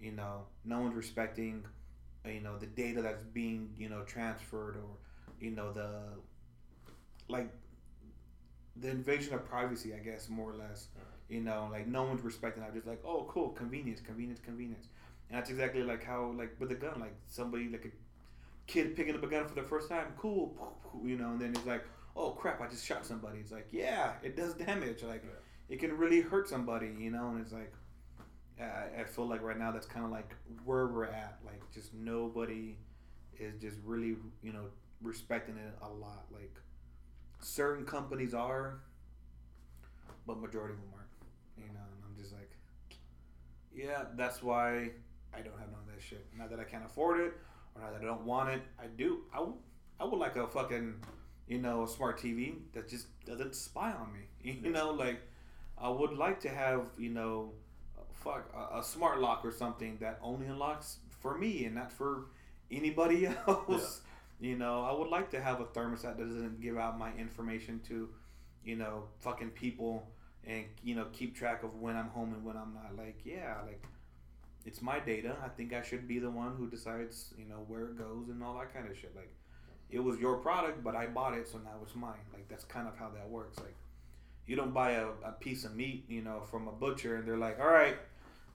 you 0.00 0.12
know 0.12 0.42
no 0.64 0.80
one's 0.80 0.94
respecting 0.94 1.64
you 2.26 2.40
know 2.40 2.56
the 2.58 2.66
data 2.66 3.02
that's 3.02 3.24
being 3.24 3.70
you 3.76 3.88
know 3.88 4.02
transferred 4.02 4.76
or 4.76 4.96
you 5.40 5.50
know 5.50 5.72
the 5.72 6.00
like 7.28 7.50
the 8.76 8.88
invasion 8.88 9.34
of 9.34 9.44
privacy 9.44 9.92
i 9.94 9.98
guess 9.98 10.28
more 10.28 10.50
or 10.50 10.56
less. 10.56 10.88
You 11.28 11.40
know 11.40 11.68
like 11.70 11.86
no 11.86 12.02
one's 12.02 12.22
respecting 12.22 12.62
that. 12.62 12.74
Just 12.74 12.86
like 12.86 13.02
oh 13.04 13.26
cool 13.28 13.50
convenience 13.50 14.00
convenience 14.00 14.40
convenience. 14.44 14.86
And 15.28 15.38
that's 15.38 15.50
exactly 15.50 15.82
like 15.82 16.04
how 16.04 16.34
like 16.36 16.54
with 16.58 16.70
a 16.72 16.74
gun 16.74 17.00
like 17.00 17.14
somebody 17.28 17.68
like 17.70 17.86
a 17.86 17.90
kid 18.66 18.96
picking 18.96 19.14
up 19.14 19.22
a 19.22 19.26
gun 19.26 19.46
for 19.46 19.54
the 19.54 19.62
first 19.62 19.88
time, 19.88 20.06
cool, 20.16 20.54
you 21.04 21.16
know, 21.16 21.30
and 21.30 21.40
then 21.40 21.50
it's 21.50 21.66
like, 21.66 21.84
oh 22.16 22.30
crap, 22.30 22.60
I 22.60 22.68
just 22.68 22.84
shot 22.84 23.04
somebody. 23.04 23.38
It's 23.38 23.52
like, 23.52 23.68
yeah, 23.70 24.12
it 24.22 24.36
does 24.36 24.54
damage. 24.54 25.02
Like, 25.02 25.24
it 25.68 25.80
can 25.80 25.96
really 25.96 26.20
hurt 26.20 26.48
somebody, 26.48 26.90
you 26.98 27.10
know, 27.10 27.30
and 27.30 27.40
it's 27.40 27.52
like, 27.52 27.72
I, 28.60 29.00
I 29.00 29.04
feel 29.04 29.26
like 29.28 29.42
right 29.42 29.58
now 29.58 29.72
that's 29.72 29.86
kind 29.86 30.04
of 30.04 30.10
like 30.10 30.34
where 30.64 30.86
we're 30.86 31.04
at. 31.04 31.38
Like, 31.44 31.62
just 31.72 31.94
nobody 31.94 32.76
is 33.38 33.54
just 33.60 33.78
really, 33.84 34.16
you 34.42 34.52
know, 34.52 34.66
respecting 35.02 35.56
it 35.56 35.74
a 35.82 35.88
lot. 35.88 36.26
Like, 36.32 36.54
certain 37.40 37.84
companies 37.84 38.34
are, 38.34 38.80
but 40.26 40.38
majority 40.40 40.74
of 40.74 40.80
them 40.80 40.90
aren't, 40.94 41.08
you 41.56 41.72
know, 41.74 41.80
and 41.80 42.04
I'm 42.04 42.16
just 42.20 42.32
like, 42.32 42.50
yeah, 43.74 44.04
that's 44.16 44.42
why 44.42 44.90
I 45.34 45.40
don't 45.40 45.58
have 45.58 45.70
none 45.70 45.80
of 45.86 45.94
that 45.94 46.02
shit. 46.02 46.26
Not 46.36 46.50
that 46.50 46.60
I 46.60 46.64
can't 46.64 46.84
afford 46.84 47.20
it 47.20 47.32
or 47.74 47.82
not 47.82 47.92
that 47.92 48.02
I 48.02 48.04
don't 48.04 48.24
want 48.24 48.50
it. 48.50 48.62
I 48.78 48.86
do. 48.86 49.20
I, 49.32 49.38
w- 49.38 49.56
I 49.98 50.04
would 50.04 50.18
like 50.18 50.36
a 50.36 50.46
fucking, 50.46 50.94
you 51.48 51.58
know, 51.58 51.84
a 51.84 51.88
smart 51.88 52.20
TV 52.20 52.56
that 52.74 52.88
just 52.88 53.06
doesn't 53.24 53.54
spy 53.54 53.92
on 53.92 54.12
me. 54.12 54.20
You 54.62 54.70
know, 54.72 54.90
like 54.90 55.20
I 55.82 55.88
would 55.88 56.12
like 56.12 56.40
to 56.40 56.48
have, 56.48 56.86
you 56.96 57.10
know, 57.10 57.52
fuck 58.12 58.48
a, 58.54 58.78
a 58.78 58.82
smart 58.82 59.20
lock 59.20 59.44
or 59.44 59.50
something 59.50 59.98
that 60.00 60.18
only 60.22 60.46
unlocks 60.46 60.98
for 61.20 61.36
me 61.36 61.64
and 61.64 61.74
not 61.74 61.92
for 61.92 62.26
anybody 62.70 63.26
else. 63.48 64.00
You 64.40 64.56
know, 64.56 64.82
I 64.82 64.92
would 64.92 65.08
like 65.08 65.30
to 65.32 65.40
have 65.40 65.60
a 65.60 65.64
thermostat 65.64 66.16
that 66.16 66.28
doesn't 66.28 66.60
give 66.60 66.78
out 66.78 66.98
my 66.98 67.12
information 67.14 67.80
to, 67.88 68.08
you 68.64 68.76
know, 68.76 69.04
fucking 69.20 69.50
people 69.50 70.08
and 70.44 70.64
you 70.82 70.96
know 70.96 71.06
keep 71.12 71.36
track 71.36 71.62
of 71.62 71.76
when 71.76 71.96
I'm 71.96 72.08
home 72.08 72.34
and 72.34 72.44
when 72.44 72.56
I'm 72.56 72.74
not. 72.74 72.96
Like, 72.96 73.20
yeah, 73.24 73.56
like 73.64 73.84
it's 74.64 74.82
my 74.82 74.98
data. 75.00 75.36
I 75.44 75.48
think 75.48 75.72
I 75.72 75.82
should 75.82 76.06
be 76.06 76.18
the 76.18 76.30
one 76.30 76.54
who 76.56 76.68
decides, 76.68 77.34
you 77.36 77.44
know, 77.44 77.64
where 77.66 77.86
it 77.86 77.98
goes 77.98 78.28
and 78.28 78.42
all 78.42 78.58
that 78.58 78.72
kind 78.72 78.88
of 78.88 78.96
shit. 78.96 79.14
Like, 79.14 79.34
it 79.90 79.98
was 79.98 80.18
your 80.18 80.36
product, 80.36 80.82
but 80.84 80.94
I 80.94 81.06
bought 81.06 81.34
it, 81.34 81.48
so 81.48 81.58
now 81.58 81.78
it's 81.82 81.94
mine. 81.94 82.24
Like, 82.32 82.48
that's 82.48 82.64
kind 82.64 82.86
of 82.86 82.96
how 82.96 83.10
that 83.10 83.28
works. 83.28 83.58
Like, 83.58 83.74
you 84.46 84.56
don't 84.56 84.74
buy 84.74 84.92
a, 84.92 85.06
a 85.24 85.32
piece 85.32 85.64
of 85.64 85.74
meat, 85.74 86.04
you 86.08 86.22
know, 86.22 86.40
from 86.40 86.68
a 86.68 86.72
butcher, 86.72 87.16
and 87.16 87.26
they're 87.26 87.36
like, 87.36 87.58
all 87.60 87.70
right, 87.70 87.96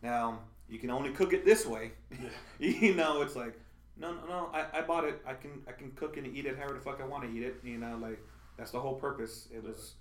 now 0.02 0.40
you 0.70 0.80
can 0.80 0.90
only 0.90 1.12
cook 1.12 1.34
it 1.34 1.46
this 1.46 1.66
way. 1.66 1.92
you 2.60 2.94
know, 2.94 3.22
it's 3.22 3.36
like, 3.36 3.60
no, 4.00 4.14
no, 4.14 4.28
no. 4.28 4.50
I, 4.54 4.80
I 4.80 4.82
bought 4.82 5.06
it. 5.06 5.22
I 5.26 5.34
can 5.34 5.62
I 5.68 5.72
can 5.72 5.92
cook 5.92 6.18
and 6.18 6.28
eat 6.28 6.46
it 6.46 6.58
however 6.58 6.76
the 6.76 6.80
fuck 6.80 7.02
I 7.02 7.06
want 7.06 7.24
to 7.24 7.30
eat 7.30 7.44
it. 7.44 7.56
You 7.64 7.78
know, 7.78 7.98
like 8.02 8.20
that's 8.58 8.72
the 8.72 8.80
whole 8.80 8.96
purpose. 8.96 9.48
It 9.54 9.64
was 9.64 9.94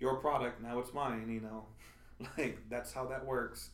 your 0.00 0.16
product. 0.16 0.62
Now 0.62 0.78
it's 0.80 0.92
mine. 0.92 1.28
You 1.30 1.40
know, 1.40 1.66
like 2.38 2.58
that's 2.68 2.92
how 2.92 3.06
that 3.06 3.24
works. 3.24 3.70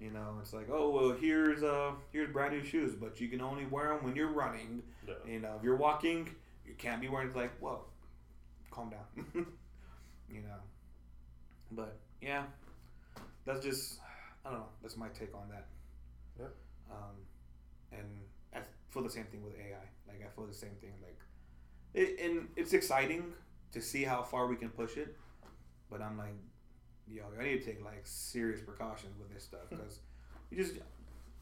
You 0.00 0.12
know, 0.12 0.38
it's 0.40 0.52
like, 0.52 0.68
oh 0.70 0.90
well, 0.90 1.16
here's 1.20 1.62
uh 1.62 1.92
here's 2.12 2.32
brand 2.32 2.52
new 2.52 2.64
shoes, 2.64 2.94
but 2.94 3.20
you 3.20 3.28
can 3.28 3.40
only 3.40 3.66
wear 3.66 3.88
them 3.88 4.04
when 4.04 4.14
you're 4.14 4.32
running. 4.32 4.82
Yeah. 5.06 5.14
You 5.26 5.40
know, 5.40 5.54
if 5.58 5.64
you're 5.64 5.76
walking, 5.76 6.28
you 6.64 6.74
can't 6.78 7.00
be 7.00 7.08
wearing. 7.08 7.28
It's 7.28 7.36
like, 7.36 7.58
whoa, 7.58 7.80
calm 8.70 8.90
down. 8.90 9.24
you 10.30 10.42
know, 10.42 10.60
but 11.70 11.98
yeah, 12.20 12.44
that's 13.44 13.64
just 13.64 14.00
I 14.44 14.50
don't 14.50 14.60
know. 14.60 14.66
That's 14.82 14.96
my 14.96 15.08
take 15.08 15.34
on 15.34 15.48
that. 15.50 15.66
Yep. 16.38 16.54
Um, 16.90 17.16
and 17.92 18.08
I 18.54 18.60
feel 18.90 19.02
the 19.02 19.10
same 19.10 19.24
thing 19.24 19.42
with 19.44 19.54
AI. 19.54 19.76
Like 20.06 20.22
I 20.26 20.34
feel 20.34 20.46
the 20.46 20.54
same 20.54 20.76
thing. 20.80 20.92
Like, 21.02 21.18
it, 21.94 22.18
and 22.24 22.48
it's 22.56 22.72
exciting 22.72 23.24
to 23.72 23.80
see 23.80 24.04
how 24.04 24.22
far 24.22 24.46
we 24.46 24.56
can 24.56 24.70
push 24.70 24.96
it. 24.96 25.16
But 25.90 26.02
I'm 26.02 26.18
like, 26.18 26.34
yo, 27.06 27.24
I 27.38 27.44
need 27.44 27.60
to 27.60 27.64
take 27.64 27.84
like 27.84 28.02
serious 28.04 28.60
precautions 28.60 29.18
with 29.18 29.32
this 29.32 29.44
stuff 29.44 29.62
because 29.70 30.00
you 30.50 30.56
just 30.56 30.74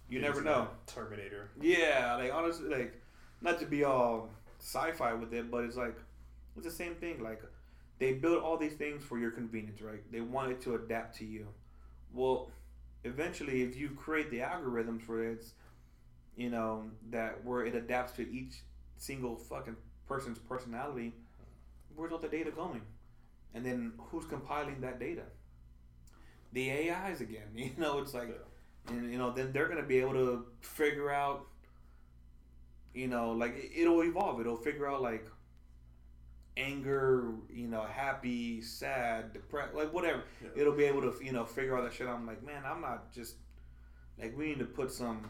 You 0.09 0.19
He's 0.19 0.23
never 0.23 0.43
know. 0.43 0.69
Terminator. 0.87 1.51
Yeah, 1.61 2.17
like 2.17 2.33
honestly, 2.33 2.69
like 2.69 3.01
not 3.41 3.59
to 3.61 3.67
be 3.67 3.85
all 3.85 4.31
sci-fi 4.61 5.13
with 5.15 5.33
it, 5.35 5.51
but 5.51 5.65
it's 5.65 5.77
like 5.77 5.97
it's 6.57 6.65
the 6.67 6.73
same 6.73 6.95
thing. 6.95 7.23
Like 7.23 7.43
they 7.99 8.13
build 8.13 8.43
all 8.43 8.57
these 8.57 8.75
things 8.75 9.03
for 9.03 9.19
your 9.19 9.31
convenience, 9.31 9.81
right? 9.81 10.01
They 10.13 10.21
want 10.21 10.53
it 10.53 10.61
to 10.63 10.75
adapt 10.75 11.17
to 11.19 11.25
you. 11.25 11.47
Well, 12.13 12.51
eventually, 13.05 13.63
if 13.63 13.77
you 13.77 13.91
create 13.91 14.31
the 14.31 14.41
algorithms 14.41 15.03
for 15.03 15.23
it, 15.23 15.45
you 16.37 16.51
know 16.51 16.85
that 17.11 17.45
where 17.45 17.65
it 17.65 17.75
adapts 17.75 18.13
to 18.13 18.31
each 18.31 18.63
single 18.99 19.37
fucking 19.37 19.77
person's 20.07 20.39
personality, 20.39 21.15
where's 21.95 22.13
all 22.13 22.19
the 22.19 22.29
data 22.29 22.51
going? 22.51 22.83
And 23.55 23.65
then 23.65 23.93
who's 23.99 24.27
compiling 24.27 24.81
that 24.83 25.01
data? 25.01 25.23
The 26.53 26.91
AIs 26.91 27.21
again. 27.21 27.49
You 27.55 27.73
know, 27.79 27.99
it's 27.99 28.15
like 28.15 28.29
and 28.89 29.11
you 29.11 29.19
know 29.19 29.31
then 29.31 29.53
they're 29.53 29.69
gonna 29.69 29.83
be 29.83 29.99
able 29.99 30.13
to 30.13 30.47
figure 30.61 31.11
out 31.11 31.47
you 32.95 33.09
know 33.09 33.33
like 33.33 33.71
it'll 33.75 34.03
evolve 34.03 34.41
it'll 34.41 34.57
figure 34.57 34.89
out 34.89 35.03
like 35.03 35.27
anger 36.57 37.35
you 37.53 37.67
know 37.69 37.83
happy 37.83 38.61
sad 38.63 39.33
depressed 39.33 39.75
like 39.75 39.93
whatever 39.93 40.23
Yeah. 40.43 40.49
it'll 40.63 40.73
be 40.75 40.85
able 40.85 41.03
to 41.03 41.25
you 41.25 41.33
know 41.33 41.45
figure 41.45 41.77
out 41.77 41.85
that 41.85 41.93
shit 41.93 42.09
i'm 42.09 42.27
like 42.27 42.43
man 42.45 42.63
i'm 42.67 42.81
not 42.81 43.13
just 43.13 43.35
like 44.19 44.37
we 44.37 44.47
need 44.47 44.59
to 44.61 44.65
put 44.65 44.91
some 44.91 45.29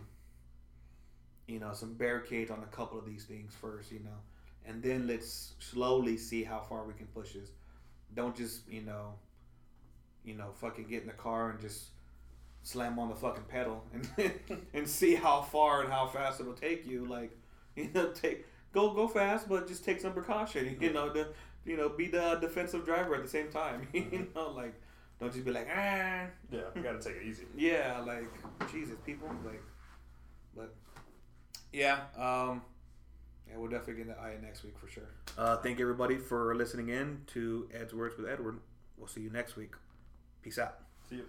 you 1.46 1.58
know 1.58 1.72
some 1.72 1.94
barricades 1.94 2.50
on 2.50 2.60
a 2.62 2.66
couple 2.76 2.98
of 2.98 3.04
these 3.06 3.24
things 3.24 3.52
first 3.60 3.90
you 3.90 4.00
know 4.00 4.18
and 4.66 4.82
then 4.82 5.06
let's 5.06 5.54
slowly 5.58 6.16
see 6.16 6.44
how 6.44 6.60
far 6.60 6.84
we 6.84 6.92
can 6.92 7.06
push 7.06 7.32
this 7.32 7.50
don't 8.14 8.36
just 8.36 8.68
you 8.68 8.82
know 8.82 9.14
you 10.24 10.34
know 10.34 10.50
fucking 10.60 10.86
get 10.88 11.02
in 11.02 11.06
the 11.08 11.12
car 11.14 11.50
and 11.50 11.60
just 11.60 11.86
slam 12.62 12.98
on 12.98 13.08
the 13.08 13.14
fucking 13.14 13.44
pedal 13.48 13.84
and 13.92 14.08
and 14.74 14.88
see 14.88 15.14
how 15.14 15.40
far 15.40 15.82
and 15.82 15.92
how 15.92 16.06
fast 16.06 16.40
it'll 16.40 16.52
take 16.52 16.84
you. 16.84 17.04
Like, 17.06 17.30
you 17.76 17.88
know, 17.94 18.08
take 18.10 18.44
go 18.76 18.84
go 19.00 19.08
fast, 19.08 19.48
but 19.48 19.66
just 19.66 19.84
take 19.84 20.00
some 20.00 20.12
precaution. 20.12 20.76
You 20.80 20.92
know, 20.92 21.06
the 21.16 21.24
you 21.64 21.76
know 21.76 21.88
be 21.88 22.06
the 22.08 22.26
defensive 22.46 22.84
driver 22.84 23.14
at 23.18 23.22
the 23.22 23.28
same 23.38 23.48
time. 23.50 23.88
you 23.92 24.26
know, 24.34 24.50
like 24.50 24.74
don't 25.18 25.32
just 25.32 25.44
be 25.44 25.50
like 25.58 25.68
ah 25.74 26.26
Yeah, 26.50 26.60
you 26.74 26.82
gotta 26.82 27.00
take 27.00 27.16
it 27.16 27.24
easy. 27.30 27.44
yeah 27.56 28.00
like 28.06 28.30
Jesus 28.72 28.96
people 29.04 29.28
like, 29.44 29.62
but 30.56 30.70
yeah 31.72 31.98
um. 32.16 32.62
Yeah, 33.48 33.58
we'll 33.58 33.70
definitely 33.70 34.02
get 34.02 34.08
the 34.08 34.20
eye 34.20 34.34
next 34.42 34.64
week 34.64 34.76
for 34.76 34.88
sure. 34.88 35.08
Uh, 35.38 35.56
thank 35.58 35.78
everybody 35.80 36.16
for 36.18 36.56
listening 36.56 36.88
in 36.88 37.20
to 37.28 37.68
Ed's 37.72 37.94
Words 37.94 38.16
with 38.16 38.26
Edward. 38.28 38.58
We'll 38.98 39.06
see 39.06 39.20
you 39.20 39.30
next 39.30 39.54
week. 39.54 39.72
Peace 40.42 40.58
out. 40.58 40.78
See 41.08 41.16
you. 41.22 41.26